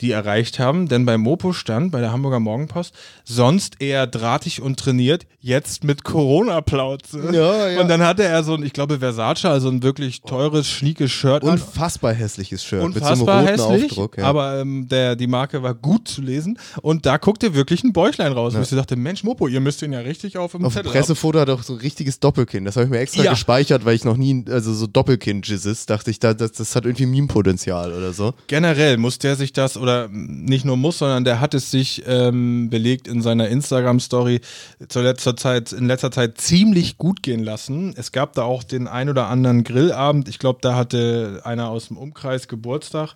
die 0.03 0.11
erreicht 0.11 0.59
haben. 0.59 0.89
Denn 0.89 1.07
bei 1.07 1.17
Mopo 1.17 1.53
stand, 1.53 1.93
bei 1.93 2.01
der 2.01 2.13
Hamburger 2.13 2.41
Morgenpost, 2.41 2.95
sonst 3.25 3.81
eher 3.81 4.07
drahtig 4.07 4.61
und 4.61 4.79
trainiert, 4.79 5.27
jetzt 5.41 5.85
mit 5.85 6.05
Corona-Plauze. 6.05 7.31
Ja, 7.33 7.69
ja. 7.69 7.81
Und 7.81 7.89
dann 7.89 8.03
hatte 8.03 8.25
er 8.25 8.43
so 8.45 8.55
ein, 8.55 8.63
ich 8.63 8.73
glaube, 8.73 8.99
Versace, 8.99 9.47
also 9.47 9.69
ein 9.69 9.83
wirklich 9.83 10.23
teures, 10.23 10.69
schniekes 10.69 11.11
Shirt 11.11 11.43
an. 11.45 11.51
Unfassbar 11.51 12.13
hässliches 12.13 12.65
Shirt 12.65 12.83
Unfassbar 12.83 13.17
mit 13.17 13.19
so 13.19 13.31
einem 13.31 13.47
roten 13.47 13.73
hässlich, 13.73 13.91
Aufdruck. 13.93 14.19
Ja. 14.19 14.25
aber 14.25 14.61
ähm, 14.61 14.89
der, 14.89 15.17
die 15.17 15.27
Marke 15.27 15.63
war 15.63 15.75
gut 15.75 16.09
zu 16.09 16.21
lesen 16.21 16.59
und 16.83 17.07
da 17.07 17.17
guckte 17.17 17.55
wirklich 17.55 17.85
ein 17.85 17.93
Bäuchlein 17.93 18.33
raus. 18.33 18.55
Und 18.55 18.63
ich 18.63 18.71
dachte, 18.71 18.97
Mensch, 18.97 19.25
Mopo, 19.25 19.49
ihr 19.49 19.61
müsst 19.61 19.83
ihn 19.83 19.93
ja 19.93 20.01
richtig 20.01 20.37
auf 20.37 20.53
dem 20.53 20.65
auf 20.65 20.75
dem 20.75 20.83
Pressefoto 20.85 21.39
hat 21.41 21.49
er 21.49 21.55
auch 21.55 21.63
so 21.63 21.75
ein 21.75 21.79
richtiges 21.81 22.21
Doppelkinn. 22.21 22.65
Das 22.65 22.77
habe 22.77 22.85
ich 22.87 22.91
mir 22.91 22.99
extra 22.99 23.23
Ja. 23.25 23.31
gespeichert, 23.33 23.85
weil 23.85 23.95
ich 23.95 24.05
noch 24.05 24.17
nie, 24.17 24.45
also 24.49 24.73
so 24.75 24.87
Doppelkinn-Jizzes, 24.87 25.87
dachte 25.87 26.11
ich, 26.11 26.19
da, 26.19 26.35
das, 26.35 26.53
das 26.53 26.75
hat 26.77 26.85
irgendwie 26.85 27.07
Meme-Potenzial 27.07 27.93
oder 27.93 28.13
so. 28.13 28.35
Generell 28.47 28.97
muss 28.97 29.19
der 29.19 29.37
sich 29.37 29.53
das, 29.53 29.77
oder 29.77 29.92
nicht 30.11 30.65
nur 30.65 30.77
muss, 30.77 30.99
sondern 30.99 31.25
der 31.25 31.41
hat 31.41 31.55
es 31.55 31.71
sich 31.71 32.03
ähm, 32.07 32.71
belegt 32.71 33.09
in 33.09 33.23
seiner 33.23 33.49
Instagram-Story 33.49 34.41
zur 34.89 35.03
letzter 35.03 35.37
Zeit, 35.37 35.73
in 35.73 35.87
letzter 35.87 36.11
Zeit 36.11 36.39
ziemlich 36.39 36.99
gut 36.99 37.23
gehen 37.23 37.43
lassen. 37.43 37.95
Es 37.97 38.13
gab 38.13 38.35
da 38.35 38.43
auch 38.43 38.63
den 38.63 38.89
ein 38.89 39.09
oder 39.09 39.29
anderen 39.29 39.65
Grillabend. 39.65 40.29
Ich 40.29 40.39
glaube, 40.39 40.59
da 40.63 40.75
hatte 40.75 41.41
einer 41.45 41.69
aus 41.69 41.89
dem 41.89 41.97
Umkreis 41.97 42.49
Geburtstag 42.49 43.15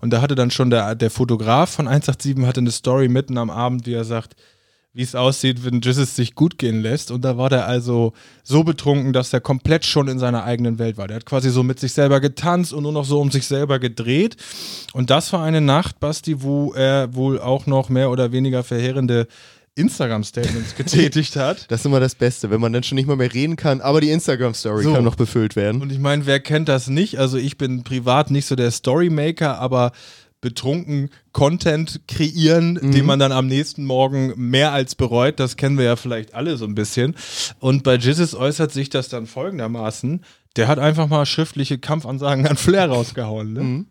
und 0.00 0.10
da 0.10 0.20
hatte 0.20 0.34
dann 0.34 0.50
schon 0.50 0.70
der, 0.70 0.94
der 0.94 1.10
Fotograf 1.10 1.70
von 1.70 1.88
187 1.88 2.46
hatte 2.46 2.60
eine 2.60 2.70
Story 2.70 3.08
mitten 3.08 3.38
am 3.38 3.50
Abend, 3.50 3.86
wie 3.86 3.94
er 3.94 4.04
sagt, 4.04 4.34
wie 4.94 5.02
es 5.02 5.14
aussieht, 5.14 5.64
wenn 5.64 5.80
Jizzes 5.80 6.16
sich 6.16 6.34
gut 6.34 6.58
gehen 6.58 6.80
lässt. 6.82 7.10
Und 7.10 7.22
da 7.24 7.36
war 7.36 7.50
der 7.50 7.66
also 7.66 8.14
so 8.42 8.64
betrunken, 8.64 9.12
dass 9.12 9.32
er 9.32 9.40
komplett 9.40 9.84
schon 9.84 10.08
in 10.08 10.18
seiner 10.18 10.44
eigenen 10.44 10.78
Welt 10.78 10.96
war. 10.96 11.06
Der 11.06 11.16
hat 11.16 11.26
quasi 11.26 11.50
so 11.50 11.62
mit 11.62 11.78
sich 11.78 11.92
selber 11.92 12.20
getanzt 12.20 12.72
und 12.72 12.82
nur 12.82 12.92
noch 12.92 13.04
so 13.04 13.20
um 13.20 13.30
sich 13.30 13.46
selber 13.46 13.78
gedreht. 13.78 14.36
Und 14.94 15.10
das 15.10 15.32
war 15.32 15.42
eine 15.44 15.60
Nacht, 15.60 16.00
Basti, 16.00 16.42
wo 16.42 16.72
er 16.72 17.14
wohl 17.14 17.38
auch 17.38 17.66
noch 17.66 17.88
mehr 17.90 18.10
oder 18.10 18.32
weniger 18.32 18.64
verheerende 18.64 19.28
Instagram-Statements 19.78 20.74
getätigt 20.76 21.36
hat. 21.36 21.70
Das 21.70 21.80
ist 21.80 21.86
immer 21.86 22.00
das 22.00 22.14
Beste, 22.14 22.50
wenn 22.50 22.60
man 22.60 22.72
dann 22.72 22.82
schon 22.82 22.96
nicht 22.96 23.06
mal 23.06 23.16
mehr 23.16 23.32
reden 23.32 23.56
kann, 23.56 23.80
aber 23.80 24.00
die 24.00 24.10
Instagram-Story 24.10 24.82
So. 24.82 24.92
kann 24.94 25.04
noch 25.04 25.14
befüllt 25.14 25.54
werden. 25.54 25.80
Und 25.80 25.92
ich 25.92 25.98
meine, 26.00 26.26
wer 26.26 26.40
kennt 26.40 26.68
das 26.68 26.88
nicht? 26.88 27.18
Also 27.18 27.36
ich 27.36 27.56
bin 27.58 27.84
privat 27.84 28.30
nicht 28.30 28.46
so 28.46 28.56
der 28.56 28.70
Storymaker, 28.70 29.58
aber 29.58 29.92
betrunken 30.40 31.10
Content 31.32 32.00
kreieren, 32.06 32.78
den 32.92 33.04
man 33.06 33.18
dann 33.18 33.32
am 33.32 33.46
nächsten 33.46 33.84
Morgen 33.84 34.32
mehr 34.36 34.72
als 34.72 34.94
bereut, 34.94 35.40
das 35.40 35.56
kennen 35.56 35.78
wir 35.78 35.84
ja 35.84 35.96
vielleicht 35.96 36.34
alle 36.34 36.56
so 36.56 36.64
ein 36.64 36.74
bisschen. 36.74 37.16
Und 37.58 37.82
bei 37.82 37.96
Jizzes 37.96 38.34
äußert 38.34 38.70
sich 38.72 38.88
das 38.88 39.08
dann 39.08 39.26
folgendermaßen, 39.26 40.24
der 40.56 40.68
hat 40.68 40.78
einfach 40.78 41.08
mal 41.08 41.26
schriftliche 41.26 41.78
Kampfansagen 41.78 42.46
an 42.46 42.56
Flair 42.56 42.88
rausgehauen. 42.88 43.52
Ne? 43.52 43.60
Ja. 43.62 43.84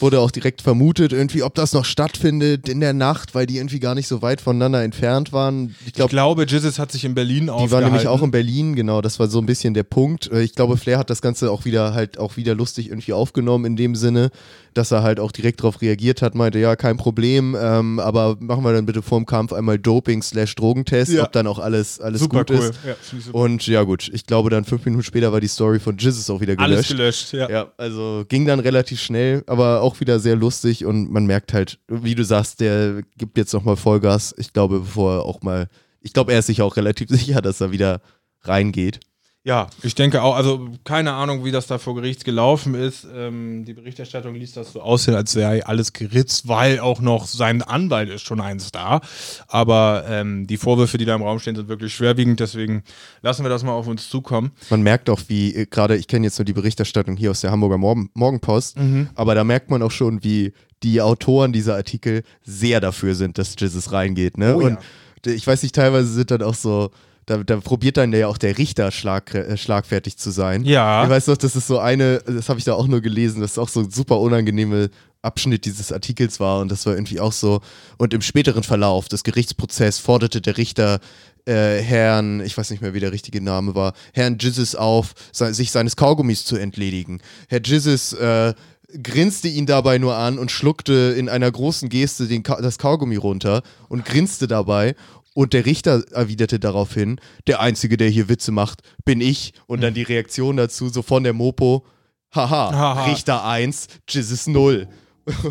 Wurde 0.00 0.20
auch 0.20 0.30
direkt 0.30 0.62
vermutet, 0.62 1.12
irgendwie, 1.12 1.42
ob 1.42 1.54
das 1.54 1.72
noch 1.72 1.84
stattfindet 1.84 2.68
in 2.68 2.80
der 2.80 2.92
Nacht, 2.92 3.34
weil 3.34 3.46
die 3.46 3.56
irgendwie 3.56 3.80
gar 3.80 3.94
nicht 3.94 4.06
so 4.08 4.22
weit 4.22 4.40
voneinander 4.40 4.82
entfernt 4.82 5.32
waren. 5.32 5.74
Ich 5.86 5.98
Ich 5.98 6.06
glaube, 6.08 6.44
Jizzes 6.44 6.78
hat 6.78 6.92
sich 6.92 7.04
in 7.04 7.14
Berlin 7.14 7.44
Die 7.44 7.50
aufgehalten. 7.50 7.72
war 7.72 7.80
nämlich 7.90 8.06
auch 8.08 8.22
in 8.22 8.30
Berlin, 8.30 8.76
genau, 8.76 9.00
das 9.02 9.18
war 9.18 9.26
so 9.28 9.38
ein 9.40 9.46
bisschen 9.46 9.74
der 9.74 9.82
Punkt. 9.82 10.30
Äh, 10.30 10.42
Ich 10.42 10.54
glaube, 10.54 10.76
Flair 10.76 10.98
hat 10.98 11.10
das 11.10 11.20
Ganze 11.22 11.50
auch 11.50 11.64
wieder 11.64 11.94
halt 11.94 12.18
auch 12.18 12.36
wieder 12.36 12.54
lustig 12.54 12.88
irgendwie 12.88 13.12
aufgenommen 13.12 13.64
in 13.64 13.76
dem 13.76 13.94
Sinne, 13.96 14.30
dass 14.74 14.92
er 14.92 15.02
halt 15.02 15.18
auch 15.18 15.32
direkt 15.32 15.60
darauf 15.60 15.80
reagiert 15.82 16.22
hat, 16.22 16.34
meinte, 16.36 16.58
ja, 16.60 16.76
kein 16.76 16.96
Problem, 16.96 17.56
ähm, 17.60 17.98
aber 17.98 18.36
machen 18.38 18.62
wir 18.62 18.72
dann 18.72 18.86
bitte 18.86 19.02
vorm 19.02 19.26
Kampf 19.26 19.52
einmal 19.52 19.78
Doping 19.78 20.22
slash 20.22 20.54
Drogentest, 20.54 21.12
Ja. 21.12 21.24
ob 21.24 21.32
dann 21.32 21.46
auch 21.48 21.58
alles, 21.58 22.00
alles 22.00 22.20
Super 22.20 22.44
gut 22.44 22.50
cool. 22.52 22.56
ist. 22.70 22.74
Ja, 22.86 22.94
super. 23.02 23.38
Und 23.38 23.66
ja 23.66 23.82
gut, 23.82 24.08
ich 24.12 24.26
glaube 24.26 24.50
dann 24.50 24.64
fünf 24.64 24.84
Minuten 24.84 25.02
später 25.02 25.32
war 25.32 25.40
die 25.40 25.48
Story 25.48 25.80
von 25.80 25.96
Jizzes 25.96 26.30
auch 26.30 26.40
wieder 26.40 26.54
Alles 26.58 26.88
gelöscht. 26.88 27.30
gelöscht, 27.30 27.32
ja. 27.32 27.50
Ja, 27.50 27.72
also 27.76 28.24
ging 28.28 28.46
dann 28.46 28.60
relativ 28.60 29.00
schnell, 29.00 29.42
aber 29.46 29.80
auch 29.82 29.87
wieder 30.00 30.20
sehr 30.20 30.36
lustig 30.36 30.84
und 30.84 31.10
man 31.10 31.26
merkt 31.26 31.52
halt, 31.52 31.78
wie 31.88 32.14
du 32.14 32.24
sagst, 32.24 32.60
der 32.60 33.02
gibt 33.16 33.38
jetzt 33.38 33.52
nochmal 33.52 33.76
Vollgas. 33.76 34.34
Ich 34.38 34.52
glaube, 34.52 34.80
bevor 34.80 35.16
er 35.16 35.24
auch 35.24 35.42
mal, 35.42 35.68
ich 36.00 36.12
glaube, 36.12 36.32
er 36.32 36.40
ist 36.40 36.46
sich 36.46 36.62
auch 36.62 36.76
relativ 36.76 37.08
sicher, 37.10 37.40
dass 37.40 37.60
er 37.60 37.72
wieder 37.72 38.00
reingeht. 38.42 39.00
Ja, 39.48 39.68
ich 39.82 39.94
denke 39.94 40.20
auch, 40.22 40.34
also 40.36 40.68
keine 40.84 41.14
Ahnung, 41.14 41.42
wie 41.42 41.50
das 41.50 41.66
da 41.66 41.78
vor 41.78 41.94
Gericht 41.94 42.26
gelaufen 42.26 42.74
ist. 42.74 43.06
Ähm, 43.10 43.64
die 43.64 43.72
Berichterstattung 43.72 44.34
ließ 44.34 44.52
das 44.52 44.74
so 44.74 44.82
aussehen, 44.82 45.14
als 45.14 45.32
sei 45.32 45.64
alles 45.64 45.94
geritzt, 45.94 46.48
weil 46.48 46.80
auch 46.80 47.00
noch 47.00 47.26
sein 47.26 47.62
Anwalt 47.62 48.10
ist 48.10 48.20
schon 48.26 48.42
eins 48.42 48.72
da. 48.72 49.00
Aber 49.46 50.04
ähm, 50.06 50.46
die 50.46 50.58
Vorwürfe, 50.58 50.98
die 50.98 51.06
da 51.06 51.14
im 51.14 51.22
Raum 51.22 51.38
stehen, 51.38 51.56
sind 51.56 51.68
wirklich 51.68 51.94
schwerwiegend, 51.94 52.40
deswegen 52.40 52.82
lassen 53.22 53.42
wir 53.42 53.48
das 53.48 53.62
mal 53.64 53.72
auf 53.72 53.86
uns 53.86 54.10
zukommen. 54.10 54.50
Man 54.68 54.82
merkt 54.82 55.08
auch, 55.08 55.20
wie 55.28 55.54
äh, 55.54 55.64
gerade, 55.64 55.96
ich 55.96 56.08
kenne 56.08 56.26
jetzt 56.26 56.38
nur 56.38 56.44
die 56.44 56.52
Berichterstattung 56.52 57.16
hier 57.16 57.30
aus 57.30 57.40
der 57.40 57.50
Hamburger 57.50 57.78
Morgen 57.78 58.10
Morgenpost, 58.12 58.76
Mhm. 58.78 59.08
aber 59.14 59.34
da 59.34 59.44
merkt 59.44 59.70
man 59.70 59.80
auch 59.82 59.90
schon, 59.92 60.22
wie 60.22 60.52
die 60.82 61.00
Autoren 61.00 61.54
dieser 61.54 61.74
Artikel 61.74 62.22
sehr 62.42 62.80
dafür 62.82 63.14
sind, 63.14 63.38
dass 63.38 63.54
Jesus 63.58 63.92
reingeht. 63.92 64.36
Ne? 64.36 64.54
Oh 64.56 64.60
ja. 64.60 64.66
Und 64.66 64.78
d- 65.24 65.32
ich 65.32 65.46
weiß 65.46 65.62
nicht, 65.62 65.74
teilweise 65.74 66.08
sind 66.12 66.30
dann 66.30 66.42
auch 66.42 66.54
so, 66.54 66.90
da, 67.28 67.38
da 67.44 67.56
probiert 67.58 67.96
dann 67.96 68.12
ja 68.12 68.26
auch 68.26 68.38
der 68.38 68.56
Richter 68.58 68.90
schlag, 68.90 69.34
äh, 69.34 69.56
schlagfertig 69.56 70.16
zu 70.16 70.30
sein. 70.30 70.64
Ja. 70.64 71.04
Ich 71.04 71.10
weiß 71.10 71.26
noch, 71.26 71.36
das 71.36 71.54
ist 71.54 71.66
so 71.66 71.78
eine, 71.78 72.22
das 72.26 72.48
habe 72.48 72.58
ich 72.58 72.64
da 72.64 72.74
auch 72.74 72.86
nur 72.86 73.00
gelesen, 73.00 73.40
das 73.40 73.52
ist 73.52 73.58
auch 73.58 73.68
so 73.68 73.80
ein 73.80 73.90
super 73.90 74.18
unangenehme 74.18 74.90
Abschnitt 75.20 75.64
dieses 75.64 75.92
Artikels 75.92 76.40
war 76.40 76.60
und 76.60 76.70
das 76.70 76.86
war 76.86 76.94
irgendwie 76.94 77.20
auch 77.20 77.32
so. 77.32 77.60
Und 77.98 78.14
im 78.14 78.22
späteren 78.22 78.62
Verlauf 78.62 79.08
des 79.08 79.24
Gerichtsprozesses 79.24 80.00
forderte 80.00 80.40
der 80.40 80.56
Richter 80.56 81.00
äh, 81.44 81.80
Herrn, 81.82 82.40
ich 82.40 82.56
weiß 82.56 82.70
nicht 82.70 82.80
mehr, 82.80 82.94
wie 82.94 83.00
der 83.00 83.12
richtige 83.12 83.40
Name 83.40 83.74
war, 83.74 83.92
Herrn 84.14 84.38
Jizzes 84.38 84.74
auf, 84.74 85.14
se 85.32 85.52
sich 85.52 85.70
seines 85.70 85.96
Kaugummis 85.96 86.44
zu 86.44 86.56
entledigen. 86.56 87.20
Herr 87.48 87.60
Jizzes 87.62 88.12
äh, 88.14 88.54
grinste 89.02 89.48
ihn 89.48 89.66
dabei 89.66 89.98
nur 89.98 90.14
an 90.16 90.38
und 90.38 90.50
schluckte 90.50 91.14
in 91.16 91.28
einer 91.28 91.50
großen 91.50 91.88
Geste 91.88 92.26
Ka 92.40 92.60
das 92.60 92.78
Kaugummi 92.78 93.16
runter 93.16 93.62
und 93.88 94.04
grinste 94.04 94.46
dabei. 94.46 94.94
Und 95.38 95.52
der 95.52 95.66
Richter 95.66 96.02
erwiderte 96.10 96.58
daraufhin, 96.58 97.20
der 97.46 97.60
Einzige, 97.60 97.96
der 97.96 98.08
hier 98.08 98.28
Witze 98.28 98.50
macht, 98.50 98.80
bin 99.04 99.20
ich. 99.20 99.52
Und 99.68 99.82
dann 99.82 99.94
die 99.94 100.02
Reaktion 100.02 100.56
dazu, 100.56 100.88
so 100.88 101.00
von 101.00 101.22
der 101.22 101.32
Mopo, 101.32 101.86
haha, 102.34 102.72
Haha. 102.72 103.04
Richter 103.04 103.44
1, 103.44 103.86
Jizzes 104.08 104.48
0. 104.48 104.88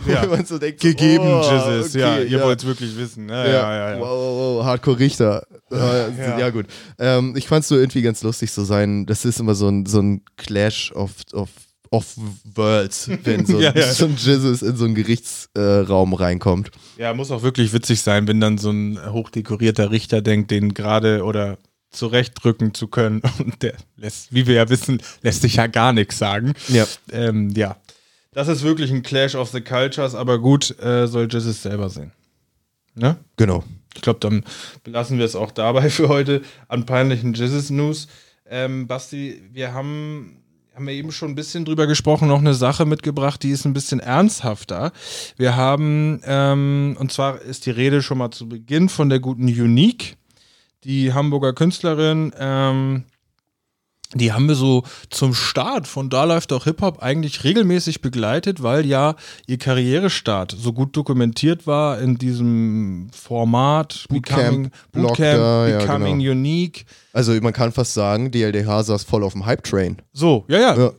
Ja. 0.05 0.23
Wo 0.29 0.35
man 0.35 0.45
so 0.45 0.57
denkt, 0.57 0.81
Gegeben, 0.81 1.23
oh, 1.23 1.41
Jesus. 1.41 1.93
ja, 1.93 2.15
okay, 2.15 2.23
ihr 2.23 2.39
ja. 2.39 2.43
wollt 2.43 2.59
es 2.59 2.65
wirklich 2.65 2.97
wissen. 2.97 3.29
Ja, 3.29 3.45
Ja, 3.45 3.51
ja, 3.53 3.73
ja. 3.73 3.91
ja. 3.93 3.99
Wow, 4.01 4.09
wow, 4.09 4.57
wow, 4.57 4.65
Hardcore-Richter. 4.65 5.47
Ja. 5.71 6.37
ja. 6.37 6.49
gut. 6.49 6.65
Ähm, 6.99 7.37
ich 7.37 7.47
fand 7.47 7.61
es 7.61 7.69
so 7.69 7.77
irgendwie 7.77 8.01
ganz 8.01 8.21
lustig 8.23 8.51
so 8.51 8.65
sein. 8.65 9.05
Das 9.05 9.23
ist 9.23 9.39
immer 9.39 9.55
so 9.55 9.69
ein, 9.69 9.85
so 9.85 10.01
ein 10.01 10.21
Clash 10.35 10.91
of, 10.91 11.11
of, 11.31 11.49
of 11.91 12.15
Worlds, 12.55 13.09
wenn 13.23 13.45
so, 13.45 13.59
Ja, 13.61 13.73
ja. 13.75 13.91
so 13.91 14.05
ein 14.05 14.15
Jesus 14.17 14.61
in 14.61 14.75
so 14.75 14.85
einen 14.85 14.95
Gerichtsraum 14.95 16.13
reinkommt. 16.13 16.71
Ja, 16.97 17.13
muss 17.13 17.31
auch 17.31 17.43
wirklich 17.43 17.73
witzig 17.73 18.01
sein, 18.01 18.27
wenn 18.27 18.39
dann 18.39 18.57
so 18.57 18.71
ein 18.71 18.99
hochdekorierter 19.11 19.91
Richter 19.91 20.21
denkt, 20.21 20.51
den 20.51 20.73
gerade 20.73 21.23
oder 21.23 21.57
zurechtdrücken 21.91 22.73
zu 22.73 22.87
können. 22.87 23.21
Und 23.39 23.61
der 23.63 23.73
lässt, 23.95 24.33
wie 24.33 24.47
wir 24.47 24.55
ja 24.55 24.69
wissen, 24.69 25.01
lässt 25.21 25.41
sich 25.41 25.55
ja 25.55 25.67
gar 25.67 25.93
nichts 25.93 26.17
sagen. 26.17 26.53
Ja. 26.67 26.85
Ähm, 27.11 27.51
ja. 27.55 27.77
Das 28.31 28.47
ist 28.47 28.63
wirklich 28.63 28.91
ein 28.91 29.01
Clash 29.01 29.35
of 29.35 29.49
the 29.49 29.61
Cultures, 29.61 30.13
aber 30.13 30.39
gut, 30.39 30.77
äh, 30.79 31.07
soll 31.07 31.27
Jesus 31.31 31.63
selber 31.63 31.89
sehen. 31.89 32.11
Ne? 32.93 33.17
Genau. 33.35 33.63
Ich 33.95 34.01
glaube, 34.01 34.19
dann 34.19 34.43
belassen 34.83 35.17
wir 35.17 35.25
es 35.25 35.35
auch 35.35 35.51
dabei 35.51 35.89
für 35.89 36.07
heute 36.07 36.41
an 36.67 36.85
peinlichen 36.85 37.33
Jesus 37.33 37.69
News. 37.69 38.07
Ähm, 38.49 38.87
Basti, 38.87 39.41
wir 39.51 39.73
haben, 39.73 40.43
haben 40.77 40.85
wir 40.85 40.93
eben 40.93 41.11
schon 41.11 41.31
ein 41.31 41.35
bisschen 41.35 41.65
drüber 41.65 41.87
gesprochen, 41.87 42.27
noch 42.27 42.37
eine 42.37 42.53
Sache 42.53 42.85
mitgebracht, 42.85 43.41
die 43.41 43.49
ist 43.49 43.65
ein 43.65 43.73
bisschen 43.73 43.99
ernsthafter. 43.99 44.91
Wir 45.35 45.55
haben, 45.55 46.21
ähm, 46.23 46.95
und 46.99 47.11
zwar 47.11 47.41
ist 47.41 47.65
die 47.65 47.71
Rede 47.71 48.03
schon 48.03 48.19
mal 48.19 48.29
zu 48.29 48.47
Beginn 48.47 48.87
von 48.87 49.09
der 49.09 49.19
guten 49.19 49.47
Unique, 49.47 50.17
die 50.83 51.13
Hamburger 51.13 51.53
Künstlerin, 51.53 52.31
ähm, 52.37 53.05
die 54.13 54.31
haben 54.31 54.47
wir 54.47 54.55
so 54.55 54.83
zum 55.09 55.33
Start 55.33 55.87
von 55.87 56.09
Da 56.09 56.23
läuft 56.23 56.53
auch 56.53 56.63
Hip-Hop 56.63 57.03
eigentlich 57.03 57.43
regelmäßig 57.43 58.01
begleitet, 58.01 58.63
weil 58.63 58.85
ja 58.85 59.15
ihr 59.47 59.57
Karrierestart 59.57 60.55
so 60.57 60.71
gut 60.71 60.95
dokumentiert 60.95 61.67
war 61.67 61.99
in 61.99 62.17
diesem 62.17 63.09
Format 63.11 64.05
Bootcamp, 64.09 64.39
Becoming, 64.39 64.71
Bootcamp, 64.93 65.19
ja, 65.19 65.77
Becoming 65.79 66.19
genau. 66.19 66.31
Unique. 66.31 66.85
Also 67.11 67.33
man 67.41 67.51
kann 67.51 67.71
fast 67.71 67.93
sagen, 67.93 68.31
DLDH 68.31 68.83
saß 68.83 69.03
voll 69.03 69.23
auf 69.23 69.33
dem 69.33 69.45
Hype-Train. 69.45 69.97
So, 70.13 70.45
ja, 70.47 70.59
ja. 70.59 70.77
Ja. 70.77 70.91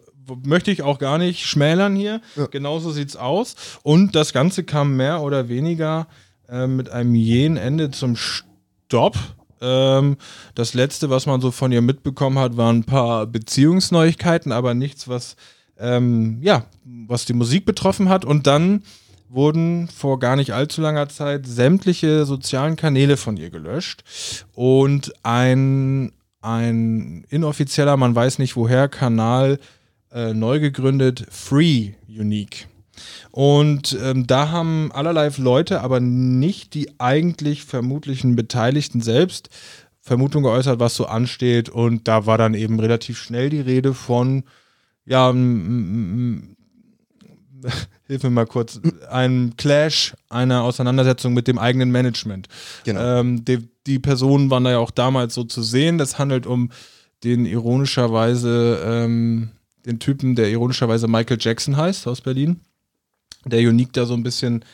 Möchte 0.44 0.70
ich 0.70 0.82
auch 0.82 0.98
gar 0.98 1.16
nicht 1.16 1.46
schmälern 1.46 1.96
hier. 1.96 2.20
Genauso 2.50 2.90
sieht's 2.90 3.16
aus. 3.16 3.56
Und 3.82 4.14
das 4.14 4.34
Ganze 4.34 4.62
kam 4.62 4.94
mehr 4.94 5.22
oder 5.22 5.48
weniger 5.48 6.06
äh, 6.50 6.66
mit 6.66 6.90
einem 6.90 7.14
jähen 7.14 7.56
Ende 7.56 7.90
zum 7.90 8.14
Stopp. 8.16 9.16
Ähm, 9.60 10.16
das 10.54 10.74
letzte, 10.74 11.10
was 11.10 11.26
man 11.26 11.40
so 11.40 11.50
von 11.50 11.72
ihr 11.72 11.82
mitbekommen 11.82 12.38
hat, 12.38 12.56
waren 12.56 12.78
ein 12.78 12.84
paar 12.84 13.26
Beziehungsneuigkeiten, 13.26 14.52
aber 14.52 14.74
nichts, 14.74 15.08
was 15.08 15.36
ähm, 15.78 16.38
ja, 16.42 16.64
was 16.84 17.24
die 17.24 17.32
Musik 17.32 17.64
betroffen 17.64 18.08
hat. 18.08 18.24
Und 18.24 18.46
dann 18.46 18.82
wurden 19.28 19.88
vor 19.88 20.18
gar 20.18 20.36
nicht 20.36 20.52
allzu 20.52 20.80
langer 20.80 21.08
Zeit 21.08 21.46
sämtliche 21.46 22.24
sozialen 22.24 22.76
Kanäle 22.76 23.16
von 23.16 23.36
ihr 23.36 23.50
gelöscht 23.50 24.02
und 24.54 25.12
ein, 25.22 26.12
ein 26.40 27.24
inoffizieller, 27.28 27.96
man 27.96 28.14
weiß 28.14 28.38
nicht 28.38 28.56
woher, 28.56 28.88
Kanal 28.88 29.58
äh, 30.12 30.32
neu 30.32 30.60
gegründet, 30.60 31.26
Free 31.30 31.92
Unique. 32.08 32.68
Und 33.38 33.96
ähm, 34.02 34.26
da 34.26 34.50
haben 34.50 34.90
allerlei 34.90 35.30
Leute, 35.36 35.80
aber 35.82 36.00
nicht 36.00 36.74
die 36.74 36.98
eigentlich 36.98 37.62
vermutlichen 37.62 38.34
Beteiligten 38.34 39.00
selbst, 39.00 39.48
Vermutung 40.00 40.42
geäußert, 40.42 40.80
was 40.80 40.96
so 40.96 41.06
ansteht. 41.06 41.68
Und 41.68 42.08
da 42.08 42.26
war 42.26 42.36
dann 42.36 42.54
eben 42.54 42.80
relativ 42.80 43.16
schnell 43.16 43.48
die 43.48 43.60
Rede 43.60 43.94
von, 43.94 44.42
ja, 45.04 45.30
hilf 48.08 48.24
mir 48.24 48.30
mal 48.30 48.46
kurz, 48.46 48.80
einem 49.08 49.54
Clash, 49.56 50.16
einer 50.28 50.64
Auseinandersetzung 50.64 51.32
mit 51.32 51.46
dem 51.46 51.60
eigenen 51.60 51.92
Management. 51.92 52.48
Genau. 52.82 53.20
Ähm, 53.20 53.44
die, 53.44 53.68
die 53.86 54.00
Personen 54.00 54.50
waren 54.50 54.64
da 54.64 54.72
ja 54.72 54.78
auch 54.78 54.90
damals 54.90 55.34
so 55.34 55.44
zu 55.44 55.62
sehen. 55.62 55.96
Das 55.96 56.18
handelt 56.18 56.44
um 56.44 56.72
den 57.22 57.46
ironischerweise, 57.46 58.82
ähm, 58.84 59.50
den 59.86 60.00
Typen, 60.00 60.34
der 60.34 60.50
ironischerweise 60.50 61.06
Michael 61.06 61.38
Jackson 61.40 61.76
heißt 61.76 62.08
aus 62.08 62.20
Berlin, 62.20 62.62
der 63.44 63.60
Unique 63.60 63.92
da 63.92 64.06
so 64.06 64.14
ein 64.14 64.22
bisschen 64.22 64.64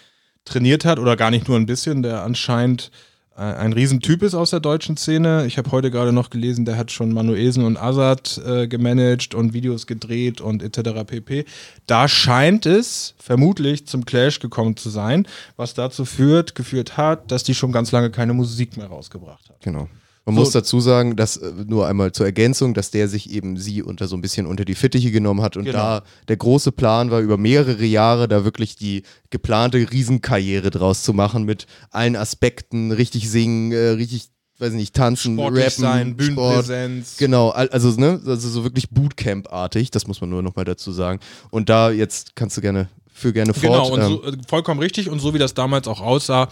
trainiert 0.45 0.85
hat 0.85 0.99
oder 0.99 1.17
gar 1.17 1.31
nicht 1.31 1.49
nur 1.49 1.57
ein 1.57 1.67
bisschen, 1.67 2.03
der 2.03 2.23
anscheinend 2.23 2.91
äh, 3.37 3.41
ein 3.41 3.73
Riesentyp 3.73 4.23
ist 4.23 4.35
aus 4.35 4.51
der 4.51 4.61
deutschen 4.61 4.97
Szene. 4.97 5.47
Ich 5.47 5.59
habe 5.59 5.71
heute 5.73 5.91
gerade 5.91 6.13
noch 6.13 6.31
gelesen, 6.31 6.65
der 6.65 6.77
hat 6.77 6.93
schon 6.93 7.13
Manuelsen 7.13 7.65
und 7.65 7.77
Azad 7.77 8.41
äh, 8.47 8.69
gemanagt 8.69 9.35
und 9.35 9.53
Videos 9.53 9.87
gedreht 9.87 10.41
und 10.41 10.63
etc. 10.63 11.05
pp. 11.07 11.45
Da 11.87 12.09
scheint 12.09 12.67
es 12.67 13.15
vermutlich 13.19 13.87
zum 13.87 14.05
Clash 14.05 14.39
gekommen 14.39 14.77
zu 14.77 14.91
sein, 14.91 15.27
was 15.57 15.75
dazu 15.75 16.05
führt, 16.05 16.55
geführt 16.55 16.97
hat, 16.97 17.31
dass 17.31 17.43
die 17.43 17.55
schon 17.55 17.73
ganz 17.73 17.93
lange 17.93 18.11
keine 18.11 18.35
Musik 18.35 18.77
mehr 18.77 18.87
rausgebracht 18.87 19.49
hat. 19.49 19.61
Genau. 19.63 19.89
Man 20.27 20.35
So. 20.37 20.41
muss 20.41 20.53
dazu 20.53 20.81
sagen, 20.81 21.17
dass 21.17 21.37
äh, 21.37 21.53
nur 21.67 21.87
einmal 21.87 22.13
zur 22.13 22.25
Ergänzung, 22.25 22.73
dass 22.73 22.91
der 22.91 23.09
sich 23.09 23.31
eben 23.31 23.59
sie 23.59 23.83
unter 23.83 24.09
so 24.09 24.17
ein 24.17 24.23
bisschen 24.23 24.47
unter 24.47 24.65
die 24.65 24.75
Fittiche 24.75 25.11
genommen 25.11 25.43
hat 25.43 25.57
und 25.59 25.65
Genau. 25.65 25.77
da 25.79 26.03
der 26.29 26.37
große 26.39 26.73
Plan 26.73 27.11
war, 27.11 27.21
über 27.21 27.37
mehrere 27.37 27.85
Jahre 27.85 28.27
da 28.27 28.43
wirklich 28.45 28.75
die 28.77 29.03
geplante 29.31 29.77
Riesenkarriere 29.91 30.71
draus 30.71 31.03
zu 31.03 31.13
machen 31.13 31.45
mit 31.45 31.67
allen 31.91 32.17
Aspekten, 32.17 32.91
richtig 32.91 33.29
singen, 33.31 33.73
äh, 33.73 33.89
richtig, 33.91 34.31
weiß 34.61 34.71
ich 34.71 34.77
nicht, 34.79 34.95
tanzen, 34.95 35.35
Sportlich 35.35 35.65
rappen, 35.67 35.81
sein, 35.83 36.07
Sport. 36.09 36.17
Bühnenpräsenz. 36.17 37.17
Genau, 37.19 37.51
al- 37.51 37.69
also 37.69 37.91
ne, 37.91 38.19
also 38.25 38.49
so 38.49 38.65
wirklich 38.65 38.89
Bootcamp-artig, 38.91 39.91
das 39.91 40.07
muss 40.07 40.21
man 40.23 40.31
nur 40.31 40.43
nochmal 40.43 40.65
dazu 40.65 40.91
sagen. 40.93 41.21
Und 41.51 41.69
da 41.69 41.91
jetzt 41.91 42.35
kannst 42.35 42.57
du 42.57 42.61
gerne 42.63 42.89
für 43.17 43.33
gerne 43.33 43.53
Genau, 43.53 43.85
fort. 43.85 43.93
und 43.93 44.01
ähm, 44.01 44.09
so, 44.09 44.25
äh, 44.25 44.37
vollkommen 44.49 44.81
richtig. 44.81 45.09
Und 45.09 45.21
so 45.21 45.35
wie 45.35 45.39
das 45.39 45.55
damals 45.55 45.87
auch 45.87 46.01
aussah, 46.01 46.49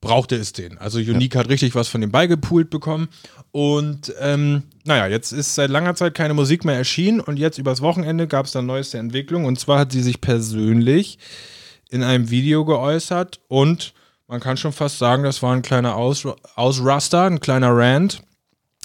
brauchte 0.00 0.36
es 0.36 0.52
den. 0.52 0.78
Also 0.78 0.98
Unique 0.98 1.34
hat 1.36 1.48
richtig 1.48 1.74
was 1.74 1.88
von 1.88 2.00
dem 2.00 2.10
beigepoolt 2.12 2.70
bekommen. 2.70 3.08
Und 3.50 4.12
ähm, 4.20 4.62
naja, 4.84 5.06
jetzt 5.08 5.32
ist 5.32 5.54
seit 5.54 5.70
langer 5.70 5.94
Zeit 5.94 6.14
keine 6.14 6.34
Musik 6.34 6.64
mehr 6.64 6.76
erschienen 6.76 7.20
und 7.20 7.36
jetzt 7.38 7.58
übers 7.58 7.80
Wochenende 7.80 8.26
gab 8.28 8.46
es 8.46 8.52
dann 8.52 8.66
neueste 8.66 8.98
Entwicklung. 8.98 9.44
Und 9.44 9.58
zwar 9.58 9.80
hat 9.80 9.92
sie 9.92 10.02
sich 10.02 10.20
persönlich 10.20 11.18
in 11.90 12.02
einem 12.02 12.30
Video 12.30 12.64
geäußert 12.64 13.40
und 13.48 13.92
man 14.28 14.40
kann 14.40 14.56
schon 14.58 14.72
fast 14.72 14.98
sagen, 14.98 15.22
das 15.24 15.42
war 15.42 15.54
ein 15.54 15.62
kleiner 15.62 15.96
Aus 15.96 16.26
Ausraster, 16.54 17.24
ein 17.24 17.40
kleiner 17.40 17.70
Rant. 17.74 18.22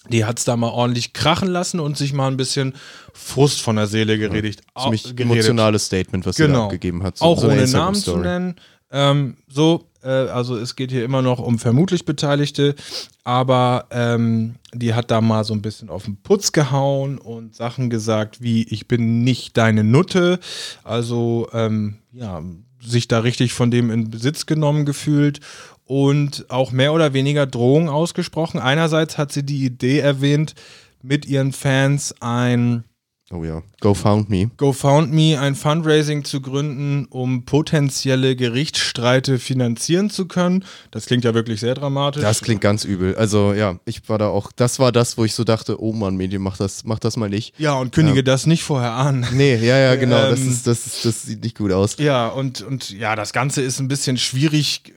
Die 0.10 0.26
hat 0.26 0.40
es 0.40 0.44
da 0.46 0.58
mal 0.58 0.70
ordentlich 0.70 1.14
krachen 1.14 1.48
lassen 1.48 1.80
und 1.80 1.98
sich 1.98 2.12
mal 2.12 2.28
ein 2.28 2.36
bisschen 2.38 2.74
Frust 3.14 3.62
von 3.62 3.76
der 3.78 3.88
Seele 3.88 4.18
geredet. 4.18 4.62
ziemlich 4.82 5.04
geredet. 5.04 5.22
emotionales 5.22 5.86
Statement, 5.86 6.26
was 6.26 6.36
sie 6.38 6.44
da 6.44 6.48
Genau. 6.48 6.64
abgegeben 6.66 7.04
hat. 7.04 7.18
So- 7.18 7.26
Auch 7.26 7.44
ohne 7.44 7.66
Namen 7.68 7.96
zu 7.96 8.18
nennen. 8.18 8.56
Ähm, 8.94 9.36
so, 9.50 9.90
äh, 10.04 10.08
also 10.08 10.56
es 10.56 10.76
geht 10.76 10.92
hier 10.92 11.04
immer 11.04 11.22
noch 11.22 11.40
um 11.40 11.60
vermutlich 11.60 12.06
Beteiligte, 12.06 12.76
aber 13.24 13.88
ähm, 13.90 14.56
die 14.74 14.94
hat 14.94 15.12
da 15.12 15.20
mal 15.20 15.44
so 15.44 15.54
ein 15.54 15.62
bisschen 15.62 15.90
auf 15.90 16.06
den 16.06 16.18
Putz 16.18 16.52
gehauen 16.52 17.18
und 17.18 17.56
Sachen 17.56 17.90
gesagt 17.90 18.42
wie, 18.42 18.64
ich 18.64 18.88
bin 18.88 19.24
nicht 19.24 19.58
deine 19.58 19.84
Nutte. 19.84 20.40
Also, 20.84 21.50
ähm, 21.54 21.98
ja, 22.12 22.42
sich 22.86 23.08
da 23.08 23.20
richtig 23.20 23.54
von 23.54 23.72
dem 23.72 23.90
in 23.90 24.10
Besitz 24.10 24.46
genommen 24.46 24.86
gefühlt 24.86 25.40
und 25.86 26.46
auch 26.50 26.72
mehr 26.72 26.94
oder 26.94 27.14
weniger 27.14 27.46
Drohungen 27.46 27.90
ausgesprochen. 27.90 28.60
Einerseits 28.60 29.18
hat 29.18 29.32
sie 29.32 29.44
die 29.44 29.66
Idee 29.66 30.00
erwähnt, 30.00 30.54
mit 31.02 31.26
ihren 31.26 31.52
Fans 31.52 32.16
ein 32.22 32.84
Oh 33.32 33.44
ja, 33.46 33.64
GoFoundMe. 33.80 34.52
GoFoundMe, 34.58 35.40
ein 35.40 35.56
Fundraising 35.56 36.26
zu 36.26 36.42
gründen, 36.42 37.06
um 37.10 37.46
potenzielle 37.46 38.36
Gerichtsstreite 38.36 39.40
finanzieren 39.40 40.10
zu 40.10 40.28
können. 40.28 40.66
Das 40.92 41.06
klingt 41.06 41.24
ja 41.24 41.34
wirklich 41.34 41.62
sehr 41.62 41.74
dramatisch. 41.74 42.22
Das 42.22 42.42
klingt 42.42 42.60
ganz 42.62 42.84
übel. 42.84 43.16
Also 43.16 43.54
ja, 43.54 43.80
ich 43.86 44.08
war 44.10 44.18
da 44.18 44.28
auch, 44.28 44.52
das 44.52 44.78
war 44.78 44.92
das, 44.92 45.18
wo 45.18 45.24
ich 45.24 45.34
so 45.34 45.46
dachte, 45.46 45.82
oh 45.82 45.94
Mann, 45.94 46.18
Medium, 46.18 46.44
mach 46.44 46.58
das, 46.58 46.84
mach 46.84 47.00
das 47.00 47.16
mal 47.16 47.30
nicht. 47.30 47.58
ja, 47.58 47.74
und 47.74 47.94
kündige 47.94 48.24
das 48.24 48.46
nicht 48.46 48.64
vorher 48.64 48.92
an. 48.92 49.26
Nee, 49.34 49.56
ja, 49.56 49.78
ja, 49.80 49.96
genau, 49.96 50.30
das, 50.30 50.40
Ähm, 50.42 50.50
ist, 50.50 50.68
das, 50.68 50.86
ist, 50.86 51.06
das 51.06 51.24
sieht 51.24 51.44
nicht 51.44 51.58
gut 51.58 51.72
aus. 51.72 51.96
Ja, 51.98 52.28
und, 52.28 52.62
und 52.62 52.92
ja, 52.92 53.16
das 53.16 53.34
Ganze 53.34 53.62
ist 53.62 53.80
ein 53.80 53.88
bisschen 53.88 54.18
schwierig 54.18 54.94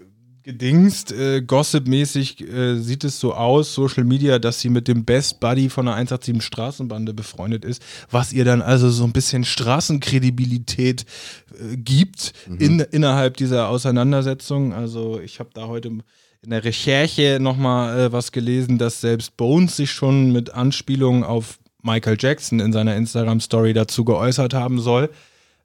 gedingst. 0.46 1.10
Äh, 1.12 1.42
Gossip-mäßig 1.42 2.40
äh, 2.40 2.76
sieht 2.76 3.02
es 3.02 3.18
so 3.18 3.34
aus, 3.34 3.74
Social 3.74 4.04
Media, 4.04 4.38
dass 4.38 4.60
sie 4.60 4.70
mit 4.70 4.86
dem 4.86 5.04
Best 5.04 5.40
Buddy 5.40 5.68
von 5.68 5.86
der 5.86 5.96
187 5.96 6.42
Straßenbande 6.42 7.12
befreundet 7.12 7.64
ist, 7.64 7.82
was 8.10 8.32
ihr 8.32 8.44
dann 8.44 8.62
also 8.62 8.88
so 8.88 9.04
ein 9.04 9.12
bisschen 9.12 9.44
Straßenkredibilität 9.44 11.04
äh, 11.52 11.76
gibt 11.76 12.32
in, 12.58 12.78
innerhalb 12.78 13.36
dieser 13.36 13.68
Auseinandersetzung. 13.68 14.72
Also 14.72 15.20
ich 15.20 15.40
habe 15.40 15.50
da 15.52 15.66
heute 15.66 15.88
in 15.88 16.50
der 16.50 16.62
Recherche 16.62 17.38
nochmal 17.40 17.98
äh, 17.98 18.12
was 18.12 18.30
gelesen, 18.30 18.78
dass 18.78 19.00
selbst 19.00 19.36
Bones 19.36 19.76
sich 19.76 19.90
schon 19.90 20.30
mit 20.30 20.54
Anspielungen 20.54 21.24
auf 21.24 21.58
Michael 21.82 22.18
Jackson 22.20 22.60
in 22.60 22.72
seiner 22.72 22.94
Instagram-Story 22.94 23.72
dazu 23.72 24.04
geäußert 24.04 24.54
haben 24.54 24.78
soll. 24.78 25.10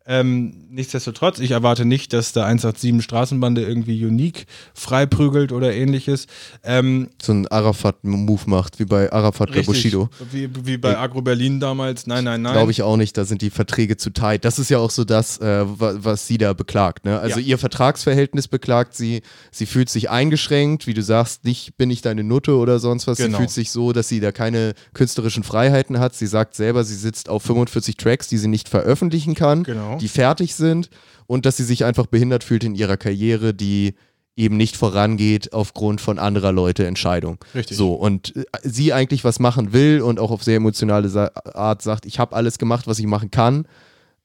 Ähm, 0.08 0.54
nichtsdestotrotz, 0.72 1.38
ich 1.40 1.52
erwarte 1.52 1.86
nicht, 1.86 2.12
dass 2.14 2.34
der 2.34 2.46
187 2.46 3.04
Straßenbande 3.04 3.62
irgendwie 3.64 4.04
unique 4.04 4.46
freiprügelt 4.74 5.52
oder 5.52 5.74
ähnliches. 5.74 6.26
Ähm, 6.64 7.10
So 7.22 7.34
ein 7.34 7.48
Arafat-Move 7.48 8.42
macht, 8.48 8.80
wie 8.80 8.86
bei 8.86 9.12
Arafat 9.12 9.50
bei 9.50 9.56
richtig, 9.58 9.68
Bushido. 9.68 10.10
wie, 10.32 10.50
wie 10.66 10.78
bei 10.78 10.98
Agro 10.98 11.22
Berlin 11.22 11.60
damals. 11.60 12.08
Nein, 12.08 12.24
nein, 12.24 12.42
nein. 12.42 12.54
Glaube 12.54 12.72
ich 12.72 12.82
auch 12.82 12.98
nicht, 12.98 13.16
da 13.18 13.26
sind 13.26 13.42
die 13.44 13.52
Verträge 13.52 13.96
zu 13.96 14.10
tight. 14.10 14.44
Das 14.44 14.58
ist 14.60 14.70
ja 14.70 14.80
auch 14.80 14.90
so 14.90 15.04
das, 15.04 15.38
äh, 15.40 15.64
wa- 15.80 15.94
was 15.98 16.26
sie 16.26 16.38
da 16.40 16.54
beklagt. 16.54 17.06
Ne? 17.06 17.20
Also 17.20 17.40
Ja. 17.40 17.46
ihr 17.46 17.58
Vertragsverhältnis 17.60 18.48
beklagt 18.48 18.96
sie, 18.96 19.22
sie 19.52 19.66
fühlt 19.68 19.90
sich 19.90 20.10
eingeschränkt, 20.10 20.88
wie 20.88 20.94
du 20.96 21.04
sagst, 21.04 21.46
nicht 21.46 21.78
bin 21.78 21.92
ich 21.92 22.02
deine 22.02 22.24
Nutte 22.24 22.56
oder 22.56 22.80
sonst 22.80 23.06
was. 23.08 23.18
Genau. 23.18 23.38
Sie 23.38 23.44
fühlt 23.44 23.50
sich 23.52 23.72
so, 23.72 23.94
dass 23.94 24.08
sie 24.08 24.20
da 24.20 24.32
keine 24.32 24.74
künstlerischen 24.94 25.44
Freiheiten 25.44 26.00
hat. 26.00 26.16
Sie 26.16 26.28
sagt 26.28 26.56
selber, 26.56 26.84
sie 26.84 26.96
sitzt 26.96 27.30
auf 27.30 27.44
45 27.44 27.98
Tracks, 27.98 28.28
die 28.28 28.38
sie 28.38 28.48
nicht 28.48 28.68
veröffentlichen 28.68 29.36
kann, 29.36 29.64
Genau. 29.64 29.91
Die 30.00 30.08
fertig 30.08 30.56
sind 30.56 30.90
und 31.28 31.46
dass 31.46 31.58
sie 31.58 31.64
sich 31.64 31.86
einfach 31.86 32.08
behindert 32.08 32.44
fühlt 32.44 32.64
in 32.64 32.76
ihrer 32.76 32.98
Karriere, 32.98 33.54
die 33.54 33.96
eben 34.36 34.58
nicht 34.58 34.78
vorangeht 34.78 35.54
aufgrund 35.54 36.02
von 36.02 36.18
anderer 36.18 36.52
Leute 36.52 36.86
Entscheidung. 36.86 37.38
Richtig. 37.54 37.78
So, 37.78 37.94
und 37.94 38.36
äh, 38.36 38.44
sie 38.64 38.94
eigentlich 38.94 39.24
was 39.24 39.40
machen 39.40 39.74
will 39.74 40.02
und 40.02 40.20
auch 40.20 40.32
auf 40.32 40.44
sehr 40.44 40.58
emotionale 40.58 41.32
Art 41.56 41.82
sagt, 41.82 42.06
ich 42.06 42.20
habe 42.20 42.36
alles 42.36 42.58
gemacht, 42.58 42.88
was 42.88 43.00
ich 43.00 43.06
machen 43.06 43.32
kann. 43.32 43.68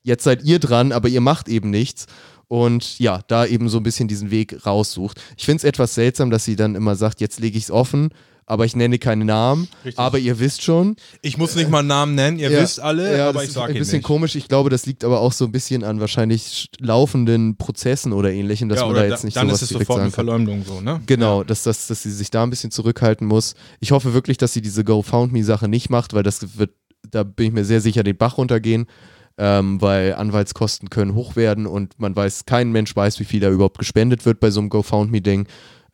Jetzt 0.02 0.24
seid 0.24 0.44
ihr 0.44 0.58
dran, 0.60 0.92
aber 0.92 1.08
ihr 1.08 1.20
macht 1.20 1.48
eben 1.48 1.70
nichts. 1.70 2.06
Und 2.48 3.00
ja, 3.00 3.22
da 3.26 3.44
eben 3.44 3.68
so 3.68 3.78
ein 3.78 3.82
bisschen 3.82 4.06
diesen 4.06 4.30
Weg 4.30 4.64
raussucht. 4.64 5.20
Ich 5.36 5.44
finde 5.44 5.58
es 5.58 5.64
etwas 5.64 5.94
seltsam, 5.94 6.30
dass 6.30 6.44
sie 6.44 6.54
dann 6.54 6.76
immer 6.76 6.94
sagt, 6.94 7.20
jetzt 7.20 7.40
lege 7.40 7.58
ich 7.58 7.64
es 7.64 7.70
offen, 7.72 8.10
aber 8.47 8.64
ich 8.64 8.76
nenne 8.76 8.99
keine 8.99 9.24
Namen. 9.24 9.68
Richtig. 9.84 9.99
Aber 9.99 10.18
ihr 10.18 10.38
wisst 10.38 10.62
schon. 10.62 10.97
ich 11.20 11.36
muss 11.36 11.57
nicht 11.57 11.68
mal 11.68 11.82
Namen 11.82 12.14
nennen, 12.14 12.38
ihr 12.38 12.51
Ja, 12.51 12.62
wisst 12.62 12.78
alle, 12.80 13.16
ja, 13.18 13.24
aber 13.28 13.34
das 13.34 13.42
ich 13.42 13.49
ist 13.49 13.55
sage 13.55 13.70
ein 13.72 13.76
ihn 13.76 13.78
bisschen 13.80 13.99
nicht. 13.99 14.07
komisch. 14.07 14.34
Ich 14.36 14.47
glaube, 14.49 14.70
das 14.70 14.86
liegt 14.86 15.03
aber 15.05 15.20
auch 15.20 15.32
so 15.32 15.44
ein 15.47 15.53
bisschen 15.53 15.82
an 15.84 15.99
wahrscheinlich 16.01 16.42
sch- 16.44 16.66
laufenden 16.78 17.57
Prozessen 17.57 18.12
oder 18.12 18.30
ähnlichem, 18.32 18.68
dass 18.68 18.78
ja, 18.78 18.84
man 18.86 18.92
oder 18.92 19.03
da 19.03 19.09
jetzt 19.09 19.24
nicht 19.24 19.36
dann 19.36 19.49
sowas 19.49 19.62
ist 19.62 19.62
es 19.62 19.68
direkt 19.70 19.86
sofort 19.88 20.03
eine. 20.03 20.11
Verleumdung 20.12 20.64
so, 20.64 20.80
ne? 20.80 21.01
Genau, 21.07 21.42
dass, 21.44 21.64
dass, 21.64 21.88
dass 21.88 22.03
sie 22.05 22.11
sich 22.12 22.30
da 22.30 22.44
ein 22.44 22.51
bisschen 22.51 22.70
zurückhalten 22.70 23.26
muss. 23.26 23.55
Ich 23.80 23.90
hoffe 23.90 24.14
wirklich, 24.14 24.38
dass 24.38 24.53
sie 24.53 24.62
diese 24.62 24.84
GoFoundMe-Sache 24.84 25.66
nicht 25.68 25.90
macht, 25.90 26.14
weil 26.14 26.22
das 26.22 26.57
wird, 26.59 26.70
da 27.11 27.24
bin 27.24 27.47
ich 27.49 27.53
mir 27.53 27.64
sehr 27.64 27.80
sicher, 27.80 28.03
den 28.05 28.16
Bach 28.16 28.38
runtergehen, 28.38 28.86
ähm, 29.38 29.80
weil 29.82 30.14
Anwaltskosten 30.14 30.88
können 30.88 31.14
hoch 31.14 31.36
werden 31.36 31.66
und 31.66 31.99
man 31.99 32.14
weiß, 32.16 32.47
kein 32.47 32.72
Mensch 32.72 32.94
weiß, 32.97 33.20
wie 33.20 33.24
viel 33.24 33.40
da 33.40 33.51
überhaupt 33.51 33.78
gespendet 33.78 34.24
wird 34.24 34.40
bei 34.40 34.51
so 34.51 34.61
einem 34.61 34.68
GoFoundMe-Ding. 34.70 35.47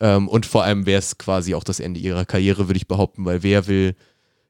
Ähm, 0.03 0.26
und 0.28 0.44
vor 0.46 0.64
allem 0.64 0.84
wäre 0.84 0.98
es 0.98 1.16
quasi 1.16 1.55
auch 1.55 1.62
das 1.62 1.78
Ende 1.78 2.00
ihrer 2.00 2.24
Karriere, 2.24 2.68
würde 2.68 2.76
ich 2.76 2.88
behaupten, 2.88 3.24
weil 3.24 3.44
wer 3.44 3.68
will 3.68 3.94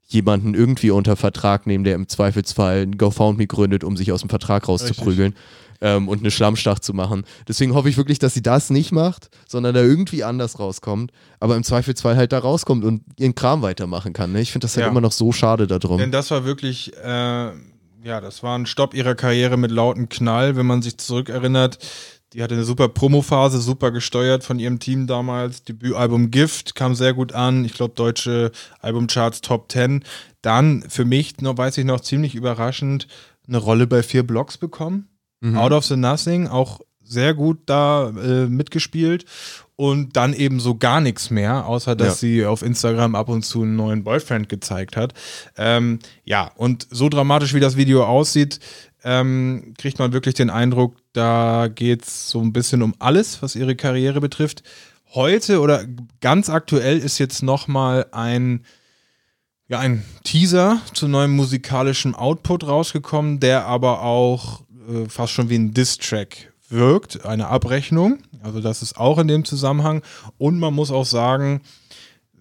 jemanden 0.09 0.55
irgendwie 0.55 0.90
unter 0.90 1.14
Vertrag 1.14 1.66
nehmen, 1.66 1.84
der 1.84 1.94
im 1.94 2.09
Zweifelsfall 2.09 2.82
ein 2.82 2.96
GoFoundMe 2.96 3.46
gründet, 3.46 3.84
um 3.84 3.96
sich 3.96 4.12
aus 4.12 4.20
dem 4.20 4.30
Vertrag 4.30 4.66
rauszuprügeln 4.66 5.34
ähm, 5.82 6.09
und 6.09 6.20
eine 6.20 6.30
Schlammschlacht 6.30 6.82
zu 6.82 6.94
machen. 6.94 7.24
Deswegen 7.46 7.74
hoffe 7.74 7.90
ich 7.90 7.98
wirklich, 7.98 8.18
dass 8.18 8.32
sie 8.32 8.42
das 8.42 8.70
nicht 8.70 8.92
macht, 8.92 9.28
sondern 9.46 9.74
da 9.74 9.82
irgendwie 9.82 10.24
anders 10.24 10.59
rauskommt, 10.59 11.12
aber 11.38 11.55
im 11.57 11.64
Zweifelsfall 11.64 12.16
halt 12.16 12.32
da 12.32 12.38
rauskommt 12.38 12.82
und 12.84 13.03
ihren 13.18 13.34
Kram 13.34 13.61
weitermachen 13.61 14.14
kann. 14.14 14.32
Ne? 14.32 14.40
Ich 14.40 14.53
finde 14.53 14.64
das 14.64 14.76
halt 14.76 14.86
Ja. 14.86 14.90
immer 14.90 15.03
noch 15.03 15.12
so 15.12 15.32
schade 15.32 15.66
darum. 15.66 15.98
Denn 15.98 16.12
das 16.12 16.30
war 16.30 16.46
wirklich, 16.46 16.96
äh, 16.96 17.07
ja, 18.05 18.20
das 18.20 18.42
war 18.42 18.59
ein 18.59 18.64
Stopp 18.66 18.94
ihrer 18.94 19.14
Karriere 19.14 19.59
mit 19.59 19.70
lauten 19.70 20.09
Knall, 20.09 20.57
wenn 20.57 20.66
man 20.66 20.80
sich 20.80 20.96
zurückerinnert. 20.96 21.78
Die 22.33 22.43
hatte 22.43 22.55
eine 22.55 22.64
super 22.64 22.89
Promophase, 22.89 23.61
super 23.61 23.91
gesteuert 23.91 24.43
von 24.45 24.59
ihrem 24.59 24.78
Team 24.78 25.07
damals. 25.07 25.64
Debütalbum 25.64 26.30
Gift 26.30 26.74
kam 26.74 26.95
sehr 26.95 27.12
gut 27.12 27.33
an. 27.33 27.64
Ich 27.64 27.74
glaube, 27.74 27.95
deutsche 27.95 28.53
Albumcharts 28.80 29.43
Top 29.43 29.70
10. 29.70 30.05
Dann 30.41 30.85
für 30.89 31.05
mich, 31.05 31.41
noch, 31.41 31.59
weiß 31.59 31.76
ich 31.78 31.85
noch, 31.85 32.01
ziemlich 32.01 32.35
überraschend, 32.35 33.07
eine 33.47 33.59
Rolle 33.59 33.87
bei 33.87 34.03
vier 34.03 34.22
Blocks 34.26 34.57
bekommen. 34.57 35.09
Out 35.57 35.72
of 35.72 35.85
the 35.85 35.97
Nothing, 35.97 36.47
auch 36.47 36.80
sehr 37.03 37.35
gut 37.35 37.59
da 37.66 38.11
äh, 38.11 38.47
mitgespielt. 38.47 39.24
Und 39.74 40.16
dann 40.16 40.33
eben 40.35 40.61
so 40.61 40.76
gar 40.76 41.01
nichts 41.01 41.30
mehr, 41.30 41.66
außer 41.66 41.97
dass 41.97 42.09
Ja. 42.09 42.14
sie 42.28 42.47
auf 42.47 42.62
Instagram 42.62 43.16
ab 43.16 43.28
und 43.28 43.43
zu 43.45 43.62
einen 43.62 43.74
neuen 43.74 44.05
Boyfriend 44.05 44.49
gezeigt 44.49 44.97
hat. 44.97 45.12
Ähm, 45.57 45.99
ja, 46.24 46.53
und 46.57 46.87
so 46.91 47.09
dramatisch 47.09 47.53
wie 47.55 47.61
das 47.61 47.76
Video 47.76 48.05
aussieht, 48.05 48.61
ähm, 49.03 49.74
kriegt 49.78 49.99
man 49.99 50.12
wirklich 50.12 50.37
den 50.37 50.49
Eindruck, 50.51 50.95
da 51.12 51.68
geht 51.68 52.02
es 52.04 52.30
so 52.30 52.40
ein 52.40 52.52
bisschen 52.52 52.82
um 52.82 52.94
alles, 52.98 53.42
was 53.42 53.56
ihre 53.56 53.76
Karriere 53.76 54.20
betrifft. 54.20 54.62
Heute 55.14 55.60
oder 55.60 55.84
ganz 56.20 56.48
aktuell 56.48 56.98
ist 56.98 57.18
jetzt 57.18 57.42
nochmal 57.42 58.06
ein, 58.12 58.64
ja, 59.68 59.78
ein 59.78 60.04
Teaser 60.24 60.80
zu 60.94 61.08
neuem 61.08 61.36
musikalischen 61.36 62.14
Output 62.14 62.66
rausgekommen, 62.66 63.38
der 63.38 63.66
aber 63.66 64.02
auch 64.02 64.62
äh, 64.88 65.08
fast 65.08 65.32
schon 65.32 65.50
wie 65.50 65.58
ein 65.58 65.74
Diss-Track 65.74 66.52
wirkt, 66.70 67.26
eine 67.26 67.48
Abrechnung. 67.48 68.18
Also 68.42 68.60
das 68.60 68.82
ist 68.82 68.96
auch 68.96 69.18
in 69.18 69.28
dem 69.28 69.44
Zusammenhang. 69.44 70.02
Und 70.38 70.58
man 70.58 70.72
muss 70.74 70.90
auch 70.90 71.04
sagen, 71.04 71.60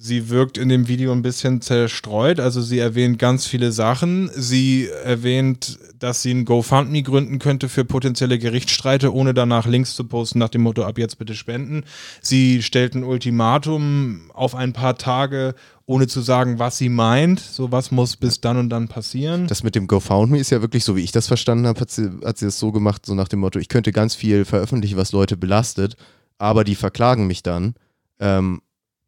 sie 0.02 0.30
wirkt 0.30 0.58
in 0.58 0.68
dem 0.68 0.88
Video 0.88 1.12
ein 1.12 1.22
bisschen 1.22 1.62
zerstreut. 1.62 2.40
Also 2.40 2.60
sie 2.60 2.80
erwähnt 2.80 3.20
ganz 3.20 3.46
viele 3.46 3.72
Sachen. 3.72 4.32
Sie 4.34 4.88
erwähnt, 4.88 5.78
dass 6.00 6.24
sie 6.24 6.34
ein 6.34 6.46
GoFundMe 6.46 7.04
gründen 7.04 7.38
könnte 7.38 7.70
für 7.70 7.86
potenzielle 7.86 8.40
Gerichtsstreite, 8.40 9.14
ohne 9.14 9.36
danach 9.36 9.68
Links 9.68 9.94
zu 9.94 10.06
posten 10.06 10.40
nach 10.40 10.50
dem 10.50 10.62
Motto, 10.62 10.84
ab 10.84 10.98
jetzt 10.98 11.20
bitte 11.20 11.36
spenden. 11.36 11.84
Sie 12.20 12.64
stellt 12.64 12.96
ein 12.96 13.04
Ultimatum 13.04 14.32
auf 14.34 14.56
ein 14.56 14.74
paar 14.74 14.98
Tage, 14.98 15.54
ohne 15.86 16.08
zu 16.08 16.22
sagen, 16.22 16.58
was 16.58 16.80
sie 16.80 16.90
meint. 16.90 17.40
So 17.40 17.72
was 17.72 17.92
muss 17.92 18.18
bis 18.18 18.42
dann 18.42 18.58
und 18.58 18.70
dann 18.70 18.88
passieren. 18.88 19.46
Das 19.46 19.62
mit 19.62 19.76
dem 19.76 19.86
GoFoundMe 19.86 20.40
ist 20.40 20.50
ja 20.50 20.64
wirklich 20.64 20.84
so, 20.84 20.96
wie 20.96 21.04
ich 21.04 21.12
das 21.12 21.28
verstanden 21.28 21.68
habe, 21.68 21.80
hat 21.80 21.92
sie, 21.92 22.10
hat 22.26 22.40
sie 22.40 22.46
das 22.46 22.58
so 22.58 22.72
gemacht, 22.72 23.06
so 23.06 23.14
nach 23.14 23.28
dem 23.28 23.42
Motto, 23.42 23.60
ich 23.60 23.70
könnte 23.70 23.92
ganz 23.92 24.16
viel 24.16 24.46
veröffentlichen, 24.46 24.98
was 24.98 25.12
Leute 25.12 25.38
belastet, 25.38 25.96
aber 26.40 26.64
die 26.64 26.76
verklagen 26.76 27.28
mich 27.28 27.44
dann, 27.44 27.76
ähm, 28.20 28.62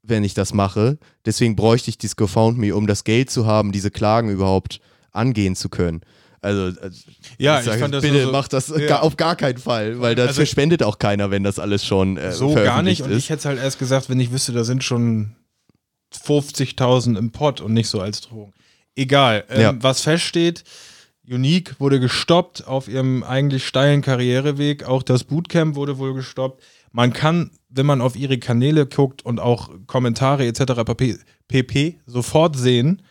wenn 0.03 0.23
ich 0.23 0.33
das 0.33 0.53
mache. 0.53 0.97
Deswegen 1.25 1.55
bräuchte 1.55 1.89
ich 1.89 1.97
dieses 1.97 2.15
GoFoundMe, 2.15 2.75
um 2.75 2.87
das 2.87 3.03
Geld 3.03 3.29
zu 3.31 3.45
haben, 3.45 3.71
diese 3.71 3.89
Klagen 3.91 4.29
überhaupt 4.29 4.79
angehen 5.11 5.55
zu 5.55 5.69
können. 5.69 6.01
Also, 6.41 6.77
also 6.81 7.03
Ja, 7.37 7.59
ich 7.59 7.65
sage, 7.65 7.79
fand 7.79 7.93
das 7.93 8.01
bitte 8.03 8.23
so- 8.25 8.31
macht 8.33 8.51
das 8.51 8.67
Ja. 8.67 8.85
gar, 8.85 9.03
auf 9.03 9.15
gar 9.15 9.37
keinen 9.37 9.57
Fall, 9.57 10.01
weil 10.01 10.13
das 10.15 10.27
Also- 10.29 10.41
verschwendet 10.41 10.83
auch 10.83 10.99
keiner, 10.99 11.31
wenn 11.31 11.43
das 11.43 11.57
alles 11.57 11.85
schon 11.85 12.17
äh, 12.17 12.33
so 12.33 12.53
gar 12.53 12.81
nicht. 12.83 13.01
Und 13.01 13.11
ist. 13.11 13.17
ich 13.19 13.29
hätte 13.29 13.39
es 13.39 13.45
halt 13.45 13.59
erst 13.59 13.79
gesagt, 13.79 14.09
wenn 14.09 14.19
ich 14.19 14.31
wüsste, 14.31 14.51
da 14.51 14.65
sind 14.65 14.83
schon 14.83 15.35
50.000 16.13 17.17
im 17.17 17.31
Pott 17.31 17.61
und 17.61 17.73
nicht 17.73 17.87
so 17.89 18.01
als 18.01 18.21
Drohung. 18.21 18.53
Egal. 18.95 19.45
Ähm, 19.49 19.61
Ja. 19.61 19.73
Was 19.81 20.01
feststeht, 20.01 20.63
Unique 21.27 21.79
wurde 21.79 21.99
gestoppt 22.01 22.67
auf 22.67 22.87
ihrem 22.89 23.23
eigentlich 23.23 23.65
steilen 23.65 24.01
Karriereweg. 24.01 24.83
Auch 24.83 25.03
das 25.03 25.23
Bootcamp 25.23 25.75
wurde 25.75 25.97
wohl 25.97 26.13
gestoppt. 26.13 26.61
Man 26.91 27.13
kann, 27.13 27.49
wenn 27.75 27.85
man 27.85 28.01
auf 28.01 28.15
ihre 28.15 28.37
Kanäle 28.37 28.85
guckt 28.85 29.25
und 29.25 29.39
auch 29.39 29.69
Kommentare 29.87 30.45
etc. 30.45 30.73
pp, 31.47 31.99
sofort 32.05 32.55
sehen, 32.55 33.01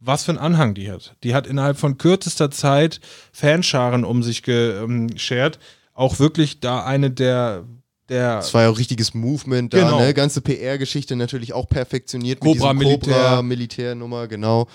was 0.00 0.24
für 0.24 0.32
einen 0.32 0.38
Anhang 0.38 0.74
die 0.74 0.90
hat. 0.90 1.14
Die 1.24 1.34
hat 1.34 1.46
innerhalb 1.46 1.78
von 1.78 1.98
kürzester 1.98 2.50
Zeit 2.50 3.00
Fanscharen 3.32 4.04
um 4.04 4.22
sich 4.22 4.42
geschert. 4.42 5.58
Auch 5.94 6.18
wirklich 6.18 6.60
da 6.60 6.84
eine 6.84 7.10
der 7.10 7.64
Der 8.08 8.38
Es 8.38 8.54
war 8.54 8.62
ja 8.62 8.70
auch 8.70 8.78
richtiges 8.78 9.12
Movement 9.12 9.74
da, 9.74 9.78
Genau. 9.80 10.00
ne? 10.00 10.14
Ganze 10.14 10.40
PR-Geschichte 10.40 11.14
natürlich 11.16 11.52
auch 11.52 11.68
perfektioniert 11.68 12.42
mit 12.42 12.54
Cobra 12.54 12.72
diesem 12.72 12.78
Militär. 12.88 13.14
Cobra-Militärnummer, 13.14 14.28
genau. 14.28 14.66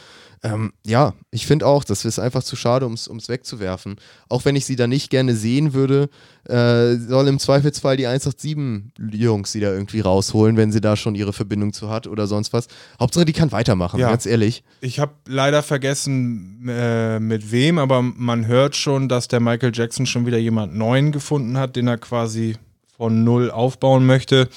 Ähm, 0.46 0.74
ja, 0.86 1.14
ich 1.32 1.48
finde 1.48 1.66
auch, 1.66 1.86
das 1.86 2.04
ist 2.04 2.20
einfach 2.20 2.44
zu 2.44 2.58
schade, 2.58 2.86
ums 2.86 3.08
ums 3.08 3.30
wegzuwerfen. 3.30 3.96
Auch 4.28 4.44
wenn 4.44 4.58
ich 4.58 4.66
sie 4.66 4.76
da 4.76 4.88
nicht 4.88 5.10
gerne 5.10 5.36
sehen 5.36 5.74
würde, 5.74 6.10
äh, 6.50 6.96
soll 6.98 7.30
im 7.30 7.40
Zweifelsfall 7.40 7.96
die 7.96 8.08
187-Jungs 8.08 9.52
sie 9.52 9.60
da 9.62 9.72
irgendwie 9.72 10.02
rausholen, 10.02 10.58
wenn 10.58 10.72
sie 10.72 10.82
da 10.82 10.96
schon 10.98 11.16
ihre 11.16 11.32
Verbindung 11.34 11.72
zu 11.72 11.90
hat 11.90 12.08
oder 12.08 12.28
sonst 12.28 12.52
was. 12.54 12.68
Hauptsache, 13.00 13.24
die 13.26 13.32
kann 13.34 13.52
weitermachen, 13.54 14.00
Ja. 14.02 14.10
ganz 14.10 14.26
ehrlich. 14.26 14.64
Ich 14.82 15.00
habe 15.00 15.14
leider 15.28 15.64
vergessen, 15.64 16.68
äh, 16.68 17.20
mit 17.22 17.52
wem, 17.52 17.78
aber 17.80 18.02
man 18.02 18.46
hört 18.46 18.76
schon, 18.76 19.08
dass 19.08 19.30
der 19.30 19.40
Michael 19.40 19.72
Jackson 19.74 20.06
schon 20.06 20.26
wieder 20.26 20.38
jemand 20.38 20.76
Neuen 20.76 21.12
gefunden 21.14 21.58
hat, 21.58 21.76
den 21.78 21.88
er 21.88 21.98
quasi 21.98 22.58
von 22.98 23.24
Null 23.24 23.50
aufbauen 23.50 24.06
möchte. 24.06 24.50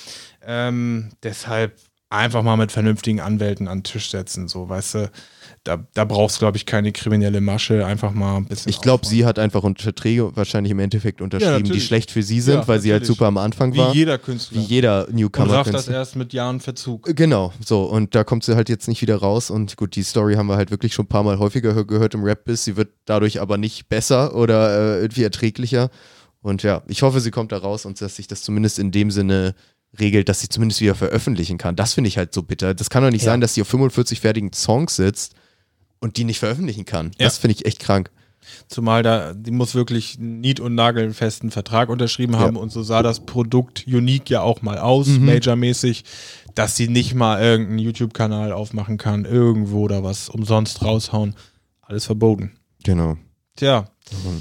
Ähm, 0.45 1.11
deshalb 1.23 1.77
einfach 2.11 2.43
mal 2.43 2.57
mit 2.57 2.73
vernünftigen 2.73 3.21
Anwälten 3.21 3.69
an 3.69 3.79
den 3.79 3.85
Tisch 3.85 4.11
setzen, 4.11 4.49
so, 4.49 4.69
weißt 4.69 4.95
du. 4.95 5.11
Da, 5.67 5.85
da 5.95 6.05
brauchst 6.05 6.37
du, 6.37 6.39
glaube 6.41 6.57
ich, 6.57 6.65
keine 6.65 6.93
kriminelle 6.93 7.41
Masche, 7.41 7.85
einfach 7.85 8.13
mal 8.13 8.37
ein 8.37 8.45
bisschen. 8.45 8.71
Ich 8.71 8.81
glaube, 8.81 9.05
sie 9.05 9.25
hat 9.27 9.39
einfach 9.39 9.65
Verträge 9.79 10.35
wahrscheinlich 10.37 10.71
im 10.71 10.79
Endeffekt 10.79 11.21
unterschrieben, 11.21 11.57
die 11.57 11.63
natürlich. 11.71 11.87
schlecht 11.87 12.11
für 12.13 12.23
sie 12.23 12.41
sind, 12.41 12.55
Ja, 12.61 12.69
weil 12.69 12.79
sie 12.81 12.93
halt 12.93 13.03
natürlich. 13.03 13.17
super 13.19 13.27
am 13.27 13.37
Anfang 13.39 13.75
Wie 13.75 13.79
war. 13.79 13.93
jeder 13.95 14.17
Künstler. 14.19 14.59
Wie 14.61 14.65
jeder 14.65 15.09
Und 15.09 15.17
Newcomer. 15.17 15.53
rafft 15.55 15.75
das 15.75 15.89
erst 15.89 16.15
mit 16.15 16.33
Jahren 16.33 16.61
Verzug. 16.61 17.15
Genau, 17.17 17.53
so. 17.65 17.83
Und 17.85 18.15
da 18.15 18.23
kommt 18.23 18.45
sie 18.45 18.55
halt 18.55 18.69
jetzt 18.69 18.87
nicht 18.87 19.03
wieder 19.03 19.17
raus. 19.17 19.51
Und 19.51 19.77
gut, 19.77 19.97
die 19.97 20.05
Story 20.05 20.35
haben 20.35 20.47
wir 20.47 20.57
halt 20.57 20.71
wirklich 20.71 20.95
schon 20.95 21.07
ein 21.07 21.09
paar 21.09 21.25
Mal 21.25 21.39
häufiger 21.41 21.73
hö- 21.73 21.85
gehört 21.85 22.15
im 22.15 22.23
Rap-Biss. 22.23 22.65
Sie 22.65 22.77
wird 22.77 22.91
dadurch 23.05 23.41
aber 23.41 23.59
nicht 23.59 23.89
besser 23.89 24.35
oder 24.37 24.97
äh, 24.99 25.01
irgendwie 25.01 25.25
erträglicher. 25.25 25.91
Und 26.43 26.63
ja, 26.63 26.83
ich 26.87 27.03
hoffe, 27.03 27.19
sie 27.21 27.33
kommt 27.33 27.51
da 27.51 27.57
raus 27.59 27.87
und 27.87 28.01
dass 28.01 28.15
sich 28.15 28.29
das 28.29 28.43
zumindest 28.43 28.79
in 28.79 28.93
dem 28.93 29.11
Sinne 29.11 29.57
regelt, 29.99 30.29
dass 30.29 30.41
sie 30.41 30.49
zumindest 30.49 30.81
wieder 30.81 30.95
veröffentlichen 30.95 31.59
kann. 31.59 31.75
Das 31.75 31.95
finde 31.95 32.07
ich 32.09 32.19
halt 32.19 32.33
so 32.35 32.43
bitter. 32.43 32.73
Das 32.75 32.89
kann 32.89 33.03
doch 33.03 33.11
nicht 33.11 33.23
Ja. 33.25 33.33
sein, 33.33 33.41
dass 33.41 33.55
sie 33.55 33.63
auf 33.63 33.69
45 33.69 34.21
fertigen 34.21 34.53
Songs 34.53 34.95
sitzt 34.95 35.35
und 36.01 36.17
die 36.17 36.25
nicht 36.25 36.39
veröffentlichen 36.39 36.85
kann. 36.85 37.07
Ja. 37.19 37.27
Das 37.27 37.39
finde 37.39 37.55
ich 37.57 37.67
echt 37.67 37.79
krank. 37.81 38.11
Zumal 38.69 39.03
da, 39.03 39.35
die 39.35 39.51
muss 39.51 39.75
wirklich 39.75 40.19
nied- 40.21 40.61
und 40.61 40.75
nagelfesten 40.77 41.51
Vertrag 41.51 41.89
unterschrieben 41.89 42.37
haben 42.39 42.55
Ja. 42.57 42.63
und 42.63 42.71
so 42.71 42.83
sah 42.85 43.03
das 43.03 43.27
Produkt 43.27 43.87
Unique 43.89 44.31
ja 44.31 44.41
auch 44.43 44.63
mal 44.63 44.79
aus, 44.79 45.09
Mhm. 45.09 45.27
majormäßig, 45.27 46.05
dass 46.55 46.77
sie 46.77 46.89
nicht 46.89 47.15
mal 47.15 47.43
irgendeinen 47.43 47.81
YouTube-Kanal 47.81 48.53
aufmachen 48.53 48.99
kann, 48.99 49.25
irgendwo 49.25 49.89
da 49.89 50.05
was 50.05 50.29
umsonst 50.29 50.83
raushauen. 50.83 51.35
Alles 51.83 52.05
verboten. 52.07 52.53
Genau. 52.85 53.17
Tja, 53.57 53.89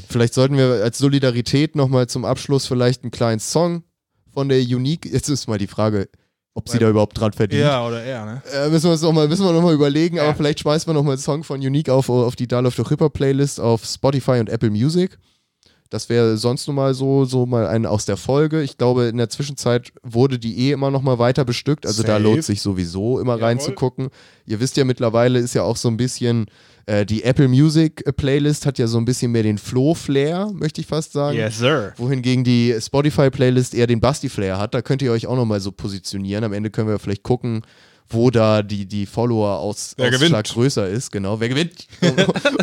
Vielleicht 0.08 0.36
sollten 0.36 0.58
wir 0.58 0.84
als 0.84 1.00
Solidarität 1.00 1.76
nochmal 1.76 2.06
zum 2.06 2.24
Abschluss 2.24 2.68
vielleicht 2.68 3.02
einen 3.04 3.10
kleinen 3.10 3.40
Song 3.40 3.84
von 4.32 4.48
der 4.48 4.60
Unique. 4.60 5.08
Jetzt 5.12 5.28
ist 5.30 5.48
mal 5.48 5.58
die 5.58 5.66
Frage, 5.66 6.08
ob 6.56 6.68
sie 6.70 6.80
da 6.80 6.90
überhaupt 6.90 7.20
dran 7.20 7.32
verdient. 7.34 7.62
er 7.64 7.86
oder 7.86 8.02
er, 8.02 8.26
ne? 8.26 8.42
Äh, 8.52 8.70
müssen 8.70 8.86
wir 8.86 8.94
uns 8.94 9.02
noch 9.02 9.12
mal, 9.12 9.28
müssen 9.28 9.46
wir 9.46 9.52
noch 9.52 9.62
mal 9.62 9.74
überlegen, 9.74 10.18
aber 10.20 10.30
Ja. 10.30 10.34
vielleicht 10.34 10.62
schmeißen 10.62 10.88
wir 10.90 10.94
noch 10.94 11.04
mal 11.04 11.12
einen 11.12 11.22
Song 11.22 11.44
von 11.44 11.60
Unique 11.60 11.90
auf, 11.90 12.10
auf 12.10 12.36
die 12.36 12.48
Da 12.48 12.62
läuft 12.62 12.80
doch 12.80 12.90
Ripper 12.90 13.10
Playlist 13.12 13.60
auf 13.60 13.86
Spotify 13.86 14.40
und 14.40 14.50
Apple 14.50 14.72
Music. 14.72 15.18
Das 15.92 16.10
wäre 16.10 16.36
sonst 16.38 16.66
nun 16.68 16.78
mal 16.78 16.94
so, 16.96 17.26
so 17.26 17.46
mal 17.46 17.68
ein 17.68 17.86
aus 17.86 18.06
der 18.06 18.18
Folge. 18.18 18.64
Ich 18.64 18.78
glaube, 18.78 19.06
in 19.06 19.18
der 19.18 19.30
Zwischenzeit 19.30 19.92
wurde 20.02 20.40
die 20.40 20.58
eh 20.68 20.72
immer 20.72 20.90
noch 20.90 21.04
mal 21.04 21.20
weiter 21.20 21.46
bestückt. 21.46 21.86
Also 21.86 22.02
da 22.02 22.14
Safe. 22.14 22.24
lohnt 22.24 22.44
sich 22.44 22.62
sowieso 22.62 23.20
immer 23.20 23.34
Jawohl. 23.34 23.44
reinzugucken. 23.46 24.08
Ihr 24.48 24.60
wisst 24.60 24.78
ja 24.78 24.84
mittlerweile 24.84 25.38
ist 25.40 25.54
ja 25.54 25.62
auch 25.64 25.78
so 25.78 25.88
ein 25.88 25.96
bisschen, 25.98 26.48
äh, 26.86 27.06
die 27.06 27.24
Apple 27.24 27.48
Music 27.48 28.04
Playlist 28.18 28.66
hat 28.66 28.78
ja 28.78 28.88
so 28.88 28.98
ein 28.98 29.06
bisschen 29.06 29.32
mehr 29.32 29.44
den 29.44 29.58
Flow-Flair, 29.58 30.52
möchte 30.54 30.82
ich 30.82 30.88
fast 30.88 31.14
sagen. 31.14 31.38
Yes, 31.38 31.58
sir. 31.60 31.94
Wohingegen 31.98 32.44
die 32.44 32.76
Spotify-Playlist 32.80 33.74
eher 33.74 33.88
den 33.88 34.00
Basti-Flair 34.00 34.58
hat. 34.58 34.74
Da 34.74 34.82
könnt 34.82 35.02
ihr 35.02 35.12
euch 35.12 35.28
auch 35.28 35.36
nochmal 35.36 35.60
so 35.60 35.72
positionieren. 35.72 36.44
Am 36.44 36.54
Ende 36.54 36.70
können 36.70 36.88
wir 36.88 37.00
vielleicht 37.00 37.24
gucken, 37.24 37.62
wo 38.08 38.30
da 38.30 38.62
die, 38.62 38.86
die 38.86 39.06
Follower-Ausschlag 39.08 40.12
Wer 40.12 40.20
gewinnt. 40.20 40.48
größer 40.48 40.88
ist. 40.88 41.12
Genau, 41.12 41.40
wer 41.40 41.50
gewinnt, 41.50 41.88
um, 42.02 42.10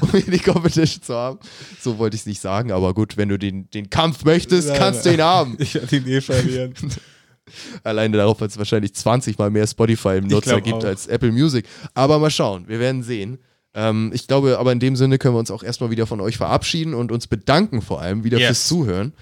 um 0.02 0.10
hier 0.12 0.22
die 0.30 0.38
Competition 0.38 1.02
zu 1.02 1.14
haben. 1.14 1.38
So 1.80 1.98
wollte 1.98 2.14
ich 2.14 2.22
es 2.22 2.26
nicht 2.26 2.40
sagen, 2.40 2.70
aber 2.70 2.94
gut, 2.94 3.16
wenn 3.16 3.28
du 3.28 3.38
den, 3.38 3.68
den 3.70 3.90
Kampf 3.90 4.24
möchtest, 4.24 4.68
Nein, 4.68 4.78
kannst 4.78 5.04
du 5.04 5.08
nein. 5.10 5.18
ihn 5.18 5.22
haben. 5.24 5.56
Ich 5.58 5.74
werde 5.74 5.96
ihn 5.96 6.06
eh 6.06 6.20
verlieren. 6.20 6.74
Alleine 7.82 8.16
darauf, 8.18 8.40
weil 8.40 8.48
es 8.48 8.56
wahrscheinlich 8.56 8.94
20 8.94 9.36
mal 9.36 9.50
mehr 9.50 9.66
Spotify 9.66 10.18
im 10.18 10.28
Nutzer 10.28 10.60
gibt 10.60 10.76
auch. 10.76 10.84
als 10.84 11.08
Apple 11.08 11.32
Music. 11.32 11.66
Aber 11.92 12.18
mal 12.20 12.30
schauen, 12.30 12.68
wir 12.68 12.78
werden 12.78 13.02
sehen. 13.02 13.38
Ähm, 13.74 14.10
ich 14.14 14.26
glaube, 14.26 14.58
aber 14.58 14.72
in 14.72 14.80
dem 14.80 14.96
Sinne 14.96 15.18
können 15.18 15.34
wir 15.34 15.38
uns 15.38 15.50
auch 15.50 15.62
erstmal 15.62 15.90
wieder 15.90 16.06
von 16.06 16.20
euch 16.20 16.36
verabschieden 16.36 16.94
und 16.94 17.10
uns 17.12 17.26
bedanken 17.26 17.80
vor 17.82 18.00
allem 18.02 18.24
wieder 18.24 18.38
Yes. 18.38 18.46
fürs 18.48 18.68
Zuhören. 18.68 19.12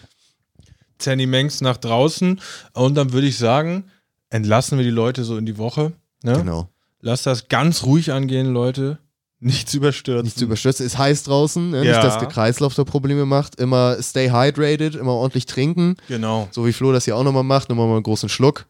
Zanny 0.99 1.27
Mengs 1.27 1.61
nach 1.61 1.77
draußen 1.77 2.41
und 2.75 2.95
dann 2.95 3.13
würde 3.13 3.27
ich 3.27 3.39
sagen, 3.39 3.85
entlassen 4.29 4.77
wir 4.79 4.85
die 4.85 4.91
Leute 4.91 5.25
so 5.25 5.37
in 5.37 5.47
die 5.47 5.57
Woche. 5.57 5.93
Ne? 6.23 6.35
Genau. 6.35 6.69
Lasst 7.01 7.27
das 7.27 7.49
ganz 7.49 7.85
ruhig 7.85 8.13
angehen, 8.13 8.53
Leute. 8.53 8.99
Nichts 9.43 9.73
überstürzen. 9.73 10.25
Nicht 10.25 10.37
zu 10.39 10.45
überstürzen. 10.45 10.85
Ist 10.85 10.99
heiß 10.99 11.23
draußen, 11.23 11.71
ne? 11.71 11.79
Ja. 11.83 11.93
nicht, 11.93 12.05
dass 12.05 12.19
der 12.19 12.29
Kreislauf 12.29 12.75
da 12.75 12.85
Probleme 12.85 13.25
macht. 13.25 13.59
Immer 13.59 13.97
stay 14.03 14.29
hydrated, 14.31 14.95
immer 14.97 15.13
ordentlich 15.13 15.47
trinken. 15.47 15.97
Genau. 16.09 16.49
So 16.51 16.67
wie 16.67 16.75
Flo 16.75 16.93
das 16.93 17.07
ja 17.07 17.15
auch 17.15 17.25
nochmal 17.25 17.43
macht. 17.45 17.71
Nochmal 17.71 17.87
mal 17.87 17.95
einen 17.95 18.03
großen 18.03 18.29
Schluck. 18.29 18.67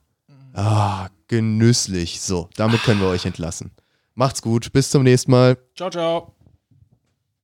Ah, 0.53 1.09
genüsslich. 1.27 2.21
So, 2.21 2.49
damit 2.55 2.83
können 2.85 3.01
wir 3.01 3.09
euch 3.09 3.25
entlassen. 3.27 3.73
Macht's 4.15 4.43
gut. 4.43 4.73
Bis 4.73 4.91
zum 4.91 5.03
nächsten 5.03 5.31
Mal. 5.31 5.57
Ciao, 5.77 5.91
ciao. 5.91 6.40